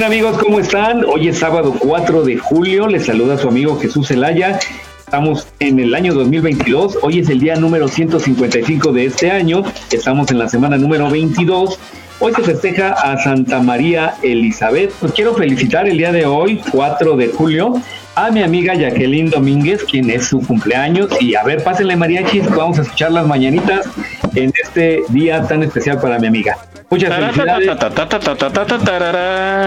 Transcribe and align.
bien 0.00 0.12
amigos, 0.12 0.38
¿cómo 0.38 0.60
están? 0.60 1.04
Hoy 1.04 1.28
es 1.28 1.40
sábado 1.40 1.74
4 1.78 2.22
de 2.22 2.38
julio, 2.38 2.86
les 2.86 3.04
saluda 3.04 3.36
su 3.36 3.48
amigo 3.48 3.78
Jesús 3.78 4.08
Zelaya. 4.08 4.58
Estamos 4.98 5.46
en 5.58 5.78
el 5.78 5.94
año 5.94 6.14
2022, 6.14 7.00
hoy 7.02 7.18
es 7.18 7.28
el 7.28 7.38
día 7.38 7.56
número 7.56 7.86
155 7.86 8.92
de 8.92 9.04
este 9.04 9.30
año, 9.30 9.62
estamos 9.92 10.30
en 10.30 10.38
la 10.38 10.48
semana 10.48 10.78
número 10.78 11.10
22. 11.10 11.78
Hoy 12.18 12.32
se 12.32 12.42
festeja 12.42 12.92
a 12.92 13.18
Santa 13.18 13.60
María 13.60 14.14
Elizabeth. 14.22 14.90
Pues 15.00 15.12
quiero 15.12 15.34
felicitar 15.34 15.86
el 15.86 15.98
día 15.98 16.12
de 16.12 16.24
hoy, 16.24 16.62
4 16.72 17.18
de 17.18 17.28
julio, 17.28 17.74
a 18.14 18.30
mi 18.30 18.42
amiga 18.42 18.74
Jacqueline 18.74 19.28
Domínguez, 19.28 19.84
quien 19.84 20.08
es 20.08 20.28
su 20.28 20.40
cumpleaños. 20.40 21.10
Y 21.20 21.34
a 21.34 21.42
ver, 21.42 21.62
pásenle 21.62 21.96
mariachis, 21.96 22.48
vamos 22.48 22.78
a 22.78 22.82
escuchar 22.82 23.12
las 23.12 23.26
mañanitas 23.26 23.86
en 24.34 24.50
este 24.64 25.02
día 25.10 25.46
tan 25.46 25.62
especial 25.62 26.00
para 26.00 26.18
mi 26.18 26.26
amiga. 26.26 26.56
Muchas 26.90 27.14
felicidades. 27.14 27.68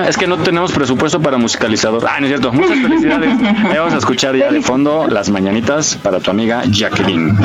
Es 0.09 0.17
que 0.17 0.27
no 0.27 0.37
tenemos 0.39 0.73
presupuesto 0.73 1.21
para 1.21 1.37
musicalizador. 1.37 2.05
Ah, 2.05 2.19
no 2.19 2.25
es 2.25 2.31
cierto. 2.31 2.51
Muchas 2.51 2.79
felicidades. 2.79 3.39
Vamos 3.39 3.93
a 3.93 3.97
escuchar 3.97 4.35
ya 4.35 4.51
de 4.51 4.61
fondo 4.61 5.07
las 5.07 5.29
mañanitas 5.29 5.95
para 5.95 6.19
tu 6.19 6.31
amiga 6.31 6.63
Jacqueline. 6.69 7.37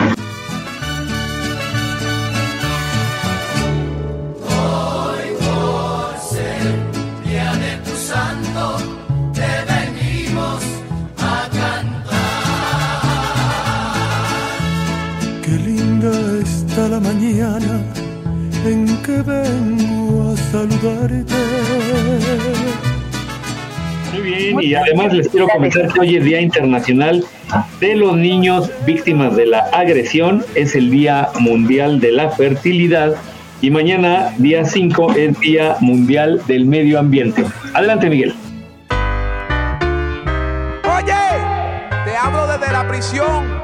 Qué 15.43 15.57
linda 15.65 16.11
está 16.43 16.89
la 16.89 16.99
mañana 16.99 17.98
en 18.69 18.87
que 19.03 19.23
vengo 19.23 20.33
a 20.33 20.37
saludarte. 20.37 21.35
Muy 24.13 24.21
bien, 24.23 24.63
y 24.63 24.75
además 24.75 25.13
les 25.13 25.29
quiero 25.29 25.49
comentar 25.49 25.93
que 25.93 26.01
hoy 26.01 26.17
es 26.17 26.25
Día 26.25 26.41
Internacional 26.41 27.25
de 27.81 27.97
los 27.97 28.17
Niños 28.17 28.71
Víctimas 28.85 29.37
de 29.37 29.47
la 29.47 29.61
Agresión, 29.73 30.45
es 30.55 30.75
el 30.75 30.91
Día 30.91 31.29
Mundial 31.39 32.01
de 32.01 32.13
la 32.13 32.31
Fertilidad 32.31 33.15
y 33.61 33.71
mañana, 33.71 34.33
día 34.39 34.65
5, 34.65 35.15
es 35.15 35.41
Día 35.41 35.77
Mundial 35.81 36.41
del 36.47 36.67
Medio 36.67 36.99
Ambiente. 36.99 37.45
Adelante, 37.75 38.09
Miguel. 38.09 38.35
Oye, 40.85 41.15
te 42.05 42.17
hablo 42.17 42.47
desde 42.47 42.73
la 42.73 42.87
prisión. 42.87 43.58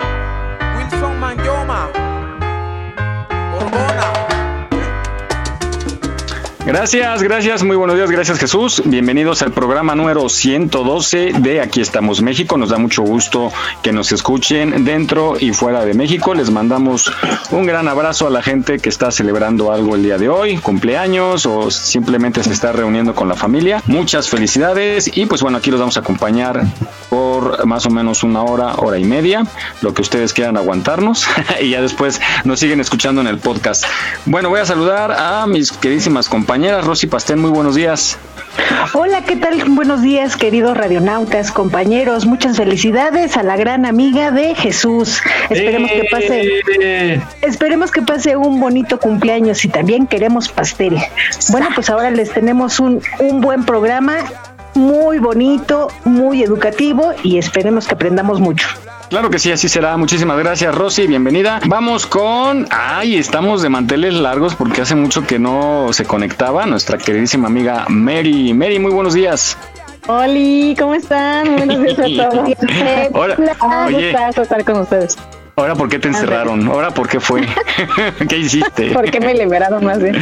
Gracias, 6.66 7.22
gracias, 7.22 7.62
muy 7.62 7.76
buenos 7.76 7.94
días, 7.94 8.10
gracias 8.10 8.38
Jesús. 8.38 8.82
Bienvenidos 8.86 9.42
al 9.42 9.52
programa 9.52 9.94
número 9.94 10.30
112 10.30 11.34
de 11.40 11.60
Aquí 11.60 11.82
estamos 11.82 12.22
México. 12.22 12.56
Nos 12.56 12.70
da 12.70 12.78
mucho 12.78 13.02
gusto 13.02 13.52
que 13.82 13.92
nos 13.92 14.12
escuchen 14.12 14.82
dentro 14.82 15.34
y 15.38 15.52
fuera 15.52 15.84
de 15.84 15.92
México. 15.92 16.32
Les 16.32 16.50
mandamos 16.50 17.12
un 17.50 17.66
gran 17.66 17.86
abrazo 17.86 18.28
a 18.28 18.30
la 18.30 18.40
gente 18.42 18.78
que 18.78 18.88
está 18.88 19.10
celebrando 19.10 19.72
algo 19.72 19.94
el 19.94 20.04
día 20.04 20.16
de 20.16 20.30
hoy, 20.30 20.56
cumpleaños 20.56 21.44
o 21.44 21.70
simplemente 21.70 22.42
se 22.42 22.54
está 22.54 22.72
reuniendo 22.72 23.14
con 23.14 23.28
la 23.28 23.34
familia. 23.34 23.82
Muchas 23.86 24.30
felicidades 24.30 25.14
y 25.14 25.26
pues 25.26 25.42
bueno, 25.42 25.58
aquí 25.58 25.70
los 25.70 25.80
vamos 25.80 25.98
a 25.98 26.00
acompañar 26.00 26.62
por 27.10 27.66
más 27.66 27.84
o 27.84 27.90
menos 27.90 28.22
una 28.22 28.42
hora, 28.42 28.74
hora 28.76 28.98
y 28.98 29.04
media, 29.04 29.46
lo 29.82 29.92
que 29.92 30.00
ustedes 30.00 30.32
quieran 30.32 30.56
aguantarnos 30.56 31.26
y 31.60 31.68
ya 31.68 31.82
después 31.82 32.22
nos 32.44 32.58
siguen 32.58 32.80
escuchando 32.80 33.20
en 33.20 33.26
el 33.26 33.38
podcast. 33.38 33.84
Bueno, 34.24 34.48
voy 34.48 34.60
a 34.60 34.64
saludar 34.64 35.12
a 35.12 35.46
mis 35.46 35.70
queridísimas 35.70 36.26
compañeras. 36.26 36.53
Rosy 36.54 37.08
Pastén, 37.08 37.40
muy 37.40 37.50
buenos 37.50 37.74
días. 37.74 38.16
Hola, 38.92 39.22
¿qué 39.22 39.34
tal? 39.34 39.60
Buenos 39.70 40.02
días, 40.02 40.36
queridos 40.36 40.76
radionautas, 40.76 41.50
compañeros. 41.50 42.26
Muchas 42.26 42.56
felicidades 42.56 43.36
a 43.36 43.42
la 43.42 43.56
gran 43.56 43.84
amiga 43.84 44.30
de 44.30 44.54
Jesús. 44.54 45.20
Esperemos 45.50 45.90
que 45.90 46.04
pase, 46.08 47.32
esperemos 47.42 47.90
que 47.90 48.02
pase 48.02 48.36
un 48.36 48.60
bonito 48.60 49.00
cumpleaños 49.00 49.64
y 49.64 49.68
también 49.68 50.06
queremos 50.06 50.48
pastel. 50.48 50.96
Bueno, 51.50 51.70
pues 51.74 51.90
ahora 51.90 52.12
les 52.12 52.30
tenemos 52.30 52.78
un, 52.78 53.02
un 53.18 53.40
buen 53.40 53.64
programa, 53.64 54.18
muy 54.74 55.18
bonito, 55.18 55.88
muy 56.04 56.44
educativo 56.44 57.14
y 57.24 57.38
esperemos 57.38 57.88
que 57.88 57.94
aprendamos 57.94 58.38
mucho. 58.38 58.68
Claro 59.14 59.30
que 59.30 59.38
sí, 59.38 59.52
así 59.52 59.68
será. 59.68 59.96
Muchísimas 59.96 60.36
gracias, 60.38 60.74
Rosy. 60.74 61.06
Bienvenida. 61.06 61.60
Vamos 61.66 62.04
con. 62.04 62.66
Ay, 62.68 63.14
estamos 63.14 63.62
de 63.62 63.68
manteles 63.68 64.12
largos 64.14 64.56
porque 64.56 64.80
hace 64.80 64.96
mucho 64.96 65.24
que 65.24 65.38
no 65.38 65.92
se 65.92 66.04
conectaba 66.04 66.66
nuestra 66.66 66.98
queridísima 66.98 67.46
amiga 67.46 67.84
Mary. 67.88 68.52
Mary, 68.52 68.80
muy 68.80 68.90
buenos 68.90 69.14
días. 69.14 69.56
Hola, 70.08 70.74
¿cómo 70.76 70.96
están? 70.96 71.54
Buenos 71.58 71.80
días 71.80 71.98
a 72.00 72.28
todos. 72.28 72.48
Hola. 73.12 73.36
Un 73.62 73.94
Oye. 73.94 74.10
estar 74.10 74.64
con 74.64 74.80
ustedes. 74.80 75.16
Ahora, 75.54 75.76
¿por 75.76 75.88
qué 75.88 76.00
te 76.00 76.08
encerraron? 76.08 76.66
Ahora, 76.66 76.90
¿por 76.90 77.08
qué 77.08 77.20
fue? 77.20 77.46
¿Qué 78.28 78.38
hiciste? 78.38 78.90
¿Por 78.92 79.08
qué 79.12 79.20
me 79.20 79.32
liberaron 79.32 79.84
más 79.84 80.02
bien? 80.02 80.16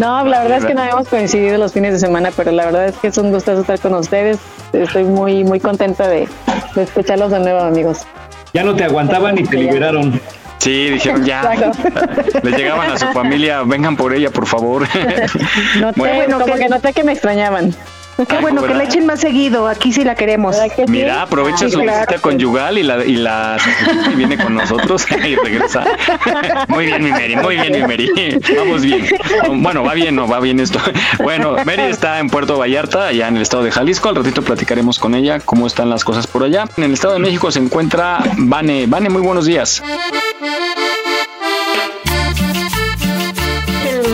No, 0.00 0.24
la 0.24 0.42
verdad 0.42 0.58
es 0.58 0.64
que 0.64 0.74
no 0.74 0.82
habíamos 0.82 1.06
coincidido 1.06 1.58
los 1.58 1.72
fines 1.72 1.92
de 1.92 2.00
semana, 2.00 2.30
pero 2.36 2.50
la 2.50 2.64
verdad 2.64 2.88
es 2.88 2.96
que 2.96 3.06
es 3.06 3.18
un 3.18 3.30
gustazo 3.30 3.60
estar 3.60 3.78
con 3.78 3.94
ustedes. 3.94 4.38
Estoy 4.72 5.04
muy, 5.04 5.44
muy 5.44 5.60
contenta 5.60 6.08
de, 6.08 6.26
de 6.74 6.82
escucharlos 6.82 7.30
de 7.30 7.38
nuevo, 7.38 7.60
amigos. 7.60 8.04
Ya 8.52 8.62
no 8.64 8.74
te 8.74 8.84
aguantaban 8.84 9.38
y 9.38 9.44
te 9.44 9.56
liberaron. 9.56 10.20
Sí, 10.58 10.90
dijeron 10.90 11.24
ya. 11.24 11.72
Le 12.42 12.50
llegaban 12.52 12.90
a 12.92 12.98
su 12.98 13.06
familia, 13.12 13.62
vengan 13.64 13.96
por 13.96 14.14
ella, 14.14 14.30
por 14.30 14.46
favor. 14.46 14.86
Noté, 15.80 15.98
Bueno. 16.00 16.38
como 16.40 16.54
que 16.54 16.68
noté 16.68 16.92
que 16.92 17.02
me 17.02 17.12
extrañaban. 17.12 17.74
Qué 18.28 18.38
bueno 18.40 18.62
que 18.62 18.74
le 18.74 18.84
echen 18.84 19.06
más 19.06 19.20
seguido, 19.20 19.66
aquí 19.66 19.92
sí 19.92 20.04
la 20.04 20.14
queremos. 20.14 20.56
Mira, 20.86 21.22
aprovecha 21.22 21.64
Ay, 21.64 21.70
su 21.70 21.80
claro. 21.80 22.00
visita 22.00 22.20
conyugal 22.20 22.78
y 22.78 22.82
la, 22.82 23.04
y 23.04 23.16
la 23.16 23.56
y 24.12 24.14
viene 24.14 24.36
con 24.36 24.54
nosotros 24.54 25.06
y 25.10 25.34
regresa. 25.36 25.84
Muy 26.68 26.86
bien, 26.86 27.02
mi 27.02 27.10
Mary, 27.10 27.36
muy 27.36 27.56
bien, 27.56 27.72
mi 27.72 27.80
Mary. 27.80 28.10
Vamos 28.56 28.82
bien. 28.82 29.06
Bueno, 29.54 29.82
va 29.82 29.94
bien, 29.94 30.14
no, 30.14 30.28
va 30.28 30.40
bien 30.40 30.60
esto. 30.60 30.78
Bueno, 31.22 31.56
Mary 31.64 31.82
está 31.82 32.18
en 32.18 32.28
Puerto 32.28 32.58
Vallarta, 32.58 33.08
allá 33.08 33.28
en 33.28 33.36
el 33.36 33.42
estado 33.42 33.62
de 33.62 33.70
Jalisco. 33.70 34.08
Al 34.08 34.16
ratito 34.16 34.42
platicaremos 34.42 34.98
con 34.98 35.14
ella 35.14 35.40
cómo 35.40 35.66
están 35.66 35.90
las 35.90 36.04
cosas 36.04 36.26
por 36.26 36.44
allá. 36.44 36.64
En 36.76 36.84
el 36.84 36.92
estado 36.92 37.14
de 37.14 37.20
México 37.20 37.50
se 37.50 37.58
encuentra 37.58 38.22
Vane. 38.36 38.86
Vane, 38.86 39.08
muy 39.08 39.22
buenos 39.22 39.46
días. 39.46 39.82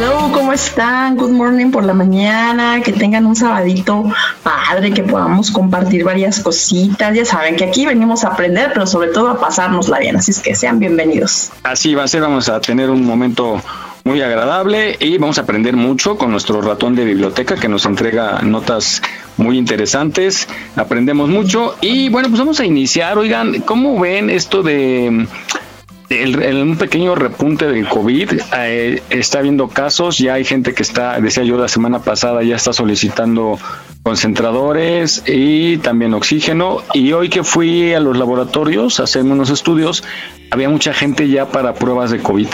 Hello, 0.01 0.31
¿cómo 0.33 0.53
están? 0.53 1.17
Good 1.17 1.33
morning 1.33 1.73
por 1.73 1.83
la 1.83 1.93
mañana, 1.93 2.81
que 2.85 2.93
tengan 2.93 3.27
un 3.27 3.35
sabadito 3.35 4.05
padre, 4.45 4.93
que 4.93 5.03
podamos 5.03 5.51
compartir 5.51 6.05
varias 6.05 6.39
cositas. 6.39 7.17
Ya 7.17 7.25
saben 7.25 7.57
que 7.57 7.65
aquí 7.65 7.85
venimos 7.85 8.23
a 8.23 8.29
aprender, 8.29 8.71
pero 8.73 8.87
sobre 8.87 9.09
todo 9.09 9.29
a 9.29 9.41
pasárnosla 9.41 9.99
bien, 9.99 10.15
así 10.15 10.31
es 10.31 10.39
que 10.39 10.55
sean 10.55 10.79
bienvenidos. 10.79 11.51
Así 11.65 11.97
va 11.97 12.05
a 12.05 12.09
ser, 12.09 12.21
vamos 12.21 12.49
a 12.49 12.61
tener 12.61 12.91
un 12.91 13.05
momento 13.05 13.61
muy 14.05 14.23
agradable 14.23 14.97
y 15.01 15.19
vamos 15.19 15.39
a 15.39 15.41
aprender 15.41 15.75
mucho 15.75 16.17
con 16.17 16.31
nuestro 16.31 16.61
ratón 16.61 16.95
de 16.95 17.05
biblioteca 17.05 17.57
que 17.57 17.67
nos 17.67 17.85
entrega 17.85 18.41
notas 18.43 19.03
muy 19.37 19.59
interesantes. 19.59 20.47
Aprendemos 20.77 21.29
mucho 21.29 21.75
y 21.81 22.09
bueno, 22.09 22.29
pues 22.29 22.39
vamos 22.39 22.61
a 22.61 22.65
iniciar. 22.65 23.19
Oigan, 23.19 23.63
¿cómo 23.63 23.99
ven 23.99 24.31
esto 24.31 24.63
de 24.63 25.27
el, 26.11 26.63
un 26.63 26.77
pequeño 26.77 27.15
repunte 27.15 27.67
del 27.67 27.89
COVID, 27.89 28.33
eh, 28.57 29.03
está 29.11 29.41
habiendo 29.41 29.69
casos, 29.69 30.19
ya 30.19 30.35
hay 30.35 30.45
gente 30.45 30.75
que 30.75 30.83
está, 30.83 31.21
decía 31.21 31.45
yo 31.45 31.59
la 31.59 31.69
semana 31.69 32.01
pasada, 32.01 32.43
ya 32.43 32.57
está 32.57 32.73
solicitando 32.73 33.59
concentradores 34.03 35.23
y 35.27 35.79
también 35.79 36.15
oxígeno. 36.15 36.83
Y 36.95 37.13
hoy 37.13 37.29
que 37.29 37.45
fui 37.45 37.93
a 37.93 38.01
los 38.01 38.17
laboratorios 38.17 39.01
a 39.01 39.05
hacer 39.05 39.23
unos 39.23 39.51
estudios, 39.51 40.03
había 40.51 40.69
mucha 40.69 40.95
gente 40.95 41.29
ya 41.29 41.47
para 41.47 41.75
pruebas 41.75 42.11
de 42.11 42.21
COVID 42.21 42.49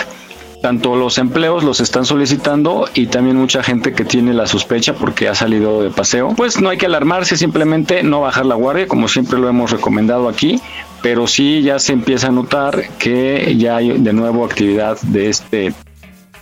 tanto 0.64 0.96
los 0.96 1.18
empleos 1.18 1.62
los 1.62 1.80
están 1.80 2.06
solicitando 2.06 2.88
y 2.94 3.08
también 3.08 3.36
mucha 3.36 3.62
gente 3.62 3.92
que 3.92 4.06
tiene 4.06 4.32
la 4.32 4.46
sospecha 4.46 4.94
porque 4.94 5.28
ha 5.28 5.34
salido 5.34 5.82
de 5.82 5.90
paseo. 5.90 6.32
Pues 6.34 6.58
no 6.58 6.70
hay 6.70 6.78
que 6.78 6.86
alarmarse, 6.86 7.36
simplemente 7.36 8.02
no 8.02 8.22
bajar 8.22 8.46
la 8.46 8.54
guardia, 8.54 8.88
como 8.88 9.06
siempre 9.06 9.38
lo 9.38 9.46
hemos 9.46 9.72
recomendado 9.72 10.26
aquí, 10.26 10.62
pero 11.04 11.26
sí 11.26 11.60
ya 11.60 11.78
se 11.78 11.92
empieza 11.92 12.28
a 12.28 12.30
notar 12.30 12.88
que 12.98 13.54
ya 13.58 13.76
hay 13.76 13.98
de 13.98 14.14
nuevo 14.14 14.42
actividad 14.42 14.98
de 15.02 15.28
este 15.28 15.74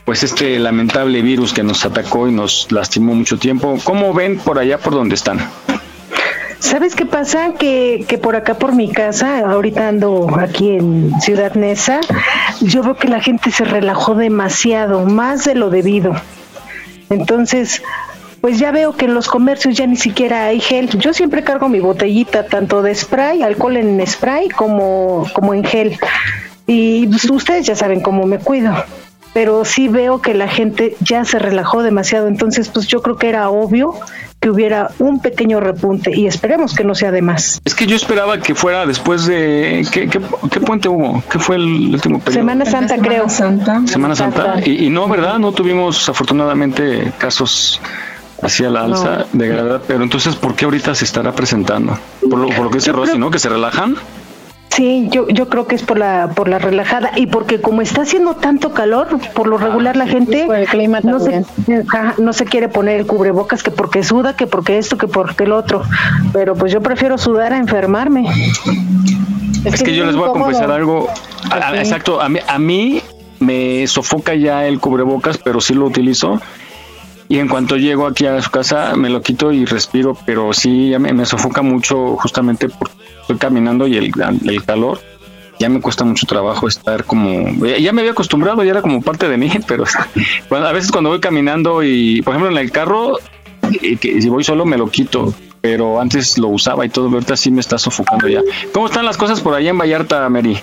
pues 0.04 0.22
este 0.22 0.56
lamentable 0.60 1.20
virus 1.20 1.52
que 1.52 1.64
nos 1.64 1.84
atacó 1.84 2.28
y 2.28 2.32
nos 2.32 2.70
lastimó 2.70 3.12
mucho 3.12 3.38
tiempo. 3.38 3.76
¿Cómo 3.82 4.14
ven 4.14 4.38
por 4.38 4.60
allá 4.60 4.78
por 4.78 4.94
donde 4.94 5.16
están? 5.16 5.40
¿Sabes 6.60 6.94
qué 6.94 7.06
pasa? 7.06 7.54
Que, 7.58 8.04
que 8.06 8.18
por 8.18 8.36
acá, 8.36 8.54
por 8.54 8.72
mi 8.72 8.92
casa, 8.92 9.40
ahorita 9.40 9.88
ando 9.88 10.28
aquí 10.38 10.70
en 10.70 11.12
Ciudad 11.20 11.54
Neza, 11.54 12.00
yo 12.60 12.84
veo 12.84 12.94
que 12.94 13.08
la 13.08 13.20
gente 13.20 13.50
se 13.50 13.64
relajó 13.64 14.14
demasiado, 14.14 15.04
más 15.06 15.44
de 15.44 15.56
lo 15.56 15.70
debido. 15.70 16.14
Entonces, 17.10 17.82
pues 18.42 18.58
ya 18.58 18.72
veo 18.72 18.94
que 18.96 19.06
en 19.06 19.14
los 19.14 19.28
comercios 19.28 19.76
ya 19.76 19.86
ni 19.86 19.96
siquiera 19.96 20.46
hay 20.46 20.60
gel. 20.60 20.90
Yo 20.98 21.14
siempre 21.14 21.44
cargo 21.44 21.68
mi 21.68 21.78
botellita 21.78 22.44
tanto 22.44 22.82
de 22.82 22.92
spray, 22.94 23.42
alcohol 23.42 23.76
en 23.76 24.04
spray, 24.06 24.48
como, 24.48 25.26
como 25.32 25.54
en 25.54 25.64
gel. 25.64 25.96
Y 26.66 27.06
pues, 27.06 27.30
ustedes 27.30 27.64
ya 27.66 27.76
saben 27.76 28.00
cómo 28.00 28.26
me 28.26 28.38
cuido 28.38 28.74
pero 29.32 29.64
sí 29.64 29.88
veo 29.88 30.20
que 30.20 30.34
la 30.34 30.48
gente 30.48 30.96
ya 31.00 31.24
se 31.24 31.38
relajó 31.38 31.82
demasiado, 31.82 32.28
entonces 32.28 32.68
pues 32.68 32.86
yo 32.86 33.02
creo 33.02 33.16
que 33.16 33.28
era 33.28 33.48
obvio 33.48 33.94
que 34.40 34.50
hubiera 34.50 34.90
un 34.98 35.20
pequeño 35.20 35.60
repunte 35.60 36.10
y 36.14 36.26
esperemos 36.26 36.74
que 36.74 36.82
no 36.82 36.96
sea 36.96 37.12
de 37.12 37.22
más. 37.22 37.62
Es 37.64 37.74
que 37.76 37.86
yo 37.86 37.94
esperaba 37.94 38.40
que 38.40 38.56
fuera 38.56 38.84
después 38.86 39.24
de... 39.24 39.86
¿Qué, 39.92 40.08
qué, 40.08 40.20
puente 40.60 40.88
hubo? 40.88 41.22
¿Qué 41.30 41.38
fue 41.38 41.56
el 41.56 41.94
último 41.94 42.18
periodo? 42.18 42.40
Semana 42.40 42.64
Santa, 42.66 42.98
creo. 42.98 43.28
Santa. 43.28 43.82
Semana 43.86 44.16
Santa. 44.16 44.56
Y, 44.66 44.90
no, 44.90 45.08
¿verdad? 45.08 45.38
No 45.38 45.52
tuvimos 45.52 46.08
afortunadamente 46.08 47.12
casos 47.18 47.80
hacia 48.42 48.68
la 48.70 48.84
alza 48.84 49.26
de 49.32 49.48
gravedad, 49.48 49.82
pero 49.86 50.02
entonces, 50.02 50.34
¿por 50.34 50.54
qué 50.54 50.64
ahorita 50.64 50.94
se 50.94 51.04
estará 51.04 51.32
presentando? 51.32 51.96
Por 52.28 52.38
lo, 52.38 52.48
por 52.48 52.64
lo 52.64 52.70
que 52.70 52.78
dice 52.78 52.92
Rosy, 52.92 53.18
¿no? 53.18 53.30
Que 53.30 53.38
se 53.38 53.48
relajan. 53.48 53.96
Sí, 54.74 55.08
yo, 55.10 55.28
yo 55.28 55.50
creo 55.50 55.66
que 55.66 55.74
es 55.74 55.82
por 55.82 55.98
la 55.98 56.30
por 56.34 56.48
la 56.48 56.58
relajada 56.58 57.12
y 57.16 57.26
porque 57.26 57.60
como 57.60 57.82
está 57.82 58.02
haciendo 58.02 58.36
tanto 58.36 58.72
calor, 58.72 59.18
por 59.34 59.46
lo 59.46 59.58
regular 59.58 59.96
la 59.96 60.06
gente 60.06 60.46
el 60.50 60.66
clima 60.66 61.00
no, 61.02 61.20
se, 61.20 61.44
no 62.16 62.32
se 62.32 62.44
quiere 62.46 62.68
poner 62.68 63.00
el 63.00 63.06
cubrebocas 63.06 63.62
que 63.62 63.70
porque 63.70 64.02
suda, 64.02 64.34
que 64.34 64.46
porque 64.46 64.78
esto, 64.78 64.96
que 64.96 65.08
porque 65.08 65.44
el 65.44 65.52
otro. 65.52 65.82
Pero 66.32 66.54
pues 66.54 66.72
yo 66.72 66.80
prefiero 66.80 67.18
sudar 67.18 67.52
a 67.52 67.58
enfermarme. 67.58 68.26
Es, 69.66 69.82
que, 69.82 69.94
yo 69.94 70.06
les 70.06 70.16
voy 70.16 70.30
a 70.30 70.32
confesar 70.32 70.70
algo. 70.70 71.06
exacto, 71.74 72.22
a 72.22 72.30
mí, 72.30 72.38
a 72.48 72.58
mí 72.58 73.02
me 73.40 73.86
sofoca 73.86 74.34
ya 74.34 74.66
el 74.66 74.80
cubrebocas, 74.80 75.36
pero 75.36 75.60
sí 75.60 75.74
lo 75.74 75.84
utilizo 75.84 76.40
y 77.32 77.38
en 77.38 77.48
cuanto 77.48 77.78
llego 77.78 78.06
aquí 78.06 78.26
a 78.26 78.42
su 78.42 78.50
casa 78.50 78.94
me 78.94 79.08
lo 79.08 79.22
quito 79.22 79.52
y 79.52 79.64
respiro, 79.64 80.14
pero 80.26 80.52
sí 80.52 80.90
ya 80.90 80.98
me, 80.98 81.24
sofoca 81.24 81.62
mucho 81.62 82.14
justamente 82.18 82.68
porque 82.68 82.94
estoy 83.22 83.38
caminando 83.38 83.86
y 83.86 83.96
el, 83.96 84.12
el 84.46 84.62
calor. 84.64 85.00
Ya 85.58 85.70
me 85.70 85.80
cuesta 85.80 86.04
mucho 86.04 86.26
trabajo 86.26 86.68
estar 86.68 87.04
como 87.04 87.64
ya 87.64 87.90
me 87.94 88.02
había 88.02 88.12
acostumbrado 88.12 88.62
ya 88.64 88.72
era 88.72 88.82
como 88.82 89.00
parte 89.00 89.30
de 89.30 89.38
mí 89.38 89.50
pero 89.66 89.84
a 90.50 90.72
veces 90.72 90.92
cuando 90.92 91.08
voy 91.08 91.20
caminando 91.20 91.82
y 91.82 92.20
por 92.20 92.34
ejemplo 92.34 92.50
en 92.50 92.58
el 92.58 92.70
carro 92.70 93.18
y 93.70 93.96
que 93.96 94.20
si 94.20 94.28
voy 94.28 94.44
solo 94.44 94.66
me 94.66 94.76
lo 94.76 94.90
quito 94.90 95.32
pero 95.62 96.02
antes 96.02 96.36
lo 96.36 96.48
usaba 96.48 96.84
y 96.84 96.90
todo 96.90 97.08
ahorita 97.08 97.38
sí 97.38 97.50
me 97.50 97.60
está 97.60 97.78
sofocando 97.78 98.28
ya. 98.28 98.42
Cómo 98.74 98.88
están 98.88 99.06
las 99.06 99.16
cosas 99.16 99.40
por 99.40 99.54
allá 99.54 99.70
en 99.70 99.78
Vallarta 99.78 100.28
Mary 100.28 100.58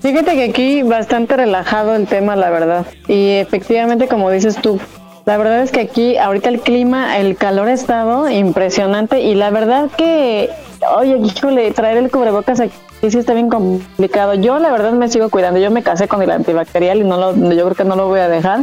Fíjate 0.00 0.32
que 0.32 0.44
aquí 0.44 0.82
bastante 0.82 1.36
relajado 1.36 1.94
el 1.94 2.06
tema, 2.06 2.36
la 2.36 2.50
verdad. 2.50 2.86
Y 3.06 3.32
efectivamente, 3.32 4.08
como 4.08 4.30
dices 4.32 4.56
tú, 4.60 4.80
la 5.24 5.36
verdad 5.36 5.62
es 5.62 5.70
que 5.70 5.80
aquí 5.80 6.16
ahorita 6.16 6.48
el 6.48 6.60
clima, 6.60 7.18
el 7.18 7.36
calor 7.36 7.68
ha 7.68 7.72
estado 7.72 8.28
impresionante 8.28 9.20
y 9.20 9.34
la 9.34 9.50
verdad 9.50 9.90
que, 9.96 10.50
oye, 10.96 11.16
híjole, 11.18 11.70
traer 11.70 11.98
el 11.98 12.10
cubrebocas 12.10 12.60
aquí 12.60 12.74
sí 13.10 13.18
está 13.18 13.34
bien 13.34 13.48
complicado. 13.48 14.34
Yo 14.34 14.58
la 14.58 14.70
verdad 14.70 14.92
me 14.92 15.08
sigo 15.08 15.28
cuidando. 15.30 15.60
Yo 15.60 15.70
me 15.70 15.82
casé 15.82 16.08
con 16.08 16.22
el 16.22 16.30
antibacterial 16.30 16.98
y 16.98 17.04
no 17.04 17.16
lo, 17.16 17.34
yo 17.34 17.64
creo 17.64 17.74
que 17.74 17.84
no 17.84 17.96
lo 17.96 18.08
voy 18.08 18.20
a 18.20 18.28
dejar. 18.28 18.60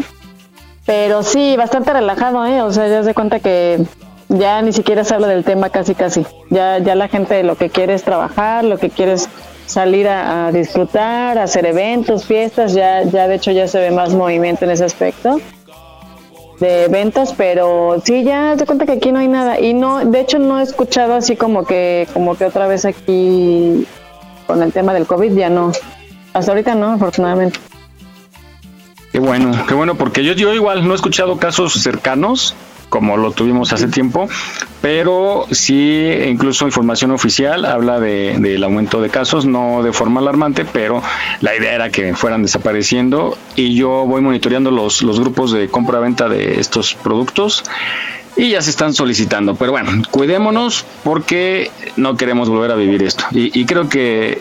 Pero 0.86 1.24
sí, 1.24 1.56
bastante 1.58 1.94
relajado, 1.94 2.46
¿eh? 2.46 2.62
O 2.62 2.72
sea, 2.72 2.88
ya 2.88 3.04
se 3.04 3.14
cuenta 3.14 3.40
que 3.40 3.80
ya 4.28 4.62
ni 4.62 4.74
siquiera 4.74 5.04
se 5.04 5.14
habla 5.14 5.28
del 5.28 5.44
tema 5.44 5.70
casi 5.70 5.94
casi. 5.94 6.26
Ya, 6.50 6.80
ya 6.80 6.96
la 6.96 7.08
gente 7.08 7.44
lo 7.44 7.56
que 7.56 7.70
quiere 7.70 7.94
es 7.94 8.04
trabajar, 8.04 8.64
lo 8.64 8.78
que 8.78 8.90
quiere 8.90 9.14
es 9.14 9.30
salir 9.66 10.08
a, 10.08 10.48
a 10.48 10.52
disfrutar, 10.52 11.38
hacer 11.38 11.66
eventos, 11.66 12.26
fiestas. 12.26 12.74
Ya, 12.74 13.04
ya 13.04 13.28
de 13.28 13.36
hecho 13.36 13.52
ya 13.52 13.68
se 13.68 13.80
ve 13.80 13.92
más 13.92 14.14
movimiento 14.14 14.66
en 14.66 14.72
ese 14.72 14.86
aspecto 14.86 15.40
de 16.60 16.86
eventos, 16.86 17.34
pero 17.38 18.02
sí, 18.04 18.24
ya 18.24 18.56
te 18.58 18.66
cuenta 18.66 18.86
que 18.86 18.94
aquí 18.94 19.12
no 19.12 19.20
hay 19.20 19.28
nada. 19.28 19.60
Y 19.60 19.74
no, 19.74 20.04
de 20.06 20.20
hecho 20.20 20.40
no 20.40 20.60
he 20.60 20.64
escuchado 20.64 21.16
así 21.16 21.36
como 21.36 21.66
que, 21.66 22.08
como 22.14 22.36
que 22.36 22.46
otra 22.46 22.68
vez 22.68 22.86
aquí 22.86 23.86
con 24.48 24.62
el 24.62 24.72
tema 24.72 24.94
del 24.94 25.06
COVID, 25.06 25.34
ya 25.34 25.50
no. 25.50 25.72
Hasta 26.34 26.52
ahorita 26.52 26.76
no, 26.76 26.92
afortunadamente. 26.92 27.60
Qué 29.12 29.20
bueno, 29.20 29.52
qué 29.68 29.74
bueno, 29.74 29.96
porque 29.96 30.24
yo, 30.24 30.34
yo 30.34 30.54
igual 30.54 30.88
no 30.88 30.94
he 30.94 30.96
escuchado 30.96 31.38
casos 31.38 31.74
cercanos 31.74 32.56
como 32.90 33.18
lo 33.18 33.32
tuvimos 33.32 33.72
hace 33.72 33.88
tiempo, 33.88 34.28
pero 34.82 35.46
sí, 35.52 36.10
incluso 36.28 36.66
información 36.66 37.12
oficial 37.12 37.66
habla 37.66 38.00
de, 38.00 38.38
del 38.40 38.64
aumento 38.64 39.02
de 39.02 39.10
casos, 39.10 39.46
no 39.46 39.84
de 39.84 39.94
forma 39.94 40.20
alarmante, 40.22 40.66
pero 40.66 41.02
la 41.42 41.56
idea 41.56 41.74
era 41.74 41.90
que 41.90 42.14
fueran 42.16 42.44
desapareciendo 42.44 43.38
y 43.56 43.76
yo 43.76 44.06
voy 44.06 44.22
monitoreando 44.22 44.72
los, 44.72 45.02
los 45.02 45.20
grupos 45.20 45.52
de 45.52 45.70
compra-venta 45.70 46.28
de 46.28 46.60
estos 46.60 46.96
productos 46.96 47.64
y 48.36 48.52
ya 48.52 48.62
se 48.62 48.70
están 48.70 48.94
solicitando. 48.94 49.56
Pero 49.56 49.72
bueno, 49.72 49.92
cuidémonos 50.12 50.86
porque 51.04 51.72
no 51.98 52.16
queremos 52.16 52.50
volver 52.50 52.72
a 52.72 52.76
vivir 52.76 53.04
esto. 53.04 53.26
Y, 53.32 53.60
y 53.60 53.66
creo 53.66 53.90
que 53.90 54.40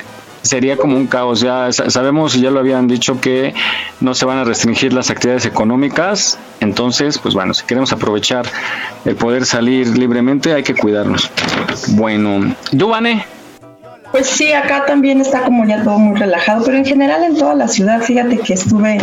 sería 0.49 0.77
como 0.77 0.97
un 0.97 1.07
caos. 1.07 1.41
Ya 1.41 1.71
sabemos 1.73 2.35
ya 2.35 2.51
lo 2.51 2.61
habían 2.61 2.89
dicho 2.89 3.21
que 3.21 3.55
no 4.01 4.15
se 4.15 4.25
van 4.25 4.39
a 4.39 4.45
restringir 4.45 4.93
las 4.93 5.11
actividades 5.11 5.47
económicas. 5.47 6.39
Entonces, 6.61 7.19
pues 7.19 7.35
bueno, 7.35 7.55
si 7.55 7.65
queremos 7.65 7.93
aprovechar 7.93 8.47
el 9.05 9.17
poder 9.17 9.47
salir 9.47 9.97
libremente, 9.97 10.53
hay 10.53 10.63
que 10.63 10.75
cuidarnos. 10.75 11.31
Bueno, 11.89 12.55
Dubane. 12.73 13.25
Pues 14.11 14.27
sí, 14.27 14.53
acá 14.53 14.87
también 14.87 15.21
está 15.21 15.43
como 15.43 15.67
ya 15.67 15.83
todo 15.85 15.99
muy 15.99 16.19
relajado, 16.19 16.65
pero 16.65 16.79
en 16.79 16.85
general 16.87 17.23
en 17.25 17.37
toda 17.37 17.55
la 17.55 17.69
ciudad, 17.69 18.01
fíjate 18.01 18.39
que 18.39 18.55
estuve 18.55 18.99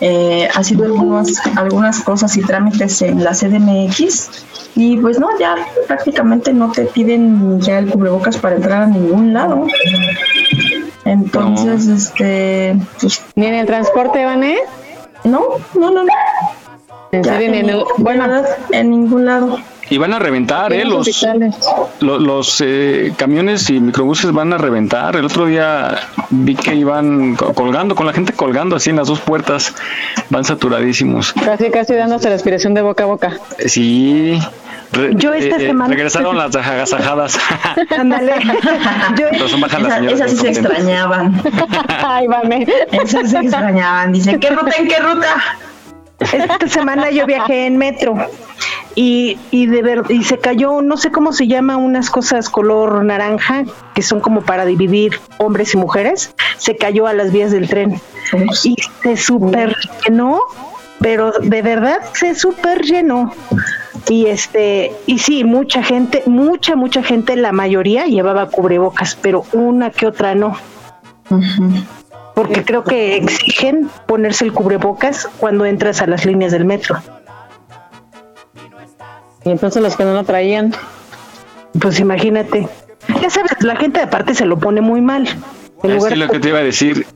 eh, 0.00 0.48
haciendo 0.54 0.84
algunas, 0.84 1.44
algunas 1.56 2.00
cosas 2.00 2.36
y 2.36 2.42
trámites 2.42 3.02
en 3.02 3.24
la 3.24 3.32
CDMX 3.32 4.30
y 4.76 4.96
pues 4.98 5.18
no, 5.18 5.28
ya 5.38 5.56
prácticamente 5.86 6.52
no 6.52 6.70
te 6.70 6.84
piden 6.84 7.60
ya 7.60 7.78
el 7.78 7.90
cubrebocas 7.90 8.36
para 8.38 8.56
entrar 8.56 8.82
a 8.82 8.86
ningún 8.86 9.32
lado. 9.32 9.66
Entonces, 11.04 11.86
este, 11.86 12.76
pues, 13.00 13.22
¿Ni 13.34 13.46
en 13.46 13.54
el 13.54 13.66
transporte, 13.66 14.24
Vané? 14.24 14.58
No, 15.24 15.42
no, 15.74 15.90
no, 15.90 16.04
no. 16.04 16.12
¿En 17.12 17.24
serio? 17.24 17.54
En, 17.54 17.68
el, 17.68 17.84
bueno, 17.98 18.42
en 18.70 18.90
ningún 18.90 19.26
lado. 19.26 19.58
Y 19.90 19.98
van 19.98 20.14
a 20.14 20.18
reventar, 20.18 20.72
¿eh? 20.72 20.84
Los, 20.84 21.26
los, 22.00 22.62
eh, 22.64 23.12
camiones 23.16 23.68
y 23.70 23.80
microbuses 23.80 24.32
van 24.32 24.52
a 24.52 24.58
reventar. 24.58 25.16
El 25.16 25.26
otro 25.26 25.46
día 25.46 25.98
vi 26.30 26.54
que 26.54 26.74
iban 26.74 27.36
colgando, 27.36 27.94
con 27.94 28.06
la 28.06 28.12
gente 28.12 28.32
colgando 28.32 28.76
así 28.76 28.90
en 28.90 28.96
las 28.96 29.08
dos 29.08 29.20
puertas. 29.20 29.74
Van 30.30 30.44
saturadísimos. 30.44 31.32
Casi, 31.32 31.70
casi 31.70 31.94
dándose 31.94 32.28
la 32.28 32.36
respiración 32.36 32.74
de 32.74 32.82
boca 32.82 33.04
a 33.04 33.06
boca. 33.06 33.38
Sí. 33.58 34.38
Yo 35.16 35.34
esta 35.34 35.56
eh, 35.56 35.66
semana. 35.66 35.94
Regresaron 35.94 36.36
las 36.36 36.54
agasajadas. 36.54 37.38
Ándale. 37.98 38.34
esas 40.12 40.30
sí 40.30 40.36
se 40.36 40.48
extrañaban. 40.48 41.42
Ay, 41.88 42.26
vame. 42.26 42.66
Esas 42.92 43.30
se 43.30 43.38
extrañaban. 43.38 44.12
Dicen, 44.12 44.40
¿qué 44.40 44.50
ruta 44.50 44.72
en 44.78 44.88
qué 44.88 44.98
ruta? 44.98 45.36
Esta 46.20 46.68
semana 46.68 47.10
yo 47.10 47.26
viajé 47.26 47.66
en 47.66 47.76
metro 47.76 48.16
y, 48.94 49.38
y 49.50 49.66
de 49.66 49.82
ver, 49.82 50.02
y 50.08 50.24
se 50.24 50.38
cayó, 50.38 50.82
no 50.82 50.96
sé 50.96 51.10
cómo 51.10 51.32
se 51.32 51.46
llama, 51.46 51.76
unas 51.76 52.10
cosas 52.10 52.48
color 52.48 53.04
naranja 53.04 53.64
que 53.94 54.02
son 54.02 54.20
como 54.20 54.42
para 54.42 54.64
dividir 54.64 55.20
hombres 55.38 55.74
y 55.74 55.76
mujeres, 55.76 56.34
se 56.58 56.76
cayó 56.76 57.06
a 57.06 57.12
las 57.12 57.32
vías 57.32 57.50
del 57.50 57.68
tren 57.68 58.00
y 58.62 58.76
se 59.02 59.16
super 59.16 59.74
llenó, 60.04 60.40
pero 61.00 61.32
de 61.32 61.62
verdad 61.62 62.00
se 62.12 62.34
super 62.34 62.82
llenó. 62.82 63.32
Y 64.08 64.26
este, 64.26 64.92
y 65.06 65.18
sí, 65.18 65.44
mucha 65.44 65.82
gente, 65.82 66.22
mucha, 66.26 66.76
mucha 66.76 67.02
gente, 67.02 67.36
la 67.36 67.52
mayoría 67.52 68.04
llevaba 68.06 68.48
cubrebocas, 68.48 69.16
pero 69.20 69.44
una 69.52 69.90
que 69.90 70.06
otra 70.06 70.34
no. 70.34 70.56
Porque 72.34 72.64
creo 72.64 72.84
que 72.84 73.16
exigen 73.16 73.88
ponerse 74.06 74.44
el 74.44 74.52
cubrebocas 74.52 75.28
cuando 75.38 75.64
entras 75.64 76.02
a 76.02 76.06
las 76.06 76.26
líneas 76.26 76.52
del 76.52 76.64
metro. 76.64 76.98
Y 79.44 79.50
entonces 79.50 79.82
los 79.82 79.96
que 79.96 80.04
no 80.04 80.14
lo 80.14 80.24
traían. 80.24 80.74
Pues 81.80 82.00
imagínate. 82.00 82.68
Ya 83.20 83.30
sabes, 83.30 83.52
la 83.60 83.76
gente 83.76 84.00
aparte 84.00 84.34
se 84.34 84.46
lo 84.46 84.58
pone 84.58 84.80
muy 84.80 85.00
mal. 85.00 85.28
Es 85.82 86.16
lo 86.16 86.28
que 86.28 86.40
te 86.40 86.48
iba 86.48 86.58
a 86.58 86.62
decir. 86.62 87.06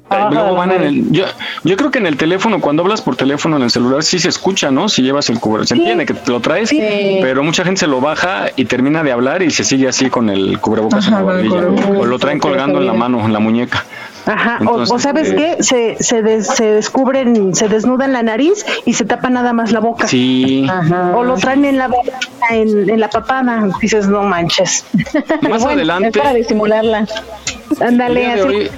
yo, 1.10 1.24
yo 1.64 1.76
creo 1.76 1.90
que 1.90 1.98
en 1.98 2.06
el 2.06 2.16
teléfono, 2.16 2.60
cuando 2.60 2.82
hablas 2.82 3.00
por 3.00 3.16
teléfono 3.16 3.56
en 3.56 3.62
el 3.62 3.70
celular, 3.70 4.02
sí 4.02 4.18
se 4.18 4.28
escucha, 4.28 4.70
¿no? 4.70 4.88
Si 4.88 5.02
llevas 5.02 5.30
el 5.30 5.40
cubrebocas. 5.40 5.68
Se 5.68 5.74
entiende 5.74 6.04
que 6.04 6.14
te 6.14 6.30
lo 6.30 6.40
traes, 6.40 6.70
pero 6.70 7.42
mucha 7.42 7.64
gente 7.64 7.80
se 7.80 7.86
lo 7.86 8.00
baja 8.00 8.48
y 8.56 8.66
termina 8.66 9.02
de 9.02 9.12
hablar 9.12 9.42
y 9.42 9.50
se 9.50 9.64
sigue 9.64 9.88
así 9.88 10.10
con 10.10 10.28
el 10.28 10.60
cubrebocas 10.60 11.06
en 11.06 11.14
la 11.14 11.22
barbilla. 11.22 11.68
O 11.98 12.04
lo 12.04 12.18
traen 12.18 12.38
colgando 12.38 12.78
en 12.78 12.86
la 12.86 12.92
mano, 12.92 13.24
en 13.24 13.32
la 13.32 13.38
muñeca. 13.38 13.84
Ajá, 14.28 14.58
o, 14.66 14.98
sabes 14.98 15.32
qué, 15.32 15.56
se, 15.60 15.96
se, 16.00 16.42
se, 16.42 16.64
descubren, 16.64 17.54
se 17.54 17.68
desnudan 17.68 18.12
la 18.12 18.22
nariz 18.22 18.64
y 18.84 18.92
se 18.92 19.06
tapa 19.06 19.30
nada 19.30 19.54
más 19.54 19.72
la 19.72 19.80
boca. 19.80 20.06
Sí. 20.06 20.66
O 21.14 21.24
lo 21.24 21.36
traen 21.36 21.64
en 21.64 21.78
la 21.78 21.88
boca, 21.88 22.12
en, 22.50 22.90
en 22.90 23.00
la 23.00 23.08
papada, 23.08 23.68
dices, 23.80 24.06
no 24.06 24.22
manches. 24.22 24.84
Más 25.48 25.64
adelante. 25.66 26.18
para 26.18 26.34
disimularla. 26.34 27.06
Ándale, 27.80 28.26
así. 28.32 28.70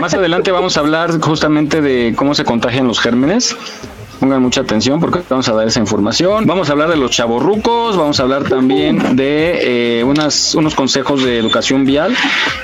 más 0.00 0.12
adelante 0.12 0.50
vamos 0.50 0.76
a 0.76 0.80
hablar 0.80 1.18
justamente 1.20 1.80
de 1.80 2.14
cómo 2.14 2.34
se 2.34 2.44
contagian 2.44 2.86
los 2.86 3.00
gérmenes. 3.00 3.56
Pongan 4.20 4.42
mucha 4.42 4.62
atención 4.62 5.00
porque 5.00 5.20
vamos 5.28 5.48
a 5.48 5.52
dar 5.52 5.66
esa 5.68 5.80
información. 5.80 6.46
Vamos 6.46 6.68
a 6.68 6.72
hablar 6.72 6.88
de 6.90 6.96
los 6.96 7.10
chavorrucos, 7.10 7.96
vamos 7.96 8.18
a 8.18 8.24
hablar 8.24 8.44
también 8.44 9.16
de 9.16 9.98
eh, 10.00 10.04
unas, 10.04 10.54
unos 10.54 10.74
consejos 10.74 11.22
de 11.22 11.38
educación 11.38 11.84
vial 11.84 12.14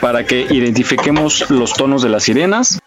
para 0.01 0.25
que 0.25 0.47
identifiquemos 0.51 1.51
los 1.51 1.73
tonos 1.75 2.03
de 2.03 2.09
las 2.09 2.25
sirenas. 2.25 2.81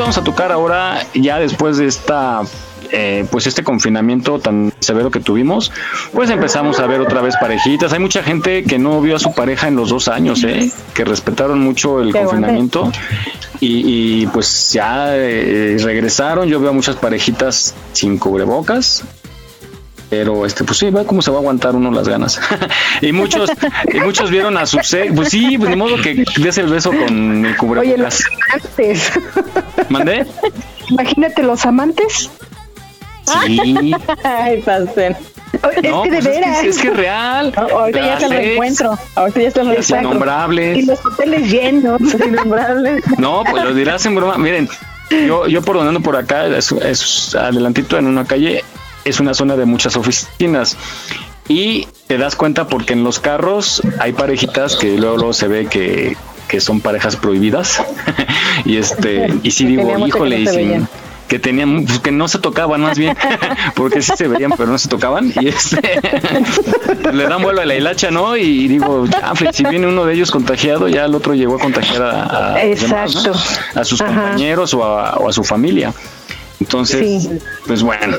Vamos 0.00 0.18
a 0.18 0.24
tocar 0.24 0.52
ahora, 0.52 1.04
ya 1.14 1.38
después 1.38 1.78
de 1.78 1.86
esta 1.86 2.42
eh, 2.90 3.26
pues 3.30 3.46
este 3.46 3.62
confinamiento 3.62 4.38
tan 4.38 4.72
severo 4.80 5.10
que 5.10 5.20
tuvimos, 5.20 5.70
pues 6.12 6.30
empezamos 6.30 6.80
a 6.80 6.86
ver 6.86 7.00
otra 7.00 7.20
vez 7.20 7.34
parejitas. 7.38 7.92
Hay 7.92 7.98
mucha 7.98 8.22
gente 8.22 8.64
que 8.64 8.78
no 8.78 9.00
vio 9.00 9.16
a 9.16 9.18
su 9.18 9.34
pareja 9.34 9.68
en 9.68 9.76
los 9.76 9.90
dos 9.90 10.08
años, 10.08 10.42
¿eh? 10.44 10.70
que 10.94 11.04
respetaron 11.04 11.60
mucho 11.60 12.00
el 12.00 12.12
Qué 12.12 12.20
confinamiento 12.20 12.90
y, 13.60 14.22
y, 14.22 14.26
pues 14.28 14.72
ya 14.72 15.16
eh, 15.16 15.76
regresaron. 15.82 16.48
Yo 16.48 16.60
veo 16.60 16.70
a 16.70 16.72
muchas 16.72 16.96
parejitas 16.96 17.74
sin 17.92 18.18
cubrebocas. 18.18 19.04
Pero 20.10 20.46
este, 20.46 20.64
pues 20.64 20.78
sí, 20.78 20.88
ve 20.90 21.04
cómo 21.04 21.20
se 21.20 21.30
va 21.30 21.36
a 21.36 21.40
aguantar 21.40 21.74
uno 21.76 21.90
las 21.90 22.08
ganas. 22.08 22.40
y 23.02 23.12
muchos, 23.12 23.50
y 23.92 24.00
muchos 24.00 24.30
vieron 24.30 24.56
a 24.56 24.64
su 24.64 24.78
pues 25.14 25.28
sí, 25.28 25.58
pues 25.58 25.70
de 25.70 25.76
modo 25.76 25.96
que 26.00 26.24
des 26.38 26.56
el 26.58 26.66
beso 26.68 26.90
con 26.90 27.44
el 27.44 27.46
Oye, 27.46 27.56
cubrebocas. 27.56 27.98
los 27.98 28.22
amantes. 28.54 29.12
¿Mandé? 29.90 30.26
Imagínate 30.88 31.42
los 31.42 31.66
amantes. 31.66 32.30
Sí. 33.44 33.92
Ay, 34.24 34.62
pastel. 34.62 35.14
Es 35.82 35.90
No, 35.90 36.02
que 36.02 36.10
de 36.10 36.18
pues 36.22 36.26
es 36.26 36.26
que- 36.26 36.30
veras. 36.40 36.64
es 36.64 36.78
que 36.78 36.88
es 36.88 36.96
real. 36.96 37.52
Ahorita 37.56 38.00
ya 38.00 38.06
Las 38.14 38.22
ex, 38.22 38.30
reencuentro. 38.30 38.98
Ahorita 39.14 39.40
ya 39.42 39.48
es 39.48 39.56
el 39.56 39.66
Los 39.66 39.74
reencuentro. 39.76 40.00
innombrables. 40.10 40.78
Y 40.78 40.82
los 40.86 41.04
hoteles 41.04 41.50
llenos. 41.50 42.00
Innombrables. 42.26 43.04
No, 43.18 43.42
pues 43.50 43.62
lo 43.64 43.74
dirás 43.74 44.04
en 44.06 44.14
broma. 44.14 44.38
Miren, 44.38 44.68
yo, 45.10 45.46
yo 45.46 45.60
por 45.62 45.76
donde 45.76 45.88
ando 45.88 46.00
por 46.00 46.16
acá, 46.16 46.46
es, 46.46 46.72
es 46.72 47.34
adelantito 47.34 47.98
en 47.98 48.06
una 48.06 48.24
calle, 48.24 48.62
es 49.08 49.20
una 49.20 49.34
zona 49.34 49.56
de 49.56 49.64
muchas 49.64 49.96
oficinas. 49.96 50.76
Y 51.48 51.88
te 52.06 52.18
das 52.18 52.36
cuenta 52.36 52.68
porque 52.68 52.92
en 52.92 53.04
los 53.04 53.20
carros 53.20 53.82
hay 53.98 54.12
parejitas 54.12 54.76
que 54.76 54.98
luego, 54.98 55.16
luego 55.16 55.32
se 55.32 55.48
ve 55.48 55.66
que, 55.66 56.16
que 56.46 56.60
son 56.60 56.80
parejas 56.80 57.16
prohibidas. 57.16 57.82
y 58.64 58.76
este, 58.76 59.32
y 59.42 59.50
sí 59.50 59.64
digo, 59.64 60.06
híjole, 60.06 60.44
no 60.44 60.52
y 60.52 60.86
que 61.28 61.38
tenían, 61.38 61.84
pues, 61.84 62.00
que 62.00 62.10
no 62.10 62.26
se 62.26 62.38
tocaban 62.38 62.80
más 62.80 62.98
bien, 62.98 63.16
porque 63.74 64.02
sí 64.02 64.12
se 64.16 64.26
veían, 64.26 64.52
pero 64.56 64.70
no 64.70 64.78
se 64.78 64.88
tocaban. 64.88 65.32
Y 65.38 65.48
este 65.48 66.00
le 67.12 67.24
dan 67.24 67.42
vuelo 67.42 67.60
a 67.60 67.66
la 67.66 67.74
hilacha, 67.74 68.10
¿no? 68.10 68.36
Y 68.36 68.66
digo, 68.66 69.06
ya, 69.06 69.34
si 69.52 69.62
viene 69.64 69.86
uno 69.86 70.06
de 70.06 70.14
ellos 70.14 70.30
contagiado, 70.30 70.88
ya 70.88 71.04
el 71.04 71.14
otro 71.14 71.34
llegó 71.34 71.56
a 71.56 71.58
contagiar 71.58 72.02
a, 72.02 72.54
a 72.56 72.64
los 72.64 72.80
demás, 72.80 73.14
¿no? 73.14 73.20
Exacto. 73.20 73.78
a 73.78 73.84
sus 73.84 74.00
Ajá. 74.00 74.14
compañeros 74.14 74.74
o 74.74 74.82
a, 74.84 75.16
o 75.16 75.28
a 75.28 75.32
su 75.32 75.44
familia. 75.44 75.92
Entonces, 76.60 77.22
Sí. 77.24 77.38
pues 77.66 77.82
bueno, 77.82 78.16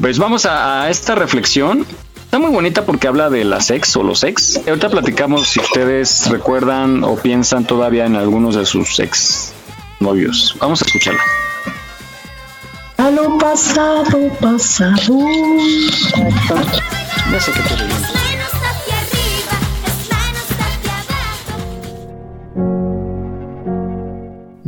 pues 0.00 0.18
vamos 0.18 0.46
a, 0.46 0.82
a 0.84 0.90
esta 0.90 1.14
reflexión. 1.14 1.86
Está 2.24 2.38
muy 2.38 2.50
bonita 2.50 2.84
porque 2.84 3.08
habla 3.08 3.30
de 3.30 3.44
las 3.44 3.70
ex 3.70 3.96
o 3.96 4.02
los 4.02 4.22
ex. 4.22 4.60
Ahorita 4.68 4.90
platicamos 4.90 5.48
si 5.48 5.60
ustedes 5.60 6.28
recuerdan 6.28 7.02
o 7.04 7.16
piensan 7.16 7.64
todavía 7.64 8.04
en 8.04 8.16
algunos 8.16 8.54
de 8.54 8.66
sus 8.66 8.98
ex 9.00 9.52
novios. 10.00 10.54
Vamos 10.60 10.82
a 10.82 10.84
escucharla. 10.84 11.22
A 12.98 13.10
lo 13.10 13.38
pasado, 13.38 14.28
pasado. 14.40 15.18
Ya 17.32 17.40
sé 17.40 17.52
que 17.52 17.60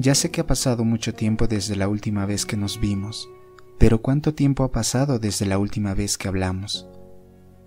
Ya 0.01 0.15
sé 0.15 0.31
que 0.31 0.41
ha 0.41 0.47
pasado 0.47 0.83
mucho 0.83 1.13
tiempo 1.13 1.47
desde 1.47 1.77
la 1.77 1.87
última 1.87 2.25
vez 2.25 2.47
que 2.47 2.57
nos 2.57 2.81
vimos, 2.81 3.29
pero 3.77 4.01
¿cuánto 4.01 4.33
tiempo 4.33 4.65
ha 4.65 4.73
pasado 4.73 5.19
desde 5.19 5.45
la 5.45 5.59
última 5.59 5.93
vez 5.93 6.17
que 6.17 6.27
hablamos? 6.27 6.89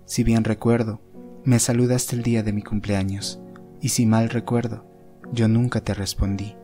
Si 0.04 0.24
bien 0.24 0.42
recuerdo, 0.42 1.00
me 1.44 1.60
saludaste 1.60 2.16
el 2.16 2.24
día 2.24 2.42
de 2.42 2.52
mi 2.52 2.62
cumpleaños, 2.62 3.38
y 3.80 3.90
si 3.90 4.04
mal 4.04 4.30
recuerdo, 4.30 4.84
yo 5.32 5.46
nunca 5.46 5.80
te 5.80 5.94
respondí. 5.94 6.56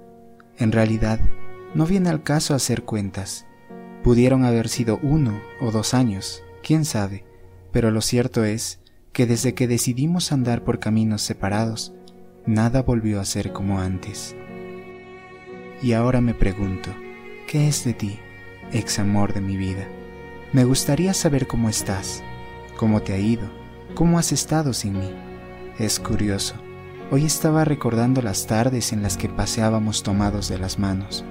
En 0.59 0.73
realidad, 0.73 1.21
no 1.77 1.87
viene 1.87 2.09
al 2.11 2.25
caso 2.25 2.57
hacer 2.57 2.83
cuentas. 2.83 3.47
Pudieron 4.03 4.45
haber 4.45 4.69
sido 4.69 4.99
uno 5.05 5.41
o 5.61 5.71
dos 5.71 5.95
años, 5.95 6.43
quién 6.65 6.85
sabe, 6.85 7.25
pero 7.71 7.93
lo 7.93 8.01
cierto 8.01 8.43
es 8.43 8.81
que 9.13 9.25
desde 9.25 9.55
que 9.55 9.69
decidimos 9.69 10.33
andar 10.33 10.65
por 10.65 10.81
caminos 10.81 11.23
separados, 11.23 11.95
nada 12.45 12.83
volvió 12.83 13.21
a 13.21 13.25
ser 13.25 13.53
como 13.53 13.79
antes. 13.79 14.35
Y 15.83 15.95
ahora 15.95 16.21
me 16.21 16.35
pregunto, 16.35 16.91
¿qué 17.47 17.67
es 17.67 17.85
de 17.85 17.95
ti, 17.95 18.19
ex 18.71 18.99
amor 18.99 19.33
de 19.33 19.41
mi 19.41 19.57
vida? 19.57 19.89
Me 20.53 20.65
gustaría 20.65 21.15
saber 21.15 21.47
cómo 21.47 21.71
estás, 21.71 22.23
cómo 22.77 23.01
te 23.01 23.15
ha 23.15 23.19
ido, 23.19 23.49
cómo 23.95 24.19
has 24.19 24.31
estado 24.31 24.75
sin 24.75 24.99
mí. 24.99 25.11
Es 25.79 25.99
curioso, 25.99 26.57
hoy 27.11 27.25
estaba 27.25 27.65
recordando 27.65 28.21
las 28.21 28.47
tardes 28.47 28.93
en 28.93 29.03
las 29.03 29.17
que 29.17 29.31
paseábamos 29.31 30.03
tomados 30.03 30.49
de 30.49 30.59
las 30.59 30.79
manos. 30.79 31.25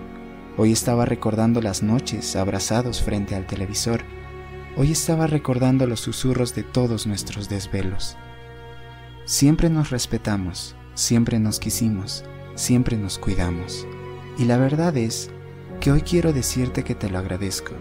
Hoy 0.57 0.71
estaba 0.71 1.05
recordando 1.05 1.61
las 1.61 1.83
noches 1.83 2.35
abrazados 2.35 3.03
frente 3.03 3.35
al 3.35 3.45
televisor. 3.45 4.01
Hoy 4.75 4.91
estaba 4.91 5.27
recordando 5.27 5.85
los 5.85 5.99
susurros 5.99 6.55
de 6.55 6.63
todos 6.63 7.05
nuestros 7.05 7.49
desvelos. 7.49 8.17
Siempre 9.25 9.69
nos 9.69 9.91
respetamos, 9.91 10.75
siempre 10.95 11.37
nos 11.37 11.59
quisimos, 11.59 12.25
siempre 12.55 12.97
nos 12.97 13.19
cuidamos. 13.19 13.85
Y 14.39 14.45
la 14.45 14.57
verdad 14.57 14.95
es 14.95 15.29
que 15.81 15.91
hoy 15.91 16.01
quiero 16.01 16.31
decirte 16.31 16.85
que 16.85 16.95
te 16.95 17.09
lo 17.09 17.17
agradezco. 17.17 17.73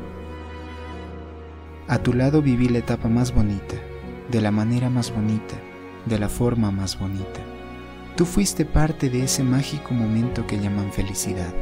A 1.87 1.99
tu 1.99 2.13
lado 2.13 2.43
viví 2.43 2.69
la 2.69 2.79
etapa 2.79 3.09
más 3.09 3.33
bonita, 3.33 3.77
de 4.29 4.41
la 4.41 4.51
manera 4.51 4.91
más 4.91 5.15
bonita, 5.15 5.55
de 6.07 6.19
la 6.19 6.29
forma 6.29 6.73
más 6.73 6.99
bonita. 6.99 7.41
Tú 8.17 8.27
fuiste 8.27 8.65
parte 8.65 9.09
de 9.09 9.23
ese 9.23 9.45
mágico 9.45 9.95
momento 9.95 10.49
que 10.49 10.59
llaman 10.59 10.93
felicidad, 10.93 11.55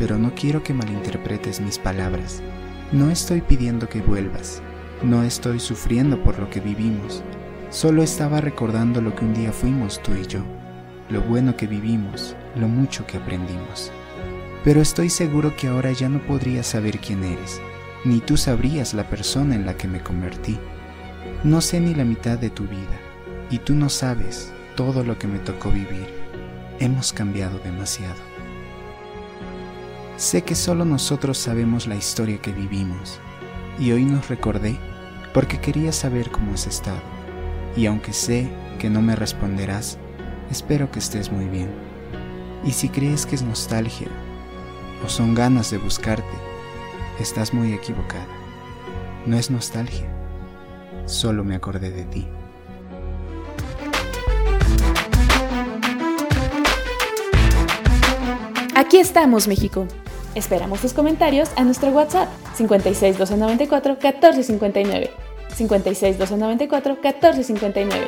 pero 0.00 0.18
no 0.18 0.34
quiero 0.34 0.64
que 0.64 0.74
malinterpretes 0.74 1.60
mis 1.60 1.78
palabras. 1.78 2.42
No 2.90 3.10
estoy 3.10 3.40
pidiendo 3.40 3.88
que 3.88 4.00
vuelvas, 4.00 4.60
no 5.04 5.22
estoy 5.22 5.60
sufriendo 5.60 6.20
por 6.24 6.40
lo 6.40 6.50
que 6.50 6.58
vivimos, 6.58 7.22
solo 7.70 8.02
estaba 8.02 8.40
recordando 8.40 9.00
lo 9.00 9.14
que 9.14 9.24
un 9.24 9.32
día 9.32 9.52
fuimos 9.52 10.02
tú 10.02 10.12
y 10.12 10.26
yo. 10.26 10.40
lo 11.08 11.20
bueno 11.20 11.54
que 11.54 11.66
vivimos, 11.66 12.34
lo 12.56 12.66
mucho 12.66 13.06
que 13.06 13.18
aprendimos. 13.18 13.92
Pero 14.64 14.80
estoy 14.80 15.10
seguro 15.10 15.54
que 15.56 15.68
ahora 15.68 15.92
ya 15.92 16.08
no 16.08 16.20
podrías 16.20 16.66
saber 16.66 16.98
quién 16.98 17.22
eres, 17.22 17.60
ni 18.02 18.20
tú 18.20 18.38
sabrías 18.38 18.94
la 18.94 19.10
persona 19.10 19.54
en 19.54 19.66
la 19.66 19.76
que 19.76 19.86
me 19.86 20.02
convertí. 20.02 20.58
No 21.44 21.60
sé 21.60 21.80
ni 21.80 21.94
la 21.94 22.06
mitad 22.06 22.38
de 22.38 22.48
tu 22.48 22.64
vida, 22.64 22.98
y 23.50 23.58
tú 23.58 23.74
no 23.74 23.90
sabes 23.90 24.54
todo 24.74 25.04
lo 25.04 25.18
que 25.18 25.26
me 25.26 25.38
tocó 25.38 25.70
vivir. 25.70 26.08
Hemos 26.80 27.12
cambiado 27.12 27.58
demasiado. 27.58 28.16
Sé 30.16 30.42
que 30.42 30.54
solo 30.54 30.86
nosotros 30.86 31.36
sabemos 31.36 31.86
la 31.86 31.96
historia 31.96 32.38
que 32.38 32.52
vivimos, 32.52 33.18
y 33.78 33.92
hoy 33.92 34.06
nos 34.06 34.30
recordé 34.30 34.78
porque 35.34 35.60
quería 35.60 35.92
saber 35.92 36.30
cómo 36.30 36.54
has 36.54 36.66
estado. 36.66 37.02
Y 37.76 37.84
aunque 37.84 38.14
sé 38.14 38.48
que 38.78 38.88
no 38.88 39.02
me 39.02 39.14
responderás, 39.14 39.98
espero 40.50 40.90
que 40.90 41.00
estés 41.00 41.30
muy 41.30 41.48
bien. 41.48 41.68
Y 42.64 42.70
si 42.70 42.88
crees 42.88 43.26
que 43.26 43.34
es 43.34 43.42
nostalgia 43.42 44.08
o 45.04 45.08
son 45.08 45.34
ganas 45.34 45.70
de 45.70 45.78
buscarte, 45.78 46.24
estás 47.18 47.52
muy 47.52 47.72
equivocada. 47.72 48.26
No 49.26 49.36
es 49.36 49.50
nostalgia, 49.50 50.06
solo 51.06 51.44
me 51.44 51.54
acordé 51.54 51.90
de 51.90 52.04
ti. 52.04 52.26
Aquí 58.74 58.98
estamos, 58.98 59.46
México. 59.46 59.86
Esperamos 60.34 60.80
tus 60.80 60.92
comentarios 60.92 61.50
a 61.56 61.62
nuestro 61.64 61.90
WhatsApp 61.90 62.28
56 62.56 63.18
294 63.18 63.92
1459. 63.92 65.10
56 65.54 66.18
294 66.18 66.94
1459. 66.94 68.06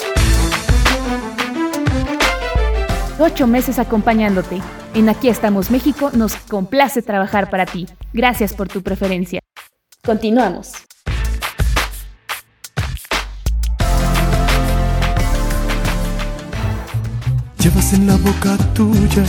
Ocho 3.18 3.46
meses 3.46 3.78
acompañándote. 3.78 4.60
En 4.96 5.10
Aquí 5.10 5.28
estamos 5.28 5.70
México 5.70 6.10
nos 6.14 6.36
complace 6.36 7.02
trabajar 7.02 7.50
para 7.50 7.66
ti. 7.66 7.86
Gracias 8.14 8.54
por 8.54 8.66
tu 8.66 8.80
preferencia. 8.82 9.40
Continuamos. 10.02 10.72
Llevas 17.58 17.92
en 17.92 18.06
la 18.06 18.16
boca 18.16 18.56
tuya 18.72 19.24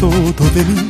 todo 0.00 0.50
de 0.54 0.64
mí. 0.64 0.88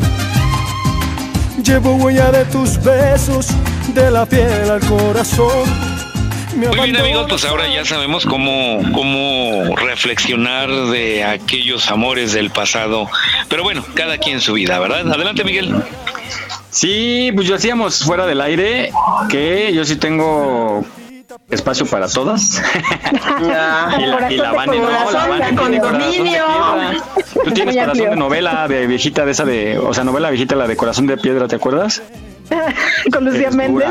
Llevo 1.64 1.96
huella 1.96 2.30
de 2.30 2.44
tus 2.44 2.80
besos, 2.80 3.48
de 3.92 4.08
la 4.08 4.24
piel 4.24 4.70
al 4.70 4.86
corazón. 4.86 6.13
Me 6.56 6.68
Muy 6.68 6.80
bien 6.80 6.96
amigos, 6.96 7.26
pues 7.28 7.44
ahora 7.44 7.66
ya 7.68 7.84
sabemos 7.84 8.24
cómo, 8.24 8.80
cómo 8.92 9.74
reflexionar 9.76 10.70
de 10.70 11.24
aquellos 11.24 11.90
amores 11.90 12.32
del 12.32 12.50
pasado. 12.50 13.08
Pero 13.48 13.64
bueno, 13.64 13.84
cada 13.94 14.18
quien 14.18 14.40
su 14.40 14.52
vida, 14.52 14.78
¿verdad? 14.78 15.12
Adelante 15.12 15.42
Miguel. 15.42 15.74
Sí, 16.70 17.30
pues 17.34 17.48
yo 17.48 17.56
hacíamos 17.56 18.04
fuera 18.04 18.26
del 18.26 18.40
aire 18.40 18.92
que 19.28 19.72
yo 19.72 19.84
sí 19.84 19.96
tengo 19.96 20.84
espacio 21.50 21.86
para 21.86 22.08
todas. 22.08 22.62
y 23.40 23.44
la, 23.44 24.28
y 24.30 24.36
la 24.36 24.52
Vane, 24.52 24.78
no, 24.78 25.10
la 25.10 25.26
Vane 25.26 25.52
tiene 25.56 25.80
corazón. 25.80 26.28
Tú 27.44 27.50
tienes 27.50 27.76
corazón 27.84 28.10
de 28.10 28.16
novela 28.16 28.68
de 28.68 28.86
viejita 28.86 29.24
de 29.24 29.32
esa 29.32 29.44
de, 29.44 29.78
o 29.78 29.92
sea, 29.92 30.04
novela 30.04 30.30
viejita 30.30 30.54
la 30.54 30.68
de 30.68 30.76
corazón 30.76 31.06
de 31.06 31.16
piedra, 31.16 31.48
¿te 31.48 31.56
acuerdas? 31.56 32.02
Con 33.12 33.24
Lucía 33.24 33.50
Méndez. 33.50 33.88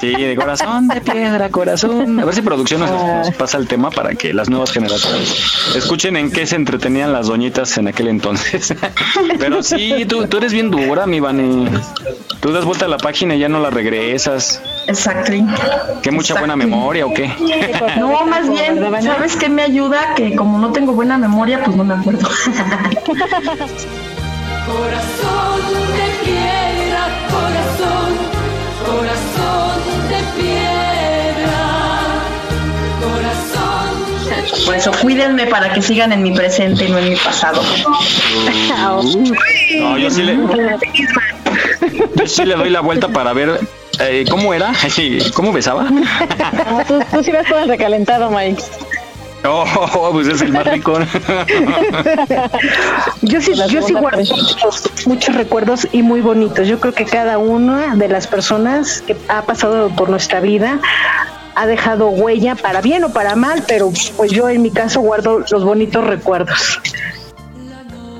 Sí, 0.00 0.12
de 0.12 0.36
corazón 0.36 0.88
de 0.88 1.00
piedra, 1.00 1.48
corazón. 1.50 2.20
A 2.20 2.24
ver 2.24 2.34
si 2.34 2.42
producción 2.42 2.80
nos, 2.80 2.90
nos 2.90 3.30
pasa 3.34 3.58
el 3.58 3.66
tema 3.66 3.90
para 3.90 4.14
que 4.14 4.32
las 4.32 4.48
nuevas 4.48 4.70
generaciones 4.72 5.34
escuchen 5.74 6.16
en 6.16 6.30
qué 6.30 6.46
se 6.46 6.56
entretenían 6.56 7.12
las 7.12 7.26
doñitas 7.26 7.76
en 7.78 7.88
aquel 7.88 8.08
entonces. 8.08 8.74
Pero 9.38 9.62
sí, 9.62 10.04
tú, 10.06 10.26
tú 10.26 10.38
eres 10.38 10.52
bien 10.52 10.70
dura, 10.70 11.06
mi 11.06 11.20
Vane. 11.20 11.70
Tú 12.40 12.52
das 12.52 12.64
vuelta 12.64 12.84
a 12.84 12.88
la 12.88 12.98
página 12.98 13.34
y 13.34 13.40
ya 13.40 13.48
no 13.48 13.60
la 13.60 13.70
regresas. 13.70 14.60
Exacto. 14.86 15.32
¿Qué 16.02 16.10
mucha 16.10 16.34
buena 16.38 16.56
memoria 16.56 17.06
o 17.06 17.14
qué? 17.14 17.30
No, 17.98 18.26
más 18.26 18.48
bien, 18.48 18.78
¿sabes 19.02 19.36
qué 19.36 19.48
me 19.48 19.62
ayuda? 19.62 20.14
Que 20.14 20.34
como 20.36 20.58
no 20.58 20.72
tengo 20.72 20.92
buena 20.92 21.16
memoria, 21.18 21.62
pues 21.64 21.76
no 21.76 21.84
me 21.84 21.94
acuerdo. 21.94 22.28
Corazón 24.66 25.60
de 25.96 26.24
piedra, 26.24 26.55
Por 34.64 34.74
eso 34.74 34.90
cuídenme 35.00 35.46
para 35.46 35.72
que 35.72 35.80
sigan 35.80 36.12
en 36.12 36.22
mi 36.22 36.32
presente 36.32 36.86
y 36.86 36.90
no 36.90 36.98
en 36.98 37.10
mi 37.10 37.16
pasado. 37.16 37.62
No, 39.78 39.98
yo 39.98 40.10
sí 40.10 40.22
le, 40.22 40.36
yo 42.14 42.26
sí 42.26 42.44
le 42.44 42.54
doy 42.54 42.70
la 42.70 42.80
vuelta 42.80 43.08
para 43.08 43.32
ver 43.32 43.60
eh, 44.00 44.24
cómo 44.28 44.54
era, 44.54 44.74
sí, 44.90 45.18
cómo 45.34 45.52
besaba. 45.52 45.84
No, 45.84 46.84
tú, 46.86 47.00
tú 47.10 47.22
sí 47.22 47.32
vas 47.32 47.46
todo 47.48 47.66
recalentado, 47.66 48.30
Mike. 48.30 48.62
Oh, 49.44 50.10
pues 50.12 50.28
es 50.28 50.40
el 50.42 50.52
más 50.52 50.66
rico. 50.66 50.98
Yo 53.22 53.40
sí, 53.40 53.52
yo 53.68 53.82
sí 53.82 53.92
guardo 53.92 54.18
muchos, 54.18 54.90
muchos 55.06 55.34
recuerdos 55.34 55.88
y 55.92 56.02
muy 56.02 56.20
bonitos. 56.20 56.68
Yo 56.68 56.80
creo 56.80 56.94
que 56.94 57.04
cada 57.04 57.38
una 57.38 57.94
de 57.94 58.08
las 58.08 58.26
personas 58.26 59.02
que 59.06 59.16
ha 59.28 59.42
pasado 59.42 59.90
por 59.90 60.08
nuestra 60.08 60.40
vida 60.40 60.80
ha 61.54 61.66
dejado 61.66 62.08
huella 62.08 62.54
para 62.54 62.80
bien 62.80 63.04
o 63.04 63.12
para 63.12 63.34
mal, 63.34 63.64
pero 63.66 63.92
pues 64.16 64.30
yo 64.30 64.48
en 64.48 64.62
mi 64.62 64.70
caso 64.70 65.00
guardo 65.00 65.44
los 65.50 65.64
bonitos 65.64 66.04
recuerdos. 66.04 66.80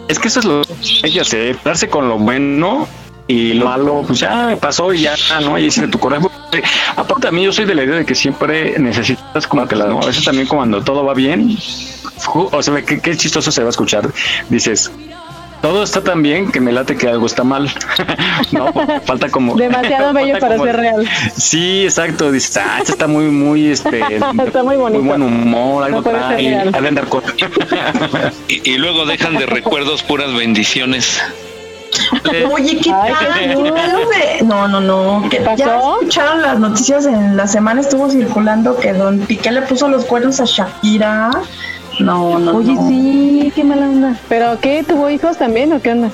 Es 0.08 0.18
que 0.18 0.28
eso 0.28 0.40
es 0.40 0.46
lo 0.46 0.62
que 1.02 1.20
hacer, 1.20 1.58
darse 1.64 1.88
con 1.88 2.08
lo 2.08 2.18
bueno 2.18 2.88
y 3.28 3.54
lo 3.54 3.64
malo, 3.66 4.04
pues 4.06 4.20
ya 4.20 4.56
pasó 4.60 4.92
y 4.92 5.00
ya, 5.02 5.14
¿no? 5.42 5.58
Y 5.58 5.66
ese 5.66 5.88
tu 5.88 5.98
coraje. 5.98 6.26
Aparte, 6.94 7.28
a 7.28 7.32
mí 7.32 7.42
yo 7.44 7.52
soy 7.52 7.64
de 7.64 7.74
la 7.74 7.82
idea 7.84 7.96
de 7.96 8.04
que 8.06 8.14
siempre 8.14 8.78
necesitas 8.78 9.46
como 9.46 9.66
que 9.66 9.74
la, 9.74 9.86
¿no? 9.86 10.00
A 10.00 10.06
veces 10.06 10.24
también 10.24 10.46
cuando 10.46 10.82
todo 10.82 11.04
va 11.04 11.12
bien, 11.14 11.56
o 12.34 12.62
sea, 12.62 12.82
qué, 12.82 13.00
qué 13.00 13.16
chistoso 13.16 13.50
se 13.50 13.62
va 13.62 13.66
a 13.68 13.70
escuchar. 13.70 14.08
Dices, 14.48 14.92
todo 15.60 15.82
está 15.82 16.02
tan 16.02 16.22
bien 16.22 16.52
que 16.52 16.60
me 16.60 16.70
late 16.70 16.96
que 16.96 17.08
algo 17.08 17.26
está 17.26 17.42
mal. 17.42 17.68
no, 18.52 18.72
falta 19.04 19.28
como. 19.28 19.56
Demasiado 19.56 20.12
bello 20.12 20.38
para 20.38 20.54
como- 20.56 20.66
ser 20.66 20.76
real. 20.76 21.08
Sí, 21.36 21.82
exacto. 21.82 22.30
Dices, 22.30 22.56
ah, 22.58 22.76
esto 22.78 22.92
está 22.92 23.08
muy, 23.08 23.24
muy, 23.24 23.66
este, 23.72 24.02
Está 24.46 24.62
muy 24.62 24.76
bonito. 24.76 25.02
buen 25.02 25.22
humor, 25.22 25.82
algo 25.82 26.00
No 26.00 26.04
con- 26.04 26.40
Y, 28.48 28.70
y 28.70 28.78
luego 28.78 29.04
dejan 29.06 29.36
de 29.36 29.46
recuerdos 29.46 30.04
puras 30.04 30.32
bendiciones. 30.32 31.20
Oye, 32.52 32.78
¿qué 32.80 32.92
Ay, 32.92 33.12
tal? 33.12 33.34
qué. 34.38 34.44
No, 34.44 34.68
no, 34.68 34.80
no. 34.80 35.28
¿Qué 35.30 35.40
pasó? 35.40 35.56
¿Ya 35.56 35.76
escucharon 35.78 36.42
las 36.42 36.58
noticias? 36.58 37.06
En 37.06 37.36
la 37.36 37.46
semana 37.46 37.80
estuvo 37.80 38.08
circulando 38.10 38.76
que 38.76 38.92
Don 38.92 39.18
Piqué 39.20 39.50
le 39.52 39.62
puso 39.62 39.88
los 39.88 40.04
cuernos 40.04 40.40
a 40.40 40.44
Shakira. 40.44 41.30
No, 42.00 42.38
no, 42.38 42.56
Oye, 42.56 42.74
no. 42.74 42.88
sí, 42.88 43.52
qué 43.54 43.64
mala 43.64 43.86
onda. 43.88 44.16
¿Pero 44.28 44.58
qué? 44.60 44.84
¿Tuvo 44.86 45.08
hijos 45.10 45.36
también 45.38 45.72
o 45.72 45.80
qué 45.80 45.92
onda? 45.92 46.10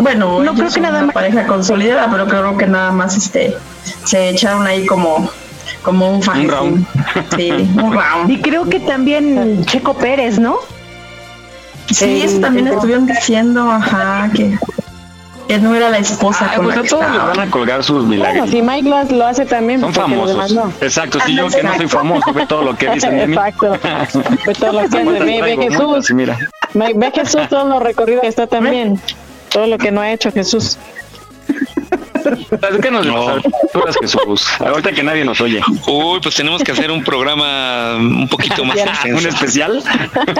Bueno, 0.00 0.38
No 0.42 0.42
ellos 0.42 0.54
creo 0.54 0.66
que 0.68 0.72
son 0.74 0.82
nada 0.82 0.98
una 0.98 1.06
más. 1.06 1.14
pareja 1.14 1.46
consolidada, 1.46 2.08
pero 2.10 2.26
creo 2.26 2.56
que 2.56 2.66
nada 2.66 2.90
más 2.92 3.16
este 3.16 3.56
se 4.04 4.30
echaron 4.30 4.66
ahí 4.66 4.86
como 4.86 5.30
como 5.82 6.10
un 6.10 6.22
faje. 6.22 6.40
Un 6.42 6.48
round. 6.50 6.86
Sí, 7.36 7.50
un 7.50 7.92
round. 7.92 8.30
Y 8.30 8.40
creo 8.40 8.68
que 8.68 8.80
también 8.80 9.64
Checo 9.64 9.94
Pérez, 9.94 10.38
¿no? 10.38 10.56
Sí, 11.90 12.22
eso 12.22 12.36
El- 12.36 12.40
también 12.42 12.66
el- 12.68 12.74
estuvieron 12.74 13.06
diciendo, 13.06 13.70
ajá, 13.70 14.30
que, 14.34 14.58
que 15.48 15.58
no 15.58 15.74
era 15.74 15.88
la 15.90 15.98
esposa 15.98 16.50
Ah, 16.50 16.56
con 16.56 16.64
pues 16.66 16.76
la 16.76 16.80
a 16.80 16.82
que 16.84 16.88
todos 16.90 17.10
les 17.10 17.22
van 17.22 17.40
a 17.40 17.50
colgar 17.50 17.82
sus 17.82 18.06
Bueno, 18.06 18.08
milagros. 18.10 18.50
si 18.50 18.60
Mike 18.62 18.88
lo, 18.88 19.02
lo 19.16 19.26
hace 19.26 19.46
también, 19.46 19.80
Son 19.80 19.92
porque 19.92 20.14
los 20.16 20.28
demás 20.28 20.52
famosos. 20.52 20.74
no. 20.80 20.86
Exacto, 20.86 21.18
si 21.24 21.34
yo 21.34 21.48
que 21.48 21.62
no 21.62 21.74
soy 21.76 21.88
famoso, 21.88 22.32
ve 22.32 22.46
todo 22.46 22.62
lo 22.62 22.74
que 22.78 22.90
dicen 22.90 23.16
de 23.16 23.26
mí. 23.26 23.34
Exacto. 23.34 23.72
Ve 24.46 24.54
todo 24.54 24.72
lo 24.72 24.78
que 24.80 24.84
hace. 24.86 25.04
Ve, 25.04 25.20
ve 25.20 25.38
Traigo 25.38 25.62
Jesús. 25.62 26.10
mira. 26.14 26.38
Ve, 26.74 26.92
ve 26.94 27.10
Jesús 27.14 27.40
todo 27.48 27.66
lo 27.66 27.80
recorrido 27.80 28.20
que 28.20 28.26
está 28.28 28.46
también. 28.46 29.00
Todo 29.50 29.66
lo 29.66 29.78
que 29.78 29.90
no 29.90 30.02
ha 30.02 30.10
hecho 30.12 30.30
Jesús. 30.30 30.76
Que 32.82 32.90
nos 32.90 33.06
No. 33.06 33.28
alturas, 33.28 33.96
Jesús. 34.00 34.46
Ahorita 34.60 34.92
que 34.92 35.02
nadie 35.02 35.24
nos 35.24 35.40
oye. 35.40 35.60
Uy, 35.86 36.20
pues 36.22 36.34
tenemos 36.34 36.62
que 36.62 36.72
hacer 36.72 36.90
un 36.90 37.04
programa 37.04 37.96
un 37.96 38.28
poquito 38.28 38.64
más. 38.64 38.78
¿Un 39.04 39.26
especial? 39.26 39.82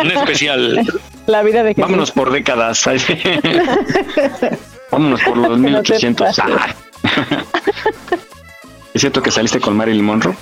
Un 0.00 0.10
especial. 0.10 0.86
La 1.26 1.42
vida 1.42 1.62
de 1.62 1.70
Jesús. 1.74 1.82
Vámonos 1.82 2.10
por 2.10 2.30
décadas. 2.30 2.84
Vámonos 4.90 5.20
por 5.22 5.36
los 5.36 5.58
1800. 5.58 6.38
Ah. 6.38 6.74
¿Es 8.94 9.00
cierto 9.02 9.22
que 9.22 9.30
saliste 9.30 9.60
con 9.60 9.76
Marilyn 9.76 10.04
Monroe? 10.04 10.34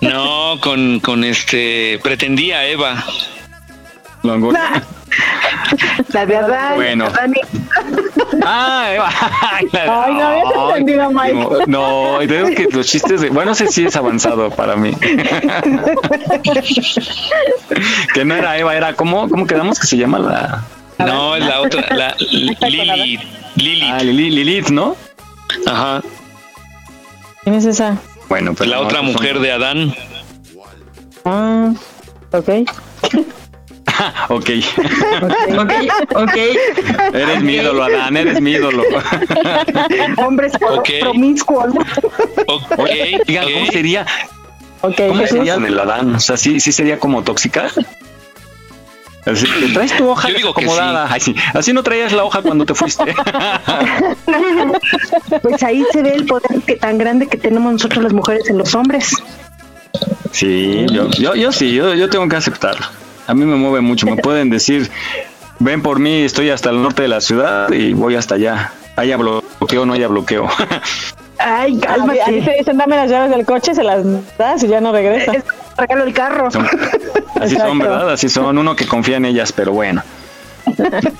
No, 0.00 0.58
con, 0.60 1.00
con 1.00 1.24
este. 1.24 1.98
Pretendía 2.02 2.66
Eva. 2.66 3.02
Longoria. 4.24 4.82
La 6.12 6.26
de 6.26 6.36
Adán. 6.36 6.74
Bueno. 6.76 7.06
Adán 7.06 7.32
Ah, 8.44 8.86
Eva. 8.94 9.08
Ay, 9.52 9.68
no 10.14 10.26
habías 10.26 10.44
entendido, 10.70 11.10
Mike. 11.10 11.48
No, 11.66 12.20
y 12.22 12.26
digo 12.26 12.48
que 12.48 12.68
los 12.70 12.86
chistes 12.86 13.20
de. 13.20 13.30
Bueno, 13.30 13.52
ese 13.52 13.68
sí 13.68 13.84
es 13.86 13.94
avanzado 13.96 14.50
para 14.50 14.76
mí. 14.76 14.92
que 18.14 18.24
no 18.24 18.34
era 18.34 18.58
Eva, 18.58 18.74
era. 18.76 18.94
¿Cómo, 18.94 19.28
cómo 19.28 19.46
quedamos 19.46 19.78
que 19.78 19.86
se 19.86 19.96
llama 19.96 20.18
la.? 20.18 20.64
No, 20.98 21.36
es 21.36 21.44
la 21.44 21.60
otra, 21.60 21.84
la 21.94 22.14
Lilith. 22.18 22.60
Lilith. 23.56 23.82
Ah, 23.90 23.98
Lili- 24.00 24.30
Lilith, 24.30 24.68
¿no? 24.70 24.96
Ajá. 25.66 26.02
¿Quién 27.42 27.56
es 27.56 27.64
esa? 27.64 27.96
Bueno, 28.28 28.54
pues 28.54 28.68
La 28.70 28.76
no, 28.76 28.82
otra 28.82 28.98
esos 29.00 29.12
son- 29.12 29.12
mujer 29.22 29.38
de 29.40 29.52
Adán. 29.52 29.94
Ah, 31.24 31.72
ok. 32.32 32.48
Ok. 34.28 34.50
Ok, 35.58 35.72
ok. 36.16 36.36
Eres 37.14 37.42
mi 37.42 37.54
ídolo, 37.54 37.84
Adán, 37.84 38.16
eres 38.16 38.40
mi 38.40 38.52
ídolo. 38.52 38.82
Hombres 40.18 40.52
pro- 40.58 40.74
Ok. 40.78 40.88
promiscuos. 41.00 41.74
Ok, 42.46 42.78
Oigan, 43.28 43.44
¿cómo 43.52 43.66
sería? 43.72 44.06
¿Cómo 44.80 44.92
Jesús. 45.14 45.28
sería 45.30 45.54
con 45.54 45.66
el 45.66 45.78
Adán? 45.78 46.14
O 46.16 46.20
sea, 46.20 46.36
sí, 46.36 46.60
sí 46.60 46.72
sería 46.72 46.98
como 46.98 47.22
tóxica. 47.22 47.70
Así, 49.26 49.46
¿te 49.46 49.68
traes 49.72 49.96
tu 49.96 50.06
hoja 50.06 50.28
Yo 50.28 50.34
digo 50.36 50.52
que 50.52 50.64
acomodada. 50.64 51.08
Ay, 51.10 51.18
sí. 51.20 51.34
Así 51.54 51.72
no 51.72 51.82
traías 51.82 52.12
la 52.12 52.24
hoja 52.24 52.42
cuando 52.42 52.66
te 52.66 52.74
fuiste. 52.74 53.14
Pues 55.42 55.62
ahí 55.62 55.84
se 55.92 56.02
ve 56.02 56.14
el 56.14 56.26
poder 56.26 56.60
que 56.66 56.76
tan 56.76 56.98
grande 56.98 57.26
que 57.26 57.36
tenemos 57.38 57.72
nosotros 57.72 58.04
las 58.04 58.12
mujeres 58.12 58.48
en 58.50 58.58
los 58.58 58.74
hombres. 58.74 59.10
Sí, 60.32 60.86
yo, 60.92 61.08
yo, 61.10 61.34
yo 61.34 61.52
sí, 61.52 61.72
yo, 61.74 61.94
yo 61.94 62.08
tengo 62.10 62.28
que 62.28 62.36
aceptarlo. 62.36 62.86
A 63.26 63.34
mí 63.34 63.44
me 63.44 63.56
mueve 63.56 63.80
mucho. 63.80 64.06
Me 64.06 64.16
pueden 64.16 64.50
decir, 64.50 64.90
ven 65.58 65.82
por 65.82 65.98
mí, 65.98 66.22
estoy 66.22 66.50
hasta 66.50 66.70
el 66.70 66.82
norte 66.82 67.02
de 67.02 67.08
la 67.08 67.20
ciudad 67.20 67.70
y 67.72 67.92
voy 67.94 68.16
hasta 68.16 68.34
allá. 68.36 68.72
Haya 68.96 69.16
bloqueo 69.16 69.82
o 69.82 69.86
no 69.86 69.92
haya 69.94 70.08
bloqueo. 70.08 70.48
Ay, 71.38 71.72
A 71.72 71.74
ti 71.74 71.80
te 71.80 71.86
cálmate. 71.86 72.54
dicen, 72.58 72.76
dame 72.78 72.96
las 72.96 73.10
llaves 73.10 73.30
del 73.30 73.44
coche, 73.44 73.74
se 73.74 73.82
las 73.82 74.04
das 74.38 74.62
y 74.62 74.68
ya 74.68 74.80
no 74.80 74.92
regresa. 74.92 75.32
Es- 75.32 75.44
Regalo 75.76 76.04
el 76.04 76.14
carro. 76.14 76.50
Son- 76.52 76.64
así 76.64 77.54
Exacto. 77.54 77.66
son, 77.68 77.78
¿verdad? 77.80 78.10
Así 78.10 78.28
son. 78.28 78.56
Uno 78.58 78.76
que 78.76 78.86
confía 78.86 79.16
en 79.16 79.24
ellas, 79.24 79.50
pero 79.52 79.72
bueno. 79.72 80.02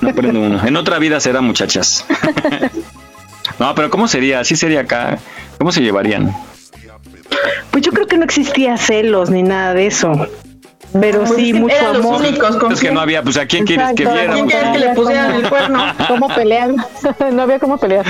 No 0.01 0.09
aprende 0.09 0.39
uno. 0.39 0.65
En 0.65 0.75
otra 0.77 0.97
vida 0.99 1.19
será 1.19 1.41
muchachas. 1.41 2.05
No, 3.59 3.73
pero 3.75 3.89
¿cómo 3.89 4.07
sería? 4.07 4.39
Así 4.39 4.55
sería 4.55 4.81
acá. 4.81 5.17
¿Cómo 5.59 5.71
se 5.71 5.81
llevarían? 5.81 6.35
Pues 7.71 7.83
yo 7.83 7.91
creo 7.91 8.07
que 8.07 8.17
no 8.17 8.25
existía 8.25 8.75
celos 8.77 9.29
ni 9.29 9.43
nada 9.43 9.73
de 9.73 9.87
eso. 9.87 10.27
Pero 11.01 11.23
Pues 11.23 11.35
sí, 11.35 11.53
mucho 11.53 11.75
eran 11.75 11.93
los 11.93 12.05
amor. 12.05 12.21
únicos 12.21 12.55
con 12.57 12.71
Es 12.71 12.79
que 12.79 12.91
no 12.91 12.99
había, 13.01 13.21
pues 13.23 13.37
¿a 13.37 13.45
quién 13.45 13.65
quieres 13.65 13.87
que 13.95 14.03
Exacto, 14.03 14.13
viera? 14.19 14.33
¿Quién 14.33 14.47
quieres 14.47 14.69
que 14.71 14.79
le 14.79 14.89
pusieran 14.93 15.31
el 15.35 15.49
cuerno? 15.49 15.83
¿Cómo 16.07 16.27
pelear? 16.29 16.71
no 17.33 17.41
había 17.41 17.59
cómo 17.59 17.77
pelear. 17.77 18.05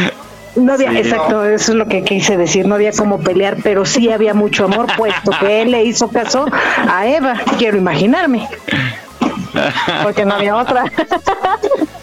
No 0.55 0.73
había, 0.73 0.91
Sí. 0.91 0.97
exacto, 0.99 1.43
eso 1.43 1.71
es 1.73 1.77
lo 1.77 1.87
que 1.87 2.03
quise 2.03 2.37
decir, 2.37 2.65
no 2.67 2.75
había 2.75 2.91
cómo 2.93 3.19
pelear, 3.19 3.57
pero 3.63 3.85
sí 3.85 4.09
había 4.11 4.33
mucho 4.33 4.65
amor, 4.65 4.87
puesto 4.95 5.31
que 5.39 5.61
él 5.63 5.71
le 5.71 5.83
hizo 5.83 6.07
caso 6.07 6.45
a 6.89 7.07
Eva, 7.07 7.35
quiero 7.57 7.77
imaginarme. 7.77 8.47
Porque 10.03 10.23
no 10.25 10.35
había 10.35 10.55
otra. 10.55 10.83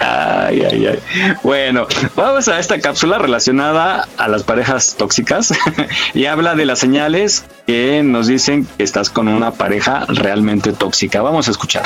Ay, 0.00 0.62
ay, 0.70 0.86
ay. 0.86 1.34
Bueno, 1.42 1.86
vamos 2.14 2.48
a 2.48 2.58
esta 2.58 2.80
cápsula 2.80 3.18
relacionada 3.18 4.08
a 4.16 4.28
las 4.28 4.42
parejas 4.42 4.96
tóxicas 4.96 5.52
y 6.14 6.26
habla 6.26 6.54
de 6.54 6.66
las 6.66 6.78
señales 6.78 7.44
que 7.66 8.02
nos 8.02 8.26
dicen 8.26 8.66
que 8.76 8.84
estás 8.84 9.10
con 9.10 9.28
una 9.28 9.52
pareja 9.52 10.04
realmente 10.08 10.72
tóxica. 10.72 11.22
Vamos 11.22 11.48
a 11.48 11.50
escuchar. 11.50 11.84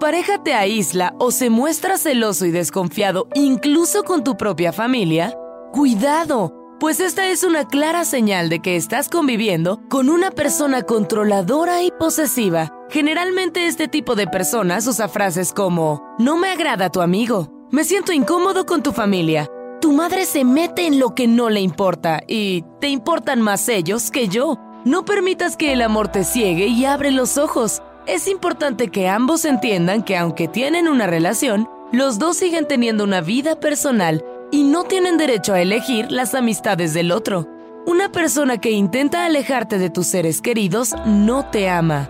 Pareja 0.00 0.42
te 0.42 0.54
aísla 0.54 1.14
o 1.20 1.30
se 1.30 1.50
muestra 1.50 1.96
celoso 1.96 2.46
y 2.46 2.50
desconfiado 2.50 3.28
incluso 3.34 4.02
con 4.02 4.24
tu 4.24 4.36
propia 4.36 4.72
familia, 4.72 5.38
cuidado, 5.70 6.52
pues 6.80 6.98
esta 6.98 7.28
es 7.28 7.44
una 7.44 7.68
clara 7.68 8.04
señal 8.04 8.48
de 8.48 8.60
que 8.60 8.74
estás 8.74 9.08
conviviendo 9.08 9.78
con 9.88 10.08
una 10.08 10.32
persona 10.32 10.82
controladora 10.82 11.84
y 11.84 11.92
posesiva. 11.92 12.72
Generalmente 12.88 13.68
este 13.68 13.86
tipo 13.86 14.16
de 14.16 14.26
personas 14.26 14.86
usa 14.88 15.08
frases 15.08 15.52
como, 15.52 16.02
no 16.18 16.36
me 16.36 16.48
agrada 16.48 16.90
tu 16.90 17.02
amigo, 17.02 17.68
me 17.70 17.84
siento 17.84 18.12
incómodo 18.12 18.66
con 18.66 18.82
tu 18.82 18.92
familia, 18.92 19.48
tu 19.80 19.92
madre 19.92 20.24
se 20.24 20.44
mete 20.44 20.86
en 20.86 20.98
lo 20.98 21.14
que 21.14 21.28
no 21.28 21.50
le 21.50 21.60
importa 21.60 22.22
y 22.26 22.64
te 22.80 22.88
importan 22.88 23.40
más 23.40 23.68
ellos 23.68 24.10
que 24.10 24.28
yo. 24.28 24.56
No 24.84 25.04
permitas 25.04 25.58
que 25.58 25.74
el 25.74 25.82
amor 25.82 26.08
te 26.08 26.24
ciegue 26.24 26.66
y 26.66 26.86
abre 26.86 27.10
los 27.10 27.36
ojos. 27.36 27.82
Es 28.06 28.26
importante 28.26 28.88
que 28.88 29.08
ambos 29.08 29.44
entiendan 29.44 30.02
que 30.02 30.16
aunque 30.16 30.48
tienen 30.48 30.88
una 30.88 31.06
relación, 31.06 31.68
los 31.92 32.18
dos 32.18 32.36
siguen 32.36 32.66
teniendo 32.66 33.04
una 33.04 33.20
vida 33.20 33.60
personal 33.60 34.24
y 34.50 34.64
no 34.64 34.84
tienen 34.84 35.18
derecho 35.18 35.52
a 35.52 35.60
elegir 35.60 36.10
las 36.10 36.34
amistades 36.34 36.94
del 36.94 37.12
otro. 37.12 37.46
Una 37.86 38.10
persona 38.10 38.58
que 38.58 38.70
intenta 38.70 39.24
alejarte 39.24 39.78
de 39.78 39.90
tus 39.90 40.06
seres 40.06 40.40
queridos 40.40 40.94
no 41.06 41.46
te 41.50 41.68
ama. 41.68 42.08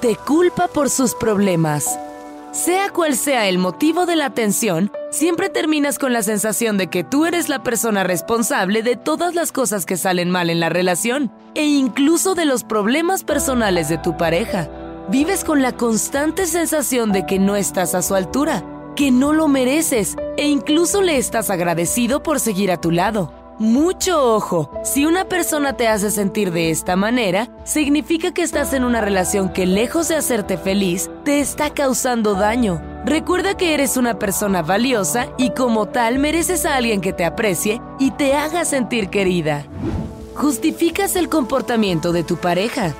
Te 0.00 0.16
culpa 0.16 0.68
por 0.68 0.90
sus 0.90 1.14
problemas. 1.14 1.98
Sea 2.52 2.90
cual 2.90 3.16
sea 3.16 3.48
el 3.48 3.58
motivo 3.58 4.06
de 4.06 4.16
la 4.16 4.30
tensión, 4.30 4.92
siempre 5.10 5.48
terminas 5.48 5.98
con 5.98 6.12
la 6.12 6.22
sensación 6.22 6.76
de 6.76 6.88
que 6.88 7.02
tú 7.02 7.26
eres 7.26 7.48
la 7.48 7.62
persona 7.62 8.04
responsable 8.04 8.82
de 8.82 8.96
todas 8.96 9.34
las 9.34 9.50
cosas 9.52 9.86
que 9.86 9.96
salen 9.96 10.30
mal 10.30 10.50
en 10.50 10.60
la 10.60 10.68
relación 10.68 11.32
e 11.54 11.66
incluso 11.66 12.34
de 12.34 12.44
los 12.44 12.62
problemas 12.62 13.24
personales 13.24 13.88
de 13.88 13.98
tu 13.98 14.16
pareja. 14.16 14.68
Vives 15.08 15.44
con 15.44 15.60
la 15.60 15.72
constante 15.72 16.46
sensación 16.46 17.12
de 17.12 17.26
que 17.26 17.38
no 17.38 17.56
estás 17.56 17.94
a 17.94 18.00
su 18.00 18.14
altura, 18.14 18.64
que 18.96 19.10
no 19.10 19.34
lo 19.34 19.48
mereces 19.48 20.16
e 20.38 20.48
incluso 20.48 21.02
le 21.02 21.18
estás 21.18 21.50
agradecido 21.50 22.22
por 22.22 22.40
seguir 22.40 22.72
a 22.72 22.80
tu 22.80 22.90
lado. 22.90 23.30
Mucho 23.58 24.34
ojo, 24.34 24.70
si 24.82 25.04
una 25.04 25.26
persona 25.26 25.76
te 25.76 25.88
hace 25.88 26.10
sentir 26.10 26.52
de 26.52 26.70
esta 26.70 26.96
manera, 26.96 27.50
significa 27.64 28.32
que 28.32 28.42
estás 28.42 28.72
en 28.72 28.82
una 28.82 29.02
relación 29.02 29.52
que 29.52 29.66
lejos 29.66 30.08
de 30.08 30.16
hacerte 30.16 30.56
feliz, 30.56 31.10
te 31.22 31.38
está 31.38 31.70
causando 31.70 32.34
daño. 32.34 32.82
Recuerda 33.04 33.58
que 33.58 33.74
eres 33.74 33.98
una 33.98 34.18
persona 34.18 34.62
valiosa 34.62 35.28
y 35.36 35.50
como 35.50 35.86
tal 35.86 36.18
mereces 36.18 36.64
a 36.64 36.76
alguien 36.76 37.02
que 37.02 37.12
te 37.12 37.26
aprecie 37.26 37.80
y 37.98 38.10
te 38.12 38.34
haga 38.34 38.64
sentir 38.64 39.10
querida. 39.10 39.66
Justificas 40.34 41.14
el 41.14 41.28
comportamiento 41.28 42.10
de 42.10 42.24
tu 42.24 42.36
pareja. 42.38 42.94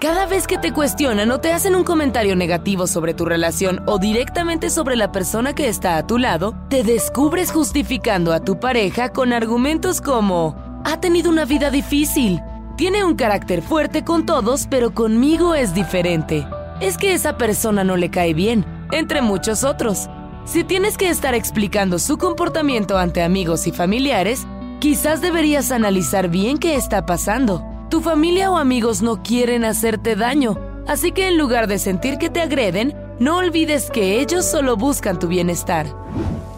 Cada 0.00 0.26
vez 0.26 0.46
que 0.46 0.58
te 0.58 0.74
cuestionan 0.74 1.30
o 1.30 1.38
te 1.38 1.54
hacen 1.54 1.74
un 1.74 1.82
comentario 1.82 2.36
negativo 2.36 2.86
sobre 2.86 3.14
tu 3.14 3.24
relación 3.24 3.82
o 3.86 3.98
directamente 3.98 4.68
sobre 4.68 4.94
la 4.94 5.10
persona 5.10 5.54
que 5.54 5.68
está 5.68 5.96
a 5.96 6.06
tu 6.06 6.18
lado, 6.18 6.54
te 6.68 6.82
descubres 6.82 7.50
justificando 7.50 8.34
a 8.34 8.40
tu 8.40 8.60
pareja 8.60 9.08
con 9.08 9.32
argumentos 9.32 10.02
como, 10.02 10.54
ha 10.84 11.00
tenido 11.00 11.30
una 11.30 11.46
vida 11.46 11.70
difícil, 11.70 12.42
tiene 12.76 13.06
un 13.06 13.14
carácter 13.16 13.62
fuerte 13.62 14.04
con 14.04 14.26
todos, 14.26 14.66
pero 14.68 14.92
conmigo 14.92 15.54
es 15.54 15.72
diferente, 15.72 16.46
es 16.82 16.98
que 16.98 17.14
esa 17.14 17.38
persona 17.38 17.82
no 17.82 17.96
le 17.96 18.10
cae 18.10 18.34
bien, 18.34 18.66
entre 18.92 19.22
muchos 19.22 19.64
otros. 19.64 20.10
Si 20.44 20.62
tienes 20.62 20.98
que 20.98 21.08
estar 21.08 21.34
explicando 21.34 21.98
su 21.98 22.18
comportamiento 22.18 22.98
ante 22.98 23.22
amigos 23.22 23.66
y 23.66 23.72
familiares, 23.72 24.46
quizás 24.78 25.22
deberías 25.22 25.72
analizar 25.72 26.28
bien 26.28 26.58
qué 26.58 26.76
está 26.76 27.06
pasando. 27.06 27.75
Tu 27.88 28.00
familia 28.00 28.50
o 28.50 28.56
amigos 28.56 29.00
no 29.00 29.22
quieren 29.22 29.64
hacerte 29.64 30.16
daño, 30.16 30.58
así 30.88 31.12
que 31.12 31.28
en 31.28 31.38
lugar 31.38 31.68
de 31.68 31.78
sentir 31.78 32.18
que 32.18 32.30
te 32.30 32.40
agreden, 32.40 32.94
no 33.20 33.36
olvides 33.36 33.90
que 33.90 34.20
ellos 34.20 34.44
solo 34.44 34.76
buscan 34.76 35.20
tu 35.20 35.28
bienestar. 35.28 35.86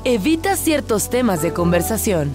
Evita 0.04 0.56
ciertos 0.56 1.10
temas 1.10 1.42
de 1.42 1.52
conversación. 1.52 2.30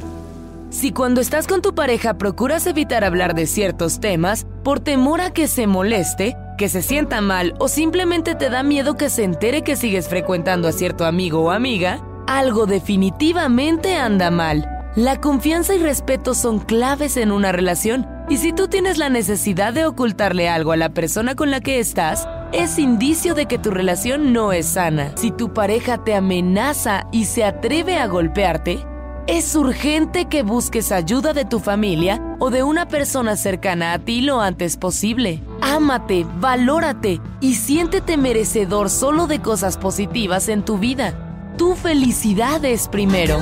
Si 0.69 0.91
cuando 0.91 1.21
estás 1.21 1.47
con 1.47 1.61
tu 1.61 1.73
pareja 1.73 2.15
procuras 2.19 2.67
evitar 2.67 3.03
hablar 3.03 3.33
de 3.33 3.47
ciertos 3.47 3.99
temas 3.99 4.45
por 4.63 4.79
temor 4.79 5.21
a 5.21 5.31
que 5.31 5.47
se 5.47 5.65
moleste, 5.65 6.37
que 6.59 6.69
se 6.69 6.83
sienta 6.83 7.19
mal 7.19 7.55
o 7.59 7.67
simplemente 7.69 8.35
te 8.35 8.49
da 8.49 8.61
miedo 8.61 8.95
que 8.95 9.09
se 9.09 9.23
entere 9.23 9.63
que 9.63 9.75
sigues 9.75 10.07
frecuentando 10.07 10.67
a 10.67 10.71
cierto 10.71 11.05
amigo 11.05 11.41
o 11.41 11.51
amiga, 11.51 11.99
algo 12.27 12.67
definitivamente 12.67 13.95
anda 13.95 14.29
mal. 14.29 14.72
La 14.95 15.19
confianza 15.19 15.73
y 15.73 15.79
respeto 15.79 16.35
son 16.35 16.59
claves 16.59 17.17
en 17.17 17.31
una 17.31 17.51
relación 17.51 18.07
y 18.29 18.37
si 18.37 18.53
tú 18.53 18.67
tienes 18.67 18.99
la 18.99 19.09
necesidad 19.09 19.73
de 19.73 19.87
ocultarle 19.87 20.49
algo 20.49 20.71
a 20.71 20.77
la 20.77 20.89
persona 20.89 21.33
con 21.33 21.49
la 21.49 21.61
que 21.61 21.79
estás, 21.79 22.27
es 22.51 22.77
indicio 22.77 23.33
de 23.33 23.47
que 23.47 23.57
tu 23.57 23.71
relación 23.71 24.33
no 24.33 24.53
es 24.53 24.67
sana. 24.67 25.13
Si 25.17 25.31
tu 25.31 25.51
pareja 25.51 26.03
te 26.03 26.13
amenaza 26.13 27.07
y 27.11 27.25
se 27.25 27.43
atreve 27.43 27.97
a 27.97 28.05
golpearte, 28.05 28.85
es 29.25 29.55
urgente 29.55 30.25
que 30.25 30.43
busques 30.43 30.91
ayuda 30.91 31.33
de 31.33 31.45
tu 31.45 31.59
familia 31.59 32.21
o 32.37 32.51
de 32.51 32.61
una 32.61 32.87
persona 32.87 33.35
cercana 33.35 33.93
a 33.93 33.99
ti 33.99 34.21
lo 34.21 34.41
antes 34.41 34.77
posible. 34.77 35.41
Ámate, 35.61 36.27
valórate 36.39 37.19
y 37.41 37.55
siéntete 37.55 38.15
merecedor 38.15 38.91
solo 38.91 39.25
de 39.25 39.39
cosas 39.41 39.79
positivas 39.79 40.49
en 40.49 40.63
tu 40.63 40.77
vida. 40.77 41.15
Tu 41.57 41.73
felicidad 41.73 42.63
es 42.63 42.87
primero. 42.87 43.39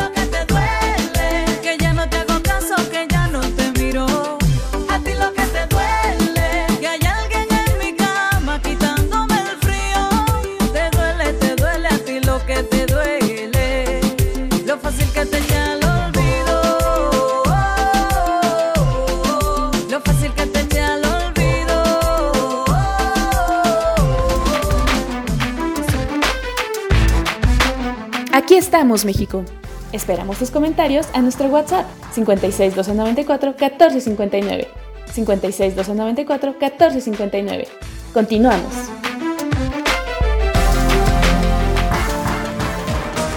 Estamos, 28.62 29.06
México. 29.06 29.43
Esperamos 29.91 30.38
tus 30.38 30.52
comentarios 30.52 31.08
a 31.13 31.21
nuestro 31.21 31.47
WhatsApp 31.47 31.86
56 32.13 32.76
294 32.76 33.56
1459. 33.60 34.67
56 35.12 35.76
294 35.76 36.52
1459. 36.52 37.67
Continuamos. 38.13 38.74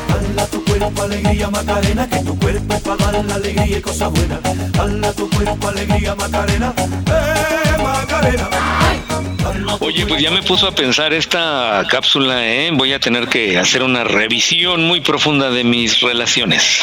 Hala 0.09 0.47
tu 0.47 0.65
cuerpo 0.65 1.03
alegría 1.03 1.51
Macarena, 1.51 2.09
que 2.09 2.19
tu 2.19 2.39
cuerpo 2.39 2.79
para 2.81 3.13
dar 3.13 3.25
la 3.25 3.35
alegría 3.37 3.79
y 3.79 3.81
cosas 3.81 4.13
buenas. 4.13 4.41
Hala 4.79 5.13
tu 5.13 5.29
cuerpo 5.31 5.69
alegría 5.69 6.15
Macarena, 6.15 6.75
eh 6.79 7.83
Macarena. 7.83 9.04
Oye, 9.81 10.07
pues 10.07 10.23
ya 10.23 10.31
me 10.31 10.43
puso 10.43 10.67
a 10.69 10.73
pensar 10.73 11.13
esta 11.13 11.85
cápsula, 11.91 12.47
¿eh? 12.47 12.71
Voy 12.73 12.93
a 12.93 13.01
tener 13.01 13.29
que 13.29 13.59
hacer 13.59 13.83
una 13.83 14.05
revisión 14.05 14.85
muy 14.85 15.01
profunda 15.01 15.51
de 15.51 15.65
mis 15.65 16.01
relaciones. 16.01 16.83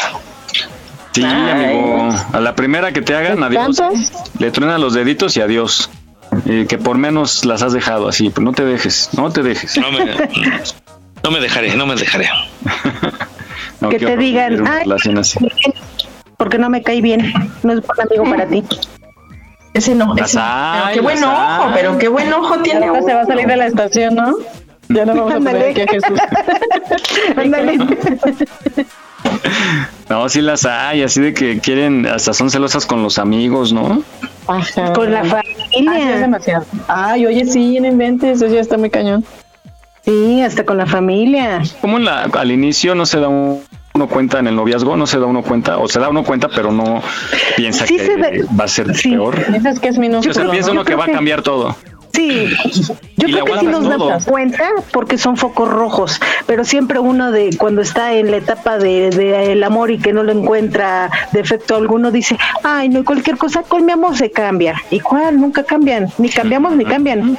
Sí, 1.13 1.23
amigo. 1.23 2.10
A 2.34 2.39
la 2.39 2.56
primera 2.56 2.91
que 2.91 3.01
te 3.01 3.15
hagan, 3.15 3.43
adiós. 3.43 3.82
Le 4.39 4.51
truenan 4.51 4.80
los 4.80 4.93
deditos 4.93 5.36
y 5.38 5.41
adiós. 5.41 5.89
Eh, 6.47 6.65
que 6.69 6.77
por 6.77 6.97
menos 6.97 7.43
las 7.43 7.62
has 7.62 7.73
dejado 7.73 8.08
así. 8.08 8.30
pues 8.30 8.43
No 8.43 8.54
te 8.54 8.63
dejes, 8.63 9.10
no 9.13 9.30
te 9.32 9.43
dejes. 9.43 9.77
No 9.77 9.91
me, 9.91 10.06
no 11.23 11.32
me 11.32 11.39
dejaré, 11.41 11.75
no 11.75 11.86
me 11.86 11.95
dejaré. 11.95 12.30
No, 13.82 13.89
que 13.89 13.99
te 13.99 14.15
digan, 14.15 14.65
"Ay, 14.67 14.86
porque 16.38 16.58
no 16.58 16.69
me 16.69 16.82
cae 16.82 17.01
bien. 17.01 17.34
No 17.63 17.73
es 17.73 17.82
buen 17.86 18.01
amigo 18.01 18.23
para 18.23 18.47
ti. 18.47 18.63
Ese 19.73 19.95
no, 19.95 20.13
Las 20.15 20.31
ese 20.31 20.39
Pero 20.39 20.93
qué 20.93 20.99
buen 21.01 21.23
ojo, 21.23 21.71
pero 21.73 21.97
qué 21.97 22.07
buen 22.10 22.34
ojo 22.34 22.57
tiene. 22.60 22.88
Ahora 22.88 23.01
se 23.03 23.13
va 23.13 23.21
a 23.21 23.25
salir 23.25 23.47
de 23.47 23.55
la 23.57 23.65
estación, 23.67 24.15
¿no? 24.15 24.34
Ya 24.89 25.05
no 25.05 25.15
vamos 25.15 25.34
a 25.36 25.38
poner 25.38 25.69
aquí 25.71 25.81
a 25.81 25.88
Jesús. 25.88 26.19
Ándale. 27.38 27.77
No, 30.10 30.27
sí 30.27 30.41
las 30.41 30.65
hay, 30.65 31.03
así 31.03 31.21
de 31.21 31.34
que 31.34 31.60
quieren, 31.60 32.05
hasta 32.05 32.34
son 32.34 32.49
celosas 32.49 32.86
con 32.86 33.01
los 33.01 33.17
amigos, 33.17 33.71
¿no? 33.71 34.03
Ajá. 34.47 34.91
Con 34.93 35.12
la 35.12 35.21
Ay, 35.21 35.29
sí, 35.45 35.77
es 35.79 35.86
familia. 35.86 36.17
demasiado. 36.19 36.65
Ay, 36.88 37.25
oye, 37.25 37.45
sí, 37.45 37.79
no 37.79 37.88
inventes, 37.88 38.41
eso 38.41 38.53
ya 38.53 38.60
está 38.60 38.77
muy 38.77 38.89
cañón. 38.89 39.23
Sí, 40.03 40.41
hasta 40.41 40.65
con 40.65 40.77
la 40.77 40.86
familia. 40.88 41.62
Como 41.79 41.97
en 41.97 42.05
la, 42.05 42.23
al 42.23 42.51
inicio 42.51 42.95
no 42.95 43.05
se 43.05 43.19
da 43.19 43.29
un- 43.29 43.62
uno 44.01 44.09
cuenta 44.11 44.39
en 44.39 44.47
el 44.47 44.55
noviazgo, 44.55 44.97
no 44.97 45.05
se 45.05 45.19
da 45.19 45.27
uno 45.27 45.43
cuenta, 45.43 45.77
o 45.77 45.87
se 45.87 45.99
da 45.99 46.09
uno 46.09 46.23
cuenta, 46.23 46.49
pero 46.49 46.71
no 46.71 47.01
piensa 47.55 47.85
Sí 47.85 47.97
que 47.97 48.05
se 48.05 48.17
da- 48.17 48.29
va 48.59 48.63
a 48.63 48.67
ser 48.67 48.95
sí. 48.95 49.11
peor. 49.11 49.51
Dices 49.51 49.79
que 49.79 49.89
es 49.89 49.97
mi 49.99 50.09
O 50.13 50.23
sea, 50.23 50.49
piensa 50.49 50.71
uno 50.71 50.83
que 50.83 50.95
va 50.95 51.05
a 51.05 51.11
cambiar 51.11 51.43
todo. 51.43 51.75
Sí, 52.13 52.49
yo 53.15 53.27
Y 53.27 53.31
creo 53.31 53.45
que 53.45 53.59
sí 53.59 53.65
nos 53.67 53.83
todo. 53.87 54.07
damos 54.09 54.25
cuenta 54.25 54.65
porque 54.91 55.17
son 55.17 55.37
focos 55.37 55.69
rojos, 55.69 56.19
pero 56.45 56.65
siempre 56.65 56.99
uno 56.99 57.31
de 57.31 57.55
cuando 57.57 57.81
está 57.81 58.13
en 58.13 58.31
la 58.31 58.37
etapa 58.37 58.77
de, 58.79 59.11
de 59.11 59.53
el 59.53 59.63
amor 59.63 59.91
y 59.91 59.97
que 59.97 60.11
no 60.11 60.21
lo 60.23 60.31
encuentra 60.33 61.09
defecto 61.31 61.75
alguno 61.77 62.11
dice, 62.11 62.37
ay 62.63 62.89
no 62.89 63.05
cualquier 63.05 63.37
cosa 63.37 63.61
con 63.63 63.85
mi 63.85 63.93
amor 63.93 64.17
se 64.17 64.29
cambia. 64.29 64.75
¿Y 64.89 64.99
cuál? 64.99 65.39
Nunca 65.39 65.63
cambian, 65.63 66.09
ni 66.17 66.27
cambiamos 66.29 66.75
ni 66.75 66.83
cambian. 66.83 67.37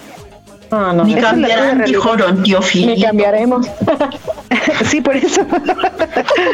No, 0.72 0.92
no, 0.94 1.04
Ni 1.04 1.14
cambiarán, 1.14 1.78
realidad. 1.78 2.00
dijeron, 2.00 2.42
tío. 2.42 2.60
Ni 2.74 3.00
cambiaremos. 3.00 3.66
Sí, 4.86 5.00
por 5.00 5.16
eso. 5.16 5.40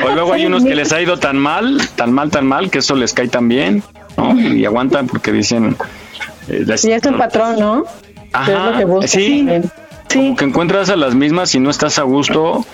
O 0.05 0.09
luego 0.15 0.33
hay 0.33 0.47
unos 0.47 0.65
que 0.65 0.75
les 0.75 0.93
ha 0.93 1.01
ido 1.01 1.19
tan 1.19 1.37
mal, 1.37 1.79
tan 1.97 2.13
mal, 2.13 2.31
tan 2.31 2.47
mal, 2.47 2.71
que 2.71 2.79
eso 2.79 2.95
les 2.95 3.13
cae 3.13 3.29
tan 3.29 3.49
bien, 3.49 3.83
¿no? 4.17 4.39
Y 4.41 4.65
aguantan 4.65 5.07
porque 5.09 5.31
dicen... 5.33 5.77
eh, 6.49 6.63
les- 6.67 6.85
Y 6.85 6.93
es 6.93 7.05
un 7.05 7.19
patrón, 7.19 7.59
¿no? 7.59 7.85
Que 7.85 8.53
es 8.53 8.59
lo 8.59 8.73
que 8.73 8.77
Ajá, 8.77 8.85
buscas 8.85 9.11
sí, 9.11 9.37
también. 9.39 9.71
Sí, 10.09 10.35
que 10.39 10.45
encuentras 10.45 10.89
a 10.91 10.97
las 10.97 11.15
mismas 11.15 11.55
y 11.55 11.61
no 11.61 11.69
estás 11.71 11.99
a 11.99 12.03
gusto. 12.03 12.65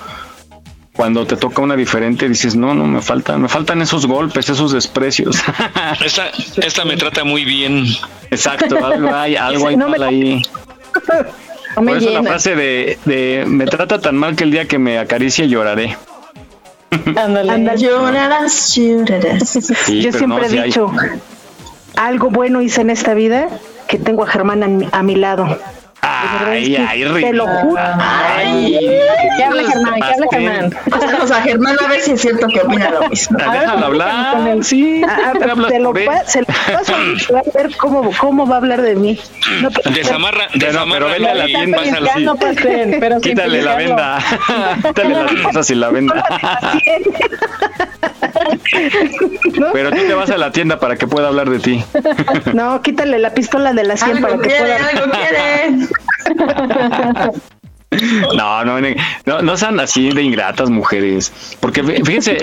Cuando 0.95 1.27
te 1.27 1.37
toca 1.37 1.61
una 1.63 1.75
diferente, 1.75 2.29
dices, 2.29 2.55
no, 2.55 2.73
no, 2.75 2.85
me 2.87 3.01
faltan, 3.03 3.43
me 3.43 3.49
faltan 3.49 3.83
esos 3.83 4.07
golpes, 4.07 4.49
esos 4.49 4.71
desprecios. 4.73 5.37
Esta, 6.05 6.27
esta 6.59 6.85
me 6.85 6.97
trata 6.97 7.25
muy 7.25 7.45
bien. 7.45 7.87
Exacto, 8.31 8.77
algo 8.85 9.13
hay, 9.13 9.35
algo 9.35 9.67
hay 9.67 9.77
No 9.77 9.87
me- 9.89 9.99
mal 9.99 10.09
ahí. 10.09 10.43
No 11.77 11.83
me 11.83 11.93
Por 11.93 11.99
eso 12.03 12.11
la 12.11 12.19
llena. 12.19 12.31
frase 12.31 12.55
de, 12.55 12.99
de 13.05 13.45
me 13.47 13.67
trata 13.67 14.01
tan 14.01 14.17
mal 14.17 14.37
que 14.37 14.45
el 14.45 14.51
día 14.51 14.67
que 14.67 14.79
me 14.79 14.99
acaricie 14.99 15.49
lloraré. 15.49 15.97
Ándale. 17.17 17.51
Ándale. 17.53 17.81
Llorarás, 17.81 18.75
llorarás. 18.77 19.49
Sí, 19.85 20.01
yo 20.03 20.13
siempre 20.13 20.27
no, 20.41 20.45
he 20.45 20.49
sí 20.49 20.59
hay- 20.59 20.65
dicho, 20.67 20.91
algo 21.97 22.31
bueno 22.31 22.61
hice 22.63 22.81
en 22.83 22.91
esta 22.91 23.15
vida 23.15 23.49
que 23.89 23.99
tengo 23.99 24.23
a 24.25 24.27
Germán 24.27 24.63
a 24.63 24.69
mi, 24.69 24.89
a 24.91 25.03
mi 25.03 25.15
lado. 25.17 25.59
Ay, 26.07 26.77
ay, 26.77 27.05
Te 27.23 27.33
lo 27.33 27.47
juro. 27.47 27.83
Ay, 27.99 28.79
Que 29.37 29.45
hable 29.45 29.65
Germán, 29.65 29.95
que 29.95 30.05
hable 30.05 30.27
Germán. 30.31 30.71
Pásanos 30.91 31.31
a 31.31 31.43
Germán 31.43 31.77
a 31.85 31.89
ver 31.89 32.01
si 32.01 32.11
es 32.13 32.21
cierto 32.21 32.47
que 32.49 32.61
opina 32.61 32.91
lo 32.91 33.09
mismo. 33.09 33.39
Ah, 33.41 33.53
Déjalo 33.59 33.87
hablar, 33.87 34.65
sí. 34.65 35.03
Ah, 35.09 35.33
te 35.39 35.51
hablas 35.51 35.71
te 35.71 35.79
lo 35.79 35.93
se 36.27 36.41
lo 36.41 36.47
paso 36.47 36.95
a 36.95 37.43
ver 37.59 37.77
cómo, 37.77 38.11
cómo 38.21 38.47
va 38.47 38.57
a 38.57 38.59
hablar 38.59 38.83
de 38.83 38.97
mí. 38.97 39.19
No, 39.63 39.71
pero- 39.71 39.91
Desamarra, 39.95 40.49
Pero, 40.53 40.67
desamarra 40.67 41.07
pero 41.17 41.35
la 41.35 41.45
tienda. 41.47 41.79
pásalo. 41.79 42.07
Ya 42.07 42.19
no 42.19 42.37
pasen, 42.37 42.97
pero 43.01 43.15
sin 43.21 43.23
Quítale 43.33 43.63
la 43.63 43.77
venda. 43.77 44.19
Quítale 44.85 45.15
las 45.15 45.33
cosas 45.43 45.71
y 45.71 45.75
la 45.75 45.89
venda. 45.91 46.25
Pero 49.73 49.91
tú 49.91 49.97
te 49.97 50.15
vas 50.15 50.31
a 50.31 50.37
la 50.39 50.51
tienda 50.53 50.79
para 50.81 50.97
que 50.97 51.07
pueda 51.07 51.29
hablar 51.29 51.49
de 51.51 51.59
ti. 51.59 51.85
no, 52.53 52.81
quítale 52.83 53.19
la 53.19 53.31
pistola 53.35 53.73
de 53.73 53.85
la 53.85 53.97
100 53.97 54.21
para 54.21 54.35
que 54.39 54.49
quiere, 54.49 54.61
pueda. 54.61 54.89
algo 54.89 55.13
quiere. 55.13 55.89
No, 58.35 58.65
no, 58.65 58.81
no, 59.27 59.43
no 59.43 59.57
sean 59.57 59.79
así 59.79 60.11
de 60.11 60.23
ingratas 60.23 60.69
mujeres. 60.71 61.33
Porque 61.61 61.85
fí- 61.85 62.05
fíjense, 62.05 62.39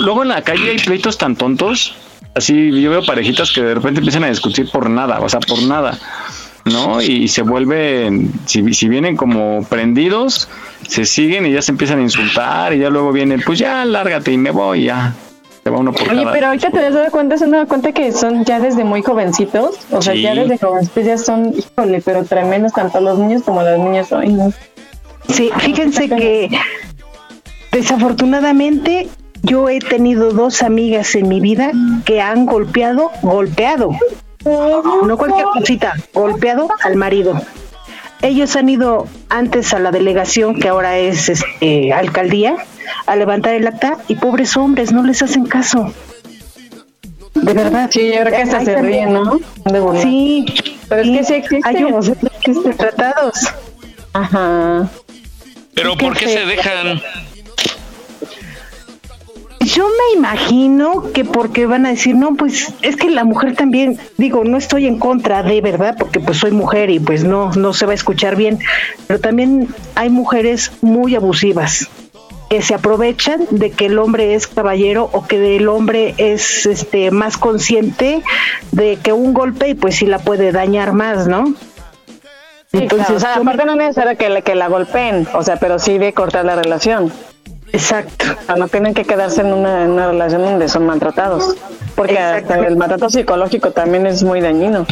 luego 0.00 0.22
en 0.22 0.28
la 0.28 0.42
calle 0.42 0.70
hay 0.70 0.78
pleitos 0.78 1.18
tan 1.18 1.36
tontos. 1.36 1.94
Así 2.34 2.80
yo 2.80 2.90
veo 2.90 3.04
parejitas 3.04 3.52
que 3.52 3.62
de 3.62 3.74
repente 3.74 4.00
empiezan 4.00 4.24
a 4.24 4.28
discutir 4.28 4.70
por 4.70 4.88
nada, 4.90 5.20
o 5.20 5.28
sea, 5.28 5.40
por 5.40 5.62
nada. 5.62 5.98
¿No? 6.64 7.00
Y 7.00 7.28
se 7.28 7.42
vuelven, 7.42 8.32
si, 8.46 8.74
si 8.74 8.88
vienen 8.88 9.16
como 9.16 9.64
prendidos, 9.68 10.48
se 10.88 11.04
siguen 11.04 11.46
y 11.46 11.52
ya 11.52 11.62
se 11.62 11.70
empiezan 11.70 12.00
a 12.00 12.02
insultar 12.02 12.72
y 12.74 12.78
ya 12.78 12.90
luego 12.90 13.12
vienen, 13.12 13.40
pues 13.46 13.58
ya 13.60 13.84
lárgate 13.84 14.32
y 14.32 14.38
me 14.38 14.50
voy, 14.50 14.84
ya. 14.84 15.14
Se 15.66 15.70
va 15.70 15.78
uno 15.80 15.90
por 15.92 16.02
Oye, 16.08 16.20
cada- 16.20 16.32
pero 16.32 16.46
ahorita 16.46 16.70
te 16.70 16.78
has 16.86 16.94
dado 16.94 17.10
cuenta, 17.10 17.36
se 17.36 17.42
han 17.42 17.50
dado 17.50 17.66
cuenta 17.66 17.90
que 17.90 18.12
son 18.12 18.44
ya 18.44 18.60
desde 18.60 18.84
muy 18.84 19.02
jovencitos, 19.02 19.74
o 19.90 20.00
sea, 20.00 20.14
ya 20.14 20.32
desde 20.32 20.58
jovencitos 20.58 21.04
ya 21.04 21.18
son, 21.18 21.52
híjole, 21.58 22.00
pero 22.02 22.22
tremendos 22.24 22.72
tanto 22.72 23.00
los 23.00 23.18
niños 23.18 23.42
como 23.42 23.62
las 23.62 23.76
niñas 23.76 24.12
hoy, 24.12 24.28
¿no? 24.28 24.52
Sí, 25.28 25.50
fíjense 25.58 26.08
que 26.08 26.50
desafortunadamente 27.72 29.08
yo 29.42 29.68
he 29.68 29.80
tenido 29.80 30.30
dos 30.30 30.62
amigas 30.62 31.12
en 31.16 31.26
mi 31.26 31.40
vida 31.40 31.72
que 32.04 32.20
han 32.20 32.46
golpeado, 32.46 33.10
golpeado, 33.22 33.90
no 34.44 35.18
cualquier 35.18 35.46
cosita, 35.46 35.94
golpeado 36.14 36.68
al 36.84 36.94
marido. 36.94 37.40
Ellos 38.22 38.56
han 38.56 38.68
ido 38.68 39.06
antes 39.28 39.72
a 39.74 39.78
la 39.78 39.90
delegación, 39.90 40.58
que 40.58 40.68
ahora 40.68 40.96
es 40.98 41.28
este, 41.28 41.92
alcaldía, 41.92 42.56
a 43.06 43.16
levantar 43.16 43.54
el 43.54 43.66
acta 43.66 43.98
y 44.08 44.14
pobres 44.16 44.56
hombres 44.56 44.92
no 44.92 45.02
les 45.04 45.22
hacen 45.22 45.44
caso. 45.46 45.92
De 47.34 47.52
verdad. 47.52 47.90
Sí, 47.92 48.08
yo 48.14 48.20
creo 48.22 48.30
que 48.32 48.36
hasta 48.42 48.64
se 48.64 48.80
ríen, 48.80 49.12
¿no? 49.12 49.38
De. 49.66 50.00
Sí, 50.02 50.46
Pero 50.88 51.02
es 51.02 51.08
que 51.18 51.24
sí 51.24 51.34
existe, 51.34 51.68
Hay 51.68 51.84
un- 51.84 51.94
existen 52.40 52.76
tratados. 52.76 53.34
Ajá. 54.14 54.88
Pero 55.74 55.94
¿por 55.96 56.16
qué 56.16 56.26
se 56.28 56.46
dejan? 56.46 57.02
Yo 59.76 59.88
me 59.88 60.18
imagino 60.18 61.12
que 61.12 61.26
porque 61.26 61.66
van 61.66 61.84
a 61.84 61.90
decir, 61.90 62.16
no, 62.16 62.34
pues 62.34 62.72
es 62.80 62.96
que 62.96 63.10
la 63.10 63.24
mujer 63.24 63.54
también, 63.54 63.98
digo, 64.16 64.42
no 64.42 64.56
estoy 64.56 64.86
en 64.86 64.98
contra 64.98 65.42
de, 65.42 65.60
¿verdad? 65.60 65.96
Porque 65.98 66.18
pues 66.18 66.38
soy 66.38 66.50
mujer 66.50 66.88
y 66.88 66.98
pues 66.98 67.24
no, 67.24 67.50
no 67.52 67.74
se 67.74 67.84
va 67.84 67.92
a 67.92 67.94
escuchar 67.94 68.36
bien, 68.36 68.58
pero 69.06 69.20
también 69.20 69.68
hay 69.94 70.08
mujeres 70.08 70.72
muy 70.80 71.14
abusivas 71.14 71.90
que 72.48 72.62
se 72.62 72.72
aprovechan 72.72 73.42
de 73.50 73.70
que 73.70 73.86
el 73.86 73.98
hombre 73.98 74.34
es 74.34 74.46
caballero 74.46 75.10
o 75.12 75.26
que 75.26 75.56
el 75.56 75.68
hombre 75.68 76.14
es 76.16 76.64
este 76.64 77.10
más 77.10 77.36
consciente 77.36 78.22
de 78.72 78.96
que 78.96 79.12
un 79.12 79.34
golpe 79.34 79.68
y 79.68 79.74
pues 79.74 79.96
sí 79.96 80.06
la 80.06 80.20
puede 80.20 80.52
dañar 80.52 80.94
más, 80.94 81.28
¿no? 81.28 81.52
Entonces, 82.72 83.10
o 83.10 83.20
sea, 83.20 83.34
aparte 83.34 83.66
no 83.66 83.72
es 83.72 83.78
necesario 83.78 84.16
que 84.16 84.30
la, 84.30 84.40
que 84.40 84.54
la 84.54 84.68
golpeen, 84.68 85.28
o 85.34 85.42
sea, 85.42 85.58
pero 85.58 85.78
sí 85.78 85.98
de 85.98 86.14
cortar 86.14 86.46
la 86.46 86.56
relación. 86.56 87.12
Exacto. 87.72 88.26
O 88.42 88.44
sea, 88.46 88.56
no 88.56 88.68
tienen 88.68 88.94
que 88.94 89.04
quedarse 89.04 89.40
en 89.40 89.52
una, 89.52 89.84
en 89.84 89.90
una 89.90 90.08
relación 90.08 90.42
donde 90.42 90.68
son 90.68 90.86
maltratados. 90.86 91.56
Porque 91.94 92.18
hasta 92.18 92.58
el 92.58 92.76
maltrato 92.76 93.08
psicológico 93.10 93.70
también 93.70 94.06
es 94.06 94.22
muy 94.22 94.40
dañino. 94.40 94.86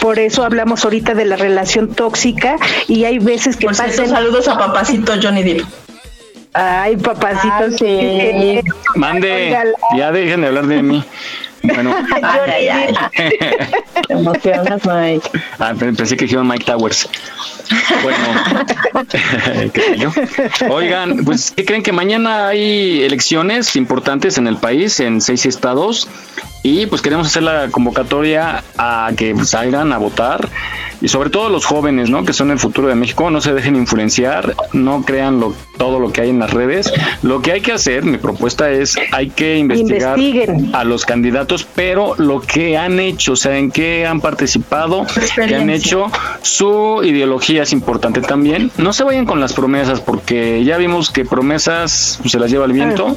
Por 0.00 0.18
eso 0.18 0.44
hablamos 0.44 0.84
ahorita 0.84 1.14
de 1.14 1.24
la 1.24 1.36
relación 1.36 1.94
tóxica 1.94 2.56
y 2.88 3.04
hay 3.04 3.18
veces 3.18 3.56
que 3.56 3.66
Por 3.66 3.76
cierto, 3.76 4.06
saludos 4.06 4.48
a 4.48 4.58
papacito 4.58 5.12
Johnny 5.22 5.44
Depp. 5.44 5.66
Ay, 6.54 6.96
papacito, 6.96 7.70
sí. 7.78 8.60
Mande, 8.96 9.32
Oigan. 9.32 9.68
ya 9.96 10.12
dejen 10.12 10.40
de 10.42 10.46
hablar 10.48 10.66
de 10.66 10.82
mí. 10.82 11.04
Bueno, 11.62 11.94
Ay, 12.22 12.68
ay, 12.68 12.94
ay. 13.18 13.32
Te 14.08 14.12
emocionas, 14.14 14.80
Mike. 14.84 15.30
ah, 15.58 15.74
pe- 15.78 15.92
pensé 15.92 16.16
que 16.16 16.24
dijeron 16.24 16.46
Mike 16.48 16.64
Towers. 16.64 17.08
Bueno, 18.02 18.18
¿qué 19.72 19.80
sé 19.80 19.96
yo? 19.96 20.10
Oigan, 20.70 21.24
pues, 21.24 21.52
¿qué 21.54 21.64
creen 21.64 21.82
que 21.82 21.92
mañana 21.92 22.48
hay 22.48 23.02
elecciones 23.04 23.76
importantes 23.76 24.38
en 24.38 24.46
el 24.46 24.56
país, 24.56 24.98
en 25.00 25.20
seis 25.20 25.46
estados? 25.46 26.08
Y 26.62 26.86
pues 26.86 27.02
queremos 27.02 27.26
hacer 27.26 27.42
la 27.42 27.68
convocatoria 27.70 28.62
a 28.78 29.10
que 29.16 29.34
salgan 29.44 29.92
a 29.92 29.98
votar 29.98 30.48
y 31.02 31.08
sobre 31.08 31.30
todo 31.30 31.48
los 31.48 31.66
jóvenes, 31.66 32.10
¿no? 32.10 32.24
Que 32.24 32.32
son 32.32 32.52
el 32.52 32.60
futuro 32.60 32.86
de 32.86 32.94
México, 32.94 33.28
no 33.30 33.40
se 33.40 33.52
dejen 33.52 33.74
influenciar, 33.74 34.54
no 34.72 35.02
crean 35.02 35.40
lo, 35.40 35.52
todo 35.76 35.98
lo 35.98 36.12
que 36.12 36.20
hay 36.20 36.30
en 36.30 36.38
las 36.38 36.52
redes. 36.52 36.92
Lo 37.22 37.42
que 37.42 37.50
hay 37.50 37.60
que 37.60 37.72
hacer, 37.72 38.04
mi 38.04 38.18
propuesta 38.18 38.70
es, 38.70 38.96
hay 39.10 39.30
que 39.30 39.58
investigar 39.58 40.16
Investiguen. 40.16 40.70
a 40.72 40.84
los 40.84 41.04
candidatos, 41.04 41.66
pero 41.74 42.14
lo 42.18 42.40
que 42.40 42.78
han 42.78 43.00
hecho, 43.00 43.32
o 43.32 43.36
sea, 43.36 43.58
en 43.58 43.72
qué 43.72 44.06
han 44.06 44.20
participado, 44.20 45.04
qué 45.34 45.56
han 45.56 45.70
hecho, 45.70 46.06
su 46.42 47.00
ideología 47.02 47.64
es 47.64 47.72
importante 47.72 48.20
también. 48.20 48.70
No 48.76 48.92
se 48.92 49.02
vayan 49.02 49.26
con 49.26 49.40
las 49.40 49.54
promesas, 49.54 50.00
porque 50.00 50.62
ya 50.62 50.76
vimos 50.76 51.10
que 51.10 51.24
promesas 51.24 52.20
se 52.24 52.38
las 52.38 52.48
lleva 52.48 52.66
el 52.66 52.72
viento. 52.72 53.16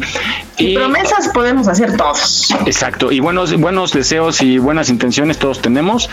Y 0.58 0.74
promesas 0.74 1.30
podemos 1.30 1.68
hacer 1.68 1.96
todos. 1.98 2.50
Exacto, 2.66 3.12
y 3.12 3.20
buenos, 3.36 3.60
buenos 3.60 3.92
deseos 3.92 4.42
y 4.42 4.60
buenas 4.60 4.90
intenciones 4.90 5.38
todos 5.38 5.60
tenemos, 5.62 6.10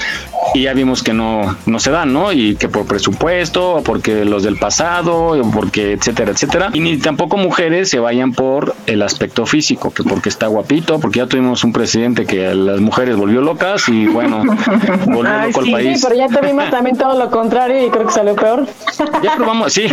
y 0.55 0.63
ya 0.63 0.73
vimos 0.73 1.05
que 1.05 1.13
no, 1.13 1.57
no 1.67 1.79
se 1.79 1.93
dan, 1.93 2.13
¿no? 2.13 2.33
Y 2.33 2.57
que 2.57 2.69
por 2.69 2.85
presupuesto, 2.85 3.77
o 3.77 3.83
porque 3.85 4.25
los 4.25 4.43
del 4.43 4.57
pasado, 4.59 5.29
o 5.29 5.51
porque 5.53 5.93
etcétera, 5.93 6.33
etcétera. 6.33 6.71
Y 6.73 6.81
ni 6.81 6.97
tampoco 6.97 7.37
mujeres 7.37 7.91
se 7.91 8.01
vayan 8.01 8.33
por 8.33 8.75
el 8.87 9.03
aspecto 9.03 9.47
físico, 9.47 9.95
que 9.95 10.03
porque 10.03 10.31
está 10.31 10.49
guapito, 10.49 10.99
porque 10.99 11.21
ya 11.21 11.27
tuvimos 11.27 11.63
un 11.63 11.73
presidente 11.73 12.27
que 12.27 12.49
a 12.49 12.55
las 12.55 12.81
mujeres 12.81 13.15
volvió 13.17 13.41
locas 13.41 13.89
y 13.89 14.07
bueno, 14.07 14.43
volvió 15.07 15.33
Ay, 15.33 15.53
loco 15.53 15.61
sí, 15.61 15.67
sí, 15.67 15.73
país. 15.73 16.01
pero 16.03 16.17
ya 16.17 16.27
tuvimos 16.27 16.71
también 16.71 16.97
todo 16.97 17.17
lo 17.17 17.31
contrario 17.31 17.87
y 17.87 17.91
creo 17.91 18.07
que 18.07 18.13
salió 18.13 18.35
peor. 18.35 18.67
Ya 19.23 19.37
probamos, 19.37 19.73
sí. 19.73 19.87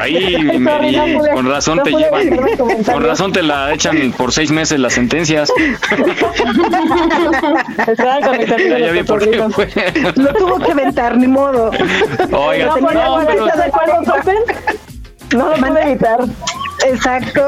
Ahí, 0.00 0.58
Mary, 0.58 0.98
con 1.32 1.48
razón 1.48 1.82
te 1.84 1.90
llevan, 1.92 2.36
con 2.84 3.04
razón 3.04 3.32
te 3.32 3.44
la 3.44 3.72
echan 3.72 4.12
por 4.16 4.32
seis 4.32 4.50
meses 4.50 4.80
las 4.88 4.94
sentencias. 4.94 5.52
Estaba 7.86 8.20
conectando 8.20 8.64
Ya, 8.68 8.78
ya 8.78 8.92
vi 8.92 9.02
por 9.02 9.20
qué 9.28 9.42
fue. 9.50 9.68
Lo 10.16 10.32
tuvo 10.34 10.58
que 10.58 10.72
aventar, 10.72 11.16
ni 11.16 11.26
modo. 11.26 11.70
Oiga, 12.32 12.66
No, 12.66 12.76
no, 12.80 12.88
pero 12.88 13.26
pero- 13.26 13.46
¿estás 13.46 13.56
de 13.58 13.64
acuerdo? 13.64 14.02
No 15.36 15.48
lo 15.50 15.54
pude 15.56 15.82
evitar. 15.82 16.18
Exacto. 16.86 17.42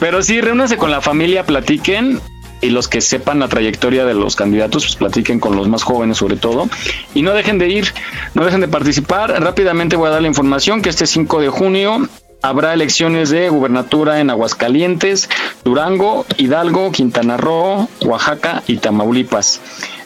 Pero 0.00 0.22
sí, 0.22 0.40
reúnanse 0.40 0.76
con 0.76 0.90
la 0.90 1.00
familia, 1.00 1.44
platiquen 1.46 2.20
y 2.60 2.70
los 2.70 2.86
que 2.88 3.00
sepan 3.00 3.38
la 3.40 3.48
trayectoria 3.48 4.04
de 4.04 4.14
los 4.14 4.36
candidatos, 4.36 4.84
pues 4.84 4.96
platiquen 4.96 5.40
con 5.40 5.56
los 5.56 5.66
más 5.68 5.82
jóvenes 5.82 6.18
sobre 6.18 6.36
todo 6.36 6.68
y 7.14 7.22
no 7.22 7.32
dejen 7.32 7.58
de 7.58 7.68
ir, 7.68 7.92
no 8.34 8.44
dejen 8.44 8.60
de 8.60 8.68
participar. 8.68 9.30
Rápidamente 9.42 9.96
voy 9.96 10.08
a 10.08 10.10
dar 10.12 10.22
la 10.22 10.28
información 10.28 10.82
que 10.82 10.90
este 10.90 11.06
5 11.06 11.40
de 11.40 11.48
junio 11.48 12.08
habrá 12.42 12.74
elecciones 12.74 13.30
de 13.30 13.48
gubernatura 13.48 14.20
en 14.20 14.30
Aguascalientes, 14.30 15.30
Durango, 15.64 16.26
Hidalgo, 16.36 16.92
Quintana 16.92 17.36
Roo, 17.36 17.88
Oaxaca 18.04 18.62
y 18.66 18.76
Tamaulipas. 18.76 19.60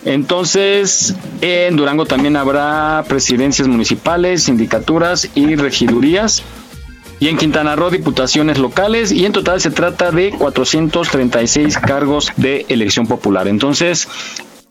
Entonces, 0.04 1.14
en 1.40 1.76
Durango 1.76 2.06
también 2.06 2.36
habrá 2.36 3.04
presidencias 3.08 3.66
municipales, 3.66 4.44
sindicaturas 4.44 5.28
y 5.34 5.56
regidurías 5.56 6.44
y 7.18 7.28
en 7.28 7.38
Quintana 7.38 7.76
Roo 7.76 7.90
diputaciones 7.90 8.58
locales 8.58 9.10
y 9.10 9.24
en 9.24 9.32
total 9.32 9.60
se 9.60 9.70
trata 9.70 10.10
de 10.10 10.30
436 10.30 11.78
cargos 11.78 12.30
de 12.36 12.66
elección 12.68 13.06
popular. 13.06 13.48
Entonces, 13.48 14.06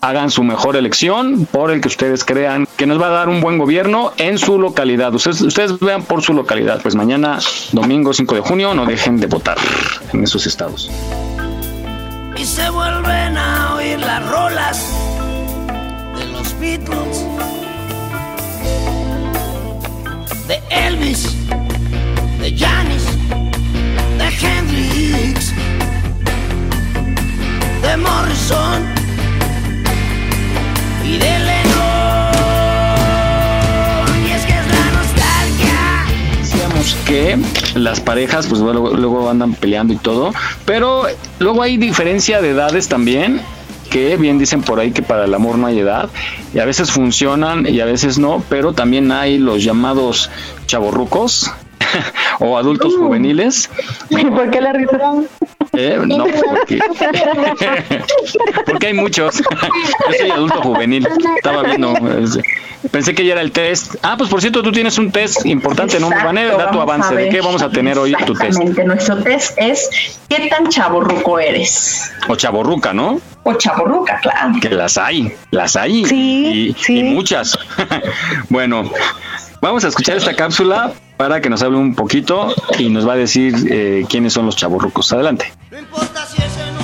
hagan 0.05 0.29
su 0.29 0.43
mejor 0.43 0.75
elección 0.75 1.47
por 1.51 1.71
el 1.71 1.81
que 1.81 1.87
ustedes 1.87 2.23
crean 2.23 2.67
que 2.77 2.85
nos 2.85 3.01
va 3.01 3.07
a 3.07 3.09
dar 3.09 3.27
un 3.27 3.41
buen 3.41 3.57
gobierno 3.57 4.13
en 4.17 4.37
su 4.37 4.59
localidad. 4.59 5.13
Ustedes, 5.15 5.41
ustedes 5.41 5.79
vean 5.79 6.03
por 6.03 6.21
su 6.21 6.33
localidad. 6.33 6.79
Pues 6.83 6.93
mañana, 6.93 7.39
domingo 7.71 8.13
5 8.13 8.35
de 8.35 8.41
junio, 8.41 8.75
no 8.75 8.85
dejen 8.85 9.19
de 9.19 9.25
votar 9.25 9.57
en 10.13 10.23
esos 10.23 10.45
estados. 10.45 10.91
y 12.37 12.45
se 12.45 12.69
vuelven 12.69 13.37
a 13.37 13.75
oír 13.75 13.97
las 13.99 14.29
rolas 14.29 14.91
de 16.17 16.25
los 16.25 16.59
Beatles, 16.59 17.25
de 20.47 20.61
Elvis, 20.69 21.35
de 22.41 22.55
Janis, 22.55 23.05
de 24.19 24.27
Hendrix, 24.27 25.53
de 27.81 27.97
Morrison 27.97 29.04
que 34.45 34.53
es 34.53 34.67
la 34.67 34.91
nostalgia. 34.91 36.05
Decíamos 36.37 36.97
que 37.05 37.37
las 37.75 37.99
parejas, 37.99 38.47
pues 38.47 38.61
luego, 38.61 38.91
luego 38.95 39.29
andan 39.29 39.53
peleando 39.53 39.93
y 39.93 39.97
todo, 39.97 40.33
pero 40.65 41.03
luego 41.39 41.61
hay 41.61 41.77
diferencia 41.77 42.41
de 42.41 42.51
edades 42.51 42.87
también. 42.87 43.41
Que 43.89 44.17
bien 44.17 44.39
dicen 44.39 44.61
por 44.61 44.79
ahí 44.79 44.91
que 44.91 45.01
para 45.03 45.23
el 45.25 45.33
amor 45.33 45.57
no 45.57 45.67
hay 45.67 45.79
edad, 45.79 46.09
y 46.53 46.59
a 46.59 46.65
veces 46.65 46.91
funcionan 46.91 47.65
y 47.65 47.79
a 47.79 47.85
veces 47.85 48.17
no, 48.17 48.43
pero 48.49 48.73
también 48.73 49.11
hay 49.11 49.37
los 49.37 49.63
llamados 49.63 50.29
chavorrucos 50.65 51.51
o 52.39 52.57
adultos 52.57 52.95
juveniles. 52.97 53.69
¿Por 54.09 54.49
qué 54.49 54.59
la 54.59 54.73
risa? 54.73 55.13
Eh, 55.77 55.99
no, 56.05 56.25
porque, 56.25 56.79
porque 58.65 58.87
hay 58.87 58.93
muchos. 58.93 59.37
Yo 59.37 60.13
soy 60.19 60.31
adulto 60.31 60.61
juvenil. 60.61 61.07
Estaba 61.37 61.63
viendo. 61.63 61.93
es- 62.19 62.39
Pensé 62.91 63.15
que 63.15 63.25
ya 63.25 63.31
era 63.33 63.41
el 63.41 63.51
test. 63.51 63.95
Ah, 64.03 64.13
pues 64.15 64.29
por 64.29 64.41
cierto, 64.41 64.61
tú 64.61 64.71
tienes 64.71 64.97
un 64.99 65.11
test 65.11 65.43
importante, 65.45 65.99
¿no? 65.99 66.05
Exacto, 66.05 66.25
Vané, 66.27 66.45
da 66.45 66.69
tu 66.69 66.79
avance. 66.79 67.15
¿De 67.15 67.29
qué 67.29 67.41
vamos 67.41 67.63
a 67.63 67.69
tener 67.71 67.97
hoy 67.97 68.13
tu 68.27 68.33
test? 68.33 68.43
Exactamente, 68.59 68.83
nuestro 68.83 69.17
test 69.23 69.53
es 69.57 70.19
¿qué 70.29 70.47
tan 70.49 70.67
chaborruco 70.69 71.39
eres? 71.39 72.11
O 72.27 72.35
chaborruca, 72.35 72.93
¿no? 72.93 73.19
O 73.41 73.53
chaborruca, 73.55 74.19
claro. 74.21 74.53
Que 74.61 74.69
las 74.69 74.99
hay, 74.99 75.33
las 75.49 75.75
hay. 75.75 76.05
Sí, 76.05 76.75
y, 76.87 76.93
y 76.93 77.03
muchas. 77.03 77.57
bueno, 78.49 78.83
vamos 79.61 79.83
a 79.83 79.87
escuchar 79.87 80.17
esta 80.17 80.35
cápsula 80.35 80.93
para 81.17 81.41
que 81.41 81.49
nos 81.49 81.61
hable 81.63 81.77
un 81.77 81.95
poquito 81.95 82.53
y 82.77 82.89
nos 82.89 83.07
va 83.07 83.13
a 83.13 83.17
decir 83.17 83.53
eh, 83.69 84.05
quiénes 84.09 84.33
son 84.33 84.45
los 84.45 84.55
chaborrucos. 84.55 85.11
Adelante. 85.13 85.51
No 85.71 85.79
importa 85.79 86.25
si 86.25 86.41
es 86.41 86.57
en 86.57 86.74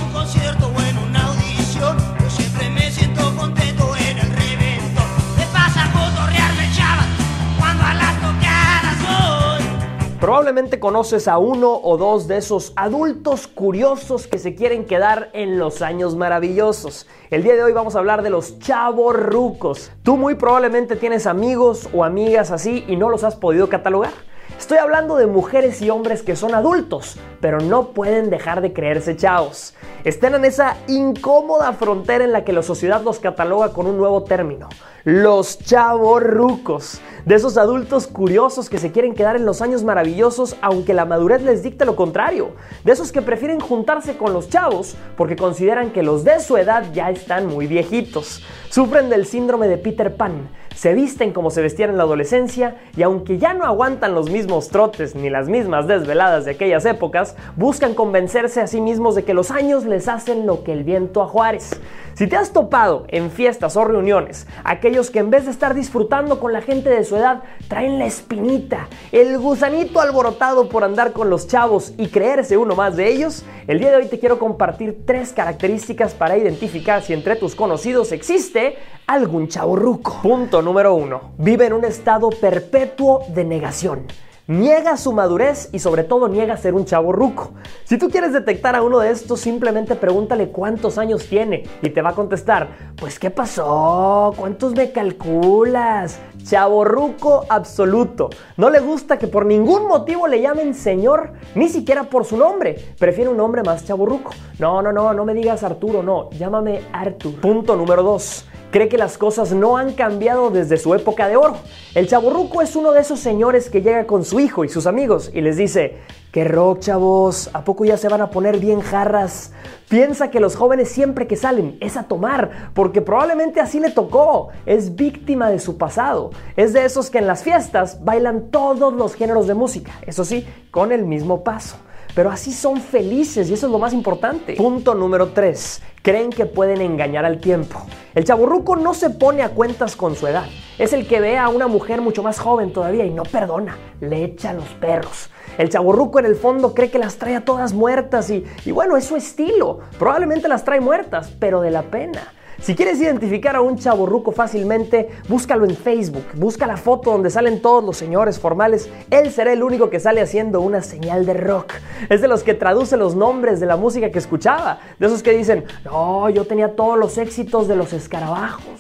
Probablemente 10.31 10.79
conoces 10.79 11.27
a 11.27 11.37
uno 11.37 11.73
o 11.83 11.97
dos 11.97 12.25
de 12.25 12.37
esos 12.37 12.71
adultos 12.77 13.47
curiosos 13.47 14.27
que 14.27 14.37
se 14.37 14.55
quieren 14.55 14.85
quedar 14.85 15.29
en 15.33 15.59
los 15.59 15.81
años 15.81 16.15
maravillosos. 16.15 17.05
El 17.31 17.43
día 17.43 17.55
de 17.55 17.63
hoy 17.63 17.73
vamos 17.73 17.97
a 17.97 17.99
hablar 17.99 18.21
de 18.21 18.29
los 18.29 18.57
chavos 18.59 19.13
rucos. 19.13 19.91
Tú 20.03 20.15
muy 20.15 20.35
probablemente 20.35 20.95
tienes 20.95 21.27
amigos 21.27 21.89
o 21.93 22.05
amigas 22.05 22.51
así 22.51 22.85
y 22.87 22.95
no 22.95 23.09
los 23.09 23.25
has 23.25 23.35
podido 23.35 23.67
catalogar. 23.67 24.13
Estoy 24.57 24.77
hablando 24.77 25.17
de 25.17 25.27
mujeres 25.27 25.81
y 25.81 25.89
hombres 25.89 26.21
que 26.21 26.37
son 26.37 26.55
adultos, 26.55 27.17
pero 27.41 27.59
no 27.59 27.89
pueden 27.89 28.29
dejar 28.29 28.61
de 28.61 28.71
creerse 28.71 29.17
chavos. 29.17 29.73
Están 30.05 30.35
en 30.35 30.45
esa 30.45 30.77
incómoda 30.87 31.73
frontera 31.73 32.23
en 32.23 32.31
la 32.31 32.45
que 32.45 32.53
la 32.53 32.63
sociedad 32.63 33.01
los 33.01 33.19
cataloga 33.19 33.73
con 33.73 33.85
un 33.85 33.97
nuevo 33.97 34.23
término, 34.23 34.69
los 35.03 35.57
chavos 35.57 36.21
rucos. 36.21 37.01
De 37.25 37.35
esos 37.35 37.57
adultos 37.57 38.07
curiosos 38.07 38.69
que 38.69 38.79
se 38.79 38.91
quieren 38.91 39.13
quedar 39.13 39.35
en 39.35 39.45
los 39.45 39.61
años 39.61 39.83
maravillosos 39.83 40.55
aunque 40.61 40.93
la 40.93 41.05
madurez 41.05 41.41
les 41.41 41.63
dicte 41.63 41.85
lo 41.85 41.95
contrario. 41.95 42.51
De 42.83 42.91
esos 42.91 43.11
que 43.11 43.21
prefieren 43.21 43.59
juntarse 43.59 44.17
con 44.17 44.33
los 44.33 44.49
chavos 44.49 44.95
porque 45.17 45.35
consideran 45.35 45.91
que 45.91 46.03
los 46.03 46.23
de 46.23 46.39
su 46.39 46.57
edad 46.57 46.85
ya 46.93 47.09
están 47.09 47.47
muy 47.47 47.67
viejitos. 47.67 48.43
Sufren 48.69 49.09
del 49.09 49.25
síndrome 49.25 49.67
de 49.67 49.77
Peter 49.77 50.15
Pan. 50.15 50.49
Se 50.75 50.93
visten 50.93 51.33
como 51.33 51.51
se 51.51 51.61
vestían 51.61 51.91
en 51.91 51.97
la 51.97 52.03
adolescencia 52.03 52.77
y 52.95 53.03
aunque 53.03 53.37
ya 53.37 53.53
no 53.53 53.65
aguantan 53.65 54.15
los 54.15 54.31
mismos 54.31 54.69
trotes 54.69 55.15
ni 55.15 55.29
las 55.29 55.49
mismas 55.49 55.85
desveladas 55.85 56.45
de 56.45 56.51
aquellas 56.51 56.85
épocas, 56.85 57.35
buscan 57.55 57.93
convencerse 57.93 58.61
a 58.61 58.67
sí 58.67 58.81
mismos 58.81 59.13
de 59.13 59.23
que 59.23 59.33
los 59.33 59.51
años 59.51 59.85
les 59.85 60.07
hacen 60.07 60.47
lo 60.47 60.63
que 60.63 60.71
el 60.71 60.83
viento 60.83 61.21
a 61.21 61.27
Juárez. 61.27 61.79
Si 62.13 62.27
te 62.27 62.35
has 62.35 62.51
topado 62.51 63.05
en 63.09 63.31
fiestas 63.31 63.75
o 63.75 63.83
reuniones, 63.83 64.47
aquellos 64.91 65.09
que 65.09 65.19
en 65.19 65.29
vez 65.29 65.45
de 65.45 65.51
estar 65.51 65.73
disfrutando 65.73 66.41
con 66.41 66.51
la 66.51 66.61
gente 66.61 66.89
de 66.89 67.05
su 67.05 67.15
edad, 67.15 67.43
traen 67.69 67.97
la 67.97 68.05
espinita, 68.05 68.89
el 69.13 69.37
gusanito 69.37 70.01
alborotado 70.01 70.67
por 70.67 70.83
andar 70.83 71.13
con 71.13 71.29
los 71.29 71.47
chavos 71.47 71.93
y 71.97 72.07
creerse 72.07 72.57
uno 72.57 72.75
más 72.75 72.97
de 72.97 73.07
ellos, 73.07 73.45
el 73.67 73.79
día 73.79 73.91
de 73.91 73.95
hoy 73.95 74.07
te 74.07 74.19
quiero 74.19 74.37
compartir 74.37 75.03
tres 75.05 75.31
características 75.31 76.13
para 76.13 76.37
identificar 76.37 77.01
si 77.03 77.13
entre 77.13 77.37
tus 77.37 77.55
conocidos 77.55 78.11
existe 78.11 78.75
algún 79.07 79.47
chavo 79.47 79.77
ruco. 79.77 80.19
Punto 80.21 80.61
número 80.61 80.93
uno. 80.93 81.31
Vive 81.37 81.67
en 81.67 81.73
un 81.73 81.85
estado 81.85 82.29
perpetuo 82.29 83.23
de 83.29 83.45
negación. 83.45 84.07
Niega 84.51 84.97
su 84.97 85.13
madurez 85.13 85.69
y 85.71 85.79
sobre 85.79 86.03
todo 86.03 86.27
niega 86.27 86.57
ser 86.57 86.73
un 86.73 86.83
chavo 86.83 87.13
ruco. 87.13 87.51
Si 87.85 87.97
tú 87.97 88.09
quieres 88.09 88.33
detectar 88.33 88.75
a 88.75 88.81
uno 88.81 88.99
de 88.99 89.09
estos, 89.09 89.39
simplemente 89.39 89.95
pregúntale 89.95 90.49
cuántos 90.49 90.97
años 90.97 91.25
tiene 91.25 91.63
y 91.81 91.89
te 91.91 92.01
va 92.01 92.09
a 92.09 92.15
contestar, 92.15 92.67
pues 92.97 93.17
¿qué 93.17 93.29
pasó? 93.29 94.33
¿Cuántos 94.35 94.75
me 94.75 94.91
calculas? 94.91 96.19
Chavo 96.43 96.83
ruco 96.83 97.45
absoluto. 97.47 98.29
No 98.57 98.69
le 98.69 98.81
gusta 98.81 99.17
que 99.17 99.27
por 99.27 99.45
ningún 99.45 99.87
motivo 99.87 100.27
le 100.27 100.41
llamen 100.41 100.73
señor, 100.73 101.31
ni 101.55 101.69
siquiera 101.69 102.03
por 102.03 102.25
su 102.25 102.35
nombre. 102.35 102.75
Prefiere 102.99 103.29
un 103.29 103.37
nombre 103.37 103.63
más 103.63 103.85
chavo 103.85 104.05
ruco. 104.05 104.31
No, 104.59 104.81
no, 104.81 104.91
no, 104.91 105.13
no 105.13 105.23
me 105.23 105.33
digas 105.33 105.63
Arturo, 105.63 106.03
no, 106.03 106.29
llámame 106.31 106.81
Artur. 106.91 107.39
Punto 107.39 107.77
número 107.77 108.03
2 108.03 108.50
cree 108.71 108.89
que 108.89 108.97
las 108.97 109.17
cosas 109.17 109.51
no 109.51 109.77
han 109.77 109.93
cambiado 109.93 110.49
desde 110.49 110.77
su 110.77 110.95
época 110.95 111.27
de 111.27 111.35
oro. 111.35 111.57
El 111.93 112.07
chaborruco 112.07 112.61
es 112.61 112.75
uno 112.75 112.93
de 112.93 113.01
esos 113.01 113.19
señores 113.19 113.69
que 113.69 113.81
llega 113.81 114.07
con 114.07 114.25
su 114.25 114.39
hijo 114.39 114.63
y 114.63 114.69
sus 114.69 114.87
amigos 114.87 115.29
y 115.33 115.41
les 115.41 115.57
dice, 115.57 115.97
¡qué 116.31 116.45
rock 116.45 116.79
chavos! 116.79 117.49
¿A 117.53 117.63
poco 117.63 117.85
ya 117.85 117.97
se 117.97 118.07
van 118.07 118.21
a 118.21 118.31
poner 118.31 118.59
bien 118.59 118.79
jarras? 118.79 119.51
Piensa 119.89 120.31
que 120.31 120.39
los 120.39 120.55
jóvenes 120.55 120.89
siempre 120.89 121.27
que 121.27 121.35
salen 121.35 121.77
es 121.81 121.97
a 121.97 122.03
tomar, 122.03 122.71
porque 122.73 123.01
probablemente 123.01 123.59
así 123.59 123.79
le 123.79 123.91
tocó. 123.91 124.49
Es 124.65 124.95
víctima 124.95 125.49
de 125.49 125.59
su 125.59 125.77
pasado. 125.77 126.31
Es 126.55 126.71
de 126.71 126.85
esos 126.85 127.09
que 127.09 127.17
en 127.17 127.27
las 127.27 127.43
fiestas 127.43 128.03
bailan 128.03 128.49
todos 128.51 128.93
los 128.93 129.15
géneros 129.15 129.47
de 129.47 129.53
música, 129.53 129.91
eso 130.07 130.23
sí, 130.23 130.47
con 130.71 130.91
el 130.91 131.05
mismo 131.05 131.43
paso 131.43 131.75
pero 132.13 132.29
así 132.29 132.51
son 132.51 132.81
felices 132.81 133.49
y 133.49 133.53
eso 133.53 133.67
es 133.67 133.71
lo 133.71 133.79
más 133.79 133.93
importante. 133.93 134.55
Punto 134.55 134.95
número 134.95 135.29
3. 135.29 135.81
Creen 136.03 136.31
que 136.31 136.47
pueden 136.47 136.81
engañar 136.81 137.25
al 137.25 137.39
tiempo. 137.39 137.79
El 138.15 138.25
chaburruco 138.25 138.75
no 138.75 138.95
se 138.95 139.11
pone 139.11 139.43
a 139.43 139.49
cuentas 139.49 139.95
con 139.95 140.15
su 140.15 140.25
edad. 140.25 140.45
Es 140.79 140.93
el 140.93 141.07
que 141.07 141.21
ve 141.21 141.37
a 141.37 141.47
una 141.47 141.67
mujer 141.67 142.01
mucho 142.01 142.23
más 142.23 142.39
joven 142.39 142.73
todavía 142.73 143.05
y 143.05 143.11
no 143.11 143.21
perdona. 143.21 143.77
Le 143.99 144.23
echa 144.23 144.49
a 144.49 144.53
los 144.53 144.67
perros. 144.69 145.29
El 145.59 145.69
chaburruco 145.69 146.17
en 146.17 146.25
el 146.25 146.35
fondo 146.35 146.73
cree 146.73 146.89
que 146.89 146.97
las 146.97 147.17
trae 147.17 147.35
a 147.35 147.45
todas 147.45 147.73
muertas 147.73 148.31
y, 148.31 148.43
y 148.65 148.71
bueno, 148.71 148.97
es 148.97 149.05
su 149.05 149.15
estilo. 149.15 149.81
Probablemente 149.99 150.47
las 150.47 150.63
trae 150.63 150.81
muertas, 150.81 151.31
pero 151.39 151.61
de 151.61 151.69
la 151.69 151.83
pena. 151.83 152.33
Si 152.61 152.75
quieres 152.75 153.01
identificar 153.01 153.55
a 153.55 153.61
un 153.61 153.79
chaborruco 153.79 154.31
fácilmente, 154.31 155.09
búscalo 155.27 155.65
en 155.65 155.75
Facebook, 155.75 156.25
busca 156.35 156.67
la 156.67 156.77
foto 156.77 157.11
donde 157.11 157.31
salen 157.31 157.59
todos 157.59 157.83
los 157.83 157.97
señores 157.97 158.37
formales. 158.37 158.87
Él 159.09 159.31
será 159.31 159.51
el 159.51 159.63
único 159.63 159.89
que 159.89 159.99
sale 159.99 160.21
haciendo 160.21 160.61
una 160.61 160.83
señal 160.83 161.25
de 161.25 161.33
rock. 161.33 161.73
Es 162.07 162.21
de 162.21 162.27
los 162.27 162.43
que 162.43 162.53
traduce 162.53 162.97
los 162.97 163.15
nombres 163.15 163.59
de 163.59 163.65
la 163.65 163.77
música 163.77 164.11
que 164.11 164.19
escuchaba. 164.19 164.79
De 164.99 165.07
esos 165.07 165.23
que 165.23 165.31
dicen, 165.31 165.65
no, 165.85 166.29
yo 166.29 166.45
tenía 166.45 166.75
todos 166.75 166.99
los 166.99 167.17
éxitos 167.17 167.67
de 167.67 167.75
los 167.75 167.93
escarabajos. 167.93 168.79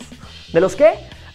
¿De 0.53 0.61
los 0.61 0.75
qué? 0.75 0.91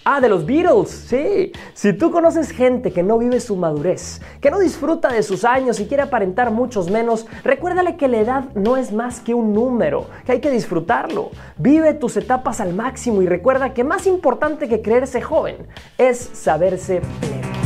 Ah, 0.08 0.20
de 0.20 0.28
los 0.28 0.46
Beatles, 0.46 0.88
sí. 0.88 1.50
Si 1.74 1.92
tú 1.92 2.12
conoces 2.12 2.52
gente 2.52 2.92
que 2.92 3.02
no 3.02 3.18
vive 3.18 3.40
su 3.40 3.56
madurez, 3.56 4.20
que 4.40 4.52
no 4.52 4.60
disfruta 4.60 5.08
de 5.08 5.24
sus 5.24 5.44
años 5.44 5.80
y 5.80 5.86
quiere 5.86 6.04
aparentar 6.04 6.52
muchos 6.52 6.88
menos, 6.92 7.26
recuérdale 7.42 7.96
que 7.96 8.06
la 8.06 8.18
edad 8.18 8.44
no 8.54 8.76
es 8.76 8.92
más 8.92 9.18
que 9.18 9.34
un 9.34 9.52
número, 9.52 10.06
que 10.24 10.30
hay 10.30 10.40
que 10.40 10.52
disfrutarlo. 10.52 11.32
Vive 11.56 11.92
tus 11.92 12.16
etapas 12.16 12.60
al 12.60 12.72
máximo 12.72 13.20
y 13.20 13.26
recuerda 13.26 13.74
que 13.74 13.82
más 13.82 14.06
importante 14.06 14.68
que 14.68 14.80
creerse 14.80 15.20
joven 15.20 15.66
es 15.98 16.18
saberse 16.34 17.02
pleno. 17.18 17.65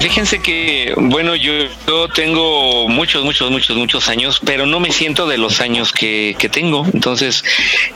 Fíjense 0.00 0.40
que, 0.40 0.94
bueno, 0.96 1.34
yo, 1.34 1.52
yo 1.86 2.08
tengo 2.08 2.88
muchos, 2.88 3.24
muchos, 3.24 3.50
muchos, 3.50 3.76
muchos 3.76 4.08
años, 4.08 4.40
pero 4.44 4.66
no 4.66 4.80
me 4.80 4.90
siento 4.92 5.26
de 5.26 5.38
los 5.38 5.60
años 5.60 5.92
que, 5.92 6.36
que 6.38 6.48
tengo. 6.48 6.86
Entonces, 6.92 7.44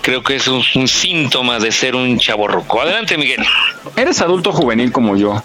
creo 0.00 0.22
que 0.22 0.36
es 0.36 0.48
un, 0.48 0.62
un 0.74 0.88
síntoma 0.88 1.58
de 1.58 1.72
ser 1.72 1.94
un 1.96 2.18
chaborruco. 2.18 2.80
Adelante, 2.80 3.16
Miguel. 3.16 3.44
Eres 3.96 4.20
adulto 4.20 4.52
juvenil 4.52 4.92
como 4.92 5.16
yo. 5.16 5.42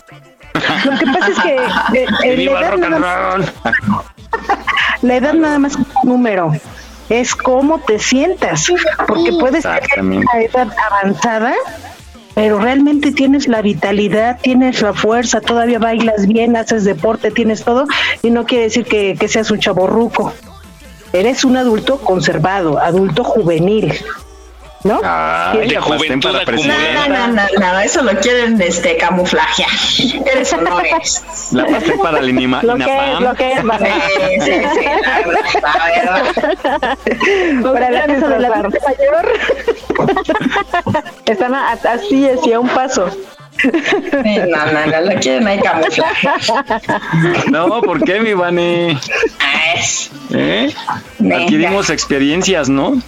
Lo 0.85 0.97
que 0.97 1.05
pasa 1.05 1.27
es 1.29 1.39
que 1.39 1.55
eh, 1.99 2.05
eh, 2.25 2.35
Viva 2.35 2.61
la, 2.61 2.67
el 2.67 2.67
edad 2.67 2.71
rock 2.71 2.83
and 2.83 2.99
nada 2.99 3.31
roll. 3.31 3.45
más, 3.87 4.05
la 5.01 5.15
edad 5.15 5.33
nada 5.33 5.59
más 5.59 5.71
es 5.73 5.77
un 5.77 5.87
número. 6.03 6.51
Es 7.09 7.35
cómo 7.35 7.79
te 7.79 7.99
sientas, 7.99 8.67
porque 9.07 9.31
puedes 9.39 9.63
tener 9.63 10.01
una 10.01 10.41
edad 10.41 10.67
avanzada, 10.91 11.53
pero 12.37 12.59
realmente 12.59 13.11
tienes 13.11 13.47
la 13.47 13.63
vitalidad, 13.63 14.37
tienes 14.39 14.83
la 14.83 14.93
fuerza, 14.93 15.41
todavía 15.41 15.79
bailas 15.79 16.27
bien, 16.27 16.55
haces 16.55 16.83
deporte, 16.83 17.31
tienes 17.31 17.63
todo, 17.63 17.87
y 18.21 18.29
no 18.29 18.45
quiere 18.45 18.65
decir 18.65 18.85
que, 18.85 19.17
que 19.19 19.27
seas 19.27 19.49
un 19.49 19.57
chaborruco. 19.57 20.31
Eres 21.13 21.43
un 21.43 21.57
adulto 21.57 21.97
conservado, 21.97 22.77
adulto 22.77 23.23
juvenil, 23.23 23.91
¿no? 24.83 24.99
Ay, 25.03 25.67
De 25.69 25.77
juventud 25.77 26.31
para 26.31 26.51
No, 26.51 27.07
no, 27.09 27.27
no, 27.27 27.27
no, 27.27 27.43
no, 27.73 27.79
eso 27.79 28.01
lo 28.03 28.17
quieren 28.19 28.61
este, 28.61 28.97
camuflajear. 28.97 29.69
Eso 30.35 30.57
no 30.61 30.79
es. 30.79 31.23
La 31.51 31.65
pasé 31.65 31.93
para 32.01 32.19
el 32.19 32.29
Inima, 32.29 32.61
Lo 32.63 32.75
que 32.75 32.85
lo 33.19 33.33
que 33.35 33.53
es, 33.53 33.59
Sí, 33.59 33.65
sí, 34.41 34.51
sí, 34.51 34.85
la 35.61 35.85
verdad. 35.95 36.97
Para 37.63 37.89
casa 38.05 38.27
de 38.27 38.39
la 38.39 38.47
adulto 38.47 38.77
mayor. 38.85 39.33
Están 41.25 41.53
a- 41.55 41.71
así, 41.71 42.29
así 42.29 42.53
a 42.53 42.59
un 42.59 42.69
paso. 42.69 43.09
Sí, 43.59 43.69
no, 44.49 44.65
no, 44.71 44.85
no, 44.85 45.01
lo 45.13 45.19
quieren 45.19 45.47
ahí 45.47 45.59
camuflajear. 45.59 46.39
No, 47.49 47.81
¿por 47.81 48.03
qué, 48.03 48.19
mi 48.19 48.33
Vane? 48.33 48.97
¿Eh? 50.31 50.73
Adquirimos 51.19 51.89
experiencias, 51.89 52.69
¿no? 52.69 53.01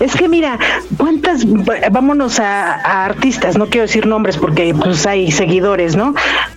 Es 0.00 0.14
que 0.16 0.28
mira, 0.28 0.58
cuántas, 0.96 1.44
vámonos 1.90 2.40
a, 2.40 2.74
a 2.74 3.04
artistas, 3.04 3.56
no 3.56 3.66
quiero 3.66 3.86
decir 3.86 4.06
nombres 4.06 4.36
porque 4.36 4.74
pues 4.74 5.06
hay 5.06 5.30
seguidores, 5.30 5.96
¿no? 5.96 6.14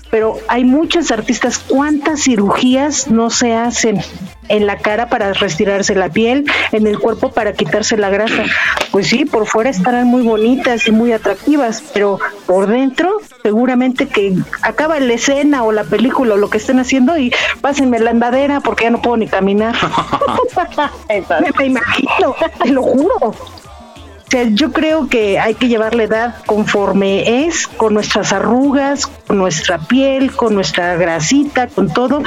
Pero 0.10 0.38
hay 0.48 0.64
muchas 0.64 1.12
artistas, 1.12 1.60
¿cuántas 1.60 2.24
cirugías 2.24 3.10
no 3.10 3.30
se 3.30 3.54
hacen 3.54 4.02
en 4.48 4.66
la 4.68 4.78
cara 4.78 5.10
para 5.10 5.34
retirarse 5.34 5.96
la 5.96 6.10
piel, 6.10 6.46
en 6.72 6.88
el 6.88 7.00
cuerpo 7.00 7.32
para 7.32 7.54
quitarse 7.54 7.98
la 7.98 8.10
grasa? 8.10 8.44
Pues 8.92 9.08
sí, 9.08 9.26
por 9.26 9.46
fuera 9.46 9.70
estarán 9.70 10.08
muy 10.08 10.24
bonitas 10.24 10.88
y 10.88 10.92
muy 10.92 11.12
atractivas, 11.12 11.84
pero 11.94 12.20
por 12.46 12.68
dentro 12.68 13.18
seguramente 13.46 14.08
que 14.08 14.36
acaba 14.64 15.00
la 15.00 15.14
escena 15.14 15.64
o 15.64 15.72
la 15.72 15.84
película 15.84 16.34
o 16.34 16.38
lo 16.38 16.50
que 16.50 16.58
estén 16.58 16.80
haciendo 16.80 17.16
y 17.16 17.32
pásenme 17.62 18.00
la 18.00 18.10
andadera 18.10 18.60
porque 18.60 18.86
ya 18.86 18.90
no 18.90 19.04
puedo 19.04 19.18
ni 19.18 19.28
caminar. 19.28 19.76
me, 21.10 21.52
me 21.56 21.66
imagino, 21.68 22.36
te 22.64 22.72
lo 22.72 22.82
juro. 22.82 23.18
O 23.22 23.36
sea, 24.32 24.46
yo 24.46 24.72
creo 24.72 25.08
que 25.10 25.38
hay 25.38 25.54
que 25.54 25.68
llevar 25.68 25.94
la 25.94 26.06
edad 26.06 26.36
conforme 26.48 27.46
es, 27.46 27.68
con 27.68 27.94
nuestras 27.94 28.34
arrugas, 28.34 29.06
con 29.06 29.38
nuestra 29.38 29.78
piel, 29.78 30.32
con 30.36 30.56
nuestra 30.56 30.96
grasita, 30.96 31.68
con 31.68 31.94
todo, 31.94 32.24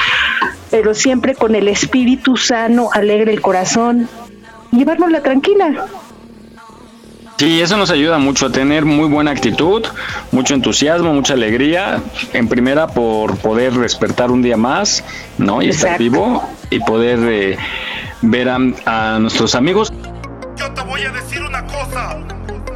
pero 0.71 0.95
siempre 0.95 1.35
con 1.35 1.57
el 1.57 1.67
espíritu 1.67 2.37
sano, 2.37 2.91
alegre 2.93 3.33
el 3.33 3.41
corazón, 3.41 4.09
llevárnosla 4.71 5.21
tranquila. 5.21 5.87
Sí, 7.39 7.61
eso 7.61 7.77
nos 7.77 7.91
ayuda 7.91 8.19
mucho 8.19 8.47
a 8.47 8.51
tener 8.51 8.85
muy 8.85 9.07
buena 9.07 9.31
actitud, 9.31 9.85
mucho 10.33 10.55
entusiasmo, 10.55 11.15
mucha 11.15 11.35
alegría. 11.35 12.03
En 12.33 12.49
primera, 12.49 12.89
por 12.89 13.39
poder 13.39 13.75
despertar 13.75 14.33
un 14.33 14.43
día 14.43 14.57
más, 14.57 15.05
¿no? 15.39 15.63
Y 15.63 15.69
estar 15.69 15.93
Exacto. 15.93 16.03
vivo 16.03 16.49
y 16.71 16.81
poder 16.81 17.21
eh, 17.23 17.57
ver 18.23 18.49
a, 18.49 18.59
a 18.87 19.19
nuestros 19.21 19.55
amigos. 19.55 19.93
Yo 20.57 20.69
te 20.73 20.81
voy 20.83 21.03
a 21.03 21.13
decir 21.13 21.41
una 21.43 21.65
cosa. 21.67 22.17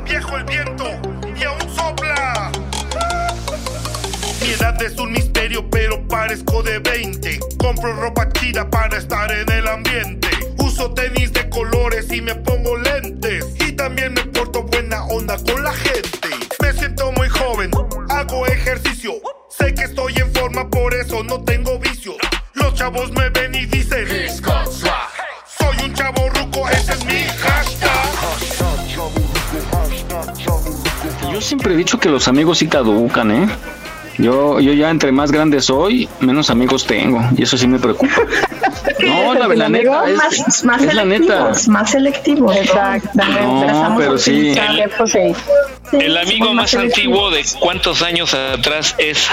Viejo 0.04 0.36
el 0.36 0.44
viento 0.44 0.84
y 1.36 1.42
aún 1.42 1.60
sopla. 1.74 2.52
Mi 4.42 4.48
edad 4.52 4.80
es 4.80 4.96
un 4.96 5.10
misterio, 5.10 5.68
pero 5.70 6.06
parezco 6.06 6.62
de 6.62 6.78
20. 6.78 7.40
Compro 7.58 7.94
ropa 7.94 8.28
chida 8.30 8.70
para 8.70 8.96
estar 8.96 9.28
en 9.32 9.50
el 9.50 9.66
ambiente. 9.66 10.28
Uso 10.58 10.92
tenis 10.92 11.32
de 11.32 11.48
colores 11.50 12.12
y 12.12 12.20
me 12.20 12.36
pongo 12.36 12.76
lentes. 12.76 13.44
Y 13.66 13.72
también 13.72 14.14
me 14.14 14.21
onda 15.12 15.36
con 15.36 15.62
la 15.62 15.72
gente. 15.72 16.28
Me 16.60 16.72
siento 16.72 17.12
muy 17.12 17.28
joven, 17.28 17.70
hago 18.08 18.46
ejercicio. 18.46 19.12
Sé 19.48 19.74
que 19.74 19.84
estoy 19.84 20.14
en 20.16 20.32
forma, 20.32 20.68
por 20.70 20.94
eso 20.94 21.22
no 21.22 21.42
tengo 21.44 21.78
vicio. 21.78 22.14
Los 22.54 22.74
chavos 22.74 23.12
me 23.12 23.28
ven 23.30 23.54
y 23.54 23.66
dicen: 23.66 24.06
Soy 25.58 25.76
un 25.84 25.94
chavo 25.94 26.28
ruco, 26.30 26.68
ese 26.70 26.92
es 26.92 27.04
mi 27.04 27.24
hashtag. 27.24 27.92
Yo 31.32 31.40
siempre 31.40 31.74
he 31.74 31.76
dicho 31.76 31.98
que 31.98 32.08
los 32.08 32.28
amigos 32.28 32.58
sí 32.58 32.68
caducan, 32.68 33.30
¿eh? 33.30 33.48
Yo, 34.18 34.60
yo 34.60 34.72
ya 34.72 34.90
entre 34.90 35.12
más 35.12 35.32
grande 35.32 35.60
soy, 35.60 36.08
menos 36.20 36.50
amigos 36.50 36.86
tengo. 36.86 37.22
Y 37.36 37.42
eso 37.42 37.56
sí 37.56 37.66
me 37.66 37.78
preocupa. 37.78 38.14
No, 39.02 39.34
la, 39.34 39.48
la 39.48 39.68
neta, 39.68 40.08
es, 40.08 40.16
más, 40.16 40.64
más 40.64 40.82
es 40.82 40.94
la 40.94 41.04
neta. 41.04 41.52
más 41.68 41.90
selectivos. 41.90 42.56
Exactamente. 42.56 43.66
No, 43.72 43.94
pero 43.96 44.18
sí. 44.18 44.54
El 45.92 46.16
amigo 46.16 46.54
más 46.54 46.74
antiguo 46.74 47.30
de 47.30 47.44
cuántos 47.60 48.02
años 48.02 48.32
atrás 48.34 48.94
es. 48.98 49.28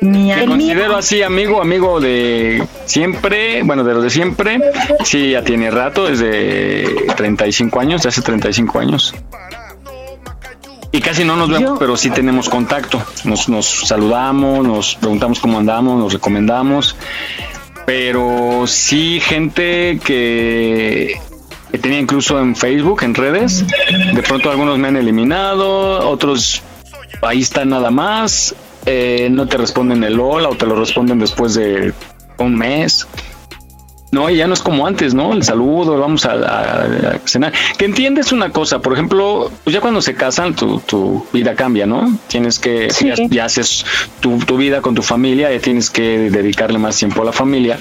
Mi 0.00 0.28
Me 0.32 0.46
considero 0.46 0.96
así 0.96 1.22
amigo, 1.22 1.60
amigo 1.60 2.00
de 2.00 2.66
siempre, 2.86 3.62
bueno, 3.62 3.84
de 3.84 3.94
los 3.94 4.02
de 4.02 4.10
siempre. 4.10 4.60
Sí, 5.04 5.30
ya 5.30 5.42
tiene 5.42 5.70
rato, 5.70 6.06
desde 6.06 7.06
35 7.16 7.80
años, 7.80 8.02
de 8.02 8.08
hace 8.08 8.22
35 8.22 8.78
años. 8.78 9.14
Y 10.90 11.00
casi 11.00 11.24
no 11.24 11.36
nos 11.36 11.50
vemos, 11.50 11.78
pero 11.78 11.96
sí 11.96 12.10
tenemos 12.10 12.48
contacto. 12.48 13.02
Nos, 13.24 13.48
nos 13.48 13.66
saludamos, 13.66 14.66
nos 14.66 14.94
preguntamos 14.96 15.38
cómo 15.38 15.58
andamos, 15.58 15.98
nos 15.98 16.12
recomendamos. 16.12 16.96
Pero 17.84 18.64
sí, 18.66 19.20
gente 19.20 20.00
que, 20.04 21.18
que 21.70 21.78
tenía 21.78 21.98
incluso 22.00 22.38
en 22.40 22.56
Facebook, 22.56 23.02
en 23.02 23.14
redes. 23.14 23.64
De 24.14 24.22
pronto 24.22 24.50
algunos 24.50 24.78
me 24.78 24.88
han 24.88 24.96
eliminado, 24.96 26.08
otros 26.08 26.62
ahí 27.22 27.40
están 27.40 27.70
nada 27.70 27.90
más. 27.90 28.54
eh, 28.86 29.28
no 29.30 29.46
te 29.46 29.58
responden 29.58 30.02
el 30.04 30.18
hola 30.18 30.48
o 30.48 30.54
te 30.56 30.64
lo 30.66 30.74
responden 30.74 31.18
después 31.18 31.54
de 31.54 31.92
un 32.38 32.56
mes. 32.56 33.06
No, 34.10 34.30
y 34.30 34.36
ya 34.36 34.46
no 34.46 34.54
es 34.54 34.60
como 34.62 34.86
antes, 34.86 35.12
¿no? 35.12 35.34
El 35.34 35.42
saludo, 35.42 35.98
vamos 35.98 36.24
a, 36.24 36.32
a- 36.32 36.82
a 36.84 37.18
cenar. 37.26 37.52
Que 37.76 37.84
entiendes 37.84 38.32
una 38.32 38.50
cosa, 38.50 38.78
por 38.80 38.94
ejemplo, 38.94 39.50
pues 39.64 39.74
ya 39.74 39.80
cuando 39.82 40.00
se 40.00 40.14
casan, 40.14 40.56
tu, 40.56 40.80
tu 40.80 41.26
vida 41.32 41.54
cambia, 41.54 41.84
¿no? 41.84 42.10
Tienes 42.26 42.58
que, 42.58 42.88
ya, 42.88 43.14
ya 43.28 43.44
haces 43.44 43.84
tu, 44.20 44.38
tu 44.38 44.56
vida 44.56 44.80
con 44.80 44.94
tu 44.94 45.02
familia, 45.02 45.52
ya 45.52 45.60
tienes 45.60 45.90
que 45.90 46.30
dedicarle 46.30 46.78
más 46.78 46.96
tiempo 46.96 47.20
a 47.20 47.26
la 47.26 47.32
familia. 47.32 47.78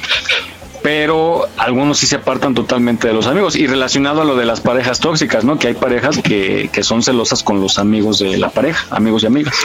Pero 0.83 1.47
algunos 1.57 1.97
sí 1.97 2.07
se 2.07 2.17
apartan 2.17 2.53
totalmente 2.53 3.07
de 3.07 3.13
los 3.13 3.25
amigos. 3.27 3.55
Y 3.55 3.65
relacionado 3.67 4.21
a 4.21 4.25
lo 4.25 4.35
de 4.35 4.45
las 4.45 4.61
parejas 4.61 4.99
tóxicas, 4.99 5.43
¿no? 5.43 5.57
Que 5.57 5.67
hay 5.69 5.73
parejas 5.73 6.17
que, 6.19 6.69
que 6.71 6.83
son 6.83 7.03
celosas 7.03 7.41
con 7.43 7.59
los 7.61 7.79
amigos 7.79 8.19
de 8.19 8.37
la 8.37 8.49
pareja, 8.49 8.85
amigos 8.95 9.23
y 9.23 9.27
amigas. 9.27 9.55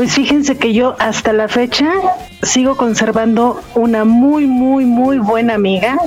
Pues 0.00 0.14
fíjense 0.14 0.56
que 0.56 0.72
yo 0.72 0.96
hasta 0.98 1.34
la 1.34 1.46
fecha 1.46 1.92
sigo 2.40 2.74
conservando 2.74 3.60
una 3.74 4.06
muy, 4.06 4.46
muy, 4.46 4.86
muy 4.86 5.18
buena 5.18 5.52
amiga 5.52 5.98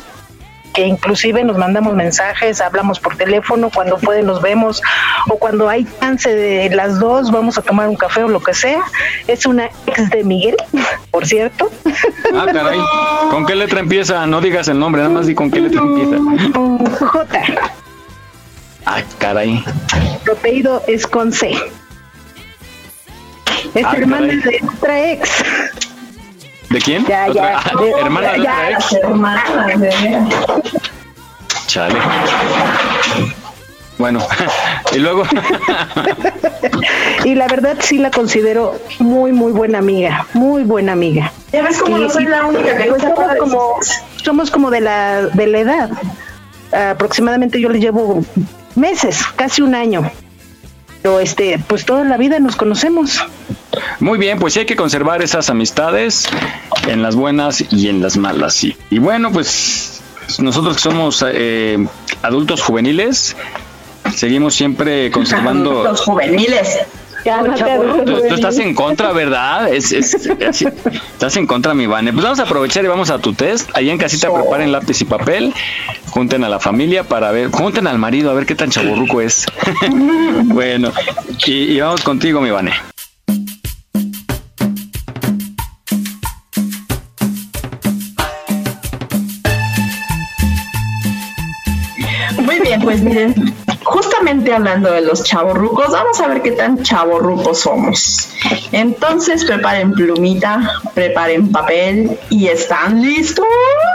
que 0.73 0.87
inclusive 0.87 1.43
nos 1.43 1.59
mandamos 1.59 1.93
mensajes, 1.93 2.59
hablamos 2.59 2.99
por 2.99 3.15
teléfono, 3.17 3.69
cuando 3.69 3.99
puede 3.99 4.23
nos 4.23 4.41
vemos 4.41 4.81
o 5.29 5.37
cuando 5.37 5.69
hay 5.69 5.85
chance 5.99 6.27
de 6.27 6.75
las 6.75 6.99
dos 6.99 7.29
vamos 7.29 7.59
a 7.59 7.61
tomar 7.61 7.87
un 7.87 7.95
café 7.95 8.23
o 8.23 8.29
lo 8.29 8.39
que 8.39 8.55
sea. 8.55 8.81
Es 9.27 9.45
una 9.45 9.69
ex 9.85 10.09
de 10.09 10.23
Miguel, 10.23 10.57
por 11.11 11.27
cierto. 11.27 11.69
Ah, 12.35 12.47
caray. 12.51 12.79
¿Con 13.29 13.45
qué 13.45 13.53
letra 13.53 13.79
empieza? 13.79 14.25
No 14.25 14.41
digas 14.41 14.67
el 14.69 14.79
nombre, 14.79 15.03
nada 15.03 15.13
más 15.13 15.27
di 15.27 15.35
con 15.35 15.51
qué 15.51 15.59
letra 15.59 15.81
empieza. 15.81 16.17
J. 16.99 17.39
Ah, 18.87 19.03
caray. 19.19 19.63
Apellido 20.31 20.81
es 20.87 21.05
con 21.05 21.31
C. 21.31 21.55
Es 23.75 23.85
Ah, 23.85 23.93
hermana 23.97 24.27
caray. 24.27 24.39
de 24.41 24.61
otra 24.77 25.11
ex. 25.11 25.29
¿De 26.69 26.79
quién? 26.79 27.05
Ya, 27.05 27.27
¿Otra- 27.29 27.33
ya. 27.33 27.59
ah, 27.59 27.71
De- 27.81 27.91
hermana 27.91 28.31
de 28.33 28.41
ya, 28.43 28.51
otra 28.53 28.69
ex. 28.71 28.93
Hermana, 28.93 29.67
de. 29.77 30.19
Chale. 31.67 31.99
Bueno, 33.97 34.19
y 34.93 34.97
luego. 34.99 35.23
Y 37.25 37.35
la 37.35 37.47
verdad 37.47 37.77
sí 37.79 37.97
la 37.99 38.11
considero 38.11 38.77
muy, 38.99 39.31
muy 39.31 39.53
buena 39.53 39.77
amiga, 39.79 40.25
muy 40.33 40.63
buena 40.63 40.91
amiga. 40.91 41.31
Ya 41.53 41.61
ves 41.63 41.81
cómo 41.81 41.97
no 41.97 42.09
soy 42.09 42.25
la 42.25 42.45
única 42.45 42.75
que 42.77 42.83
pues 42.89 43.01
somos 43.01 43.35
como, 43.39 43.75
somos 44.23 44.51
como 44.51 44.69
de 44.69 44.81
la, 44.81 45.21
de 45.27 45.47
la 45.47 45.59
edad. 45.59 45.89
Aproximadamente 46.91 47.61
yo 47.61 47.69
le 47.69 47.79
llevo 47.79 48.21
meses, 48.75 49.23
casi 49.37 49.61
un 49.61 49.73
año. 49.75 50.09
Pero 51.03 51.19
este, 51.19 51.59
pues 51.67 51.85
toda 51.85 52.03
la 52.05 52.17
vida 52.17 52.39
nos 52.39 52.55
conocemos. 52.55 53.23
Muy 53.99 54.17
bien, 54.17 54.39
pues 54.39 54.53
sí 54.53 54.61
hay 54.61 54.65
que 54.65 54.77
conservar 54.77 55.21
esas 55.21 55.49
amistades 55.49 56.25
en 56.87 57.01
las 57.01 57.15
buenas 57.15 57.63
y 57.71 57.89
en 57.89 58.01
las 58.01 58.17
malas. 58.17 58.63
Y, 58.63 58.75
y 58.89 58.99
bueno, 58.99 59.31
pues 59.31 60.01
nosotros 60.39 60.77
que 60.77 60.81
somos 60.81 61.23
eh, 61.27 61.85
adultos 62.21 62.61
juveniles, 62.61 63.35
seguimos 64.15 64.55
siempre 64.55 65.11
conservando. 65.11 65.83
Los 65.83 66.01
juveniles. 66.01 66.79
Tú, 67.23 68.03
tú 68.05 68.35
estás 68.35 68.57
en 68.59 68.75
contra, 68.75 69.11
¿verdad? 69.13 69.73
Es, 69.73 69.91
es- 69.91 70.13
es- 70.13 70.61
estás 70.61 71.37
en 71.37 71.47
contra, 71.47 71.73
mi 71.73 71.87
Vane. 71.87 72.11
Pues 72.11 72.23
vamos 72.23 72.39
a 72.39 72.43
aprovechar 72.43 72.83
y 72.83 72.87
vamos 72.87 73.09
a 73.09 73.19
tu 73.19 73.33
test. 73.33 73.69
Ahí 73.75 73.89
en 73.89 73.97
casita 73.97 74.31
preparen 74.33 74.71
lápiz 74.71 75.01
y 75.01 75.05
papel. 75.05 75.53
Junten 76.09 76.43
a 76.43 76.49
la 76.49 76.59
familia 76.59 77.03
para 77.03 77.31
ver. 77.31 77.49
Junten 77.49 77.87
al 77.87 77.97
marido 77.97 78.29
a 78.29 78.33
ver 78.33 78.45
qué 78.45 78.55
tan 78.55 78.69
chaburruco 78.69 79.21
es. 79.21 79.45
bueno, 80.45 80.91
y, 81.45 81.51
y 81.75 81.79
vamos 81.79 82.01
contigo, 82.01 82.41
mi 82.41 82.49
Vane. 82.51 82.73
Muy 92.41 92.59
bien, 92.59 92.81
pues 92.81 93.01
miren, 93.01 93.33
justamente 93.83 94.53
hablando 94.53 94.91
de 94.91 95.01
los 95.01 95.23
chavorrucos, 95.23 95.91
vamos 95.91 96.19
a 96.19 96.27
ver 96.27 96.41
qué 96.41 96.51
tan 96.51 96.81
chavorrucos 96.83 97.61
somos. 97.61 98.29
Entonces, 98.71 99.45
preparen 99.45 99.93
plumita, 99.93 100.81
preparen 100.93 101.51
papel 101.51 102.17
y 102.29 102.47
¿están 102.47 103.01
listos? 103.01 103.45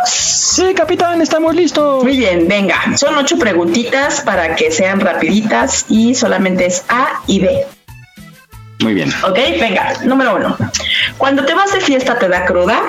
Sí, 0.06 0.74
capitán, 0.74 1.20
estamos 1.20 1.54
listos. 1.54 2.04
Muy 2.04 2.16
bien, 2.16 2.48
venga, 2.48 2.96
son 2.96 3.16
ocho 3.16 3.38
preguntitas 3.38 4.20
para 4.20 4.54
que 4.56 4.70
sean 4.70 5.00
rapiditas 5.00 5.86
y 5.88 6.14
solamente 6.14 6.66
es 6.66 6.84
A 6.88 7.22
y 7.26 7.40
B. 7.40 7.66
Muy 8.80 8.94
bien. 8.94 9.12
Ok, 9.24 9.36
venga, 9.60 9.94
número 10.04 10.36
uno. 10.36 10.56
Cuando 11.16 11.44
te 11.44 11.54
vas 11.54 11.72
de 11.72 11.80
fiesta, 11.80 12.18
¿te 12.18 12.28
da 12.28 12.44
cruda? 12.44 12.80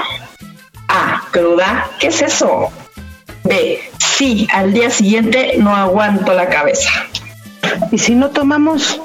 A, 0.88 1.24
cruda, 1.32 1.90
¿qué 2.00 2.08
es 2.08 2.22
eso? 2.22 2.72
B, 3.44 3.80
sí, 3.98 4.48
al 4.54 4.74
día 4.74 4.90
siguiente 4.90 5.54
no 5.58 5.76
aguanto 5.76 6.34
la 6.34 6.48
cabeza. 6.48 6.90
¿Y 7.92 7.98
si 7.98 8.16
no 8.16 8.30
tomamos? 8.30 9.02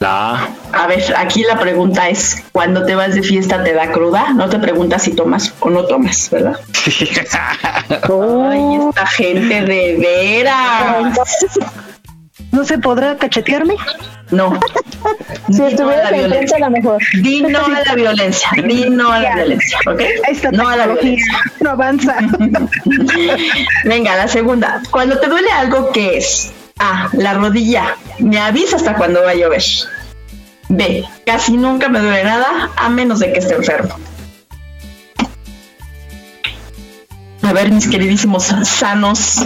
La 0.00 0.48
A 0.72 0.86
ver, 0.86 1.02
aquí 1.14 1.42
la 1.42 1.58
pregunta 1.58 2.08
es, 2.08 2.42
cuando 2.52 2.86
te 2.86 2.94
vas 2.94 3.14
de 3.14 3.22
fiesta, 3.22 3.62
¿te 3.62 3.74
da 3.74 3.92
cruda? 3.92 4.32
No 4.32 4.48
te 4.48 4.58
preguntas 4.58 5.02
si 5.02 5.12
tomas 5.12 5.52
o 5.60 5.68
no 5.68 5.84
tomas, 5.84 6.30
¿verdad? 6.30 6.58
Ay, 8.48 8.78
esta 8.88 9.06
gente 9.06 9.62
de 9.62 9.96
veras. 9.98 11.18
¿No 12.50 12.64
se 12.64 12.78
podrá 12.78 13.16
cachetearme? 13.16 13.76
No. 14.30 14.58
Si 15.50 15.62
estuvieras 15.62 16.12
en 16.12 16.30
frente, 16.30 16.54
a 16.54 16.58
lo 16.58 16.70
mejor. 16.70 17.02
Di 17.22 17.42
no 17.42 17.64
a 17.64 17.82
la 17.84 17.94
violencia, 17.94 18.48
di 18.64 18.88
no 18.88 19.10
a 19.10 19.20
la 19.20 19.34
violencia, 19.36 19.78
¿ok? 19.86 20.00
Esta 20.28 20.52
No 20.52 20.68
a 20.68 20.76
la 20.76 20.86
violencia. 20.86 21.38
no 21.60 21.70
avanza. 21.70 22.16
Venga, 23.84 24.16
la 24.16 24.28
segunda. 24.28 24.82
Cuando 24.90 25.18
te 25.18 25.28
duele 25.28 25.50
algo, 25.50 25.90
¿qué 25.92 26.18
es? 26.18 26.52
A, 26.78 27.08
la 27.12 27.34
rodilla. 27.34 27.96
Me 28.18 28.38
avisa 28.38 28.76
hasta 28.76 28.94
cuando 28.94 29.22
va 29.22 29.30
a 29.30 29.34
llover. 29.34 29.62
B, 30.68 31.04
casi 31.26 31.56
nunca 31.56 31.88
me 31.88 31.98
duele 31.98 32.22
nada 32.22 32.70
a 32.76 32.88
menos 32.88 33.18
de 33.18 33.32
que 33.32 33.40
esté 33.40 33.54
enfermo. 33.54 33.96
A 37.42 37.52
ver, 37.52 37.72
mis 37.72 37.88
queridísimos 37.88 38.54
sanos, 38.64 39.40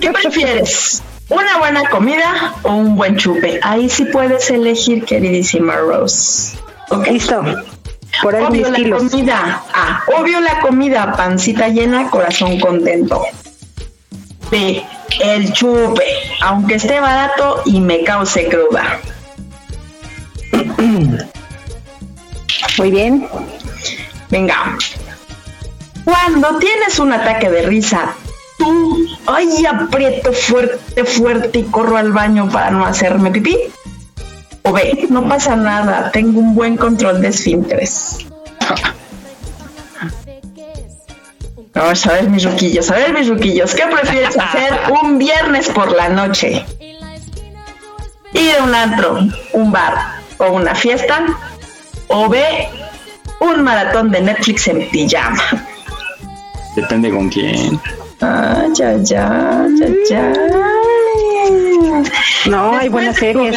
¿qué 0.00 0.10
prefieres? 0.10 1.02
¿Una 1.30 1.58
buena 1.58 1.88
comida 1.88 2.54
o 2.64 2.72
un 2.72 2.96
buen 2.96 3.16
chupe? 3.16 3.60
Ahí 3.62 3.88
sí 3.88 4.04
puedes 4.06 4.50
elegir, 4.50 5.04
queridísima 5.04 5.76
Rose. 5.76 6.58
Listo. 7.08 7.42
Por 8.20 8.34
algo 8.34 8.48
obvio 8.48 8.68
la 8.68 8.76
kilos. 8.76 9.04
comida. 9.04 9.62
A. 9.72 10.02
Obvio 10.18 10.40
la 10.40 10.58
comida, 10.60 11.12
pancita 11.16 11.68
llena, 11.68 12.10
corazón 12.10 12.58
contento. 12.58 13.22
B. 14.50 14.84
El 15.20 15.52
chupe, 15.52 16.04
aunque 16.40 16.74
esté 16.74 16.98
barato 16.98 17.62
y 17.64 17.80
me 17.80 18.02
cause 18.02 18.48
cruda. 18.48 18.98
Muy 22.78 22.90
bien. 22.90 23.28
Venga. 24.30 24.76
Cuando 26.04 26.58
tienes 26.58 26.98
un 26.98 27.12
ataque 27.12 27.48
de 27.50 27.62
risa, 27.62 28.14
tú, 28.60 29.06
ay, 29.26 29.66
aprieto 29.66 30.32
fuerte, 30.32 31.04
fuerte 31.04 31.58
y 31.58 31.62
corro 31.64 31.96
al 31.96 32.12
baño 32.12 32.48
para 32.48 32.70
no 32.70 32.84
hacerme 32.84 33.32
pipí. 33.32 33.56
O 34.62 34.72
B, 34.72 35.06
no 35.08 35.26
pasa 35.26 35.56
nada, 35.56 36.10
tengo 36.12 36.38
un 36.38 36.54
buen 36.54 36.76
control 36.76 37.20
de 37.20 37.28
esfínteres. 37.28 38.18
Vamos 41.74 42.06
a 42.06 42.12
ver 42.12 42.28
mis 42.28 42.44
ruquillos, 42.44 42.90
a 42.90 42.96
ver 42.96 43.14
mis 43.14 43.28
ruquillos, 43.28 43.74
¿qué 43.74 43.86
prefieres 43.86 44.36
hacer 44.36 44.78
un 45.02 45.18
viernes 45.18 45.68
por 45.70 45.90
la 45.92 46.08
noche? 46.10 46.64
Ir 48.34 48.56
a 48.58 48.62
un 48.62 48.74
antro, 48.74 49.18
un 49.54 49.72
bar 49.72 50.20
o 50.38 50.52
una 50.52 50.74
fiesta. 50.74 51.26
O 52.08 52.28
B, 52.28 52.42
un 53.40 53.62
maratón 53.62 54.10
de 54.10 54.20
Netflix 54.20 54.68
en 54.68 54.88
pijama. 54.90 55.42
Depende 56.76 57.10
con 57.10 57.28
quién. 57.28 57.80
Ah, 58.20 58.66
ya, 58.74 58.96
ya, 58.98 59.66
ya, 59.78 59.88
ya. 60.08 60.32
No, 62.46 62.76
hay 62.76 62.88
buenas 62.88 63.16
series. 63.16 63.56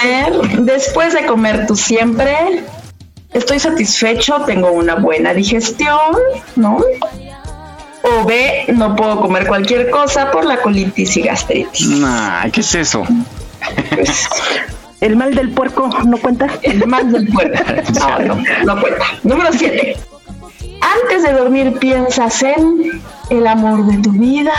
después 0.59 1.13
de 1.13 1.25
comer 1.25 1.67
tú 1.67 1.75
siempre, 1.75 2.63
estoy 3.33 3.59
satisfecho, 3.59 4.41
tengo 4.45 4.71
una 4.71 4.95
buena 4.95 5.33
digestión, 5.33 6.15
¿no? 6.55 6.77
O 8.03 8.25
B, 8.25 8.65
no 8.75 8.95
puedo 8.95 9.19
comer 9.21 9.47
cualquier 9.47 9.89
cosa 9.89 10.31
por 10.31 10.45
la 10.45 10.61
colitis 10.61 11.15
y 11.17 11.21
gastritis. 11.21 11.87
Nah, 11.87 12.49
¿qué 12.51 12.61
es 12.61 12.75
eso? 12.75 13.03
El 14.99 15.15
mal 15.17 15.35
del 15.35 15.51
puerco 15.51 15.89
no 16.05 16.17
cuenta. 16.17 16.47
El 16.61 16.87
mal 16.87 17.11
del 17.11 17.27
puerco. 17.27 17.61
No, 17.99 18.19
no, 18.19 18.43
no 18.65 18.81
cuenta. 18.81 19.05
Número 19.23 19.51
7. 19.51 19.97
Antes 20.81 21.23
de 21.23 21.33
dormir 21.33 21.79
piensas 21.79 22.41
en 22.43 23.01
el 23.29 23.47
amor 23.47 23.85
de 23.85 23.97
tu 24.01 24.11
vida 24.11 24.53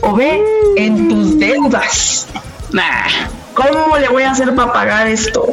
o 0.00 0.14
B, 0.14 0.42
en 0.76 1.08
tus 1.08 1.38
deudas. 1.38 2.26
Nah. 2.72 3.06
¿Cómo 3.54 3.96
le 3.96 4.08
voy 4.08 4.22
a 4.22 4.30
hacer 4.30 4.54
para 4.54 4.72
pagar 4.72 5.08
esto? 5.08 5.46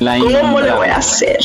La 0.00 0.18
¿Cómo 0.18 0.60
le 0.60 0.72
voy 0.72 0.88
a 0.88 0.96
hacer? 0.96 1.38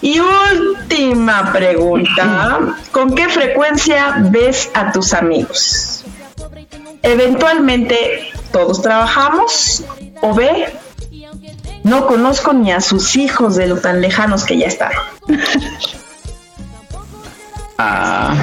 Y 0.00 0.20
última 0.20 1.52
pregunta, 1.52 2.60
¿con 2.92 3.14
qué 3.14 3.28
frecuencia 3.28 4.18
ves 4.30 4.70
a 4.74 4.92
tus 4.92 5.12
amigos? 5.12 6.04
Eventualmente 7.02 8.30
todos 8.52 8.80
trabajamos 8.80 9.82
o 10.20 10.34
B, 10.34 10.66
no 11.82 12.06
conozco 12.06 12.52
ni 12.52 12.70
a 12.70 12.80
sus 12.80 13.16
hijos 13.16 13.56
de 13.56 13.66
lo 13.66 13.78
tan 13.78 14.00
lejanos 14.00 14.44
que 14.44 14.58
ya 14.58 14.66
están. 14.66 14.92
Ah. 17.78 18.34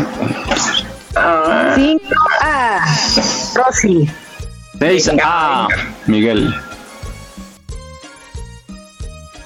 Cinco 1.75 2.15
A. 2.41 2.85
Rosy. 3.55 4.09
Seis 4.79 5.09
A. 5.23 5.67
Miguel. 6.07 6.53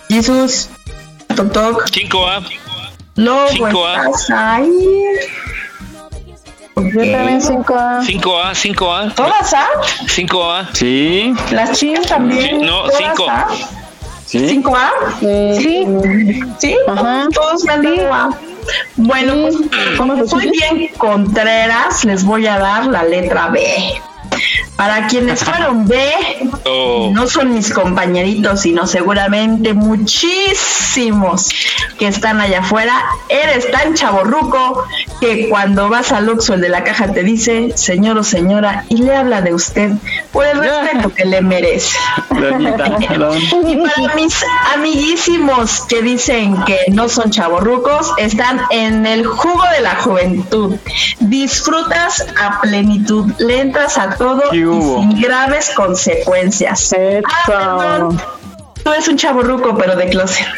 Jesús, 0.09 0.69
Toc 1.35 1.51
Toc, 1.51 1.85
5A. 1.91 2.43
Cinco 3.51 3.85
A. 3.85 4.05
¿estás 4.05 4.29
ahí? 4.31 5.03
Yo 6.75 7.11
también 7.11 7.41
5A. 7.41 8.01
5A, 8.05 8.53
5A. 8.53 9.15
¿Todas 9.15 9.53
A? 9.53 9.67
5A. 10.05 10.67
Sí. 10.73 11.33
Las 11.51 11.77
chim 11.77 12.01
también. 12.03 12.41
Sí, 12.41 12.65
no, 12.65 12.83
¿Todas 12.83 12.97
cinco. 12.97 13.29
A? 13.29 13.47
Sí. 14.25 14.49
¿Cinco 14.49 14.75
A? 14.75 14.91
Sí. 15.19 15.85
¿Sí? 16.59 16.75
Todos 17.33 17.63
me 17.63 17.73
han 17.73 17.81
dado 17.81 18.13
A. 18.13 18.29
Bueno, 18.95 19.33
pues 19.41 19.57
como 19.97 20.25
soy 20.27 20.49
bien 20.51 20.89
Contreras, 20.97 22.03
les 22.05 22.23
voy 22.23 22.47
a 22.47 22.57
dar 22.59 22.87
la 22.87 23.03
letra 23.03 23.49
B. 23.49 23.61
Para 24.77 25.07
quienes 25.07 25.39
fueron 25.43 25.87
B, 25.87 25.97
Oh. 26.69 27.11
no 27.13 27.27
son 27.27 27.53
mis 27.53 27.71
compañeritos, 27.71 28.61
sino 28.61 28.87
seguramente 28.87 29.73
muchísimos 29.73 31.49
que 31.97 32.07
están 32.07 32.41
allá 32.41 32.59
afuera. 32.59 32.93
Eres 33.29 33.71
tan 33.71 33.93
chaborruco 33.93 34.83
que 35.21 35.49
cuando 35.49 35.89
vas 35.89 36.11
al 36.11 36.29
Oxxo 36.29 36.55
el 36.55 36.61
de 36.61 36.69
la 36.69 36.83
caja 36.83 37.11
te 37.13 37.23
dice 37.23 37.71
señor 37.75 38.17
o 38.17 38.23
señora 38.23 38.85
y 38.89 38.97
le 38.97 39.15
habla 39.15 39.41
de 39.41 39.53
usted 39.53 39.91
por 40.31 40.45
el 40.45 40.59
respeto 40.59 41.13
que 41.13 41.25
le 41.25 41.41
merece. 41.41 41.97
Y 43.67 43.75
para 43.77 44.15
mis 44.15 44.43
amiguísimos 44.75 45.81
que 45.87 46.01
dicen 46.01 46.63
que 46.65 46.79
no 46.91 47.09
son 47.09 47.31
chavorrucos, 47.31 48.13
están 48.17 48.61
en 48.69 49.05
el 49.05 49.25
jugo 49.25 49.63
de 49.75 49.81
la 49.81 49.95
juventud. 49.95 50.75
Disfrutas 51.19 52.25
a 52.39 52.61
plenitud, 52.61 53.31
le 53.39 53.61
entras 53.61 53.97
a 53.97 54.15
todo 54.15 54.53
y 54.53 54.63
hubo? 54.67 55.01
sin 55.01 55.21
graves 55.21 55.71
consecuencias. 55.75 56.93
Ah. 57.47 58.09
Tú 58.83 58.91
eres 58.91 59.07
un 59.07 59.17
chavorruco, 59.17 59.75
pero 59.77 59.95
de 59.95 60.09
closet. 60.09 60.47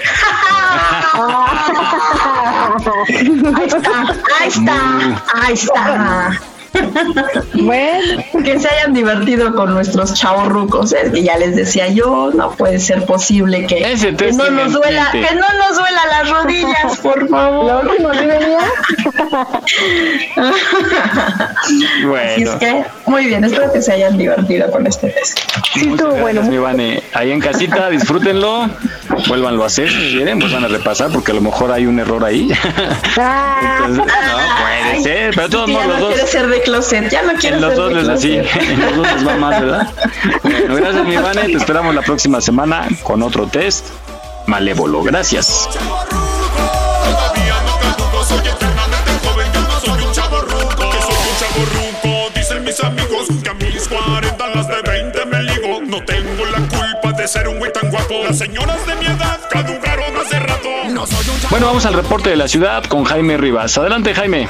ahí 3.56 3.68
está, 3.68 4.16
ahí 4.40 4.48
está, 4.48 5.24
ahí 5.34 5.54
está. 5.54 6.40
Bueno, 7.54 8.24
que 8.44 8.60
se 8.60 8.68
hayan 8.70 8.94
divertido 8.94 9.54
con 9.56 9.74
nuestros 9.74 10.14
chavos 10.14 10.48
rucos. 10.48 10.94
Es 10.94 11.12
que 11.12 11.24
ya 11.24 11.38
les 11.38 11.56
decía 11.56 11.88
yo, 11.90 12.32
no 12.34 12.52
puede 12.52 12.80
ser 12.80 13.06
posible 13.06 13.66
que, 13.68 13.92
Ese 13.92 14.08
que 14.10 14.14
test 14.14 14.38
no 14.40 14.50
nos 14.50 14.74
duela, 14.74 15.10
que 15.12 15.20
no 15.36 15.48
nos 15.58 15.78
duela 15.78 16.02
las 16.12 16.30
rodillas, 16.30 16.98
por 17.02 17.28
favor. 17.30 17.90
Así 20.36 21.84
es 21.84 22.06
Bueno. 22.08 22.60
que, 22.60 22.84
muy 23.06 23.26
bien, 23.26 23.44
espero 23.44 23.72
que 23.72 23.82
se 23.82 23.94
hayan 23.94 24.18
divertido 24.18 24.70
con 24.72 24.88
este 24.88 25.10
test. 25.10 25.40
Sí, 25.74 25.90
estuvo 25.90 26.12
bueno. 26.16 26.42
Mi 26.44 26.58
Vane, 26.58 27.04
ahí 27.14 27.32
en 27.32 27.40
casita, 27.40 27.90
disfrútenlo, 27.90 28.70
vuélvanlo 29.28 29.64
a 29.64 29.68
hacer 29.68 29.90
si 29.90 30.14
quieren, 30.16 30.40
vuelvan 30.40 30.66
a 30.66 30.68
repasar 30.68 31.10
porque 31.12 31.32
a 31.32 31.36
lo 31.36 31.42
mejor 31.42 31.72
hay 31.72 31.86
un 31.86 32.00
error 32.00 32.24
ahí. 32.24 32.50
Entonces, 33.80 33.98
no 33.98 34.06
puede 34.06 35.04
ser, 35.04 35.32
pero 35.36 35.50
todos 35.50 35.66
Sí, 35.68 35.74
ya 35.74 35.84
modos 35.86 36.00
no 36.00 36.10
los 36.10 36.20
dos, 36.20 36.30
ser 36.30 36.48
de 36.60 36.64
closet, 36.64 37.10
ya 37.10 37.22
no 37.24 37.34
quiere 37.34 37.56
en 37.58 37.62
los 37.62 37.76
dos 37.76 37.92
les 37.92 38.08
así, 38.08 38.34
en 38.60 38.80
los 38.80 38.96
dos 38.96 39.14
les 39.14 39.28
va 39.28 39.36
más, 39.38 39.62
¿verdad? 39.62 39.94
Bueno, 40.44 40.76
gracias 40.76 41.06
mi 41.06 41.18
Vane, 41.18 41.42
te 41.44 41.58
esperamos 41.58 41.96
la 41.96 42.02
próxima 42.02 42.42
semana 42.42 42.88
con 43.04 43.22
otro 43.24 43.48
test 43.48 43.88
malévolo. 44.48 45.04
Gracias. 45.04 45.70
Soy 48.28 48.40
eternamente 48.40 49.12
joven, 49.24 49.48
yo 49.54 49.62
no 49.62 49.80
soy 49.80 50.04
un 50.04 50.12
chavo 50.12 50.42
ruco. 50.42 50.90
Que 50.92 51.02
soy 51.02 51.16
un 51.16 51.38
chavo 51.40 51.66
ruco, 51.74 52.32
dicen 52.36 52.64
mis 52.64 52.80
amigos. 52.84 53.28
Que 53.44 53.50
a 53.50 53.54
mis 53.54 53.88
40 53.88 54.48
las 54.50 54.68
de 54.68 54.82
20 54.82 55.26
me 55.26 55.44
ligo. 55.44 55.82
No 55.88 56.04
tengo 56.04 56.46
la 56.46 56.58
culpa 56.58 57.14
de 57.18 57.28
ser 57.28 57.48
un 57.48 57.58
güey 57.60 57.72
tan 57.72 57.90
guapo. 57.90 58.24
Las 58.28 58.38
señoras 58.38 58.86
de 58.86 58.96
mi 58.96 59.06
edad 59.06 59.40
caducaron 59.50 60.18
hace 60.18 60.40
rato. 60.40 60.70
No 60.90 61.08
soy 61.08 61.30
un 61.30 61.50
Bueno, 61.50 61.68
vamos 61.68 61.86
al 61.86 61.94
reporte 61.94 62.30
de 62.30 62.36
la 62.36 62.48
ciudad 62.48 62.84
con 62.84 63.04
Jaime 63.06 63.38
Rivas. 63.38 63.78
Adelante, 63.78 64.14
Jaime. 64.14 64.48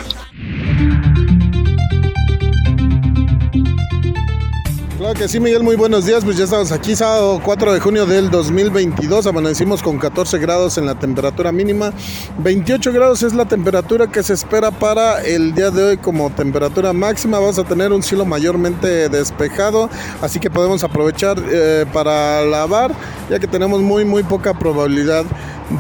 Que 5.16 5.28
sí, 5.28 5.40
Miguel, 5.40 5.64
muy 5.64 5.76
buenos 5.76 6.06
días. 6.06 6.24
Pues 6.24 6.38
ya 6.38 6.44
estamos 6.44 6.72
aquí, 6.72 6.96
sábado 6.96 7.42
4 7.44 7.74
de 7.74 7.80
junio 7.80 8.06
del 8.06 8.30
2022. 8.30 9.26
Amanecimos 9.26 9.82
con 9.82 9.98
14 9.98 10.38
grados 10.38 10.78
en 10.78 10.86
la 10.86 11.00
temperatura 11.00 11.52
mínima. 11.52 11.92
28 12.38 12.94
grados 12.94 13.24
es 13.24 13.34
la 13.34 13.46
temperatura 13.46 14.08
que 14.08 14.22
se 14.22 14.34
espera 14.34 14.70
para 14.70 15.22
el 15.24 15.56
día 15.56 15.72
de 15.72 15.84
hoy 15.84 15.98
como 15.98 16.30
temperatura 16.30 16.94
máxima. 16.94 17.40
Vamos 17.40 17.58
a 17.58 17.64
tener 17.64 17.92
un 17.92 18.04
cielo 18.04 18.24
mayormente 18.24 19.10
despejado, 19.10 19.90
así 20.22 20.40
que 20.40 20.52
podemos 20.52 20.84
aprovechar 20.84 21.42
eh, 21.52 21.86
para 21.92 22.46
lavar, 22.46 22.92
ya 23.30 23.40
que 23.40 23.48
tenemos 23.48 23.82
muy, 23.82 24.06
muy 24.06 24.22
poca 24.22 24.54
probabilidad 24.54 25.26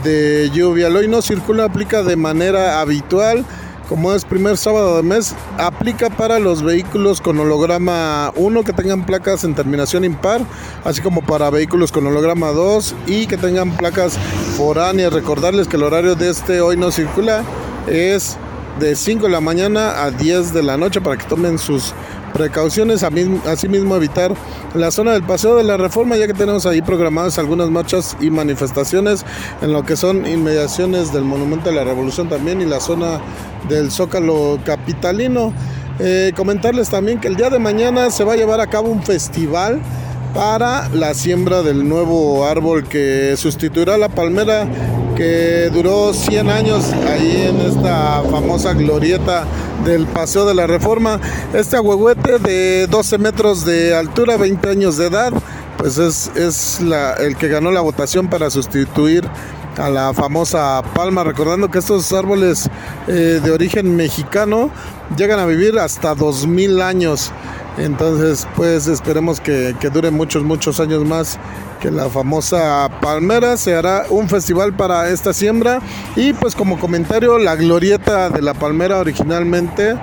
de 0.03 0.49
lluvia. 0.53 0.88
Hoy 0.88 1.07
no 1.07 1.21
circula, 1.21 1.65
aplica 1.65 2.01
de 2.01 2.15
manera 2.15 2.82
habitual. 2.82 3.45
Como 3.89 4.13
es 4.13 4.23
primer 4.23 4.55
sábado 4.55 4.97
de 4.97 5.01
mes, 5.01 5.33
aplica 5.57 6.11
para 6.11 6.37
los 6.37 6.61
vehículos 6.61 7.21
con 7.21 7.39
holograma 7.39 8.31
1 8.35 8.63
que 8.63 8.71
tengan 8.71 9.03
placas 9.03 9.43
en 9.43 9.55
terminación 9.55 10.05
impar, 10.05 10.41
así 10.83 11.01
como 11.01 11.23
para 11.23 11.49
vehículos 11.49 11.91
con 11.91 12.05
holograma 12.05 12.51
2 12.51 12.95
y 13.07 13.25
que 13.25 13.35
tengan 13.35 13.75
placas 13.75 14.15
foráneas. 14.55 15.11
Recordarles 15.11 15.67
que 15.67 15.77
el 15.77 15.81
horario 15.81 16.13
de 16.13 16.29
este 16.29 16.61
hoy 16.61 16.77
no 16.77 16.91
circula 16.91 17.43
es 17.87 18.37
de 18.79 18.95
5 18.95 19.25
de 19.25 19.31
la 19.31 19.41
mañana 19.41 20.03
a 20.03 20.11
10 20.11 20.53
de 20.53 20.61
la 20.61 20.77
noche 20.77 21.01
para 21.01 21.17
que 21.17 21.25
tomen 21.25 21.57
sus 21.57 21.95
precauciones, 22.39 23.03
asimismo 23.03 23.97
evitar 23.97 24.33
la 24.73 24.91
zona 24.91 25.11
del 25.11 25.23
Paseo 25.23 25.57
de 25.57 25.65
la 25.65 25.75
Reforma, 25.75 26.15
ya 26.15 26.25
que 26.25 26.33
tenemos 26.33 26.65
ahí 26.65 26.81
programadas 26.81 27.37
algunas 27.37 27.69
marchas 27.69 28.15
y 28.21 28.29
manifestaciones 28.29 29.25
en 29.61 29.73
lo 29.73 29.83
que 29.83 29.97
son 29.97 30.25
inmediaciones 30.25 31.11
del 31.11 31.25
Monumento 31.25 31.69
de 31.69 31.75
la 31.75 31.83
Revolución 31.83 32.29
también 32.29 32.61
y 32.61 32.65
la 32.65 32.79
zona 32.79 33.19
del 33.67 33.91
Zócalo 33.91 34.57
Capitalino. 34.63 35.53
Eh, 35.99 36.31
comentarles 36.33 36.89
también 36.89 37.19
que 37.19 37.27
el 37.27 37.35
día 37.35 37.49
de 37.49 37.59
mañana 37.59 38.09
se 38.09 38.23
va 38.23 38.33
a 38.33 38.35
llevar 38.37 38.61
a 38.61 38.67
cabo 38.67 38.87
un 38.87 39.03
festival 39.03 39.81
para 40.34 40.89
la 40.89 41.13
siembra 41.13 41.61
del 41.61 41.88
nuevo 41.88 42.45
árbol 42.45 42.88
que 42.88 43.36
sustituirá 43.38 43.97
la 43.97 44.09
palmera 44.09 44.67
que 45.15 45.69
duró 45.73 46.13
100 46.13 46.49
años 46.49 46.93
ahí 47.07 47.47
en 47.49 47.59
esta 47.59 48.23
famosa 48.32 48.73
glorieta 48.73 49.45
del 49.84 50.05
Paseo 50.05 50.45
de 50.45 50.53
la 50.53 50.65
Reforma. 50.65 51.19
Este 51.53 51.75
ahuehuete 51.75 52.39
de 52.39 52.88
12 52.88 53.17
metros 53.17 53.65
de 53.65 53.93
altura, 53.93 54.38
20 54.38 54.69
años 54.69 54.97
de 54.97 55.07
edad, 55.07 55.34
pues 55.77 55.97
es, 55.97 56.32
es 56.36 56.80
el 57.19 57.36
que 57.36 57.49
ganó 57.49 57.71
la 57.71 57.82
votación 57.82 58.30
para 58.30 58.49
sustituir 58.49 59.25
a 59.77 59.89
la 59.89 60.13
famosa 60.13 60.82
palma, 60.93 61.23
recordando 61.23 61.69
que 61.69 61.80
estos 61.80 62.11
árboles 62.13 62.69
eh, 63.07 63.39
de 63.43 63.51
origen 63.51 63.95
mexicano 63.95 64.69
llegan 65.17 65.39
a 65.39 65.45
vivir 65.45 65.80
hasta 65.80 66.15
2000 66.15 66.82
años. 66.82 67.32
Entonces, 67.80 68.47
pues 68.55 68.88
esperemos 68.88 69.39
que, 69.39 69.75
que 69.80 69.89
dure 69.89 70.11
muchos, 70.11 70.43
muchos 70.43 70.80
años 70.80 71.05
más 71.05 71.39
que 71.80 71.89
la 71.89 72.09
famosa 72.09 72.89
palmera. 73.01 73.57
Se 73.57 73.73
hará 73.73 74.05
un 74.09 74.27
festival 74.27 74.73
para 74.73 75.09
esta 75.09 75.34
siembra. 75.34 75.80
Y 76.15 76.34
pues 76.34 76.55
como 76.55 76.77
comentario, 76.77 77.38
la 77.38 77.55
glorieta 77.55 78.30
de 78.30 78.41
la 78.41 78.53
palmera 78.53 78.99
originalmente 78.99 79.95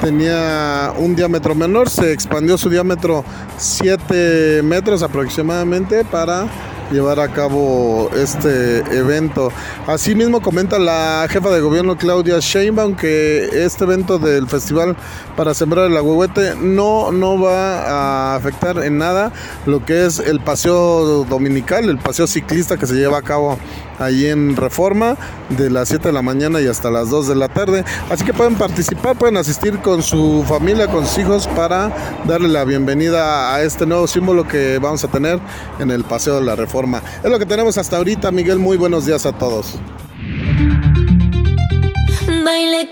tenía 0.00 0.92
un 0.98 1.16
diámetro 1.16 1.54
menor, 1.54 1.88
se 1.88 2.12
expandió 2.12 2.58
su 2.58 2.68
diámetro 2.68 3.24
7 3.56 4.62
metros 4.62 5.02
aproximadamente 5.02 6.04
para 6.04 6.46
llevar 6.90 7.20
a 7.20 7.28
cabo 7.28 8.10
este 8.16 8.78
evento. 8.96 9.50
Asimismo 9.86 10.40
comenta 10.40 10.78
la 10.78 11.26
jefa 11.28 11.50
de 11.50 11.60
gobierno 11.60 11.96
Claudia 11.96 12.38
Sheinbaum 12.40 12.94
que 12.94 13.64
este 13.64 13.84
evento 13.84 14.18
del 14.18 14.48
festival 14.48 14.96
para 15.36 15.54
sembrar 15.54 15.86
el 15.86 15.96
agüehuete 15.96 16.54
no, 16.56 17.12
no 17.12 17.40
va 17.40 18.32
a 18.32 18.36
afectar 18.36 18.78
en 18.84 18.98
nada 18.98 19.32
lo 19.66 19.84
que 19.84 20.06
es 20.06 20.18
el 20.18 20.40
paseo 20.40 21.24
dominical, 21.24 21.88
el 21.88 21.98
paseo 21.98 22.26
ciclista 22.26 22.76
que 22.76 22.86
se 22.86 22.94
lleva 22.94 23.18
a 23.18 23.22
cabo 23.22 23.58
ahí 23.98 24.26
en 24.26 24.56
Reforma 24.56 25.16
de 25.50 25.70
las 25.70 25.88
7 25.88 26.08
de 26.08 26.12
la 26.12 26.22
mañana 26.22 26.60
y 26.60 26.66
hasta 26.66 26.90
las 26.90 27.10
2 27.10 27.28
de 27.28 27.36
la 27.36 27.48
tarde. 27.48 27.84
Así 28.10 28.24
que 28.24 28.32
pueden 28.32 28.56
participar, 28.56 29.16
pueden 29.16 29.36
asistir 29.36 29.78
con 29.78 30.02
su 30.02 30.44
familia, 30.48 30.88
con 30.88 31.06
sus 31.06 31.18
hijos 31.18 31.46
para 31.48 31.92
darle 32.24 32.48
la 32.48 32.64
bienvenida 32.64 33.54
a 33.54 33.62
este 33.62 33.86
nuevo 33.86 34.06
símbolo 34.06 34.46
que 34.46 34.78
vamos 34.78 35.04
a 35.04 35.08
tener 35.08 35.38
en 35.78 35.90
el 35.90 36.04
Paseo 36.04 36.36
de 36.36 36.42
la 36.42 36.56
Reforma. 36.56 36.73
Es 37.22 37.30
lo 37.30 37.38
que 37.38 37.46
tenemos 37.46 37.78
hasta 37.78 37.98
ahorita, 37.98 38.32
Miguel. 38.32 38.58
Muy 38.58 38.76
buenos 38.76 39.06
días 39.06 39.24
a 39.26 39.32
todos. 39.32 39.78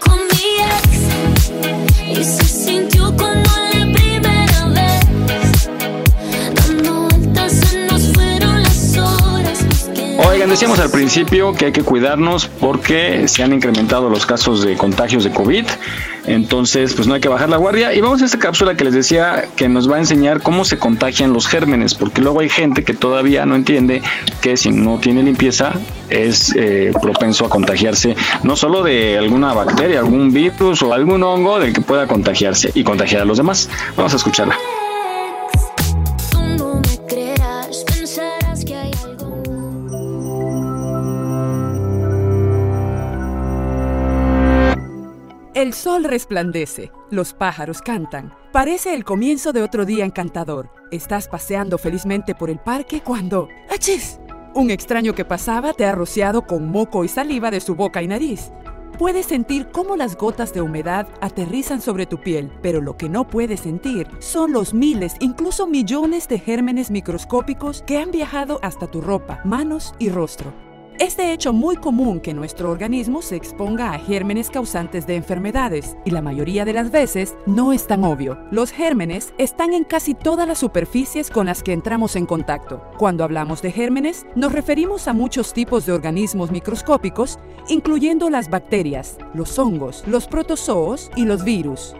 Con 0.00 0.16
mi 0.16 0.56
ex 0.78 2.20
y 2.20 2.24
se 2.24 2.44
sintió 2.44 3.14
como 3.16 3.61
Oigan, 10.18 10.50
decíamos 10.50 10.78
al 10.78 10.90
principio 10.90 11.54
que 11.54 11.66
hay 11.66 11.72
que 11.72 11.82
cuidarnos 11.82 12.46
porque 12.46 13.28
se 13.28 13.42
han 13.42 13.52
incrementado 13.52 14.10
los 14.10 14.26
casos 14.26 14.62
de 14.62 14.76
contagios 14.76 15.24
de 15.24 15.30
COVID. 15.30 15.64
Entonces, 16.26 16.94
pues 16.94 17.08
no 17.08 17.14
hay 17.14 17.20
que 17.20 17.28
bajar 17.28 17.48
la 17.48 17.56
guardia. 17.56 17.94
Y 17.94 18.00
vamos 18.00 18.22
a 18.22 18.26
esta 18.26 18.38
cápsula 18.38 18.76
que 18.76 18.84
les 18.84 18.94
decía 18.94 19.46
que 19.56 19.68
nos 19.68 19.90
va 19.90 19.96
a 19.96 19.98
enseñar 19.98 20.42
cómo 20.42 20.64
se 20.64 20.78
contagian 20.78 21.32
los 21.32 21.48
gérmenes, 21.48 21.94
porque 21.94 22.20
luego 22.20 22.40
hay 22.40 22.48
gente 22.48 22.84
que 22.84 22.94
todavía 22.94 23.46
no 23.46 23.56
entiende 23.56 24.02
que 24.40 24.56
si 24.56 24.70
no 24.70 24.98
tiene 24.98 25.22
limpieza 25.22 25.72
es 26.10 26.54
eh, 26.56 26.92
propenso 27.00 27.46
a 27.46 27.48
contagiarse 27.48 28.14
no 28.42 28.54
solo 28.54 28.82
de 28.82 29.18
alguna 29.18 29.54
bacteria, 29.54 30.00
algún 30.00 30.32
virus 30.32 30.82
o 30.82 30.92
algún 30.92 31.22
hongo 31.22 31.58
del 31.58 31.72
que 31.72 31.80
pueda 31.80 32.06
contagiarse 32.06 32.70
y 32.74 32.84
contagiar 32.84 33.22
a 33.22 33.24
los 33.24 33.38
demás. 33.38 33.68
Vamos 33.96 34.12
a 34.12 34.16
escucharla. 34.16 34.56
El 45.62 45.74
sol 45.74 46.02
resplandece, 46.02 46.90
los 47.08 47.34
pájaros 47.34 47.82
cantan. 47.82 48.34
Parece 48.50 48.94
el 48.94 49.04
comienzo 49.04 49.52
de 49.52 49.62
otro 49.62 49.84
día 49.84 50.04
encantador. 50.04 50.72
Estás 50.90 51.28
paseando 51.28 51.78
felizmente 51.78 52.34
por 52.34 52.50
el 52.50 52.58
parque 52.58 53.00
cuando... 53.00 53.46
¡Achis! 53.70 54.18
Un 54.56 54.72
extraño 54.72 55.14
que 55.14 55.24
pasaba 55.24 55.72
te 55.72 55.86
ha 55.86 55.92
rociado 55.92 56.48
con 56.48 56.68
moco 56.68 57.04
y 57.04 57.08
saliva 57.08 57.52
de 57.52 57.60
su 57.60 57.76
boca 57.76 58.02
y 58.02 58.08
nariz. 58.08 58.50
Puedes 58.98 59.26
sentir 59.26 59.68
cómo 59.70 59.94
las 59.94 60.16
gotas 60.16 60.52
de 60.52 60.62
humedad 60.62 61.06
aterrizan 61.20 61.80
sobre 61.80 62.06
tu 62.06 62.20
piel, 62.20 62.50
pero 62.60 62.80
lo 62.80 62.96
que 62.96 63.08
no 63.08 63.28
puedes 63.28 63.60
sentir 63.60 64.08
son 64.18 64.50
los 64.50 64.74
miles, 64.74 65.14
incluso 65.20 65.68
millones 65.68 66.26
de 66.26 66.40
gérmenes 66.40 66.90
microscópicos 66.90 67.82
que 67.86 67.98
han 67.98 68.10
viajado 68.10 68.58
hasta 68.62 68.88
tu 68.88 69.00
ropa, 69.00 69.40
manos 69.44 69.94
y 70.00 70.08
rostro. 70.08 70.71
Es 70.98 71.16
de 71.16 71.32
hecho 71.32 71.52
muy 71.52 71.76
común 71.76 72.20
que 72.20 72.34
nuestro 72.34 72.70
organismo 72.70 73.22
se 73.22 73.36
exponga 73.36 73.92
a 73.92 73.98
gérmenes 73.98 74.50
causantes 74.50 75.06
de 75.06 75.16
enfermedades 75.16 75.96
y 76.04 76.10
la 76.10 76.22
mayoría 76.22 76.64
de 76.64 76.74
las 76.74 76.90
veces 76.90 77.34
no 77.46 77.72
es 77.72 77.86
tan 77.86 78.04
obvio. 78.04 78.38
Los 78.50 78.70
gérmenes 78.70 79.32
están 79.38 79.72
en 79.72 79.84
casi 79.84 80.14
todas 80.14 80.46
las 80.46 80.58
superficies 80.58 81.30
con 81.30 81.46
las 81.46 81.62
que 81.62 81.72
entramos 81.72 82.14
en 82.14 82.26
contacto. 82.26 82.82
Cuando 82.98 83.24
hablamos 83.24 83.62
de 83.62 83.72
gérmenes, 83.72 84.26
nos 84.36 84.52
referimos 84.52 85.08
a 85.08 85.12
muchos 85.12 85.52
tipos 85.52 85.86
de 85.86 85.92
organismos 85.92 86.50
microscópicos, 86.50 87.38
incluyendo 87.68 88.30
las 88.30 88.50
bacterias, 88.50 89.18
los 89.34 89.58
hongos, 89.58 90.04
los 90.06 90.26
protozoos 90.26 91.10
y 91.16 91.24
los 91.24 91.42
virus. 91.42 91.94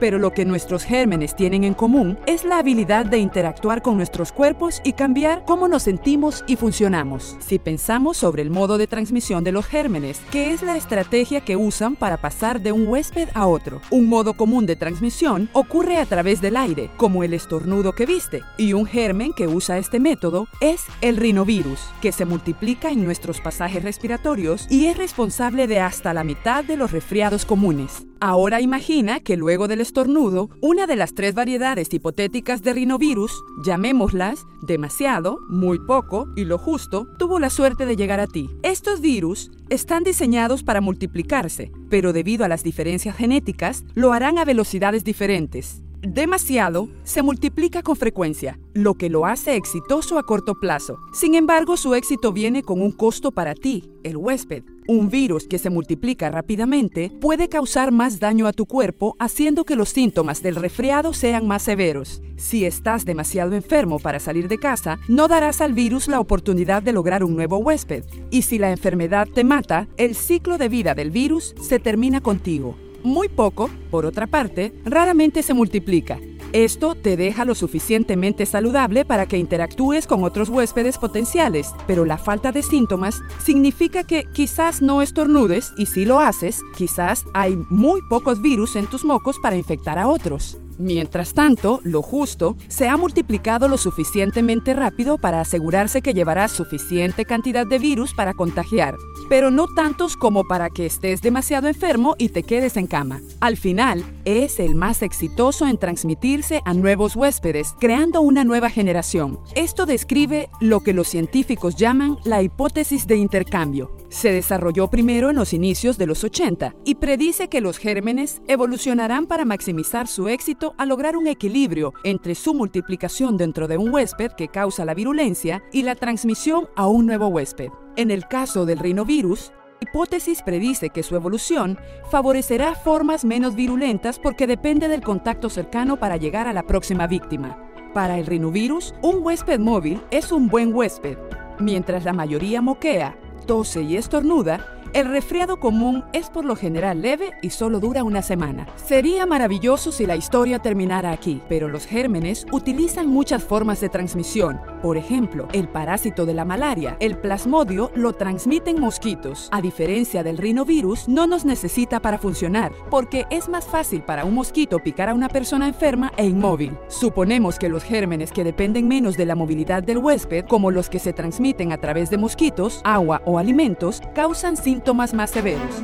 Pero 0.00 0.18
lo 0.18 0.32
que 0.32 0.44
nuestros 0.44 0.84
gérmenes 0.84 1.34
tienen 1.34 1.64
en 1.64 1.74
común 1.74 2.18
es 2.26 2.44
la 2.44 2.58
habilidad 2.58 3.06
de 3.06 3.18
interactuar 3.18 3.82
con 3.82 3.96
nuestros 3.96 4.32
cuerpos 4.32 4.80
y 4.84 4.92
cambiar 4.92 5.44
cómo 5.44 5.68
nos 5.68 5.84
sentimos 5.84 6.44
y 6.46 6.56
funcionamos. 6.56 7.36
Si 7.40 7.58
pensamos 7.58 8.16
sobre 8.16 8.42
el 8.42 8.50
modo 8.50 8.78
de 8.78 8.86
transmisión 8.86 9.44
de 9.44 9.52
los 9.52 9.66
gérmenes, 9.66 10.20
que 10.30 10.52
es 10.52 10.62
la 10.62 10.76
estrategia 10.76 11.40
que 11.40 11.56
usan 11.56 11.96
para 11.96 12.16
pasar 12.16 12.60
de 12.60 12.72
un 12.72 12.86
huésped 12.86 13.28
a 13.34 13.46
otro, 13.46 13.80
un 13.90 14.08
modo 14.08 14.34
común 14.34 14.66
de 14.66 14.76
transmisión 14.76 15.48
ocurre 15.52 15.98
a 15.98 16.06
través 16.06 16.40
del 16.40 16.56
aire, 16.56 16.90
como 16.96 17.24
el 17.24 17.34
estornudo 17.34 17.92
que 17.92 18.06
viste, 18.06 18.42
y 18.56 18.72
un 18.72 18.86
germen 18.86 19.32
que 19.32 19.48
usa 19.48 19.78
este 19.78 20.00
método 20.00 20.46
es 20.60 20.84
el 21.00 21.16
rinovirus, 21.16 21.80
que 22.00 22.12
se 22.12 22.24
multiplica 22.24 22.90
en 22.90 23.04
nuestros 23.04 23.40
pasajes 23.40 23.82
respiratorios 23.82 24.66
y 24.70 24.86
es 24.86 24.96
responsable 24.96 25.66
de 25.66 25.80
hasta 25.80 26.14
la 26.14 26.24
mitad 26.24 26.64
de 26.64 26.76
los 26.76 26.92
resfriados 26.92 27.44
comunes. 27.44 28.04
Ahora 28.20 28.60
imagina 28.60 29.20
que 29.20 29.36
luego 29.36 29.68
del 29.68 29.80
estornudo, 29.88 30.50
una 30.60 30.86
de 30.86 30.96
las 30.96 31.14
tres 31.14 31.34
variedades 31.34 31.92
hipotéticas 31.92 32.62
de 32.62 32.74
rinovirus, 32.74 33.32
llamémoslas 33.64 34.44
demasiado, 34.60 35.38
muy 35.48 35.78
poco 35.78 36.28
y 36.36 36.44
lo 36.44 36.58
justo, 36.58 37.06
tuvo 37.18 37.38
la 37.38 37.48
suerte 37.48 37.86
de 37.86 37.96
llegar 37.96 38.20
a 38.20 38.26
ti. 38.26 38.50
Estos 38.62 39.00
virus 39.00 39.50
están 39.70 40.04
diseñados 40.04 40.62
para 40.62 40.82
multiplicarse, 40.82 41.72
pero 41.88 42.12
debido 42.12 42.44
a 42.44 42.48
las 42.48 42.62
diferencias 42.62 43.16
genéticas, 43.16 43.84
lo 43.94 44.12
harán 44.12 44.36
a 44.36 44.44
velocidades 44.44 45.04
diferentes. 45.04 45.82
Demasiado 46.00 46.88
se 47.02 47.22
multiplica 47.22 47.82
con 47.82 47.96
frecuencia, 47.96 48.56
lo 48.72 48.94
que 48.94 49.10
lo 49.10 49.26
hace 49.26 49.56
exitoso 49.56 50.16
a 50.16 50.22
corto 50.22 50.54
plazo. 50.54 51.00
Sin 51.12 51.34
embargo, 51.34 51.76
su 51.76 51.92
éxito 51.94 52.32
viene 52.32 52.62
con 52.62 52.80
un 52.80 52.92
costo 52.92 53.32
para 53.32 53.54
ti, 53.54 53.90
el 54.04 54.16
huésped. 54.16 54.62
Un 54.86 55.10
virus 55.10 55.48
que 55.48 55.58
se 55.58 55.70
multiplica 55.70 56.30
rápidamente 56.30 57.10
puede 57.20 57.48
causar 57.48 57.90
más 57.90 58.20
daño 58.20 58.46
a 58.46 58.52
tu 58.52 58.64
cuerpo, 58.66 59.16
haciendo 59.18 59.64
que 59.64 59.74
los 59.74 59.88
síntomas 59.88 60.40
del 60.40 60.54
resfriado 60.54 61.12
sean 61.12 61.48
más 61.48 61.62
severos. 61.62 62.22
Si 62.36 62.64
estás 62.64 63.04
demasiado 63.04 63.56
enfermo 63.56 63.98
para 63.98 64.20
salir 64.20 64.46
de 64.46 64.58
casa, 64.58 65.00
no 65.08 65.26
darás 65.26 65.60
al 65.60 65.72
virus 65.72 66.06
la 66.06 66.20
oportunidad 66.20 66.80
de 66.80 66.92
lograr 66.92 67.24
un 67.24 67.34
nuevo 67.34 67.58
huésped. 67.58 68.04
Y 68.30 68.42
si 68.42 68.58
la 68.58 68.70
enfermedad 68.70 69.26
te 69.26 69.42
mata, 69.42 69.88
el 69.96 70.14
ciclo 70.14 70.58
de 70.58 70.68
vida 70.68 70.94
del 70.94 71.10
virus 71.10 71.56
se 71.60 71.80
termina 71.80 72.20
contigo. 72.20 72.76
Muy 73.02 73.28
poco, 73.28 73.70
por 73.90 74.06
otra 74.06 74.26
parte, 74.26 74.72
raramente 74.84 75.42
se 75.42 75.54
multiplica. 75.54 76.18
Esto 76.52 76.94
te 76.94 77.16
deja 77.16 77.44
lo 77.44 77.54
suficientemente 77.54 78.46
saludable 78.46 79.04
para 79.04 79.26
que 79.26 79.36
interactúes 79.36 80.06
con 80.06 80.24
otros 80.24 80.48
huéspedes 80.48 80.96
potenciales, 80.96 81.74
pero 81.86 82.06
la 82.06 82.16
falta 82.16 82.52
de 82.52 82.62
síntomas 82.62 83.20
significa 83.44 84.02
que 84.04 84.24
quizás 84.32 84.80
no 84.80 85.02
estornudes 85.02 85.72
y 85.76 85.86
si 85.86 86.06
lo 86.06 86.20
haces, 86.20 86.62
quizás 86.74 87.24
hay 87.34 87.58
muy 87.68 88.00
pocos 88.08 88.40
virus 88.40 88.76
en 88.76 88.86
tus 88.86 89.04
mocos 89.04 89.36
para 89.42 89.56
infectar 89.56 89.98
a 89.98 90.08
otros. 90.08 90.58
Mientras 90.78 91.34
tanto, 91.34 91.80
lo 91.82 92.02
justo 92.02 92.56
se 92.68 92.88
ha 92.88 92.96
multiplicado 92.96 93.66
lo 93.66 93.78
suficientemente 93.78 94.74
rápido 94.74 95.18
para 95.18 95.40
asegurarse 95.40 96.02
que 96.02 96.14
llevarás 96.14 96.52
suficiente 96.52 97.24
cantidad 97.24 97.66
de 97.66 97.80
virus 97.80 98.14
para 98.14 98.32
contagiar, 98.32 98.96
pero 99.28 99.50
no 99.50 99.66
tantos 99.66 100.16
como 100.16 100.44
para 100.44 100.70
que 100.70 100.86
estés 100.86 101.20
demasiado 101.20 101.66
enfermo 101.66 102.14
y 102.16 102.28
te 102.28 102.44
quedes 102.44 102.76
en 102.76 102.86
cama. 102.86 103.20
Al 103.40 103.56
final, 103.56 104.04
es 104.24 104.60
el 104.60 104.76
más 104.76 105.02
exitoso 105.02 105.66
en 105.66 105.78
transmitirse 105.78 106.62
a 106.64 106.74
nuevos 106.74 107.16
huéspedes, 107.16 107.74
creando 107.80 108.20
una 108.20 108.44
nueva 108.44 108.70
generación. 108.70 109.40
Esto 109.56 109.84
describe 109.84 110.48
lo 110.60 110.80
que 110.80 110.92
los 110.92 111.08
científicos 111.08 111.74
llaman 111.74 112.18
la 112.24 112.42
hipótesis 112.42 113.06
de 113.06 113.16
intercambio. 113.16 113.90
Se 114.08 114.32
desarrolló 114.32 114.88
primero 114.88 115.28
en 115.28 115.36
los 115.36 115.52
inicios 115.52 115.98
de 115.98 116.06
los 116.06 116.24
80 116.24 116.74
y 116.84 116.94
predice 116.94 117.48
que 117.48 117.60
los 117.60 117.76
gérmenes 117.76 118.40
evolucionarán 118.48 119.26
para 119.26 119.44
maximizar 119.44 120.08
su 120.08 120.28
éxito 120.28 120.74
al 120.78 120.88
lograr 120.88 121.16
un 121.16 121.26
equilibrio 121.26 121.92
entre 122.04 122.34
su 122.34 122.54
multiplicación 122.54 123.36
dentro 123.36 123.68
de 123.68 123.76
un 123.76 123.92
huésped 123.92 124.32
que 124.32 124.48
causa 124.48 124.86
la 124.86 124.94
virulencia 124.94 125.62
y 125.72 125.82
la 125.82 125.94
transmisión 125.94 126.68
a 126.74 126.86
un 126.86 127.04
nuevo 127.04 127.28
huésped. 127.28 127.68
En 127.96 128.10
el 128.10 128.26
caso 128.26 128.64
del 128.64 128.78
rinovirus, 128.78 129.52
hipótesis 129.80 130.40
predice 130.42 130.88
que 130.88 131.02
su 131.02 131.14
evolución 131.14 131.78
favorecerá 132.10 132.74
formas 132.74 133.26
menos 133.26 133.54
virulentas 133.54 134.18
porque 134.18 134.46
depende 134.46 134.88
del 134.88 135.02
contacto 135.02 135.50
cercano 135.50 135.98
para 135.98 136.16
llegar 136.16 136.48
a 136.48 136.54
la 136.54 136.62
próxima 136.62 137.06
víctima. 137.06 137.62
Para 137.92 138.18
el 138.18 138.24
rinovirus, 138.24 138.94
un 139.02 139.22
huésped 139.22 139.60
móvil 139.60 140.00
es 140.10 140.32
un 140.32 140.48
buen 140.48 140.74
huésped. 140.74 141.18
Mientras 141.58 142.04
la 142.04 142.12
mayoría 142.12 142.62
moquea, 142.62 143.18
tose 143.48 143.82
y 143.82 143.96
estornuda, 143.96 144.60
el 144.92 145.08
resfriado 145.08 145.58
común 145.58 146.04
es 146.12 146.28
por 146.28 146.44
lo 146.44 146.54
general 146.54 147.02
leve 147.02 147.32
y 147.42 147.50
solo 147.50 147.80
dura 147.80 148.04
una 148.04 148.22
semana. 148.22 148.66
Sería 148.76 149.26
maravilloso 149.26 149.90
si 149.90 150.06
la 150.06 150.16
historia 150.16 150.58
terminara 150.60 151.12
aquí, 151.12 151.42
pero 151.48 151.68
los 151.68 151.86
gérmenes 151.86 152.46
utilizan 152.52 153.08
muchas 153.08 153.42
formas 153.42 153.80
de 153.80 153.88
transmisión. 153.88 154.60
Por 154.82 154.96
ejemplo, 154.96 155.48
el 155.52 155.68
parásito 155.68 156.24
de 156.24 156.34
la 156.34 156.44
malaria, 156.44 156.96
el 157.00 157.18
plasmodio, 157.18 157.90
lo 157.96 158.12
transmiten 158.12 158.80
mosquitos. 158.80 159.48
A 159.50 159.60
diferencia 159.60 160.22
del 160.22 160.38
rinovirus, 160.38 161.08
no 161.08 161.26
nos 161.26 161.44
necesita 161.44 162.00
para 162.00 162.18
funcionar, 162.18 162.72
porque 162.90 163.26
es 163.30 163.48
más 163.48 163.66
fácil 163.66 164.02
para 164.02 164.24
un 164.24 164.34
mosquito 164.34 164.78
picar 164.78 165.08
a 165.08 165.14
una 165.14 165.28
persona 165.28 165.66
enferma 165.66 166.12
e 166.16 166.26
inmóvil. 166.26 166.76
Suponemos 166.86 167.58
que 167.58 167.68
los 167.68 167.82
gérmenes 167.82 168.30
que 168.30 168.44
dependen 168.44 168.86
menos 168.86 169.16
de 169.16 169.26
la 169.26 169.34
movilidad 169.34 169.82
del 169.82 169.98
huésped, 169.98 170.44
como 170.46 170.70
los 170.70 170.88
que 170.88 171.00
se 171.00 171.12
transmiten 171.12 171.72
a 171.72 171.78
través 171.78 172.08
de 172.08 172.18
mosquitos, 172.18 172.80
agua 172.84 173.20
o 173.24 173.38
alimentos, 173.38 174.00
causan 174.14 174.56
síntomas 174.56 175.12
más 175.12 175.30
severos. 175.30 175.82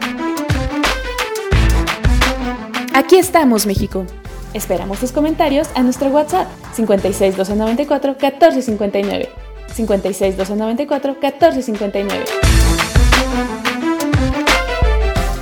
Aquí 2.95 3.17
estamos, 3.17 3.67
México. 3.67 4.07
Esperamos 4.55 5.01
tus 5.01 5.11
comentarios 5.11 5.69
a 5.75 5.83
nuestro 5.83 6.11
WhatsApp 6.11 6.47
56 6.75 7.37
294 7.37 8.13
1459. 8.13 9.29
56 9.75 10.37
294 10.37 11.17
1459. 11.21 12.25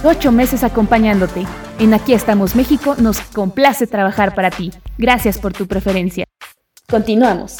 Ocho 0.02 0.32
meses 0.32 0.64
acompañándote. 0.64 1.44
En 1.78 1.92
Aquí 1.92 2.14
estamos 2.14 2.56
México 2.56 2.96
nos 2.98 3.20
complace 3.20 3.86
trabajar 3.86 4.34
para 4.34 4.50
ti. 4.50 4.72
Gracias 4.96 5.38
por 5.38 5.52
tu 5.52 5.66
preferencia. 5.66 6.24
Continuamos. 6.88 7.58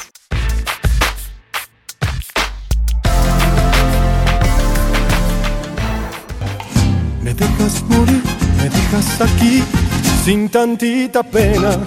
Me 7.23 7.35
dejas 7.35 7.83
morir, 7.83 8.23
me 8.57 8.65
dejas 8.65 9.21
aquí 9.21 9.82
sin 10.25 10.49
tantita 10.49 11.23
pena. 11.23 11.79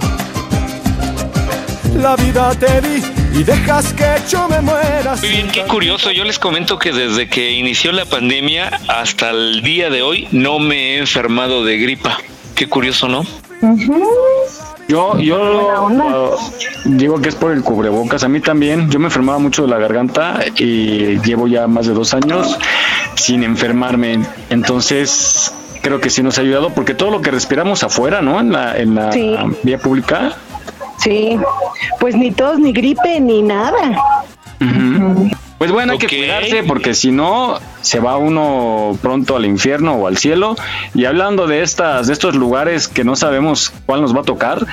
La 1.96 2.16
vida 2.16 2.54
te 2.54 2.80
di 2.82 3.02
y 3.32 3.42
dejas 3.42 3.94
que 3.94 4.04
yo 4.30 4.46
me 4.48 4.60
muera. 4.60 5.16
Muy 5.18 5.28
bien, 5.28 5.48
qué 5.50 5.62
curioso. 5.62 6.10
Yo 6.10 6.24
les 6.24 6.38
comento 6.38 6.78
que 6.78 6.92
desde 6.92 7.28
que 7.28 7.52
inició 7.52 7.92
la 7.92 8.04
pandemia 8.04 8.78
hasta 8.88 9.30
el 9.30 9.62
día 9.62 9.88
de 9.88 10.02
hoy 10.02 10.28
no 10.32 10.58
me 10.58 10.96
he 10.96 10.98
enfermado 10.98 11.64
de 11.64 11.78
gripa. 11.78 12.18
Qué 12.54 12.68
curioso, 12.68 13.08
¿no? 13.08 13.24
Yo, 14.88 15.18
yo 15.18 15.88
uh, 15.90 16.36
digo 16.84 17.20
que 17.20 17.30
es 17.30 17.34
por 17.34 17.52
el 17.52 17.62
cubrebocas. 17.62 18.22
A 18.22 18.28
mí 18.28 18.40
también. 18.40 18.90
Yo 18.90 18.98
me 18.98 19.06
enfermaba 19.06 19.38
mucho 19.38 19.62
de 19.62 19.68
la 19.68 19.78
garganta 19.78 20.40
y 20.56 21.18
llevo 21.22 21.48
ya 21.48 21.66
más 21.66 21.86
de 21.86 21.94
dos 21.94 22.12
años 22.12 22.58
sin 23.14 23.42
enfermarme. 23.42 24.20
Entonces, 24.50 25.52
creo 25.86 26.00
que 26.00 26.10
sí 26.10 26.20
nos 26.20 26.36
ha 26.38 26.40
ayudado 26.40 26.70
porque 26.70 26.94
todo 26.94 27.12
lo 27.12 27.20
que 27.20 27.30
respiramos 27.30 27.84
afuera, 27.84 28.20
¿no? 28.20 28.40
En 28.40 28.50
la, 28.50 28.76
en 28.76 28.96
la 28.96 29.12
Sí. 29.12 29.36
vía 29.62 29.78
pública. 29.78 30.32
Sí, 30.98 31.38
pues 32.00 32.16
ni 32.16 32.32
tos, 32.32 32.58
ni 32.58 32.72
gripe, 32.72 33.20
ni 33.20 33.40
nada. 33.40 33.96
Pues 35.58 35.70
bueno, 35.70 35.92
hay 35.92 35.98
que 35.98 36.08
cuidarse 36.08 36.64
porque 36.64 36.92
si 36.92 37.12
no 37.12 37.58
se 37.86 38.00
va 38.00 38.16
uno 38.16 38.98
pronto 39.00 39.36
al 39.36 39.46
infierno 39.46 39.94
o 39.94 40.08
al 40.08 40.18
cielo. 40.18 40.56
Y 40.94 41.04
hablando 41.04 41.46
de 41.46 41.62
estas, 41.62 42.08
de 42.08 42.12
estos 42.12 42.34
lugares 42.34 42.88
que 42.88 43.04
no 43.04 43.14
sabemos 43.14 43.72
cuál 43.86 44.02
nos 44.02 44.14
va 44.14 44.22
a 44.22 44.24
tocar, 44.24 44.66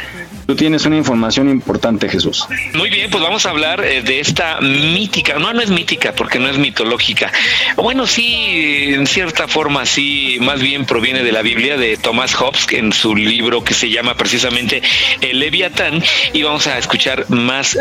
tú 0.47 0.55
tienes 0.55 0.85
una 0.87 0.97
información 0.97 1.47
importante, 1.47 2.09
Jesús. 2.09 2.47
Muy 2.73 2.89
bien, 2.89 3.11
pues 3.11 3.21
vamos 3.21 3.45
a 3.45 3.51
hablar 3.51 3.85
eh, 3.85 4.01
de 4.01 4.19
esta 4.19 4.59
mítica, 4.61 5.37
no, 5.37 5.53
no 5.53 5.61
es 5.61 5.69
mítica 5.69 6.13
porque 6.15 6.39
no 6.39 6.49
es 6.49 6.57
mitológica. 6.57 7.31
Bueno, 7.75 8.07
sí, 8.07 8.93
en 8.93 9.05
cierta 9.05 9.47
forma 9.47 9.85
sí, 9.85 10.39
más 10.41 10.59
bien 10.59 10.85
proviene 10.85 11.23
de 11.23 11.31
la 11.31 11.43
Biblia 11.43 11.77
de 11.77 11.97
Thomas 11.97 12.33
Hobbes 12.33 12.65
en 12.71 12.93
su 12.93 13.15
libro 13.15 13.63
que 13.63 13.75
se 13.75 13.91
llama 13.91 14.15
precisamente 14.15 14.81
El 15.21 15.39
Leviatán 15.39 16.01
y 16.33 16.41
vamos 16.41 16.65
a 16.65 16.79
escuchar 16.79 17.29
más 17.29 17.77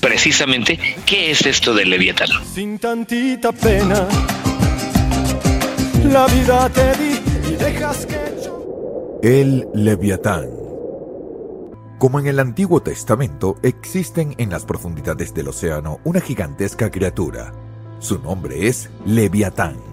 precisamente 0.00 0.78
qué 1.06 1.30
es 1.30 1.46
esto 1.46 1.74
del 1.74 1.90
Leviatán. 1.90 2.28
Sin 2.54 2.78
tantita 2.78 3.52
pena. 3.52 4.08
La 6.04 6.26
vida 6.26 6.68
te 6.70 6.94
di 6.96 7.20
y 7.52 7.56
dejas 7.56 8.06
que 8.06 8.18
El 9.22 9.68
Leviatán. 9.74 10.48
Como 11.98 12.18
en 12.18 12.26
el 12.26 12.40
Antiguo 12.40 12.80
Testamento, 12.80 13.58
existen 13.62 14.34
en 14.38 14.48
las 14.48 14.64
profundidades 14.64 15.34
del 15.34 15.48
océano 15.48 16.00
una 16.04 16.20
gigantesca 16.22 16.90
criatura. 16.90 17.52
Su 17.98 18.18
nombre 18.18 18.68
es 18.68 18.88
Leviatán. 19.04 19.89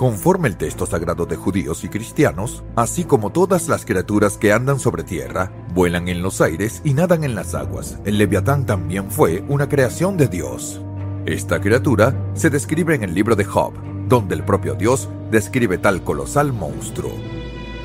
Conforme 0.00 0.48
el 0.48 0.56
texto 0.56 0.86
sagrado 0.86 1.26
de 1.26 1.36
judíos 1.36 1.84
y 1.84 1.90
cristianos, 1.90 2.64
así 2.74 3.04
como 3.04 3.32
todas 3.32 3.68
las 3.68 3.84
criaturas 3.84 4.38
que 4.38 4.50
andan 4.50 4.78
sobre 4.78 5.04
tierra, 5.04 5.52
vuelan 5.74 6.08
en 6.08 6.22
los 6.22 6.40
aires 6.40 6.80
y 6.84 6.94
nadan 6.94 7.22
en 7.22 7.34
las 7.34 7.54
aguas, 7.54 7.98
el 8.06 8.16
Leviatán 8.16 8.64
también 8.64 9.10
fue 9.10 9.44
una 9.46 9.68
creación 9.68 10.16
de 10.16 10.28
Dios. 10.28 10.80
Esta 11.26 11.60
criatura 11.60 12.14
se 12.32 12.48
describe 12.48 12.94
en 12.94 13.02
el 13.02 13.12
libro 13.12 13.36
de 13.36 13.44
Job, 13.44 13.74
donde 14.08 14.34
el 14.36 14.42
propio 14.42 14.74
Dios 14.74 15.10
describe 15.30 15.76
tal 15.76 16.02
colosal 16.02 16.54
monstruo. 16.54 17.12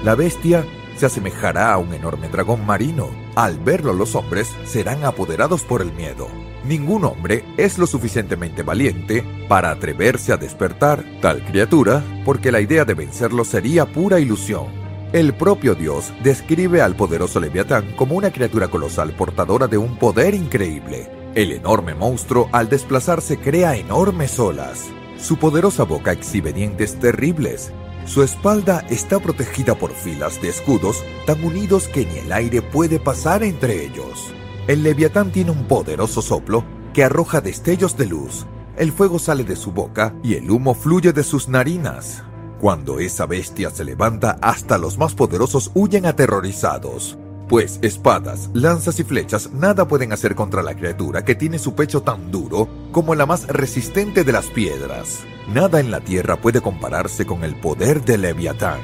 La 0.01 0.16
bestia 0.16 0.66
se 0.95 1.07
asemejará 1.07 1.74
a 1.74 1.78
un 1.80 1.93
enorme 1.93 2.30
dragón 2.30 2.66
marino. 2.66 3.09
Al 3.36 3.59
verlo 3.59 3.91
los 3.91 4.16
hombres 4.16 4.55
serán 4.63 5.03
apoderados 5.03 5.63
por 5.63 5.82
el 5.82 5.91
miedo. 5.91 6.30
Ningún 6.68 7.05
hombre 7.05 7.45
es 7.57 7.78
lo 7.78 7.86
suficientemente 7.86 8.63
valiente 8.63 9.24
para 9.47 9.70
atreverse 9.70 10.34
a 10.34 10.38
despertar 10.38 11.05
tal 11.22 11.45
criatura 11.45 12.03
porque 12.26 12.51
la 12.51 12.59
idea 12.59 12.86
de 12.86 12.95
vencerlo 12.95 13.45
sería 13.45 13.86
pura 13.86 14.20
ilusión. 14.20 14.66
El 15.13 15.36
propio 15.36 15.76
Dios 15.76 16.11
describe 16.24 16.82
al 16.82 16.95
poderoso 16.95 17.39
Leviatán 17.39 17.93
como 17.95 18.16
una 18.16 18.32
criatura 18.32 18.68
colosal 18.68 19.11
portadora 19.11 19.68
de 19.68 19.78
un 19.78 19.97
poder 19.97 20.34
increíble. 20.34 21.07
El 21.36 21.51
enorme 21.51 21.93
monstruo 21.93 22.49
al 22.51 22.68
desplazarse 22.68 23.38
crea 23.38 23.76
enormes 23.76 24.39
olas. 24.39 24.86
Su 25.20 25.38
poderosa 25.38 25.84
boca 25.84 26.13
exhibe 26.13 26.51
dientes 26.51 26.99
terribles. 26.99 27.72
Su 28.05 28.24
espalda 28.24 28.84
está 28.89 29.20
protegida 29.20 29.76
por 29.76 29.91
filas 29.93 30.41
de 30.41 30.49
escudos 30.49 31.03
tan 31.28 31.43
unidos 31.43 31.88
que 31.88 32.07
ni 32.07 32.18
el 32.18 32.32
aire 32.32 32.63
puede 32.63 32.99
pasar 32.99 33.43
entre 33.43 33.86
ellos. 33.86 34.34
El 34.68 34.82
leviatán 34.82 35.32
tiene 35.32 35.51
un 35.51 35.68
poderoso 35.68 36.24
soplo 36.24 36.63
que 36.91 37.03
arroja 37.03 37.39
destellos 37.39 37.97
de 37.97 38.07
luz. 38.07 38.47
El 38.78 38.91
fuego 38.91 39.20
sale 39.20 39.43
de 39.43 39.55
su 39.55 39.72
boca 39.72 40.16
y 40.24 40.34
el 40.34 40.49
humo 40.49 40.74
fluye 40.74 41.13
de 41.13 41.24
sus 41.24 41.47
narinas. 41.47 42.24
Cuando 42.59 42.97
esa 42.97 43.28
bestia 43.28 43.70
se 43.70 43.84
levanta, 43.84 44.39
hasta 44.41 44.80
los 44.80 44.97
más 44.97 45.13
poderosos 45.13 45.70
huyen 45.76 46.07
aterrorizados. 46.07 47.16
Pues 47.47 47.78
espadas, 47.84 48.49
lanzas 48.53 48.99
y 48.99 49.03
flechas 49.03 49.51
nada 49.53 49.88
pueden 49.88 50.11
hacer 50.11 50.34
contra 50.34 50.63
la 50.63 50.76
criatura 50.76 51.24
que 51.24 51.36
tiene 51.36 51.59
su 51.59 51.76
pecho 51.76 52.01
tan 52.01 52.32
duro 52.32 52.68
como 52.91 53.13
la 53.13 53.28
más 53.28 53.45
resistente 53.47 54.24
de 54.24 54.32
las 54.32 54.47
piedras. 54.47 55.20
Nada 55.53 55.80
en 55.80 55.91
la 55.91 55.99
tierra 55.99 56.38
puede 56.38 56.61
compararse 56.61 57.28
con 57.28 57.43
el 57.43 57.55
poder 57.55 58.03
de 58.03 58.18
Leviatán. 58.18 58.80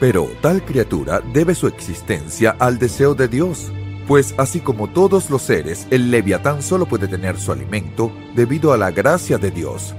Pero 0.00 0.30
tal 0.40 0.64
criatura 0.64 1.20
debe 1.34 1.54
su 1.54 1.66
existencia 1.66 2.56
al 2.58 2.78
deseo 2.78 3.14
de 3.14 3.28
Dios, 3.28 3.70
pues 4.10 4.34
así 4.38 4.58
como 4.58 4.88
todos 4.88 5.30
los 5.30 5.40
seres, 5.40 5.86
el 5.92 6.10
Leviatán 6.10 6.62
solo 6.62 6.86
puede 6.86 7.06
tener 7.06 7.38
su 7.38 7.52
alimento 7.52 8.10
debido 8.34 8.72
a 8.72 8.76
la 8.76 8.90
gracia 8.90 9.38
de 9.38 9.52
Dios. 9.52 9.94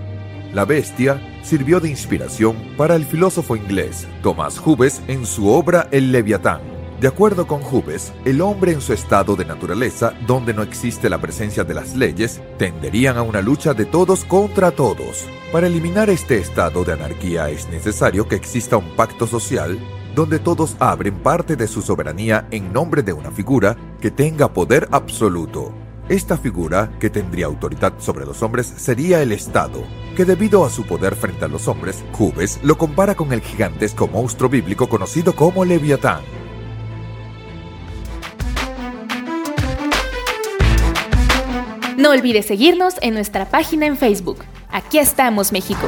La 0.53 0.65
bestia 0.65 1.39
sirvió 1.43 1.79
de 1.79 1.87
inspiración 1.87 2.57
para 2.75 2.97
el 2.97 3.05
filósofo 3.05 3.55
inglés 3.55 4.05
Thomas 4.21 4.59
Hobbes 4.59 5.01
en 5.07 5.25
su 5.25 5.47
obra 5.47 5.87
El 5.91 6.11
Leviatán. 6.11 6.59
De 6.99 7.07
acuerdo 7.07 7.47
con 7.47 7.61
Hubes, 7.63 8.11
el 8.25 8.41
hombre 8.41 8.73
en 8.73 8.81
su 8.81 8.91
estado 8.91 9.37
de 9.37 9.45
naturaleza, 9.45 10.13
donde 10.27 10.53
no 10.53 10.61
existe 10.61 11.09
la 11.09 11.21
presencia 11.21 11.63
de 11.63 11.73
las 11.73 11.95
leyes, 11.95 12.41
tenderían 12.57 13.15
a 13.15 13.21
una 13.21 13.41
lucha 13.41 13.73
de 13.73 13.85
todos 13.85 14.25
contra 14.25 14.71
todos. 14.71 15.25
Para 15.53 15.67
eliminar 15.67 16.09
este 16.09 16.37
estado 16.37 16.83
de 16.83 16.91
anarquía 16.91 17.49
es 17.49 17.69
necesario 17.69 18.27
que 18.27 18.35
exista 18.35 18.75
un 18.75 18.93
pacto 18.97 19.25
social 19.25 19.79
donde 20.15 20.39
todos 20.39 20.75
abren 20.79 21.19
parte 21.19 21.55
de 21.55 21.67
su 21.67 21.81
soberanía 21.81 22.47
en 22.51 22.73
nombre 22.73 23.03
de 23.03 23.13
una 23.13 23.31
figura 23.31 23.77
que 23.99 24.11
tenga 24.11 24.53
poder 24.53 24.87
absoluto. 24.91 25.73
Esta 26.09 26.37
figura, 26.37 26.91
que 26.99 27.09
tendría 27.09 27.45
autoridad 27.45 27.93
sobre 27.99 28.25
los 28.25 28.43
hombres, 28.43 28.67
sería 28.67 29.21
el 29.21 29.31
Estado, 29.31 29.83
que 30.17 30.25
debido 30.25 30.65
a 30.65 30.69
su 30.69 30.83
poder 30.83 31.15
frente 31.15 31.45
a 31.45 31.47
los 31.47 31.67
hombres, 31.67 32.03
Jubes 32.11 32.59
lo 32.63 32.77
compara 32.77 33.15
con 33.15 33.31
el 33.31 33.41
gigantesco 33.41 34.07
monstruo 34.07 34.49
bíblico 34.49 34.89
conocido 34.89 35.33
como 35.35 35.63
Leviatán. 35.63 36.21
No 41.97 42.09
olvides 42.09 42.47
seguirnos 42.47 42.95
en 43.01 43.13
nuestra 43.13 43.45
página 43.45 43.85
en 43.85 43.95
Facebook. 43.95 44.39
Aquí 44.69 44.97
estamos, 44.97 45.51
México. 45.51 45.87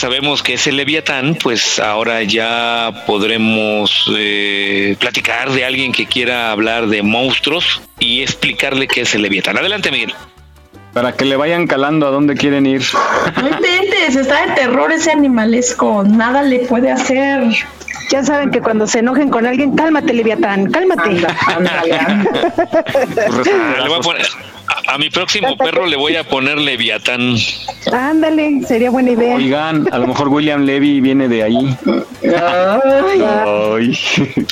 Sabemos 0.00 0.42
que 0.42 0.54
es 0.54 0.66
el 0.66 0.78
Leviatán, 0.78 1.36
pues 1.42 1.78
ahora 1.78 2.22
ya 2.22 3.04
podremos 3.06 4.10
eh, 4.16 4.96
platicar 4.98 5.50
de 5.50 5.66
alguien 5.66 5.92
que 5.92 6.06
quiera 6.06 6.52
hablar 6.52 6.86
de 6.86 7.02
monstruos 7.02 7.82
y 7.98 8.22
explicarle 8.22 8.88
qué 8.88 9.02
es 9.02 9.14
el 9.14 9.20
Leviatán. 9.20 9.58
Adelante, 9.58 9.90
Miguel. 9.90 10.14
Para 10.94 11.12
que 11.12 11.26
le 11.26 11.36
vayan 11.36 11.66
calando 11.66 12.06
a 12.06 12.10
dónde 12.10 12.34
quieren 12.34 12.64
ir. 12.64 12.82
No 13.36 13.48
inventes, 13.48 14.16
está 14.16 14.46
de 14.46 14.54
terror 14.54 14.90
ese 14.90 15.10
animalesco, 15.10 16.02
nada 16.02 16.42
le 16.42 16.60
puede 16.60 16.90
hacer. 16.90 17.42
Ya 18.10 18.22
saben 18.24 18.50
que 18.50 18.60
cuando 18.60 18.86
se 18.86 18.98
enojen 18.98 19.30
con 19.30 19.46
alguien, 19.46 19.74
cálmate, 19.76 20.12
Leviatán, 20.12 20.70
cálmate. 20.70 21.26
Ah, 21.42 21.60
le 23.82 23.88
voy 23.88 23.98
a, 23.98 24.02
poner- 24.02 24.26
a- 24.66 24.94
a 24.94 24.98
mi 24.98 25.10
próximo 25.10 25.56
perro 25.56 25.86
le 25.86 25.96
voy 25.96 26.16
a 26.16 26.24
poner 26.24 26.58
Leviatán. 26.58 27.36
Ándale, 27.92 28.62
sería 28.66 28.90
buena 28.90 29.10
idea. 29.12 29.36
Oigan, 29.36 29.88
a 29.92 29.98
lo 29.98 30.06
mejor 30.08 30.28
William 30.28 30.64
Levy 30.64 31.00
viene 31.00 31.28
de 31.28 31.42
ahí. 31.42 31.76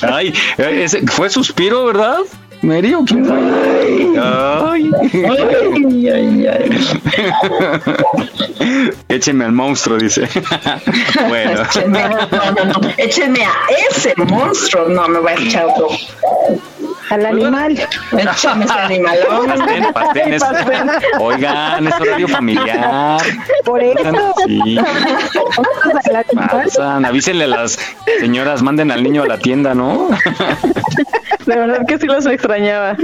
Ay, 0.02 0.32
ay, 0.58 0.80
ese 0.82 1.06
fue 1.06 1.30
suspiro, 1.30 1.84
¿verdad? 1.86 2.18
¿Mary 2.62 2.94
o 2.94 3.04
quién 3.04 3.24
fue? 3.24 3.38
Ay. 4.20 4.90
Échenme 9.08 9.44
al 9.44 9.52
monstruo, 9.52 9.96
dice. 9.98 10.28
bueno. 11.28 11.62
Échenme, 11.70 12.02
no, 12.08 12.52
no, 12.52 12.64
no, 12.64 12.88
échenme 12.96 13.44
a 13.44 13.54
ese 13.90 14.14
monstruo. 14.16 14.88
No, 14.88 15.08
me 15.08 15.20
voy 15.20 15.32
a 15.32 15.34
echar 15.36 15.66
otro. 15.66 15.88
Al 17.10 17.26
animal. 17.26 17.72
Échame 18.18 18.64
ese 18.66 18.72
animalón. 18.74 19.50
Es- 20.14 20.42
Oigan, 21.18 21.86
es 21.86 22.00
horario 22.00 22.28
familiar. 22.28 23.20
Por 23.64 23.82
eso. 23.82 24.34
Sí. 24.46 24.78
Pasan, 26.50 27.04
avísenle 27.04 27.44
a 27.44 27.48
las 27.48 27.78
señoras, 28.20 28.62
manden 28.62 28.90
al 28.90 29.02
niño 29.02 29.22
a 29.22 29.26
la 29.26 29.38
tienda, 29.38 29.74
¿no? 29.74 30.08
De 31.46 31.56
verdad 31.56 31.86
que 31.86 31.98
sí 31.98 32.06
los 32.06 32.26
extrañaba. 32.26 32.96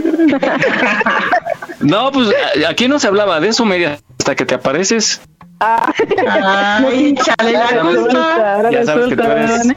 No, 1.80 2.12
pues 2.12 2.28
¿a- 2.64 2.70
aquí 2.70 2.88
no 2.88 2.98
se 2.98 3.06
hablaba 3.08 3.40
de 3.40 3.48
eso, 3.48 3.64
Mary, 3.64 3.84
hasta 3.84 4.34
que 4.34 4.44
te 4.44 4.54
apareces. 4.54 5.20
Ay, 5.60 7.14
chale 7.14 7.52
la 7.52 7.80
culpa. 7.80 8.70
Ya 8.70 8.84
sabes 8.84 9.06
que 9.08 9.16
tú 9.16 9.22
eres, 9.22 9.68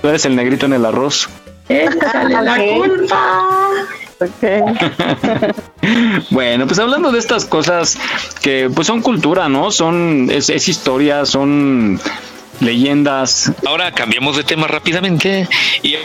tú 0.00 0.08
eres 0.08 0.24
el 0.24 0.36
negrito 0.36 0.66
en 0.66 0.72
el 0.74 0.84
arroz. 0.84 1.28
Échale 1.72 2.42
la 2.42 2.58
culpa. 2.58 3.48
Bueno, 6.30 6.68
pues 6.68 6.78
hablando 6.78 7.10
de 7.10 7.18
estas 7.18 7.44
cosas 7.44 7.98
que 8.40 8.70
pues 8.72 8.86
son 8.86 9.02
cultura, 9.02 9.48
¿no? 9.48 9.72
Son 9.72 10.30
es, 10.30 10.48
es 10.48 10.68
historia, 10.68 11.26
son 11.26 12.00
leyendas. 12.60 13.50
Ahora 13.66 13.90
cambiamos 13.92 14.36
de 14.36 14.44
tema 14.44 14.68
rápidamente 14.68 15.48
y 15.82 15.96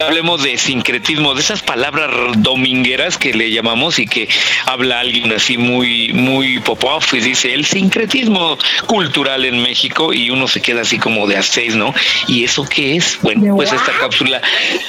hablemos 0.00 0.42
de 0.42 0.56
sincretismo, 0.58 1.34
de 1.34 1.40
esas 1.40 1.62
palabras 1.62 2.10
domingueras 2.38 3.18
que 3.18 3.32
le 3.34 3.50
llamamos 3.50 3.98
y 3.98 4.06
que 4.06 4.28
habla 4.66 5.00
alguien 5.00 5.32
así 5.32 5.58
muy, 5.58 6.12
muy 6.12 6.58
pop-off 6.60 7.14
y 7.14 7.20
dice 7.20 7.54
el 7.54 7.64
sincretismo 7.64 8.58
cultural 8.86 9.44
en 9.44 9.62
México 9.62 10.12
y 10.12 10.30
uno 10.30 10.48
se 10.48 10.60
queda 10.60 10.82
así 10.82 10.98
como 10.98 11.26
de 11.26 11.36
a 11.36 11.42
seis, 11.42 11.74
¿no? 11.74 11.94
¿Y 12.28 12.44
eso 12.44 12.64
qué 12.64 12.96
es? 12.96 13.18
Bueno, 13.22 13.56
pues 13.56 13.72
esta 13.72 13.92
cápsula 13.98 14.40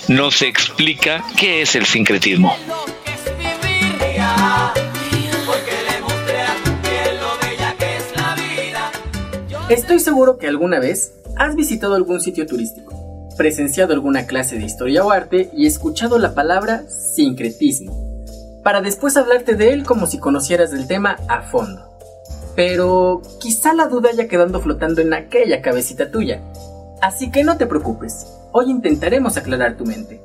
nos 0.08 0.42
explica 0.42 1.24
qué 1.38 1.62
es 1.62 1.76
el 1.76 1.86
sincretismo. 1.86 2.56
Estoy 9.70 10.00
seguro 10.00 10.38
que 10.38 10.48
alguna 10.48 10.80
vez 10.80 11.12
has 11.36 11.56
visitado 11.56 11.96
algún 11.96 12.22
sitio 12.22 12.46
turístico, 12.46 12.97
presenciado 13.38 13.94
alguna 13.94 14.26
clase 14.26 14.58
de 14.58 14.66
historia 14.66 15.06
o 15.06 15.12
arte 15.12 15.50
y 15.54 15.68
escuchado 15.68 16.18
la 16.18 16.34
palabra 16.34 16.84
sincretismo, 16.90 18.24
para 18.64 18.82
después 18.82 19.16
hablarte 19.16 19.56
de 19.56 19.72
él 19.72 19.84
como 19.86 20.08
si 20.08 20.18
conocieras 20.18 20.72
del 20.72 20.88
tema 20.88 21.18
a 21.30 21.44
fondo. 21.44 21.84
Pero 22.56 23.22
quizá 23.40 23.74
la 23.74 23.88
duda 23.88 24.10
haya 24.10 24.28
quedando 24.28 24.60
flotando 24.60 25.02
en 25.02 25.14
aquella 25.14 25.62
cabecita 25.62 26.12
tuya. 26.12 26.42
Así 27.02 27.30
que 27.30 27.44
no 27.44 27.58
te 27.58 27.68
preocupes, 27.68 28.26
hoy 28.52 28.72
intentaremos 28.72 29.38
aclarar 29.38 29.78
tu 29.78 29.86
mente. 29.86 30.20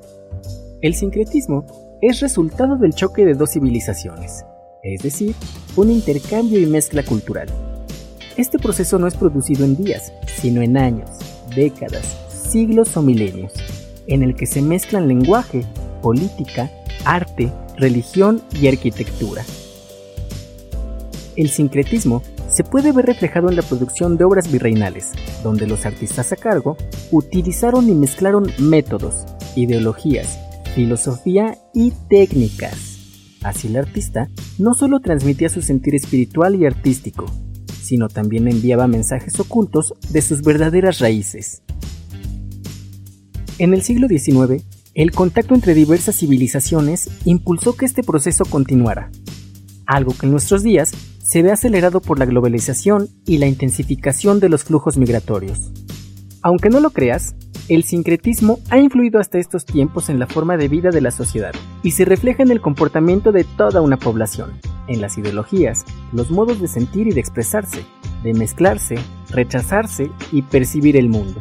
El 0.81 0.95
sincretismo 0.95 1.67
es 2.01 2.21
resultado 2.21 2.77
del 2.77 2.95
choque 2.95 3.25
de 3.25 3.35
dos 3.35 3.51
civilizaciones, 3.51 4.45
es 4.83 5.03
decir, 5.03 5.35
un 5.77 5.91
intercambio 5.91 6.59
y 6.59 6.67
mezcla 6.67 7.05
cultural. 7.05 7.49
Este 8.37 8.59
proceso 8.59 8.99
no 8.99 9.07
es 9.07 9.15
producido 9.15 9.65
en 9.65 9.77
días, 9.77 10.13
sino 10.27 10.63
en 10.63 10.79
años, 10.79 11.11
décadas, 11.55 12.22
siglos 12.53 12.97
o 12.99 13.03
milenios, 13.03 13.53
en 14.07 14.23
el 14.23 14.35
que 14.35 14.45
se 14.45 14.61
mezclan 14.61 15.09
lenguaje, 15.09 15.65
política, 16.03 16.71
arte, 17.07 17.51
religión 17.79 18.43
y 18.61 18.69
arquitectura. 18.69 19.43
El 21.35 21.49
sincretismo 21.49 22.23
se 22.51 22.63
puede 22.63 22.93
ver 22.93 23.07
reflejado 23.07 23.49
en 23.49 23.57
la 23.57 23.63
producción 23.63 24.19
de 24.19 24.25
obras 24.25 24.53
virreinales, 24.53 25.13
donde 25.43 25.67
los 25.67 25.87
artistas 25.87 26.31
a 26.33 26.37
cargo 26.37 26.77
utilizaron 27.11 27.89
y 27.89 27.95
mezclaron 27.95 28.53
métodos, 28.59 29.25
ideologías, 29.57 30.39
filosofía 30.75 31.57
y 31.73 31.93
técnicas. 32.11 32.99
Así 33.43 33.69
el 33.69 33.77
artista 33.77 34.29
no 34.59 34.75
solo 34.75 35.01
transmitía 35.01 35.49
su 35.49 35.63
sentir 35.63 35.95
espiritual 35.95 36.55
y 36.57 36.67
artístico, 36.67 37.25
sino 37.83 38.09
también 38.09 38.47
enviaba 38.47 38.87
mensajes 38.87 39.41
ocultos 39.41 39.95
de 40.11 40.21
sus 40.21 40.43
verdaderas 40.43 40.99
raíces. 40.99 41.62
En 43.59 43.75
el 43.75 43.83
siglo 43.83 44.09
XIX, 44.09 44.65
el 44.95 45.13
contacto 45.13 45.55
entre 45.55 45.75
diversas 45.75 46.17
civilizaciones 46.17 47.11
impulsó 47.25 47.77
que 47.77 47.85
este 47.85 48.03
proceso 48.03 48.45
continuara, 48.45 49.11
algo 49.87 50.15
que 50.15 50.27
en 50.27 50.33
nuestros 50.33 50.63
días 50.63 50.93
se 51.23 51.43
ve 51.43 51.53
acelerado 51.53 52.01
por 52.01 52.19
la 52.19 52.25
globalización 52.25 53.09
y 53.27 53.39
la 53.39 53.47
intensificación 53.47 54.41
de 54.41 54.49
los 54.49 54.65
flujos 54.65 54.97
migratorios. 54.97 55.71
Aunque 56.43 56.71
no 56.71 56.81
lo 56.81 56.91
creas, 56.91 57.35
el 57.69 57.85
sincretismo 57.85 58.59
ha 58.71 58.79
influido 58.79 59.21
hasta 59.21 59.39
estos 59.39 59.65
tiempos 59.65 60.09
en 60.09 60.19
la 60.19 60.27
forma 60.27 60.57
de 60.57 60.69
vida 60.69 60.91
de 60.91 61.01
la 61.01 61.11
sociedad 61.11 61.53
y 61.83 61.93
se 61.93 62.05
refleja 62.05 62.43
en 62.43 62.51
el 62.51 62.61
comportamiento 62.61 63.33
de 63.33 63.45
toda 63.45 63.81
una 63.81 63.99
población, 63.99 64.53
en 64.89 65.01
las 65.01 65.17
ideologías, 65.17 65.85
los 66.13 66.31
modos 66.31 66.61
de 66.61 66.69
sentir 66.69 67.07
y 67.07 67.13
de 67.13 67.21
expresarse, 67.21 67.85
de 68.25 68.35
mezclarse, 68.35 68.97
rechazarse 69.31 70.11
y 70.33 70.43
percibir 70.43 70.97
el 70.97 71.09
mundo, 71.09 71.41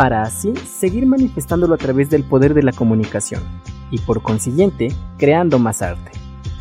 para 0.00 0.22
así 0.22 0.54
seguir 0.56 1.04
manifestándolo 1.04 1.74
a 1.74 1.76
través 1.76 2.08
del 2.08 2.24
poder 2.24 2.54
de 2.54 2.62
la 2.62 2.72
comunicación 2.72 3.42
y 3.90 3.98
por 3.98 4.22
consiguiente 4.22 4.88
creando 5.18 5.58
más 5.58 5.82
arte. 5.82 6.12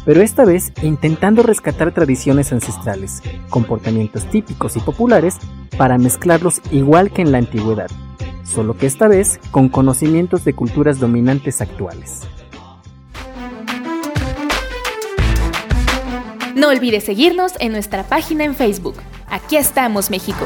Pero 0.04 0.22
esta 0.22 0.44
vez 0.44 0.74
intentando 0.82 1.42
rescatar 1.42 1.94
tradiciones 1.94 2.52
ancestrales, 2.52 3.24
comportamientos 3.50 4.26
típicos 4.26 4.76
y 4.76 4.82
populares 4.82 5.38
para 5.78 5.98
mezclarlos 5.98 6.62
igual 6.70 7.12
que 7.12 7.22
en 7.22 7.32
la 7.32 7.38
antigüedad, 7.38 7.90
solo 8.44 8.76
que 8.76 8.88
esta 8.88 9.08
vez 9.08 9.40
con 9.52 9.70
conocimientos 9.70 10.44
de 10.44 10.52
culturas 10.52 11.00
dominantes 11.00 11.62
actuales. 11.62 12.24
No 16.56 16.68
olvides 16.68 17.06
seguirnos 17.06 17.54
en 17.62 17.72
nuestra 17.72 18.04
página 18.04 18.44
en 18.44 18.54
Facebook. 18.54 18.96
Aquí 19.30 19.56
estamos, 19.56 20.10
México. 20.10 20.46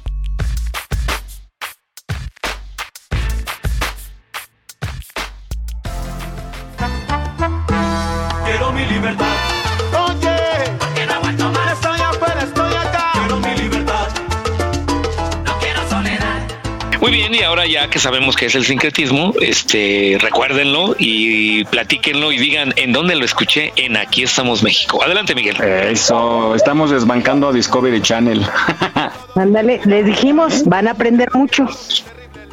Y 17.41 17.43
ahora 17.43 17.65
ya 17.65 17.89
que 17.89 17.97
sabemos 17.97 18.35
qué 18.35 18.45
es 18.45 18.53
el 18.55 18.65
sincretismo, 18.65 19.33
este, 19.41 20.17
recuérdenlo 20.21 20.95
y 20.99 21.65
platíquenlo 21.65 22.31
y 22.31 22.37
digan 22.37 22.71
en 22.75 22.93
dónde 22.93 23.15
lo 23.15 23.25
escuché 23.25 23.73
en 23.77 23.97
Aquí 23.97 24.21
estamos 24.21 24.61
México. 24.61 25.03
Adelante, 25.03 25.33
Miguel. 25.33 25.59
Eso, 25.59 26.53
estamos 26.53 26.91
desbancando 26.91 27.49
a 27.49 27.53
Discovery 27.53 27.99
Channel. 27.99 28.45
Ándale, 29.35 29.81
les 29.85 30.05
dijimos, 30.05 30.65
van 30.65 30.87
a 30.87 30.91
aprender 30.91 31.29
mucho. 31.33 31.67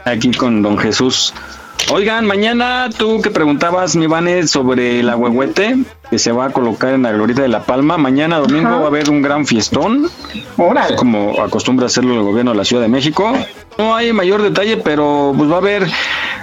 Aquí 0.07 0.31
con 0.31 0.63
don 0.63 0.79
Jesús. 0.79 1.35
Oigan, 1.91 2.25
mañana 2.25 2.89
tú 2.97 3.21
que 3.21 3.31
preguntabas, 3.31 3.95
mi 3.95 4.07
Vane, 4.07 4.47
sobre 4.47 5.01
el 5.01 5.11
agüehuete 5.11 5.77
que 6.11 6.19
se 6.19 6.33
va 6.33 6.47
a 6.47 6.51
colocar 6.51 6.95
en 6.95 7.03
la 7.03 7.13
Glorita 7.13 7.43
de 7.43 7.49
la 7.49 7.63
Palma. 7.63 7.99
Mañana 7.99 8.39
domingo 8.39 8.79
va 8.79 8.85
a 8.85 8.87
haber 8.87 9.11
un 9.11 9.23
gran 9.23 9.47
fiestón, 9.47 10.09
como 10.97 11.41
acostumbra 11.43 11.87
hacerlo 11.87 12.15
el 12.15 12.23
gobierno 12.23 12.53
de 12.53 12.57
la 12.57 12.65
Ciudad 12.65 12.83
de 12.83 12.89
México. 12.89 13.33
No 13.77 13.95
hay 13.95 14.13
mayor 14.13 14.43
detalle, 14.43 14.77
pero 14.79 15.33
pues 15.37 15.51
va 15.51 15.57
a 15.57 15.59
haber 15.59 15.87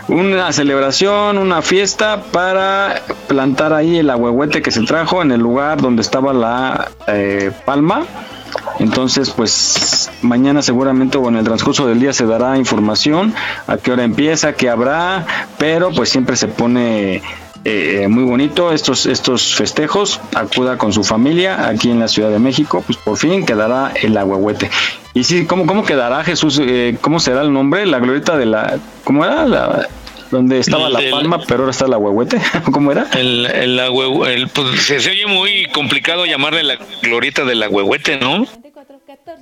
una 0.07 0.51
celebración, 0.51 1.37
una 1.37 1.61
fiesta 1.61 2.23
para 2.31 3.01
plantar 3.27 3.73
ahí 3.73 3.97
el 3.97 4.09
agüehuete 4.09 4.61
que 4.61 4.71
se 4.71 4.83
trajo 4.83 5.21
en 5.21 5.31
el 5.31 5.41
lugar 5.41 5.81
donde 5.81 6.01
estaba 6.01 6.33
la 6.33 6.91
eh, 7.07 7.51
palma. 7.65 8.05
Entonces, 8.79 9.31
pues 9.31 10.11
mañana 10.21 10.61
seguramente 10.61 11.17
o 11.17 11.27
en 11.29 11.37
el 11.37 11.43
transcurso 11.43 11.87
del 11.87 11.99
día 11.99 12.13
se 12.13 12.25
dará 12.25 12.57
información 12.57 13.33
a 13.67 13.77
qué 13.77 13.91
hora 13.91 14.03
empieza, 14.03 14.53
qué 14.53 14.69
habrá, 14.69 15.25
pero 15.57 15.91
pues 15.91 16.09
siempre 16.09 16.35
se 16.35 16.47
pone 16.47 17.21
eh, 17.65 18.07
muy 18.07 18.23
bonito 18.23 18.71
estos 18.71 19.05
estos 19.05 19.55
festejos. 19.55 20.21
Acuda 20.35 20.77
con 20.77 20.93
su 20.93 21.03
familia 21.03 21.67
aquí 21.67 21.89
en 21.91 21.99
la 21.99 22.07
Ciudad 22.07 22.29
de 22.29 22.39
México, 22.39 22.83
pues 22.85 22.97
por 22.97 23.17
fin 23.17 23.45
quedará 23.45 23.91
el 24.01 24.15
agüehuete. 24.17 24.69
Y 25.13 25.23
sí, 25.23 25.45
¿cómo, 25.45 25.65
cómo 25.65 25.83
quedará 25.83 26.23
Jesús? 26.23 26.59
Eh, 26.61 26.97
¿Cómo 27.01 27.19
será 27.19 27.41
el 27.41 27.51
nombre? 27.51 27.85
La 27.85 27.99
glorieta 27.99 28.37
de 28.37 28.45
la... 28.45 28.77
¿Cómo 29.03 29.23
era? 29.25 29.45
La, 29.45 29.87
donde 30.31 30.59
estaba 30.59 30.89
la 30.89 30.99
El- 30.99 31.11
palma, 31.11 31.39
pero 31.47 31.61
ahora 31.61 31.71
está 31.71 31.85
el 31.85 31.93
agüehuete. 31.93 32.37
¿Cómo 32.71 32.91
era? 32.91 33.07
El, 33.13 33.45
el, 33.45 33.79
el- 33.79 34.47
pues, 34.49 34.81
se, 34.81 34.99
se 34.99 35.09
oye 35.11 35.25
muy 35.27 35.67
complicado 35.73 36.25
llamarle 36.25 36.63
la 36.63 36.77
glorieta 37.01 37.45
del 37.45 37.63
agüehuete, 37.63 38.17
¿no? 38.17 38.45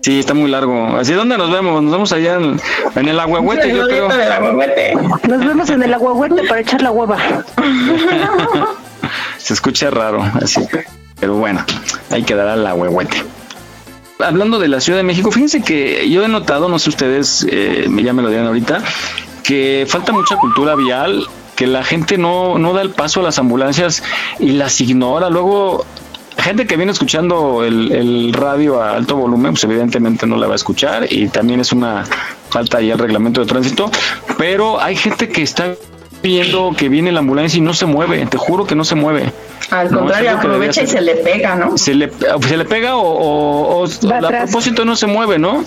Sí, 0.01 0.19
está 0.19 0.33
muy 0.33 0.49
largo. 0.49 0.97
Así, 0.97 1.13
¿dónde 1.13 1.37
nos 1.37 1.51
vemos? 1.51 1.81
Nos 1.81 1.91
vemos 1.91 2.11
allá 2.13 2.35
en, 2.35 2.59
en 2.95 3.07
el 3.07 3.19
agüehuete, 3.19 3.75
yo 3.75 3.87
creo. 3.87 4.09
Nos 5.27 5.45
vemos 5.45 5.69
en 5.69 5.83
el 5.83 5.93
agüehuete 5.93 6.47
para 6.47 6.61
echar 6.61 6.81
la 6.81 6.91
hueva. 6.91 7.17
Se 9.37 9.53
escucha 9.53 9.89
raro, 9.89 10.23
así. 10.41 10.61
Pero 11.19 11.35
bueno, 11.35 11.65
ahí 12.09 12.23
quedará 12.23 12.53
el 12.53 12.65
agüehuete. 12.65 13.23
Hablando 14.19 14.59
de 14.59 14.67
la 14.69 14.79
Ciudad 14.79 14.99
de 14.99 15.03
México, 15.03 15.31
fíjense 15.31 15.61
que 15.61 16.09
yo 16.09 16.23
he 16.23 16.27
notado, 16.27 16.69
no 16.69 16.79
sé 16.79 16.89
ustedes, 16.89 17.45
eh, 17.49 17.87
ya 18.03 18.13
me 18.13 18.21
lo 18.21 18.29
dirán 18.29 18.47
ahorita, 18.47 18.81
que 19.43 19.85
falta 19.87 20.13
mucha 20.13 20.37
cultura 20.37 20.75
vial, 20.75 21.27
que 21.55 21.67
la 21.67 21.83
gente 21.83 22.17
no, 22.17 22.57
no 22.57 22.73
da 22.73 22.81
el 22.81 22.91
paso 22.91 23.19
a 23.19 23.23
las 23.23 23.37
ambulancias 23.37 24.01
y 24.39 24.51
las 24.51 24.79
ignora. 24.79 25.29
Luego, 25.29 25.85
gente 26.43 26.67
que 26.67 26.75
viene 26.77 26.91
escuchando 26.91 27.63
el, 27.63 27.91
el 27.91 28.33
radio 28.33 28.81
a 28.81 28.95
alto 28.95 29.15
volumen, 29.15 29.53
pues 29.53 29.63
evidentemente 29.63 30.27
no 30.27 30.37
la 30.37 30.47
va 30.47 30.53
a 30.53 30.55
escuchar 30.55 31.07
y 31.11 31.27
también 31.29 31.59
es 31.59 31.71
una 31.71 32.03
falta 32.49 32.77
ahí 32.77 32.91
al 32.91 32.99
reglamento 32.99 33.41
de 33.41 33.47
tránsito, 33.47 33.89
pero 34.37 34.79
hay 34.81 34.95
gente 34.95 35.29
que 35.29 35.41
está 35.41 35.73
viendo 36.21 36.73
que 36.77 36.87
viene 36.89 37.11
la 37.11 37.19
ambulancia 37.19 37.57
y 37.57 37.61
no 37.61 37.73
se 37.73 37.85
mueve, 37.85 38.25
te 38.27 38.37
juro 38.37 38.65
que 38.65 38.75
no 38.75 38.85
se 38.85 38.95
mueve. 38.95 39.31
Al 39.71 39.89
contrario, 39.89 40.31
aprovecha 40.37 40.81
y 40.83 40.87
se 40.87 41.01
le 41.01 41.15
pega, 41.15 41.55
¿no? 41.55 41.77
Se 41.77 41.93
le, 41.95 42.11
se 42.47 42.57
le 42.57 42.65
pega 42.65 42.95
o, 42.95 43.81
o- 43.83 43.85
a 43.85 44.19
propósito 44.45 44.85
no 44.85 44.95
se 44.95 45.07
mueve, 45.07 45.39
¿no? 45.39 45.63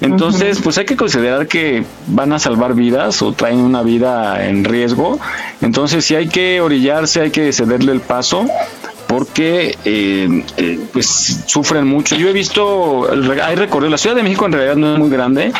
Entonces, 0.00 0.58
pues 0.62 0.76
hay 0.78 0.84
que 0.84 0.96
considerar 0.96 1.46
que 1.46 1.84
van 2.08 2.32
a 2.32 2.38
salvar 2.38 2.74
vidas 2.74 3.22
o 3.22 3.32
traen 3.32 3.58
una 3.60 3.82
vida 3.82 4.46
en 4.46 4.64
riesgo. 4.64 5.18
Entonces, 5.62 6.04
si 6.04 6.14
hay 6.14 6.28
que 6.28 6.60
orillarse, 6.60 7.20
hay 7.22 7.30
que 7.30 7.52
cederle 7.52 7.92
el 7.92 8.00
paso 8.00 8.46
porque 9.06 9.76
eh, 9.84 10.44
eh, 10.56 10.80
pues 10.92 11.42
sufren 11.46 11.86
mucho. 11.86 12.16
Yo 12.16 12.28
he 12.28 12.32
visto, 12.32 13.08
hay 13.42 13.56
recorridos, 13.56 13.90
la 13.90 13.98
Ciudad 13.98 14.16
de 14.16 14.22
México 14.22 14.46
en 14.46 14.52
realidad 14.52 14.76
no 14.76 14.94
es 14.94 14.98
muy 14.98 15.10
grande, 15.10 15.52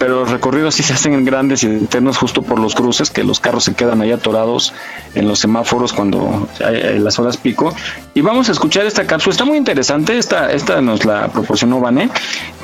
pero 0.00 0.20
los 0.20 0.30
recorridos 0.30 0.76
sí 0.76 0.82
se 0.82 0.94
hacen 0.94 1.26
grandes 1.26 1.62
y 1.62 1.66
eternos 1.66 2.16
justo 2.16 2.40
por 2.40 2.58
los 2.58 2.74
cruces, 2.74 3.10
que 3.10 3.22
los 3.22 3.38
carros 3.38 3.64
se 3.64 3.74
quedan 3.74 4.00
ahí 4.00 4.10
atorados 4.10 4.72
en 5.14 5.28
los 5.28 5.38
semáforos 5.40 5.92
cuando 5.92 6.48
las 6.58 7.18
horas 7.18 7.36
pico. 7.36 7.74
Y 8.14 8.22
vamos 8.22 8.48
a 8.48 8.52
escuchar 8.52 8.86
esta 8.86 9.06
cápsula, 9.06 9.32
está 9.32 9.44
muy 9.44 9.58
interesante, 9.58 10.16
esta, 10.16 10.52
esta 10.52 10.80
nos 10.80 11.04
la 11.04 11.28
proporcionó 11.28 11.80
Vané, 11.80 12.08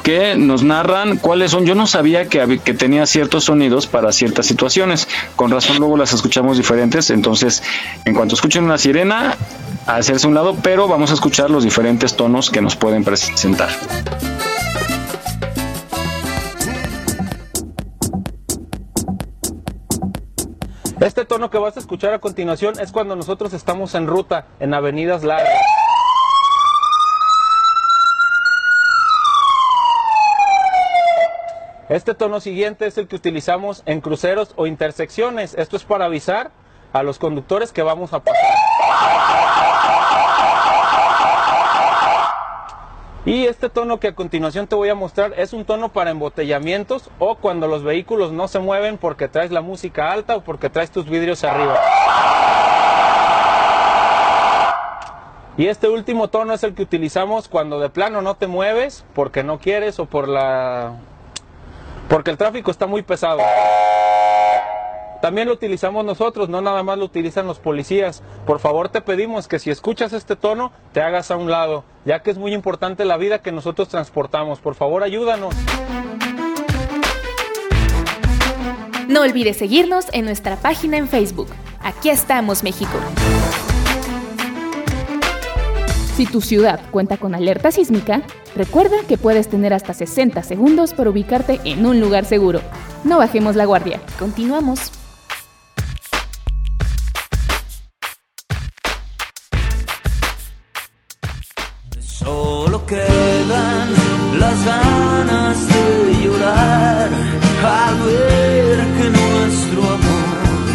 que 0.02 0.34
nos 0.34 0.62
narran 0.62 1.18
cuáles 1.18 1.50
son, 1.50 1.66
yo 1.66 1.74
no 1.74 1.86
sabía 1.86 2.26
que, 2.26 2.58
que 2.64 2.72
tenía 2.72 3.04
ciertos 3.04 3.44
sonidos 3.44 3.86
para 3.86 4.12
ciertas 4.12 4.46
situaciones, 4.46 5.06
con 5.36 5.50
razón 5.50 5.76
luego 5.76 5.98
las 5.98 6.14
escuchamos 6.14 6.56
diferentes, 6.56 7.10
entonces 7.10 7.62
en 8.06 8.14
cuanto 8.14 8.34
escuchen 8.34 8.64
una 8.64 8.78
sirena, 8.78 9.36
hacerse 9.86 10.26
un 10.26 10.34
lado, 10.34 10.56
pero 10.62 10.88
vamos 10.88 11.10
a 11.10 11.14
escuchar 11.14 11.50
los 11.50 11.64
diferentes 11.64 12.16
tonos 12.16 12.48
que 12.48 12.62
nos 12.62 12.76
pueden 12.76 13.04
presentar. 13.04 13.68
Este 21.00 21.26
tono 21.26 21.50
que 21.50 21.58
vas 21.58 21.76
a 21.76 21.80
escuchar 21.80 22.14
a 22.14 22.20
continuación 22.20 22.80
es 22.80 22.90
cuando 22.90 23.16
nosotros 23.16 23.52
estamos 23.52 23.94
en 23.94 24.06
ruta, 24.06 24.46
en 24.60 24.72
avenidas 24.72 25.24
largas. 25.24 25.60
Este 31.90 32.14
tono 32.14 32.40
siguiente 32.40 32.86
es 32.86 32.96
el 32.96 33.08
que 33.08 33.16
utilizamos 33.16 33.82
en 33.84 34.00
cruceros 34.00 34.54
o 34.56 34.66
intersecciones. 34.66 35.52
Esto 35.54 35.76
es 35.76 35.84
para 35.84 36.06
avisar 36.06 36.50
a 36.94 37.02
los 37.02 37.18
conductores 37.18 37.72
que 37.72 37.82
vamos 37.82 38.14
a 38.14 38.20
pasar. 38.20 39.65
Y 43.26 43.46
este 43.46 43.68
tono 43.68 43.98
que 43.98 44.06
a 44.06 44.14
continuación 44.14 44.68
te 44.68 44.76
voy 44.76 44.88
a 44.88 44.94
mostrar 44.94 45.34
es 45.36 45.52
un 45.52 45.64
tono 45.64 45.92
para 45.92 46.12
embotellamientos 46.12 47.10
o 47.18 47.34
cuando 47.34 47.66
los 47.66 47.82
vehículos 47.82 48.30
no 48.30 48.46
se 48.46 48.60
mueven 48.60 48.98
porque 48.98 49.26
traes 49.26 49.50
la 49.50 49.62
música 49.62 50.12
alta 50.12 50.36
o 50.36 50.44
porque 50.44 50.70
traes 50.70 50.92
tus 50.92 51.10
vidrios 51.10 51.42
arriba. 51.42 51.76
Y 55.56 55.66
este 55.66 55.88
último 55.88 56.28
tono 56.28 56.52
es 56.52 56.62
el 56.62 56.76
que 56.76 56.84
utilizamos 56.84 57.48
cuando 57.48 57.80
de 57.80 57.90
plano 57.90 58.22
no 58.22 58.36
te 58.36 58.46
mueves 58.46 59.04
porque 59.12 59.42
no 59.42 59.58
quieres 59.58 59.98
o 59.98 60.06
por 60.06 60.28
la 60.28 60.92
porque 62.08 62.30
el 62.30 62.36
tráfico 62.36 62.70
está 62.70 62.86
muy 62.86 63.02
pesado. 63.02 63.40
También 65.20 65.48
lo 65.48 65.54
utilizamos 65.54 66.04
nosotros, 66.04 66.48
no 66.48 66.60
nada 66.60 66.82
más 66.82 66.98
lo 66.98 67.04
utilizan 67.04 67.46
los 67.46 67.58
policías. 67.58 68.22
Por 68.46 68.60
favor 68.60 68.88
te 68.88 69.00
pedimos 69.00 69.48
que 69.48 69.58
si 69.58 69.70
escuchas 69.70 70.12
este 70.12 70.36
tono 70.36 70.72
te 70.92 71.00
hagas 71.00 71.30
a 71.30 71.36
un 71.36 71.50
lado, 71.50 71.84
ya 72.04 72.22
que 72.22 72.30
es 72.30 72.38
muy 72.38 72.52
importante 72.52 73.04
la 73.04 73.16
vida 73.16 73.40
que 73.40 73.52
nosotros 73.52 73.88
transportamos. 73.88 74.60
Por 74.60 74.74
favor 74.74 75.02
ayúdanos. 75.02 75.54
No 79.08 79.22
olvides 79.22 79.56
seguirnos 79.56 80.06
en 80.12 80.24
nuestra 80.24 80.56
página 80.56 80.96
en 80.96 81.08
Facebook. 81.08 81.48
Aquí 81.80 82.10
estamos, 82.10 82.62
México. 82.62 82.98
Si 86.16 86.26
tu 86.26 86.40
ciudad 86.40 86.80
cuenta 86.90 87.16
con 87.16 87.34
alerta 87.34 87.70
sísmica, 87.70 88.22
recuerda 88.54 88.96
que 89.06 89.18
puedes 89.18 89.48
tener 89.48 89.72
hasta 89.74 89.94
60 89.94 90.42
segundos 90.42 90.94
para 90.94 91.10
ubicarte 91.10 91.60
en 91.64 91.86
un 91.86 92.00
lugar 92.00 92.24
seguro. 92.24 92.60
No 93.04 93.18
bajemos 93.18 93.54
la 93.54 93.66
guardia. 93.66 94.00
Continuamos. 94.18 94.90
Las 104.46 104.64
ganas 104.64 105.68
de 105.68 106.24
llorar 106.24 107.10
al 107.64 107.96
ver 108.06 108.78
que 108.96 109.10
nuestro 109.10 109.82
amor 109.82 110.66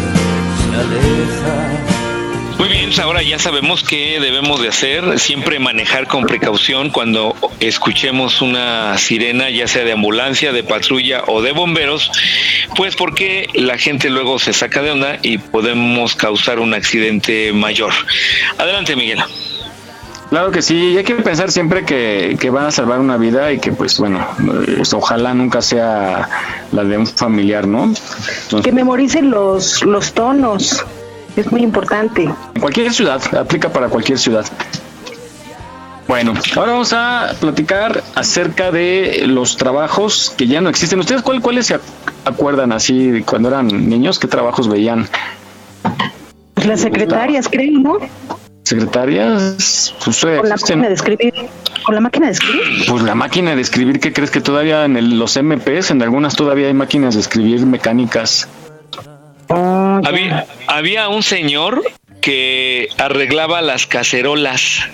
se 0.58 0.76
aleja. 0.76 2.58
Muy 2.58 2.68
bien, 2.68 2.90
ahora 3.00 3.22
ya 3.22 3.38
sabemos 3.38 3.82
qué 3.82 4.20
debemos 4.20 4.60
de 4.60 4.68
hacer, 4.68 5.18
siempre 5.18 5.58
manejar 5.58 6.06
con 6.06 6.24
precaución 6.26 6.90
cuando 6.90 7.34
escuchemos 7.60 8.42
una 8.42 8.98
sirena, 8.98 9.48
ya 9.48 9.66
sea 9.66 9.84
de 9.84 9.92
ambulancia, 9.92 10.52
de 10.52 10.62
patrulla 10.62 11.24
o 11.26 11.40
de 11.40 11.52
bomberos, 11.52 12.10
pues 12.76 12.94
porque 12.94 13.48
la 13.54 13.78
gente 13.78 14.10
luego 14.10 14.38
se 14.38 14.52
saca 14.52 14.82
de 14.82 14.90
onda 14.90 15.18
y 15.22 15.38
podemos 15.38 16.14
causar 16.14 16.60
un 16.60 16.74
accidente 16.74 17.54
mayor. 17.54 17.92
Adelante, 18.58 18.96
Miguel. 18.96 19.24
Claro 20.32 20.50
que 20.50 20.62
sí, 20.62 20.92
y 20.92 20.96
hay 20.96 21.04
que 21.04 21.14
pensar 21.16 21.50
siempre 21.52 21.84
que, 21.84 22.38
que 22.40 22.48
van 22.48 22.64
a 22.64 22.70
salvar 22.70 23.00
una 23.00 23.18
vida 23.18 23.52
y 23.52 23.58
que 23.58 23.70
pues 23.70 23.98
bueno, 23.98 24.26
eh, 24.66 24.82
ojalá 24.94 25.34
nunca 25.34 25.60
sea 25.60 26.26
la 26.72 26.84
de 26.84 26.96
un 26.96 27.06
familiar, 27.06 27.66
¿no? 27.66 27.82
Entonces, 27.84 28.62
Que 28.62 28.72
memoricen 28.72 29.30
los, 29.30 29.84
los 29.84 30.14
tonos. 30.14 30.86
Es 31.36 31.52
muy 31.52 31.60
importante. 31.62 32.22
en 32.54 32.60
cualquier 32.62 32.90
ciudad, 32.94 33.20
aplica 33.36 33.68
para 33.70 33.88
cualquier 33.90 34.18
ciudad. 34.18 34.46
Bueno, 36.08 36.32
ahora 36.56 36.72
vamos 36.72 36.94
a 36.94 37.34
platicar 37.38 38.02
acerca 38.14 38.70
de 38.70 39.24
los 39.26 39.58
trabajos 39.58 40.32
que 40.34 40.46
ya 40.46 40.62
no 40.62 40.70
existen. 40.70 40.98
¿Ustedes 40.98 41.20
cuál, 41.20 41.42
cuáles 41.42 41.66
se 41.66 41.74
ac- 41.76 41.80
acuerdan 42.24 42.72
así 42.72 43.10
de 43.10 43.22
cuando 43.22 43.50
eran 43.50 43.66
niños? 43.66 44.18
¿Qué 44.18 44.28
trabajos 44.28 44.66
veían? 44.66 45.06
Pues 46.54 46.66
las 46.66 46.80
secretarias, 46.80 47.48
creo, 47.50 47.78
¿no? 47.78 47.98
¿Secretarias? 48.62 49.94
Pues, 50.04 50.22
eh, 50.24 50.36
Con 50.38 50.48
la 50.48 50.54
existen. 50.54 50.78
máquina 50.78 50.88
de 50.88 50.94
escribir. 50.94 51.34
Con 51.84 51.94
la 51.94 52.00
máquina 52.00 52.26
de 52.26 52.32
escribir. 52.32 52.62
Pues 52.86 53.02
la 53.02 53.14
máquina 53.14 53.56
de 53.56 53.62
escribir, 53.62 53.98
¿qué 54.00 54.12
crees 54.12 54.30
que 54.30 54.40
todavía 54.40 54.84
en 54.84 54.96
el- 54.96 55.18
los 55.18 55.36
MPs, 55.36 55.90
en 55.90 56.02
algunas 56.02 56.36
todavía 56.36 56.68
hay 56.68 56.74
máquinas 56.74 57.14
de 57.14 57.20
escribir 57.20 57.66
mecánicas? 57.66 58.48
Había, 59.48 60.46
había 60.68 61.08
un 61.08 61.22
señor 61.22 61.82
que 62.20 62.88
arreglaba 62.98 63.60
las 63.60 63.86
cacerolas 63.86 64.88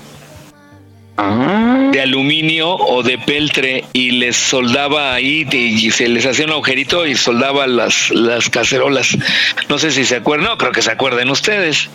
de 1.93 2.01
aluminio 2.01 2.71
o 2.75 3.03
de 3.03 3.19
peltre 3.19 3.85
y 3.93 4.13
les 4.13 4.37
soldaba 4.37 5.15
ahí 5.15 5.47
y 5.53 5.91
se 5.91 6.09
les 6.09 6.25
hacía 6.27 6.47
un 6.47 6.53
agujerito 6.53 7.07
y 7.07 7.15
soldaba 7.17 7.67
las, 7.67 8.11
las 8.11 8.49
cacerolas. 8.49 9.17
No 9.69 9.79
sé 9.79 9.91
si 9.91 10.05
se 10.05 10.17
acuerdan, 10.17 10.49
no 10.49 10.59
creo 10.59 10.73
que 10.73 10.83
se 10.83 10.91
acuerden 10.93 11.29
ustedes. 11.31 11.89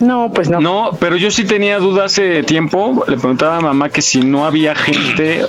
No, 0.00 0.32
pues 0.32 0.48
no. 0.48 0.60
No, 0.60 0.90
pero 0.98 1.16
yo 1.16 1.30
sí 1.30 1.44
tenía 1.44 1.78
duda 1.78 2.06
hace 2.06 2.42
tiempo. 2.42 3.04
Le 3.06 3.16
preguntaba 3.16 3.58
a 3.58 3.60
mamá 3.60 3.88
que 3.90 4.02
si 4.02 4.20
no 4.20 4.44
había 4.46 4.74
gente 4.74 5.46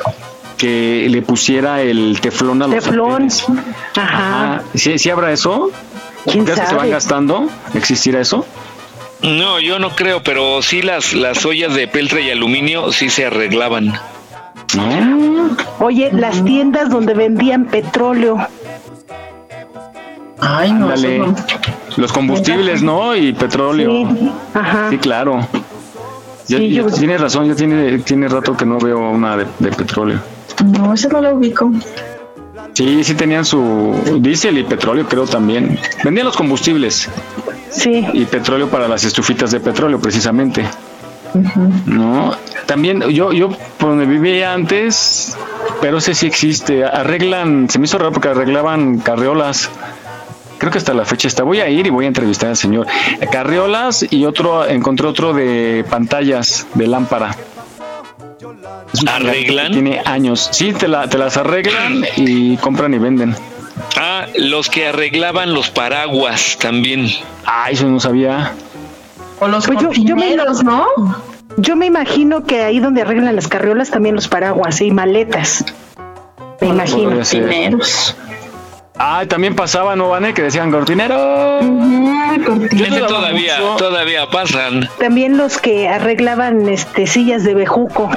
que 0.58 1.08
le 1.10 1.22
pusiera 1.22 1.82
el 1.82 2.20
teflón 2.22 2.62
a 2.62 2.68
los 2.68 2.84
Teflón. 2.84 3.32
sartenes. 3.32 3.66
Ajá. 3.96 4.62
¿sí, 4.76 5.00
sí 5.00 5.10
habrá 5.10 5.32
eso? 5.32 5.72
¿Quién 6.26 6.44
¿Crees 6.46 6.60
que 6.60 6.66
se 6.68 6.74
van 6.74 6.82
sabe? 6.82 6.92
gastando? 6.92 7.50
¿Existirá 7.74 8.20
eso? 8.22 8.46
No, 9.24 9.60
yo 9.60 9.80
no 9.80 9.92
creo, 9.96 10.22
pero 10.24 10.62
sí 10.62 10.82
las, 10.82 11.14
las 11.14 11.46
ollas 11.46 11.74
de 11.74 11.88
peltre 11.88 12.22
y 12.24 12.30
aluminio 12.32 12.92
sí 12.92 13.10
se 13.10 13.26
arreglaban. 13.26 13.94
Oye, 15.80 16.12
las 16.14 16.44
tiendas 16.46 16.90
donde 16.90 17.14
vendían 17.14 17.66
petróleo. 17.66 18.38
Ay, 20.42 20.74
no. 20.74 20.90
Los 21.98 22.12
combustibles, 22.12 22.82
¿no? 22.82 23.16
Y 23.16 23.34
petróleo. 23.34 24.10
Sí, 24.10 24.32
ajá. 24.54 24.90
Sí, 24.90 24.98
claro. 24.98 25.48
Ya, 26.48 26.58
Sí, 26.58 26.70
ya 26.74 26.82
yo- 26.82 26.88
Tiene 26.90 27.18
razón, 27.18 27.48
ya 27.48 27.56
tiene, 27.56 28.00
tiene 28.00 28.28
rato 28.28 28.58
que 28.58 28.66
no 28.66 28.80
veo 28.80 29.00
una 29.12 29.38
de, 29.38 29.46
de 29.60 29.70
petróleo. 29.72 30.20
No, 30.66 30.94
ese 30.94 31.08
no 31.10 31.22
lo 31.22 31.36
ubico. 31.36 31.72
Sí, 32.74 33.04
sí 33.04 33.14
tenían 33.16 33.44
su 33.46 33.94
diésel 34.20 34.58
y 34.58 34.64
petróleo, 34.64 35.06
creo 35.08 35.26
también. 35.26 35.78
Vendían 36.04 36.26
los 36.26 36.36
combustibles. 36.38 37.10
Sí. 37.70 38.06
Y 38.14 38.26
petróleo 38.26 38.68
para 38.70 38.88
las 38.88 39.04
estufitas 39.04 39.52
de 39.52 39.60
petróleo, 39.60 40.00
precisamente. 40.00 40.66
No, 41.86 42.36
también 42.66 43.02
yo, 43.10 43.32
yo 43.32 43.50
por 43.78 43.90
donde 43.92 44.06
vivía 44.06 44.54
antes, 44.54 45.36
pero 45.80 45.98
ese 46.00 46.14
sí 46.14 46.28
existe. 46.28 46.84
Arreglan, 46.84 47.70
se 47.70 47.80
me 47.80 47.86
hizo 47.86 47.98
raro 47.98 48.12
porque 48.12 48.30
arreglaban 48.30 48.98
carriolas. 49.00 49.70
Creo 50.62 50.72
que 50.72 50.78
hasta 50.78 50.94
la 50.94 51.06
fecha 51.06 51.28
está. 51.28 51.42
Voy 51.42 51.60
a 51.60 51.68
ir 51.70 51.88
y 51.88 51.90
voy 51.90 52.06
a 52.06 52.08
entrevistar 52.08 52.50
al 52.50 52.56
señor. 52.56 52.86
Carriolas 53.32 54.06
y 54.12 54.26
otro, 54.26 54.64
encontré 54.68 55.08
otro 55.08 55.34
de 55.34 55.84
pantallas 55.90 56.68
de 56.76 56.86
lámpara. 56.86 57.36
¿Arreglan? 59.08 59.72
Tiene 59.72 60.02
años. 60.06 60.50
Sí, 60.52 60.72
te, 60.74 60.88
la- 60.88 61.08
te 61.10 61.18
las 61.18 61.36
arreglan 61.38 62.06
y 62.16 62.58
compran 62.58 62.94
y 62.94 63.00
venden. 63.00 63.36
Ah, 63.98 64.28
los 64.38 64.70
que 64.70 64.88
arreglaban 64.90 65.52
los 65.56 65.72
paraguas 65.72 66.58
también. 66.62 67.08
Ah, 67.44 67.72
eso 67.72 67.88
no 67.88 68.00
sabía. 68.00 68.52
O 69.40 69.48
los 69.48 69.66
Pues 69.66 69.80
yo- 69.80 69.92
yo 69.92 70.16
me- 70.16 70.36
¿no? 70.36 70.86
Yo 71.58 71.76
me 71.76 71.88
imagino 71.88 72.44
que 72.44 72.62
ahí 72.62 72.80
donde 72.80 73.02
arreglan 73.02 73.36
las 73.36 73.48
carriolas 73.48 73.90
también 73.90 74.14
los 74.14 74.28
paraguas 74.28 74.80
y 74.82 74.92
maletas. 74.92 75.66
Me 76.62 76.68
imagino. 76.68 77.10
Cortineros. 77.16 78.16
Ah, 78.98 79.24
también 79.28 79.56
pasaba, 79.56 79.96
¿no, 79.96 80.10
Vane? 80.10 80.34
Que 80.34 80.44
decían 80.44 80.70
cortinero. 80.72 81.16
Todavía, 83.08 83.58
todavía 83.78 84.30
pasan. 84.30 84.88
También 85.00 85.38
los 85.38 85.58
que 85.58 85.88
arreglaban 85.90 86.68
este 86.70 87.08
sillas 87.08 87.44
de 87.44 87.56
bejuco. 87.56 88.10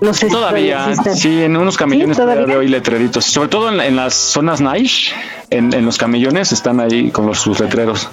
No 0.00 0.14
sé 0.14 0.26
si 0.28 0.32
Todavía, 0.32 0.88
existen. 0.90 1.16
sí, 1.16 1.42
en 1.42 1.56
unos 1.56 1.76
camellones 1.76 2.16
¿Sí? 2.16 2.22
todavía 2.22 2.46
veo 2.46 2.60
ahí 2.60 2.68
letreritos. 2.68 3.24
Sobre 3.24 3.48
todo 3.48 3.68
en, 3.72 3.80
en 3.80 3.96
las 3.96 4.14
zonas 4.14 4.60
niche, 4.60 5.12
en, 5.50 5.74
en 5.74 5.84
los 5.84 5.98
camellones 5.98 6.52
están 6.52 6.78
ahí 6.78 7.10
con 7.10 7.26
los, 7.26 7.40
sus 7.40 7.58
letreros. 7.58 8.08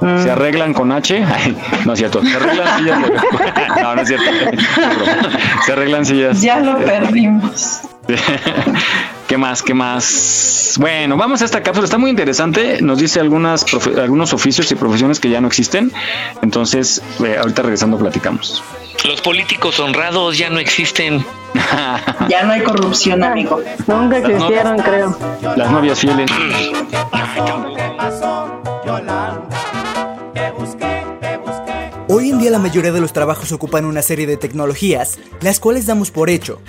Mm. 0.00 0.22
Se 0.22 0.30
arreglan 0.30 0.72
con 0.74 0.92
H. 0.92 1.24
Ay, 1.24 1.56
no 1.84 1.92
es 1.94 1.98
cierto. 1.98 2.22
Se 2.22 2.36
arreglan 2.36 2.78
sillas 2.78 3.02
de... 3.02 3.08
No, 3.82 3.94
no 3.96 4.02
es 4.02 4.08
cierto. 4.08 4.30
Se 5.66 5.72
arreglan 5.72 6.06
sillas. 6.06 6.40
Ya 6.40 6.60
lo 6.60 6.78
perdimos. 6.78 7.80
¿Qué 9.28 9.36
más? 9.36 9.62
¿Qué 9.62 9.74
más? 9.74 10.76
Bueno, 10.78 11.16
vamos 11.16 11.42
a 11.42 11.44
esta 11.44 11.62
cápsula. 11.62 11.84
Está 11.84 11.98
muy 11.98 12.10
interesante. 12.10 12.80
Nos 12.80 12.98
dice 12.98 13.20
algunas 13.20 13.66
algunos 13.98 14.32
oficios 14.32 14.70
y 14.72 14.74
profesiones 14.74 15.20
que 15.20 15.28
ya 15.28 15.40
no 15.40 15.48
existen. 15.48 15.92
Entonces, 16.42 17.02
eh, 17.22 17.36
ahorita 17.38 17.62
regresando 17.62 17.98
platicamos. 17.98 18.62
Los 19.04 19.20
políticos 19.20 19.78
honrados 19.80 20.38
ya 20.38 20.50
no 20.50 20.58
existen. 20.58 21.24
Ya 22.28 22.42
no 22.44 22.52
hay 22.52 22.62
corrupción, 22.62 23.24
amigo. 23.24 23.60
Nunca 23.86 24.18
existieron, 24.18 24.78
creo. 24.78 25.16
Las 25.56 25.70
novias 25.70 25.98
fieles. 25.98 26.30
Hoy 32.08 32.30
en 32.30 32.38
día 32.38 32.50
la 32.50 32.58
mayoría 32.58 32.92
de 32.92 33.00
los 33.00 33.12
trabajos 33.12 33.50
ocupan 33.52 33.86
una 33.86 34.02
serie 34.02 34.26
de 34.26 34.36
tecnologías, 34.36 35.18
las 35.40 35.58
cuales 35.58 35.86
damos 35.86 36.10
por 36.10 36.28
hecho. 36.28 36.60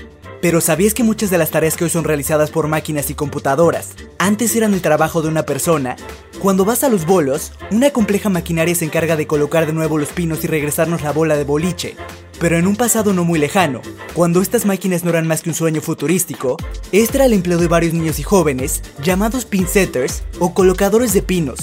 Pero 0.42 0.62
¿sabías 0.62 0.94
que 0.94 1.04
muchas 1.04 1.30
de 1.30 1.38
las 1.38 1.52
tareas 1.52 1.76
que 1.76 1.84
hoy 1.84 1.90
son 1.90 2.06
realizadas 2.06 2.50
por 2.50 2.68
máquinas 2.68 3.10
y 3.10 3.14
computadoras 3.14 3.90
antes 4.20 4.56
eran 4.56 4.74
el 4.74 4.82
trabajo 4.82 5.22
de 5.22 5.28
una 5.28 5.44
persona? 5.44 5.98
Cuando 6.40 6.64
vas 6.64 6.86
a 6.86 6.90
los 6.90 7.06
bolos, 7.06 7.52
una 7.72 7.90
compleja 7.90 8.30
maquinaria 8.30 8.74
se 8.74 8.86
encarga 8.86 9.18
de 9.18 9.28
colocar 9.28 9.66
de 9.66 9.74
nuevo 9.74 9.98
los 9.98 10.10
pinos 10.10 10.44
y 10.46 10.48
regresarnos 10.48 11.02
la 11.02 11.12
bola 11.12 11.36
de 11.36 11.44
boliche. 11.44 11.96
Pero 12.40 12.58
en 12.58 12.68
un 12.68 12.78
pasado 12.78 13.12
no 13.12 13.26
muy 13.26 13.38
lejano, 13.38 13.82
cuando 14.14 14.42
estas 14.42 14.66
máquinas 14.66 15.04
no 15.04 15.10
eran 15.10 15.28
más 15.28 15.42
que 15.42 15.50
un 15.50 15.56
sueño 15.56 15.82
futurístico, 15.82 16.56
este 16.94 17.18
era 17.18 17.26
el 17.26 17.34
empleo 17.34 17.58
de 17.58 17.68
varios 17.68 17.94
niños 17.94 18.18
y 18.20 18.24
jóvenes 18.24 18.82
llamados 19.04 19.44
pinsetters 19.44 20.24
o 20.40 20.54
colocadores 20.54 21.12
de 21.12 21.22
pinos. 21.22 21.60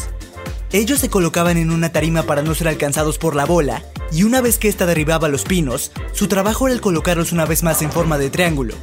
Ellos 0.72 0.98
se 0.98 1.08
colocaban 1.08 1.56
en 1.56 1.70
una 1.70 1.92
tarima 1.92 2.24
para 2.24 2.42
no 2.42 2.54
ser 2.54 2.68
alcanzados 2.68 3.18
por 3.18 3.36
la 3.36 3.46
bola, 3.46 3.84
y 4.10 4.24
una 4.24 4.40
vez 4.40 4.58
que 4.58 4.68
ésta 4.68 4.84
derribaba 4.84 5.28
los 5.28 5.44
pinos, 5.44 5.92
su 6.12 6.26
trabajo 6.26 6.66
era 6.66 6.74
el 6.74 6.80
colocarlos 6.80 7.32
una 7.32 7.46
vez 7.46 7.62
más 7.62 7.82
en 7.82 7.92
forma 7.92 8.18
de 8.18 8.30
triángulo. 8.30 8.74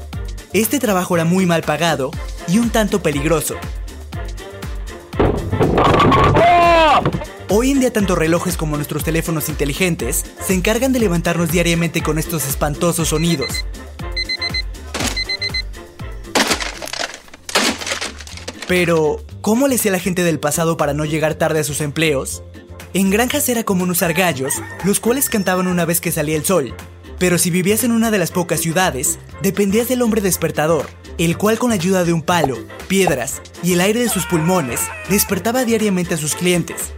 Este 0.53 0.80
trabajo 0.80 1.15
era 1.15 1.26
muy 1.26 1.45
mal 1.45 1.61
pagado 1.61 2.11
y 2.47 2.57
un 2.60 2.69
tanto 2.69 3.01
peligroso. 3.03 3.55
Hoy 7.49 7.72
en 7.72 7.81
día 7.81 7.91
tanto 7.91 8.15
relojes 8.15 8.55
como 8.55 8.77
nuestros 8.77 9.03
teléfonos 9.03 9.49
inteligentes 9.49 10.23
se 10.41 10.53
encargan 10.53 10.93
de 10.93 10.99
levantarnos 10.99 11.51
diariamente 11.51 12.01
con 12.01 12.18
estos 12.18 12.47
espantosos 12.47 13.10
sonidos. 13.10 13.65
Pero, 18.68 19.22
¿cómo 19.43 19.67
le 19.67 19.75
hacía 19.75 19.91
la 19.91 19.99
gente 19.99 20.23
del 20.23 20.39
pasado 20.39 20.77
para 20.77 20.93
no 20.93 21.03
llegar 21.03 21.35
tarde 21.35 21.59
a 21.59 21.63
sus 21.65 21.81
empleos? 21.81 22.43
En 22.93 23.09
granjas 23.09 23.49
era 23.49 23.65
común 23.65 23.91
usar 23.91 24.13
gallos, 24.13 24.53
los 24.85 25.01
cuales 25.01 25.27
cantaban 25.27 25.67
una 25.67 25.83
vez 25.83 25.99
que 25.99 26.13
salía 26.13 26.37
el 26.37 26.45
sol. 26.45 26.73
Pero 27.19 27.37
si 27.37 27.49
vivías 27.49 27.83
en 27.83 27.91
una 27.91 28.09
de 28.09 28.19
las 28.19 28.31
pocas 28.31 28.61
ciudades, 28.61 29.19
dependías 29.41 29.89
del 29.89 30.01
hombre 30.01 30.21
despertador, 30.21 30.87
el 31.17 31.37
cual 31.37 31.59
con 31.59 31.69
la 31.71 31.75
ayuda 31.75 32.05
de 32.05 32.13
un 32.13 32.21
palo, 32.21 32.57
piedras 32.87 33.41
y 33.61 33.73
el 33.73 33.81
aire 33.81 33.99
de 33.99 34.07
sus 34.07 34.25
pulmones, 34.27 34.79
despertaba 35.09 35.65
diariamente 35.65 36.13
a 36.13 36.17
sus 36.17 36.35
clientes. 36.35 36.93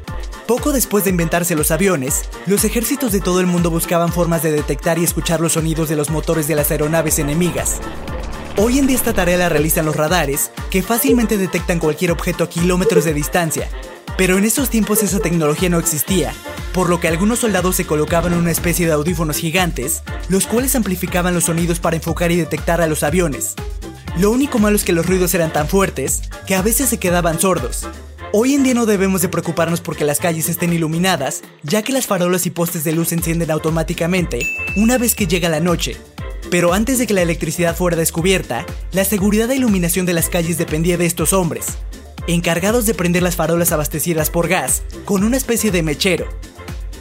Poco 0.45 0.71
después 0.71 1.03
de 1.03 1.09
inventarse 1.09 1.55
los 1.55 1.71
aviones, 1.71 2.25
los 2.45 2.63
ejércitos 2.63 3.11
de 3.11 3.21
todo 3.21 3.39
el 3.39 3.47
mundo 3.47 3.71
buscaban 3.71 4.13
formas 4.13 4.43
de 4.43 4.51
detectar 4.51 4.99
y 4.99 5.03
escuchar 5.03 5.41
los 5.41 5.53
sonidos 5.53 5.89
de 5.89 5.95
los 5.95 6.11
motores 6.11 6.47
de 6.47 6.53
las 6.53 6.69
aeronaves 6.69 7.17
enemigas. 7.17 7.81
Hoy 8.57 8.79
en 8.79 8.87
día 8.87 8.95
esta 8.95 9.11
tarea 9.11 9.37
la 9.37 9.49
realizan 9.49 9.85
los 9.85 9.97
radares, 9.97 10.49
que 10.69 10.81
fácilmente 10.81 11.37
detectan 11.37 11.77
cualquier 11.77 12.11
objeto 12.11 12.45
a 12.45 12.49
kilómetros 12.49 13.03
de 13.03 13.13
distancia. 13.13 13.67
Pero 14.17 14.37
en 14.37 14.45
esos 14.45 14.69
tiempos 14.69 15.03
esa 15.03 15.19
tecnología 15.19 15.67
no 15.67 15.77
existía, 15.77 16.33
por 16.73 16.89
lo 16.89 17.01
que 17.01 17.09
algunos 17.09 17.39
soldados 17.39 17.75
se 17.75 17.85
colocaban 17.85 18.33
una 18.33 18.51
especie 18.51 18.85
de 18.85 18.93
audífonos 18.93 19.39
gigantes, 19.39 20.03
los 20.29 20.47
cuales 20.47 20.73
amplificaban 20.73 21.33
los 21.33 21.43
sonidos 21.43 21.81
para 21.81 21.97
enfocar 21.97 22.31
y 22.31 22.37
detectar 22.37 22.79
a 22.79 22.87
los 22.87 23.03
aviones. 23.03 23.55
Lo 24.17 24.31
único 24.31 24.57
malo 24.57 24.77
es 24.77 24.85
que 24.85 24.93
los 24.93 25.05
ruidos 25.05 25.33
eran 25.33 25.51
tan 25.51 25.67
fuertes 25.67 26.21
que 26.47 26.55
a 26.55 26.61
veces 26.61 26.87
se 26.87 26.97
quedaban 26.97 27.41
sordos. 27.41 27.85
Hoy 28.31 28.53
en 28.53 28.63
día 28.63 28.73
no 28.73 28.85
debemos 28.85 29.21
de 29.21 29.27
preocuparnos 29.27 29.81
porque 29.81 30.05
las 30.05 30.19
calles 30.19 30.47
estén 30.47 30.71
iluminadas, 30.71 31.41
ya 31.63 31.81
que 31.81 31.91
las 31.91 32.07
farolas 32.07 32.45
y 32.45 32.51
postes 32.51 32.85
de 32.85 32.93
luz 32.93 33.09
se 33.09 33.15
encienden 33.15 33.51
automáticamente 33.51 34.39
una 34.77 34.97
vez 34.97 35.13
que 35.13 35.27
llega 35.27 35.49
la 35.49 35.59
noche. 35.59 35.97
Pero 36.49 36.73
antes 36.73 36.99
de 36.99 37.07
que 37.07 37.13
la 37.13 37.21
electricidad 37.21 37.75
fuera 37.75 37.97
descubierta, 37.97 38.65
la 38.91 39.03
seguridad 39.03 39.49
e 39.51 39.55
iluminación 39.55 40.05
de 40.05 40.13
las 40.13 40.29
calles 40.29 40.57
dependía 40.57 40.97
de 40.97 41.05
estos 41.05 41.33
hombres, 41.33 41.77
encargados 42.27 42.85
de 42.85 42.93
prender 42.93 43.23
las 43.23 43.35
farolas 43.35 43.71
abastecidas 43.71 44.29
por 44.29 44.47
gas 44.47 44.83
con 45.05 45.23
una 45.23 45.37
especie 45.37 45.71
de 45.71 45.83
mechero. 45.83 46.27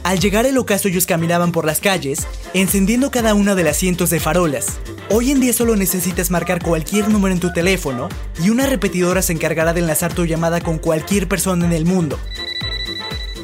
Al 0.03 0.19
llegar 0.19 0.45
el 0.45 0.57
ocaso 0.59 0.87
ellos 0.87 1.07
caminaban 1.07 1.51
por 1.51 1.65
las 1.65 1.79
calles, 1.79 2.27
encendiendo 2.53 3.09
cada 3.09 3.33
una 3.33 3.55
de 3.55 3.63
las 3.63 3.77
cientos 3.77 4.11
de 4.11 4.19
farolas. 4.19 4.77
Hoy 5.09 5.31
en 5.31 5.39
día 5.39 5.51
solo 5.51 5.75
necesitas 5.75 6.29
marcar 6.29 6.61
cualquier 6.61 7.09
número 7.09 7.33
en 7.33 7.39
tu 7.39 7.51
teléfono 7.51 8.09
y 8.43 8.51
una 8.51 8.67
repetidora 8.67 9.23
se 9.23 9.33
encargará 9.33 9.73
de 9.73 9.79
enlazar 9.79 10.13
tu 10.13 10.25
llamada 10.25 10.61
con 10.61 10.77
cualquier 10.77 11.27
persona 11.27 11.65
en 11.65 11.73
el 11.73 11.85
mundo. 11.85 12.19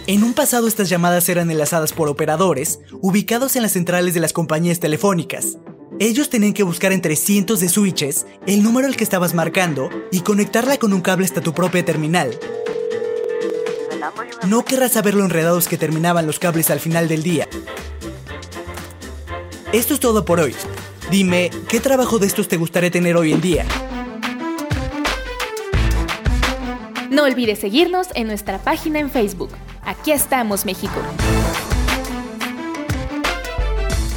En 0.06 0.24
un 0.24 0.34
pasado 0.34 0.68
estas 0.68 0.90
llamadas 0.90 1.30
eran 1.30 1.50
enlazadas 1.50 1.94
por 1.94 2.08
operadores 2.10 2.80
ubicados 3.02 3.56
en 3.56 3.64
las 3.64 3.72
centrales 3.72 4.14
de 4.14 4.20
las 4.20 4.34
compañías 4.34 4.80
telefónicas. 4.80 5.58
Ellos 6.02 6.32
tenían 6.32 6.54
que 6.54 6.64
buscar 6.64 6.92
entre 6.94 7.16
cientos 7.16 7.60
de 7.60 7.70
switches 7.70 8.26
el 8.48 8.64
número 8.64 8.88
al 8.88 8.96
que 8.96 9.04
estabas 9.04 9.36
marcando 9.36 9.92
y 10.12 10.22
conectarla 10.22 10.78
con 10.78 10.94
un 10.94 11.02
cable 11.02 11.26
hasta 11.26 11.42
tu 11.42 11.54
propia 11.54 11.86
terminal. 11.86 12.32
No 14.48 14.66
querrás 14.66 14.94
saber 14.94 15.14
lo 15.14 15.24
enredados 15.24 15.68
que 15.68 15.78
terminaban 15.78 16.26
los 16.26 16.40
cables 16.40 16.72
al 16.72 16.80
final 16.80 17.08
del 17.08 17.22
día. 17.22 17.48
Esto 19.74 19.94
es 19.94 20.00
todo 20.00 20.26
por 20.26 20.40
hoy. 20.40 20.56
Dime, 21.12 21.52
¿qué 21.70 21.80
trabajo 21.80 22.18
de 22.18 22.26
estos 22.26 22.48
te 22.48 22.58
gustaría 22.58 22.90
tener 22.90 23.16
hoy 23.16 23.34
en 23.34 23.42
día? 23.42 23.66
No 27.12 27.26
olvides 27.26 27.60
seguirnos 27.60 28.08
en 28.16 28.26
nuestra 28.26 28.58
página 28.58 28.98
en 28.98 29.12
Facebook. 29.12 29.52
Aquí 29.84 30.12
estamos, 30.12 30.66
México. 30.66 31.00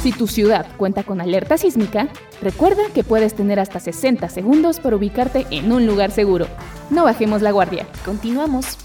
Si 0.05 0.11
tu 0.11 0.27
ciudad 0.27 0.67
cuenta 0.77 1.01
con 1.01 1.19
alerta 1.19 1.57
sísmica, 1.57 2.09
recuerda 2.39 2.83
que 2.93 3.03
puedes 3.03 3.33
tener 3.33 3.59
hasta 3.59 3.79
60 3.79 4.29
segundos 4.29 4.79
para 4.79 4.97
ubicarte 4.97 5.47
en 5.49 5.71
un 5.71 5.87
lugar 5.87 6.11
seguro. 6.11 6.45
No 6.91 7.05
bajemos 7.05 7.41
la 7.41 7.49
guardia. 7.49 7.87
Continuamos. 8.05 8.77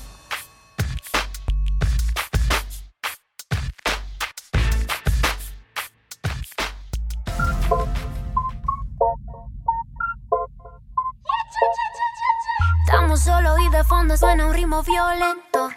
Estamos 12.87 13.21
solo 13.21 13.59
y 13.59 13.69
de 13.69 13.85
fondo 13.85 14.17
suena 14.17 14.47
un 14.47 14.55
ritmo 14.55 14.83
violento. 14.83 15.69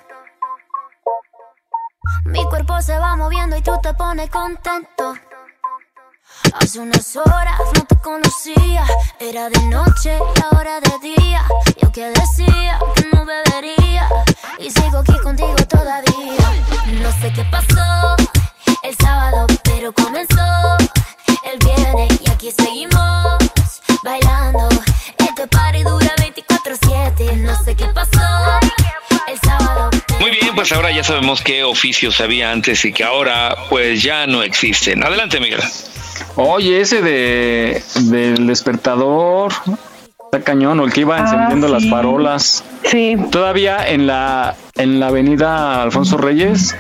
Mi 2.24 2.46
cuerpo 2.46 2.82
se 2.82 2.98
va 2.98 3.18
moviendo 3.18 3.58
y 3.58 3.62
tú 3.62 3.74
te 3.84 3.94
pones 3.94 4.30
contento. 4.30 5.16
Hace 6.60 6.80
unas 6.80 7.16
horas 7.16 7.60
no 7.76 7.86
te 7.86 7.96
conocía, 7.98 8.86
era 9.20 9.50
de 9.50 9.62
noche 9.68 10.18
y 10.18 10.42
ahora 10.44 10.80
de 10.80 11.16
día. 11.16 11.44
Yo 11.82 11.92
que 11.92 12.06
decía 12.10 12.80
que 12.96 13.06
no 13.14 13.26
bebería 13.26 14.08
y 14.60 14.70
sigo 14.70 15.00
aquí 15.00 15.18
contigo 15.20 15.56
todavía. 15.70 16.64
No 17.02 17.12
sé 17.22 17.32
qué 17.34 17.44
pasó 17.46 18.16
el 18.84 18.96
sábado, 18.98 19.48
pero 19.64 19.94
comenzó 19.94 20.78
el 21.52 21.60
viernes 21.60 22.20
y 22.22 22.30
aquí 22.30 22.52
seguimos 22.52 23.38
bailando. 24.04 24.70
Este 25.18 25.48
party 25.48 25.84
dura 25.84 26.14
24/7, 26.18 27.38
no 27.38 27.56
sé 27.64 27.76
qué 27.76 27.86
pasó 27.88 28.60
el 29.28 29.40
sábado. 29.40 29.93
Muy 30.20 30.32
bien, 30.32 30.56
pues 30.56 30.72
ahora 30.72 30.92
ya 30.92 31.04
sabemos 31.04 31.42
qué 31.42 31.64
oficios 31.64 32.22
había 32.22 32.52
antes 32.52 32.86
y 32.86 32.94
que 32.94 33.04
ahora 33.04 33.56
pues 33.70 34.02
ya 34.02 34.26
no 34.28 34.42
existen. 34.44 35.04
Adelante, 35.04 35.40
Miguel. 35.40 35.60
Oye, 36.36 36.82
ese 36.82 37.02
de 37.02 37.84
del 38.02 38.48
despertador 38.48 39.52
está 40.26 40.42
cañón, 40.44 40.80
o 40.80 40.86
el 40.86 40.94
que 40.94 41.02
iba 41.02 41.18
Ah, 41.18 41.22
encendiendo 41.22 41.68
las 41.68 41.88
farolas. 41.90 42.64
Sí. 42.86 43.18
Todavía 43.32 43.88
en 43.90 44.08
la 44.08 44.56
en 44.76 45.00
la 45.00 45.08
avenida 45.08 45.84
Alfonso 45.84 46.18
Reyes, 46.18 46.76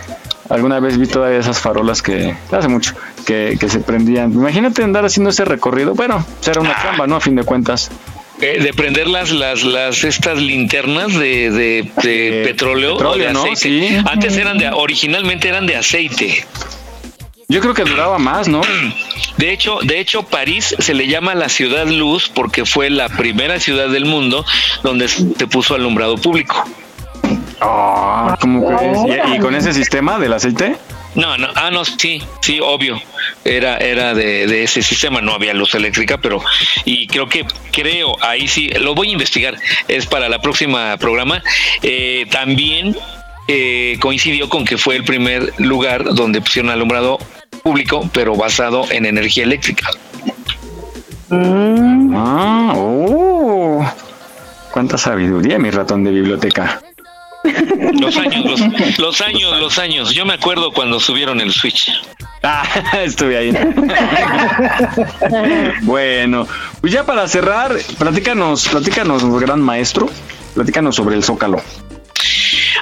alguna 0.50 0.80
vez 0.80 0.98
vi 0.98 1.06
todavía 1.08 1.38
esas 1.40 1.60
farolas 1.60 2.02
que 2.02 2.36
hace 2.52 2.68
mucho 2.68 2.96
que, 3.26 3.58
que 3.60 3.70
se 3.70 3.80
prendían. 3.80 4.32
Imagínate 4.32 4.84
andar 4.84 5.06
haciendo 5.06 5.30
ese 5.30 5.44
recorrido. 5.46 5.94
Bueno, 5.94 6.26
será 6.40 6.62
una 6.62 6.76
chamba, 6.82 7.06
¿no? 7.08 7.18
A 7.18 7.20
fin 7.20 7.36
de 7.36 7.44
cuentas. 7.44 7.92
Eh, 8.44 8.60
de 8.60 8.74
prender 8.74 9.08
las, 9.08 9.32
las, 9.32 9.64
las 9.64 10.04
estas 10.04 10.38
linternas 10.38 11.14
de, 11.14 11.50
de, 11.50 11.92
de 12.04 12.44
petróleo, 12.44 12.98
o 12.98 13.16
de 13.16 13.32
¿no? 13.32 13.56
Sí. 13.56 13.88
Antes 14.06 14.36
eran 14.36 14.58
de, 14.58 14.70
originalmente 14.70 15.48
eran 15.48 15.66
de 15.66 15.78
aceite. 15.78 16.46
Yo 17.48 17.62
creo 17.62 17.74
que 17.74 17.86
duraba 17.86 18.20
más, 18.20 18.50
¿no? 18.50 18.62
De 19.38 19.52
hecho, 19.52 19.80
de 19.82 20.00
hecho, 20.00 20.24
París 20.24 20.76
se 20.78 20.94
le 20.94 21.08
llama 21.08 21.34
la 21.34 21.50
ciudad 21.50 21.88
luz 21.88 22.30
porque 22.30 22.66
fue 22.66 22.90
la 22.90 23.10
primera 23.10 23.60
ciudad 23.60 23.90
del 23.90 24.06
mundo 24.06 24.46
donde 24.84 25.08
se 25.08 25.48
puso 25.48 25.74
alumbrado 25.74 26.18
público. 26.18 26.64
Ah, 27.60 28.38
¿cómo 28.40 28.66
crees? 28.68 28.98
¿Y, 29.08 29.36
y 29.36 29.40
con 29.40 29.56
ese 29.56 29.74
sistema 29.82 30.20
del 30.20 30.34
aceite? 30.34 30.76
No, 31.16 31.38
no, 31.38 31.48
ah, 31.56 31.70
no, 31.72 31.86
sí, 31.86 32.22
sí, 32.42 32.60
obvio. 32.62 33.00
Era, 33.46 33.78
era 33.78 34.14
de, 34.14 34.48
de 34.48 34.64
ese 34.64 34.82
sistema, 34.82 35.22
no 35.22 35.34
había 35.34 35.54
luz 35.54 35.76
eléctrica, 35.76 36.18
pero, 36.18 36.42
y 36.86 37.08
creo 37.08 37.28
que, 37.28 37.46
creo, 37.72 38.16
ahí 38.22 38.48
sí, 38.48 38.70
lo 38.70 38.96
voy 38.96 39.10
a 39.10 39.12
investigar, 39.12 39.56
es 39.88 40.06
para 40.06 40.30
la 40.30 40.42
próxima 40.42 40.98
programa. 40.98 41.44
Eh, 41.82 42.26
también 42.32 42.96
eh, 43.48 43.98
coincidió 44.00 44.50
con 44.50 44.66
que 44.66 44.78
fue 44.78 44.96
el 44.96 45.04
primer 45.04 45.54
lugar 45.58 46.16
donde 46.16 46.42
pusieron 46.42 46.72
alumbrado 46.72 47.20
público, 47.64 48.10
pero 48.14 48.36
basado 48.36 48.86
en 48.92 49.06
energía 49.06 49.44
eléctrica. 49.44 49.90
Ah, 51.30 52.74
oh. 52.76 53.86
Cuánta 54.72 54.98
sabiduría, 54.98 55.60
mi 55.60 55.70
ratón 55.70 56.04
de 56.04 56.12
biblioteca. 56.12 56.82
Los 58.00 58.18
años, 58.18 58.46
los, 58.46 58.60
los 59.00 59.22
años, 59.22 59.60
los 59.60 59.80
años. 59.80 60.14
Yo 60.14 60.26
me 60.26 60.34
acuerdo 60.34 60.72
cuando 60.72 61.00
subieron 61.00 61.42
el 61.42 61.52
Switch. 61.52 61.92
Ah, 62.46 62.66
estuve 63.06 63.38
ahí. 63.38 63.54
bueno, 65.84 66.46
pues 66.82 66.92
ya 66.92 67.06
para 67.06 67.26
cerrar, 67.30 67.74
platícanos, 67.98 68.68
platícanos, 68.68 69.24
gran 69.40 69.62
maestro, 69.62 70.10
platícanos 70.54 70.94
sobre 70.94 71.16
el 71.16 71.24
Zócalo. 71.24 71.62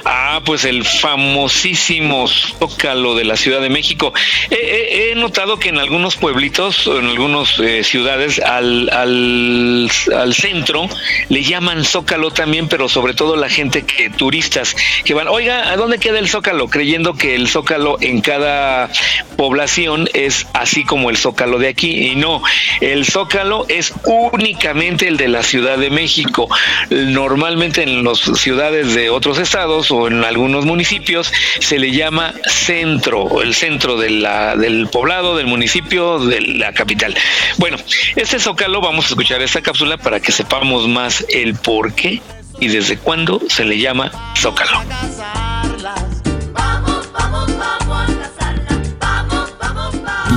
Ah, 0.04 0.40
pues 0.44 0.64
el 0.64 0.84
famosísimo 0.84 2.26
Zócalo 2.26 3.14
de 3.14 3.24
la 3.24 3.36
Ciudad 3.36 3.60
de 3.60 3.70
México. 3.70 4.12
He, 4.50 4.54
he- 4.56 5.12
he 5.12 5.14
notado 5.14 5.58
que 5.58 5.68
en 5.68 5.78
algunos 5.78 6.16
pueblitos, 6.16 6.86
en 6.88 7.06
algunas 7.06 7.58
eh, 7.60 7.84
ciudades, 7.84 8.40
al, 8.40 8.88
al, 8.90 9.90
al 10.16 10.34
centro 10.34 10.88
le 11.28 11.44
llaman 11.44 11.84
Zócalo 11.84 12.30
también, 12.32 12.66
pero 12.68 12.88
sobre 12.88 13.14
todo 13.14 13.36
la 13.36 13.48
gente 13.48 13.82
que 13.84 14.10
turistas 14.10 14.74
que 15.04 15.14
van, 15.14 15.28
oiga, 15.28 15.70
¿a 15.70 15.76
dónde 15.76 15.98
queda 15.98 16.18
el 16.18 16.28
Zócalo? 16.28 16.68
Creyendo 16.68 17.14
que 17.14 17.34
el 17.36 17.48
Zócalo 17.48 17.96
en 18.00 18.20
cada 18.22 18.90
población 19.36 20.08
es 20.14 20.46
así 20.52 20.84
como 20.84 21.10
el 21.10 21.16
Zócalo 21.16 21.58
de 21.58 21.68
aquí. 21.68 22.08
Y 22.08 22.16
no, 22.16 22.42
el 22.80 23.04
Zócalo 23.06 23.66
es 23.68 23.92
únicamente 24.04 25.06
el 25.06 25.16
de 25.16 25.28
la 25.28 25.42
Ciudad 25.44 25.78
de 25.78 25.90
México. 25.90 26.48
Normalmente 26.90 27.82
en 27.84 28.02
las 28.04 28.18
ciudades 28.18 28.94
de 28.94 29.08
otros 29.10 29.38
estados 29.38 29.91
o 29.92 30.08
en 30.08 30.24
algunos 30.24 30.64
municipios 30.64 31.32
se 31.60 31.78
le 31.78 31.92
llama 31.92 32.34
centro, 32.46 33.42
el 33.42 33.54
centro 33.54 33.96
del 33.96 34.88
poblado, 34.90 35.36
del 35.36 35.46
municipio, 35.46 36.18
de 36.18 36.40
la 36.40 36.72
capital. 36.72 37.14
Bueno, 37.58 37.76
este 38.16 38.38
Zócalo, 38.38 38.80
vamos 38.80 39.06
a 39.06 39.08
escuchar 39.08 39.42
esta 39.42 39.60
cápsula 39.60 39.98
para 39.98 40.20
que 40.20 40.32
sepamos 40.32 40.88
más 40.88 41.24
el 41.28 41.54
por 41.54 41.94
qué 41.94 42.22
y 42.60 42.68
desde 42.68 42.96
cuándo 42.96 43.40
se 43.48 43.64
le 43.64 43.78
llama 43.78 44.10
Zócalo. 44.36 44.82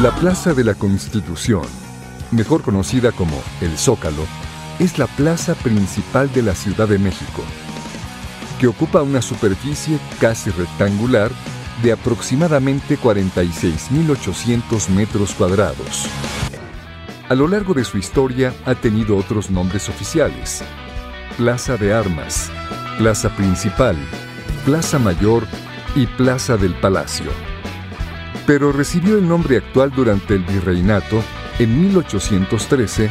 La 0.01 0.11
Plaza 0.19 0.53
de 0.53 0.63
la 0.63 0.73
Constitución, 0.73 1.65
mejor 2.31 2.61
conocida 2.61 3.11
como 3.11 3.41
el 3.61 3.77
Zócalo, 3.77 4.27
es 4.79 4.97
la 4.97 5.07
plaza 5.07 5.55
principal 5.55 6.31
de 6.33 6.41
la 6.41 6.53
Ciudad 6.53 6.87
de 6.87 6.99
México, 6.99 7.43
ocupa 8.67 9.01
una 9.01 9.21
superficie 9.21 9.99
casi 10.19 10.49
rectangular 10.49 11.31
de 11.83 11.91
aproximadamente 11.91 12.97
46.800 12.97 14.89
metros 14.89 15.33
cuadrados. 15.33 16.07
A 17.27 17.35
lo 17.35 17.47
largo 17.47 17.73
de 17.73 17.83
su 17.83 17.97
historia 17.97 18.53
ha 18.65 18.75
tenido 18.75 19.17
otros 19.17 19.49
nombres 19.49 19.89
oficiales. 19.89 20.63
Plaza 21.37 21.75
de 21.75 21.93
Armas, 21.93 22.51
Plaza 22.97 23.35
Principal, 23.35 23.97
Plaza 24.63 24.99
Mayor 24.99 25.45
y 25.95 26.05
Plaza 26.05 26.55
del 26.55 26.75
Palacio. 26.75 27.31
Pero 28.45 28.71
recibió 28.71 29.17
el 29.17 29.27
nombre 29.27 29.57
actual 29.57 29.91
durante 29.91 30.35
el 30.35 30.43
virreinato 30.43 31.23
en 31.59 31.81
1813 31.81 33.09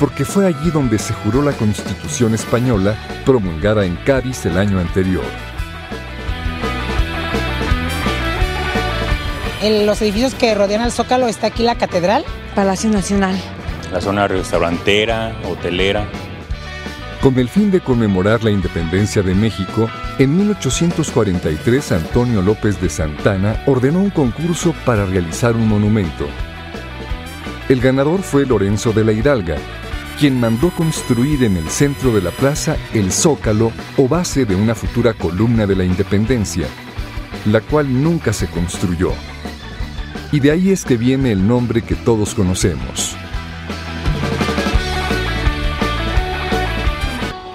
porque 0.00 0.24
fue 0.24 0.46
allí 0.46 0.70
donde 0.70 0.98
se 0.98 1.12
juró 1.14 1.42
la 1.42 1.52
Constitución 1.52 2.34
española 2.34 2.96
promulgada 3.24 3.84
en 3.84 3.96
Cádiz 3.96 4.44
el 4.46 4.58
año 4.58 4.78
anterior. 4.78 5.24
En 9.62 9.86
los 9.86 10.02
edificios 10.02 10.34
que 10.34 10.54
rodean 10.54 10.82
al 10.82 10.90
Zócalo 10.90 11.28
está 11.28 11.46
aquí 11.46 11.62
la 11.62 11.76
Catedral. 11.76 12.24
Palacio 12.56 12.90
Nacional. 12.90 13.36
La 13.92 14.00
zona 14.00 14.26
restaurantera, 14.26 15.36
hotelera. 15.48 16.04
Con 17.22 17.38
el 17.38 17.48
fin 17.48 17.70
de 17.70 17.80
conmemorar 17.80 18.42
la 18.42 18.50
independencia 18.50 19.22
de 19.22 19.34
México, 19.34 19.88
en 20.18 20.36
1843 20.36 21.92
Antonio 21.92 22.42
López 22.42 22.80
de 22.80 22.88
Santana 22.90 23.62
ordenó 23.66 24.00
un 24.00 24.10
concurso 24.10 24.74
para 24.84 25.06
realizar 25.06 25.54
un 25.54 25.68
monumento. 25.68 26.26
El 27.72 27.80
ganador 27.80 28.20
fue 28.20 28.44
Lorenzo 28.44 28.92
de 28.92 29.02
la 29.02 29.12
Hidalga, 29.12 29.56
quien 30.20 30.38
mandó 30.38 30.68
construir 30.72 31.42
en 31.42 31.56
el 31.56 31.70
centro 31.70 32.12
de 32.12 32.20
la 32.20 32.30
plaza 32.30 32.76
el 32.92 33.10
zócalo 33.10 33.72
o 33.96 34.06
base 34.06 34.44
de 34.44 34.54
una 34.54 34.74
futura 34.74 35.14
columna 35.14 35.66
de 35.66 35.74
la 35.74 35.82
independencia, 35.82 36.66
la 37.46 37.62
cual 37.62 38.02
nunca 38.02 38.34
se 38.34 38.46
construyó. 38.48 39.12
Y 40.32 40.40
de 40.40 40.50
ahí 40.50 40.68
es 40.68 40.84
que 40.84 40.98
viene 40.98 41.32
el 41.32 41.48
nombre 41.48 41.80
que 41.80 41.94
todos 41.94 42.34
conocemos. 42.34 43.16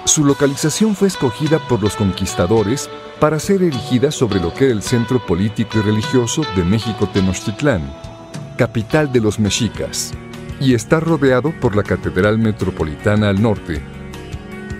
Su 0.04 0.24
localización 0.24 0.96
fue 0.96 1.06
escogida 1.06 1.60
por 1.68 1.80
los 1.80 1.94
conquistadores 1.94 2.90
para 3.20 3.38
ser 3.38 3.62
erigida 3.62 4.10
sobre 4.10 4.40
lo 4.40 4.52
que 4.52 4.64
era 4.64 4.74
el 4.74 4.82
centro 4.82 5.24
político 5.24 5.78
y 5.78 5.82
religioso 5.82 6.42
de 6.56 6.64
México 6.64 7.08
Tenochtitlán, 7.08 8.17
capital 8.58 9.12
de 9.12 9.20
los 9.20 9.38
mexicas, 9.38 10.12
y 10.60 10.74
está 10.74 10.98
rodeado 10.98 11.52
por 11.60 11.76
la 11.76 11.84
Catedral 11.84 12.38
Metropolitana 12.38 13.28
al 13.28 13.40
norte, 13.40 13.80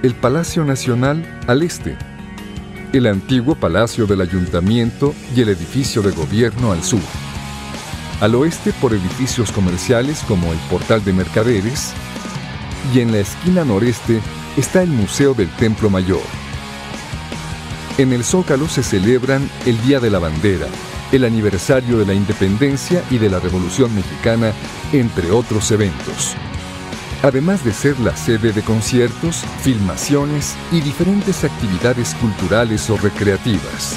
el 0.03 0.15
Palacio 0.15 0.65
Nacional 0.65 1.25
al 1.47 1.63
este, 1.63 1.97
el 2.93 3.07
antiguo 3.07 3.55
Palacio 3.55 4.07
del 4.07 4.21
Ayuntamiento 4.21 5.15
y 5.35 5.43
el 5.43 5.51
edificio 5.51 6.03
de 6.03 6.11
gobierno 6.11 6.73
al 6.73 6.83
sur. 6.83 7.01
Al 8.21 8.35
oeste 8.35 8.73
por 8.81 8.93
edificios 8.93 9.53
comerciales 9.53 10.25
como 10.27 10.53
el 10.53 10.59
Portal 10.71 11.05
de 11.05 11.13
Mercaderes 11.13 11.93
y 12.93 12.99
en 12.99 13.13
la 13.13 13.19
esquina 13.19 13.65
noreste 13.65 14.21
está 14.57 14.83
el 14.83 14.91
Museo 14.91 15.35
del 15.35 15.49
Templo 15.51 15.89
Mayor. 15.89 16.27
En 17.97 18.13
el 18.13 18.25
Zócalo 18.25 18.67
se 18.67 18.83
celebran 18.83 19.49
el 19.67 19.81
Día 19.83 20.01
de 20.01 20.11
la 20.11 20.19
Bandera, 20.19 20.67
el 21.13 21.25
aniversario 21.25 21.99
de 21.99 22.07
la 22.07 22.15
Independencia 22.15 23.03
y 23.11 23.19
de 23.19 23.31
la 23.31 23.41
Revolución 23.41 23.95
Mexicana, 23.95 24.53
entre 24.93 25.31
otros 25.31 25.71
eventos. 25.71 26.37
Además 27.23 27.65
de 27.65 27.73
ser 27.73 27.99
la 28.01 28.17
sede 28.17 28.53
de 28.53 28.63
conciertos, 28.63 29.45
filmaciones 29.61 30.55
y 30.71 30.81
diferentes 30.81 31.43
actividades 31.45 32.15
culturales 32.15 32.89
o 32.91 32.97
recreativas. 32.97 33.97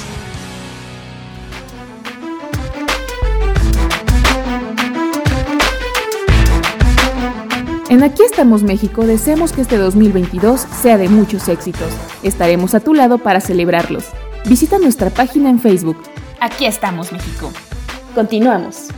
En 7.92 8.02
Aquí 8.02 8.22
estamos 8.22 8.62
México 8.62 9.06
deseamos 9.06 9.52
que 9.52 9.60
este 9.60 9.76
2022 9.76 10.62
sea 10.80 10.96
de 10.96 11.10
muchos 11.10 11.46
éxitos. 11.48 11.92
Estaremos 12.22 12.74
a 12.74 12.80
tu 12.80 12.94
lado 12.94 13.18
para 13.18 13.42
celebrarlos. 13.42 14.06
Visita 14.46 14.78
nuestra 14.78 15.10
página 15.10 15.50
en 15.50 15.60
Facebook. 15.60 15.98
Aquí 16.42 16.66
estamos 16.66 17.12
México. 17.12 17.52
Continuamos. 18.16 18.88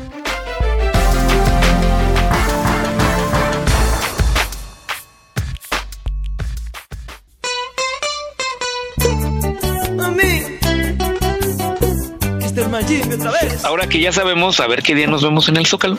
Ahora 13.62 13.88
que 13.90 14.00
ya 14.00 14.10
sabemos, 14.10 14.60
a 14.60 14.66
ver 14.66 14.82
qué 14.82 14.94
día 14.94 15.06
nos 15.06 15.22
vemos 15.22 15.46
en 15.50 15.58
el 15.58 15.66
Zócalo. 15.66 15.98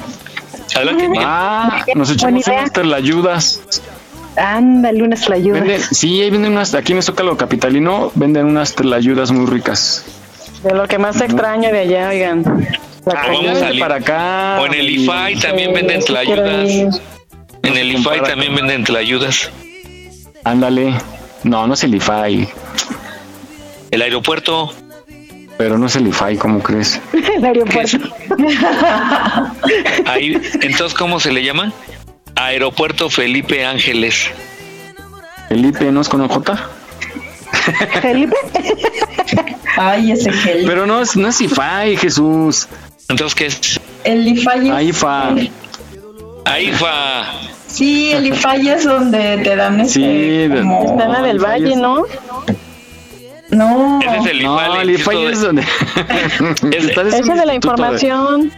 Adelante. 0.75 1.07
Ah, 1.19 1.85
nos 1.93 2.09
echamos 2.09 2.47
unas 2.47 2.73
tlayudas. 2.73 3.61
Ándale, 4.35 5.03
unas 5.03 5.21
tlayudas. 5.21 5.61
Venden, 5.61 5.79
sí, 5.79 6.23
ahí 6.23 6.31
venden 6.31 6.53
unas, 6.53 6.73
aquí 6.73 6.93
en 6.93 6.97
el 6.97 7.03
Zócalo 7.03 7.37
Capitalino 7.37 8.11
venden 8.15 8.47
unas 8.47 8.73
tlayudas 8.73 9.31
muy 9.31 9.45
ricas. 9.45 10.03
De 10.65 10.73
lo 10.73 10.87
que 10.87 10.97
más 10.97 11.21
extraño 11.21 11.71
de 11.71 11.79
allá, 11.81 12.09
oigan. 12.09 12.43
La 13.05 13.13
Ah, 13.21 13.27
vamos 13.27 13.61
al 13.61 13.77
para 13.77 13.95
acá. 13.97 14.57
O 14.59 14.65
en 14.65 14.73
el 14.73 14.89
IFAI 14.89 15.35
también 15.35 15.71
venden 15.73 15.99
tlayudas. 15.99 17.01
En 17.61 17.77
el 17.77 17.91
IFAI 17.91 18.23
también 18.23 18.55
venden 18.55 18.83
tlayudas. 18.83 19.51
Ándale. 20.43 20.95
No, 21.43 21.67
no 21.67 21.75
es 21.75 21.83
el 21.83 21.93
IFAI. 21.93 22.49
El 23.91 24.01
aeropuerto. 24.01 24.73
Pero 25.55 25.77
no 25.77 25.85
es 25.85 25.95
el 25.97 26.07
IFAI, 26.07 26.35
¿cómo 26.37 26.63
crees? 26.63 26.99
El 27.13 27.45
aeropuerto. 27.45 27.97
Ahí, 30.05 30.41
entonces, 30.61 30.97
¿cómo 30.97 31.19
se 31.19 31.31
le 31.31 31.43
llama? 31.45 31.71
Aeropuerto 32.35 33.09
Felipe 33.09 33.63
Ángeles. 33.63 34.31
Felipe, 35.47 35.91
¿no 35.91 36.01
es 36.01 36.09
con 36.09 36.21
OJ? 36.21 36.41
Felipe. 38.01 38.35
Ay, 39.77 40.11
ese 40.11 40.31
gel. 40.31 40.63
Pero 40.65 40.85
no 40.85 41.01
es, 41.01 41.15
no 41.15 41.27
es 41.27 41.41
IFAI, 41.41 41.97
Jesús. 41.97 42.67
Entonces, 43.09 43.35
¿qué 43.35 43.45
es? 43.47 43.79
El 44.03 44.27
IFAI 44.27 44.67
es- 44.67 44.73
Ah, 44.73 44.81
IFA. 44.81 45.35
AIFA. 46.45 47.23
Sí, 47.67 48.11
el 48.13 48.27
IFAI 48.27 48.69
es 48.69 48.83
donde 48.85 49.37
te 49.39 49.55
dan 49.55 49.81
este, 49.81 49.93
Sí, 49.93 50.47
de- 50.47 50.59
como- 50.59 50.85
Está 50.91 51.05
en 51.05 51.11
la 51.11 51.21
del 51.21 51.39
Valle, 51.39 51.75
¿no? 51.75 52.03
No. 53.49 53.99
Ese 54.01 54.17
es 54.17 54.25
el 54.27 54.41
IFA. 54.41 54.67
No, 54.67 54.81
el 54.81 54.89
IFAI 54.91 55.25
es 55.25 55.41
donde. 55.41 55.61
Está 56.71 57.01
Ese 57.01 57.33
de 57.33 57.45
la 57.45 57.53
información. 57.55 58.51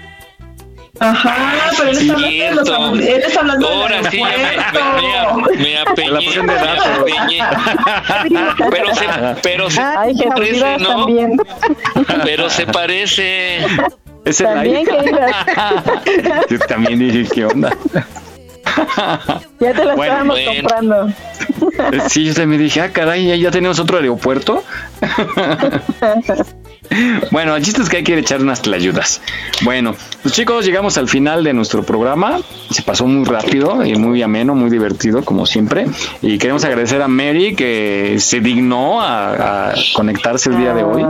Ajá, 1.00 1.72
pero 1.78 1.90
él 1.92 1.98
está 1.98 2.14
hablando 2.14 2.28
de 2.28 2.52
los 2.52 3.00
él 3.00 3.24
está 3.26 3.40
hablando 3.42 3.68
Ahora 3.68 4.10
sí, 4.10 4.22
me, 4.24 4.32
me, 4.38 5.58
me, 5.58 5.58
me 5.64 5.78
apeñé. 5.80 6.10
La 6.12 6.20
porción 6.20 6.48
de 6.48 6.54
me 6.54 6.60
datos. 6.60 6.88
apeñé. 7.00 7.40
Pero 8.72 8.96
se, 8.96 9.06
pero 9.44 9.70
se 9.70 9.82
Ay, 9.82 10.16
parece, 10.28 10.78
también. 10.84 11.38
Pero 12.24 12.50
se 12.50 12.66
parece. 12.68 13.58
Es 14.26 14.42
el 14.42 14.48
También 14.48 14.76
aire. 14.78 14.92
que 15.04 15.10
ibas. 15.10 16.46
Yo 16.50 16.60
también 16.60 17.00
dije, 17.00 17.26
¿qué 17.34 17.46
onda? 17.46 17.72
Ya 19.60 19.74
te 19.74 19.86
la 19.86 19.96
Bueno, 19.96 20.04
estábamos 20.04 20.40
bueno. 20.46 20.52
comprando. 20.70 21.14
Sí, 22.10 22.26
yo 22.26 22.34
también 22.34 22.62
dije, 22.62 22.82
ah, 22.82 22.92
caray, 22.92 23.26
¿ya- 23.28 23.36
ya 23.36 23.50
tenemos 23.52 23.80
otro 23.80 23.98
aeropuerto. 23.98 24.64
Bueno, 27.32 27.56
el 27.56 27.64
chiste 27.64 27.82
es 27.82 27.90
que 27.90 27.98
hay 27.98 28.04
que 28.04 28.18
echar 28.18 28.42
unas 28.42 28.62
tlayudas. 28.62 29.22
Bueno, 29.62 29.96
pues 30.24 30.34
chicos, 30.34 30.66
llegamos 30.66 30.98
al 30.98 31.08
final 31.08 31.44
de 31.44 31.54
nuestro 31.54 31.84
programa. 31.84 32.40
Se 32.72 32.82
pasó 32.82 33.06
muy 33.08 33.26
rápido 33.26 33.86
y 33.86 33.96
muy 33.96 34.22
ameno, 34.24 34.56
muy 34.56 34.70
divertido, 34.70 35.24
como 35.24 35.46
siempre. 35.46 35.86
Y 36.22 36.38
queremos 36.38 36.64
agradecer 36.66 37.02
a 37.02 37.08
Mary 37.08 37.56
que 37.56 38.18
se 38.20 38.40
dignó 38.40 39.02
a, 39.02 39.70
a 39.70 39.74
conectarse 39.96 40.50
el 40.50 40.58
día 40.58 40.74
de 40.74 40.84
hoy. 40.84 41.06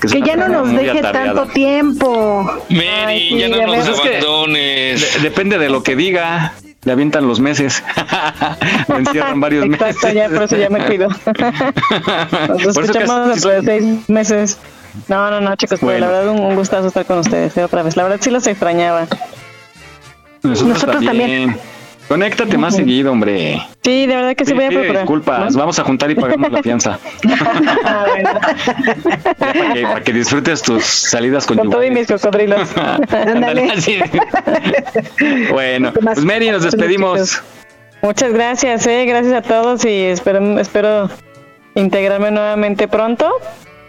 Que 0.00 0.22
ya 0.22 0.36
no 0.36 0.48
nos 0.48 0.70
deje 0.72 0.98
atareada. 0.98 1.34
tanto 1.34 1.52
tiempo. 1.52 2.42
Mary, 2.70 2.84
Ay, 3.06 3.28
sí, 3.30 3.38
ya 3.38 3.48
no 3.48 3.56
ya 3.56 3.66
nos 3.66 3.76
ves. 3.76 3.88
Es 3.88 4.00
que- 4.00 4.08
abandones. 4.18 5.14
De- 5.14 5.20
depende 5.20 5.58
de 5.58 5.68
lo 5.68 5.82
que 5.82 5.96
diga. 5.96 6.52
Le 6.84 6.92
avientan 6.92 7.26
los 7.26 7.40
meses. 7.40 7.82
Le 8.88 8.96
encierran 8.96 9.40
varios 9.40 9.66
meses. 9.66 9.96
Exacto, 9.96 10.12
ya, 10.16 10.28
por 10.28 10.42
eso 10.44 10.56
ya 10.56 10.70
me 10.70 10.86
cuido. 10.86 11.08
Nos 12.48 12.66
escuchamos 12.78 13.28
dentro 13.30 13.50
de 13.50 13.62
seis 13.62 14.08
meses. 14.08 14.58
No, 15.08 15.30
no, 15.30 15.40
no, 15.40 15.54
chicos, 15.56 15.78
pero 15.80 15.92
Bueno. 15.92 16.06
la 16.06 16.12
verdad 16.12 16.28
un, 16.34 16.40
un 16.40 16.56
gustazo 16.56 16.88
estar 16.88 17.04
con 17.06 17.18
ustedes 17.18 17.56
eh, 17.56 17.64
otra 17.64 17.82
vez. 17.82 17.96
La 17.96 18.02
verdad 18.04 18.18
sí 18.20 18.30
los 18.30 18.46
extrañaba. 18.46 19.06
Nosotros, 20.42 20.74
Nosotros 20.74 21.04
también. 21.04 21.56
Conéctate 22.08 22.56
más 22.56 22.74
seguido, 22.74 23.12
hombre. 23.12 23.60
Sí, 23.84 24.06
de 24.06 24.16
verdad 24.16 24.34
que 24.34 24.46
sí 24.46 24.54
voy 24.54 24.64
a 24.64 24.68
procurar. 24.70 24.96
disculpas, 25.02 25.52
¿no? 25.52 25.58
vamos 25.58 25.78
a 25.78 25.84
juntar 25.84 26.10
y 26.10 26.14
pagamos 26.14 26.50
la 26.50 26.62
fianza. 26.62 26.98
Ah, 27.84 28.06
para, 29.38 29.72
que, 29.74 29.82
para 29.82 30.02
que 30.02 30.12
disfrutes 30.14 30.62
tus 30.62 30.84
salidas 30.84 31.46
con 31.46 31.58
Con 31.58 31.70
todo 31.70 31.84
y 31.84 31.90
mis 31.90 32.06
cocodrilos. 32.06 32.70
Ándale, 33.10 33.70
así. 33.72 33.98
bueno, 35.52 35.92
pues 35.92 36.24
Mary, 36.24 36.50
nos 36.50 36.62
despedimos. 36.62 37.42
Muchas 38.00 38.32
gracias, 38.32 38.86
eh, 38.86 39.04
gracias 39.06 39.34
a 39.34 39.42
todos 39.42 39.84
y 39.84 40.04
espero, 40.04 40.58
espero 40.58 41.10
integrarme 41.74 42.30
nuevamente 42.30 42.88
pronto. 42.88 43.30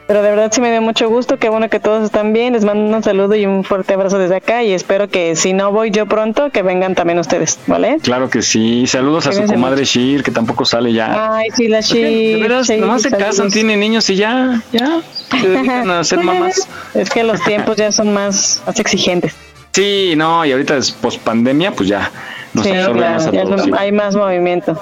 Pero 0.10 0.24
de 0.24 0.32
verdad 0.32 0.52
sí 0.52 0.60
me 0.60 0.72
dio 0.72 0.82
mucho 0.82 1.08
gusto, 1.08 1.38
qué 1.38 1.50
bueno 1.50 1.70
que 1.70 1.80
todos 1.80 2.04
están 2.04 2.34
bien, 2.34 2.54
les 2.54 2.66
mando 2.66 2.98
un 2.98 3.04
saludo 3.04 3.36
y 3.36 3.46
un 3.46 3.64
fuerte 3.64 3.94
abrazo 3.94 4.18
desde 4.18 4.38
acá 4.38 4.64
y 4.64 4.74
espero 4.74 5.08
que 5.08 5.36
si 5.36 5.54
no 5.54 5.72
voy 5.72 5.92
yo 5.92 6.08
pronto, 6.08 6.50
que 6.50 6.64
vengan 6.64 6.96
también 6.96 7.20
ustedes, 7.20 7.60
¿vale? 7.68 8.00
Claro 8.02 8.28
que 8.28 8.42
sí. 8.42 8.88
Saludos 8.88 9.28
a 9.28 9.34
su 9.34 9.44
comadre 9.46 9.86
Shir, 9.86 10.24
que 10.24 10.32
tampoco 10.32 10.66
sale 10.66 10.94
ya. 10.94 11.36
Ay, 11.36 11.50
sí, 11.56 11.68
la 11.68 11.78
De 11.78 11.84
Shi. 11.84 12.42
veras, 12.42 12.66
sí, 12.66 12.78
nomás 12.78 13.04
se 13.04 13.12
saludos. 13.12 13.30
casan, 13.30 13.52
tienen 13.52 13.80
niños 13.80 14.10
y 14.10 14.16
ya, 14.16 14.60
ya. 14.72 15.00
Se 15.30 15.48
dedican 15.48 15.92
a 15.92 16.04
ser 16.04 16.24
mamás. 16.24 16.68
Es 16.96 17.12
que 17.12 17.24
los 17.24 17.40
tiempos 17.44 17.78
ya 17.78 17.92
son 17.92 18.12
más, 18.12 18.64
más 18.66 18.80
exigentes. 18.80 19.36
Sí, 19.74 20.16
no, 20.18 20.44
y 20.44 20.52
ahorita 20.52 20.76
es 20.78 20.90
post 20.92 21.22
pandemia, 21.22 21.72
pues 21.74 21.88
ya 21.88 22.10
nos 22.56 22.66
Sí, 22.66 22.72
absorbe 22.72 22.98
claro, 22.98 23.14
más 23.14 23.28
a 23.28 23.32
ya 23.32 23.80
hay 23.80 23.92
más 23.92 24.16
movimiento. 24.16 24.82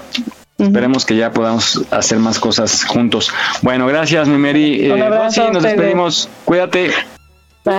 Esperemos 0.57 1.05
que 1.05 1.15
ya 1.15 1.31
podamos 1.31 1.85
hacer 1.91 2.17
más 2.17 2.39
cosas 2.39 2.83
juntos. 2.83 3.31
Bueno, 3.61 3.85
gracias, 3.87 4.27
mi 4.27 4.37
Mary. 4.37 4.89
Un 4.89 4.99
Eh, 4.99 5.09
Rosy, 5.09 5.41
nos 5.53 5.63
despedimos. 5.63 6.29
Cuídate. 6.45 6.91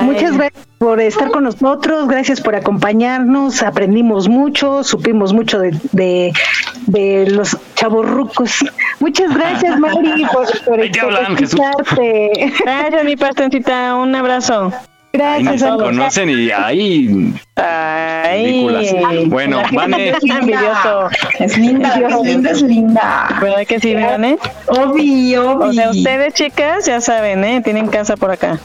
Muchas 0.03 0.37
gracias 0.37 0.67
por 0.77 1.01
estar 1.01 1.31
con 1.31 1.45
nosotros, 1.45 2.09
gracias 2.09 2.43
por 2.43 2.55
acompañarnos, 2.55 3.63
aprendimos 3.63 4.29
mucho, 4.29 4.85
supimos 4.85 5.33
mucho 5.33 5.59
de, 5.61 5.79
de, 5.93 6.33
de 6.87 7.31
los 7.31 7.57
chavorrucos. 7.75 8.65
Muchas 9.01 9.35
gracias, 9.35 9.79
Mari, 9.81 10.27
por, 10.33 10.47
por, 10.65 10.81
escucharte. 11.41 12.53
Gracias, 12.63 13.05
mi 13.05 13.17
pastencita, 13.17 13.95
un 13.95 14.15
abrazo. 14.15 14.73
Ahí 15.15 15.43
Gracias, 15.43 15.63
nos 15.63 15.63
amiga. 15.63 15.85
conocen 15.85 16.31
y 16.31 16.51
ahí. 16.51 17.33
Ridículas. 17.57 19.27
Bueno, 19.27 19.63
Vane. 19.73 20.13
envidioso. 20.23 21.09
Es 21.39 21.57
linda, 21.57 21.95
es 21.95 22.23
linda, 22.23 22.51
es 22.51 22.63
linda. 22.63 23.39
¿Verdad 23.41 23.67
que 23.67 23.81
sí, 23.81 23.95
Vane? 23.95 24.37
Obi, 24.67 25.35
obi. 25.37 25.69
O 25.69 25.73
sea, 25.73 25.91
ustedes, 25.91 26.35
chicas, 26.35 26.87
ya 26.87 27.01
saben, 27.01 27.43
¿eh? 27.43 27.63
Tienen 27.63 27.89
casa 27.89 28.17
por 28.17 28.31
acá. 28.31 28.59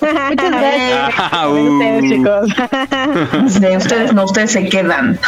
Muchas 0.00 0.50
gracias. 0.50 1.14
Ah, 1.18 1.48
Ustedes, 1.48 2.02
uh. 2.02 2.08
chicos. 2.08 3.60
De 3.60 3.76
ustedes 3.76 4.14
no, 4.14 4.24
ustedes 4.24 4.52
se 4.52 4.68
quedan. 4.68 5.18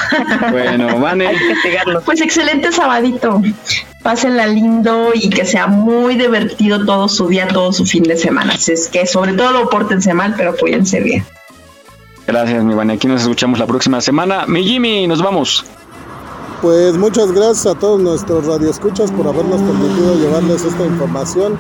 Bueno, 0.51 0.99
Vane. 1.01 1.31
Pues 2.05 2.21
excelente 2.21 2.73
sabadito. 2.73 3.43
Pásenla 4.03 4.47
lindo 4.47 5.11
y 5.15 5.31
que 5.31 5.45
sea 5.45 5.67
muy 5.67 6.17
divertido 6.17 6.85
todo 6.85 7.09
su 7.09 7.29
día, 7.29 7.49
todo 7.49 7.73
su 7.73 7.85
fin 7.85 8.03
de 8.05 8.17
semana. 8.17 8.55
Así 8.55 8.73
es 8.73 8.89
que 8.89 9.07
sobre 9.07 9.33
todo 9.33 9.69
pórtense 9.69 10.15
mal, 10.15 10.35
pero 10.37 10.57
cuídense 10.57 11.01
bien. 11.01 11.25
Gracias, 12.27 12.63
mi 12.63 12.75
Vane. 12.75 12.95
Aquí 12.95 13.07
nos 13.07 13.23
escuchamos 13.23 13.59
la 13.59 13.67
próxima 13.67 14.01
semana. 14.01 14.45
Mi 14.47 14.65
Jimmy, 14.65 15.07
nos 15.07 15.23
vamos. 15.23 15.65
Pues 16.61 16.97
muchas 16.97 17.31
gracias 17.33 17.67
a 17.67 17.79
todos 17.79 18.01
nuestros 18.01 18.47
radioescuchas 18.47 19.13
por 19.13 19.29
habernos 19.29 19.61
permitido 19.61 20.17
llevarles 20.17 20.65
esta 20.65 20.85
información 20.85 21.57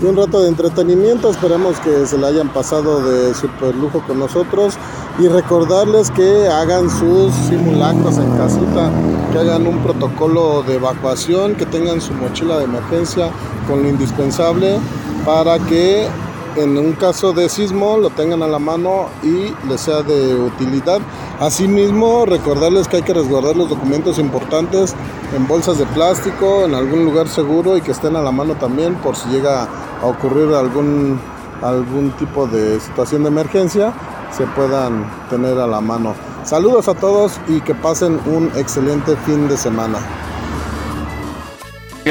y 0.00 0.06
un 0.06 0.16
rato 0.16 0.40
de 0.40 0.48
entretenimiento. 0.48 1.30
Esperamos 1.30 1.78
que 1.80 2.06
se 2.06 2.18
la 2.18 2.28
hayan 2.28 2.48
pasado 2.52 3.02
de 3.02 3.34
super 3.34 3.74
lujo 3.74 4.02
con 4.06 4.18
nosotros 4.18 4.74
y 5.18 5.28
recordarles 5.28 6.10
que 6.10 6.48
hagan 6.48 6.88
sus 6.88 7.34
simulacros 7.34 8.18
en 8.18 8.30
casita, 8.36 8.90
que 9.32 9.38
hagan 9.38 9.66
un 9.66 9.78
protocolo 9.82 10.62
de 10.62 10.76
evacuación, 10.76 11.54
que 11.54 11.66
tengan 11.66 12.00
su 12.00 12.14
mochila 12.14 12.58
de 12.58 12.64
emergencia 12.64 13.30
con 13.66 13.82
lo 13.82 13.88
indispensable 13.88 14.78
para 15.24 15.58
que 15.58 16.08
en 16.56 16.76
un 16.76 16.92
caso 16.92 17.32
de 17.32 17.48
sismo 17.48 17.96
lo 17.96 18.10
tengan 18.10 18.42
a 18.42 18.46
la 18.46 18.58
mano 18.58 19.06
y 19.22 19.52
les 19.68 19.80
sea 19.80 20.02
de 20.02 20.34
utilidad. 20.34 21.00
Asimismo, 21.38 22.26
recordarles 22.26 22.88
que 22.88 22.96
hay 22.96 23.02
que 23.02 23.14
resguardar 23.14 23.56
los 23.56 23.68
documentos 23.68 24.18
importantes 24.18 24.94
en 25.34 25.46
bolsas 25.46 25.78
de 25.78 25.86
plástico, 25.86 26.64
en 26.64 26.74
algún 26.74 27.04
lugar 27.04 27.28
seguro 27.28 27.76
y 27.76 27.80
que 27.80 27.92
estén 27.92 28.16
a 28.16 28.22
la 28.22 28.32
mano 28.32 28.54
también 28.54 28.94
por 28.96 29.16
si 29.16 29.28
llega 29.28 29.68
a 30.02 30.06
ocurrir 30.06 30.54
algún, 30.54 31.20
algún 31.62 32.10
tipo 32.12 32.46
de 32.46 32.80
situación 32.80 33.22
de 33.22 33.28
emergencia, 33.28 33.92
se 34.36 34.46
puedan 34.46 35.10
tener 35.28 35.58
a 35.58 35.66
la 35.66 35.80
mano. 35.80 36.14
Saludos 36.44 36.88
a 36.88 36.94
todos 36.94 37.38
y 37.48 37.60
que 37.60 37.74
pasen 37.74 38.20
un 38.26 38.50
excelente 38.56 39.16
fin 39.26 39.48
de 39.48 39.56
semana. 39.56 39.98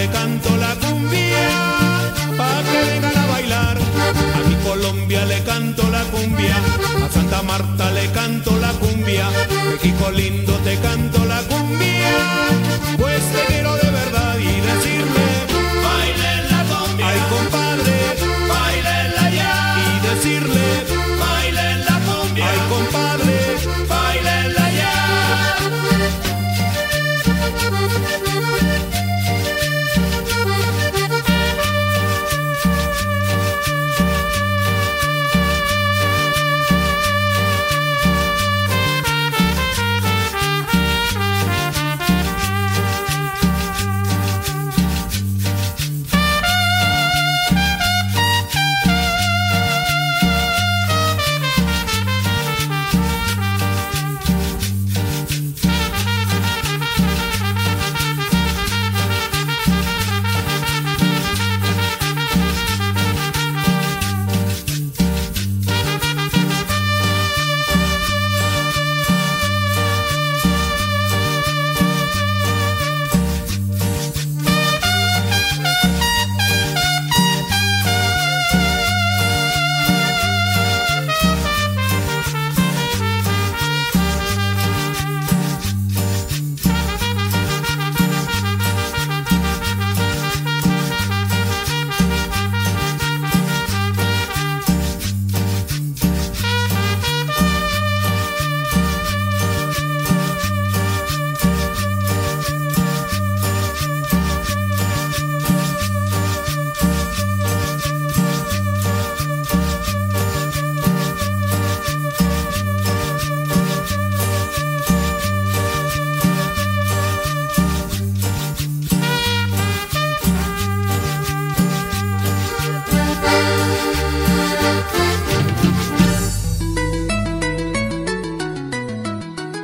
le 0.00 0.08
canto 0.08 0.56
la 0.56 0.74
cumbia, 0.76 1.48
pa' 2.38 2.62
que 2.68 2.78
vengan 2.88 3.16
a 3.18 3.26
bailar. 3.32 3.76
A 4.36 4.48
mi 4.48 4.56
Colombia 4.64 5.26
le 5.26 5.42
canto 5.42 5.82
la 5.90 6.02
cumbia, 6.04 6.56
a 7.04 7.08
Santa 7.10 7.42
Marta 7.42 7.90
le 7.90 8.06
canto 8.12 8.56
la 8.56 8.72
cumbia, 8.82 9.28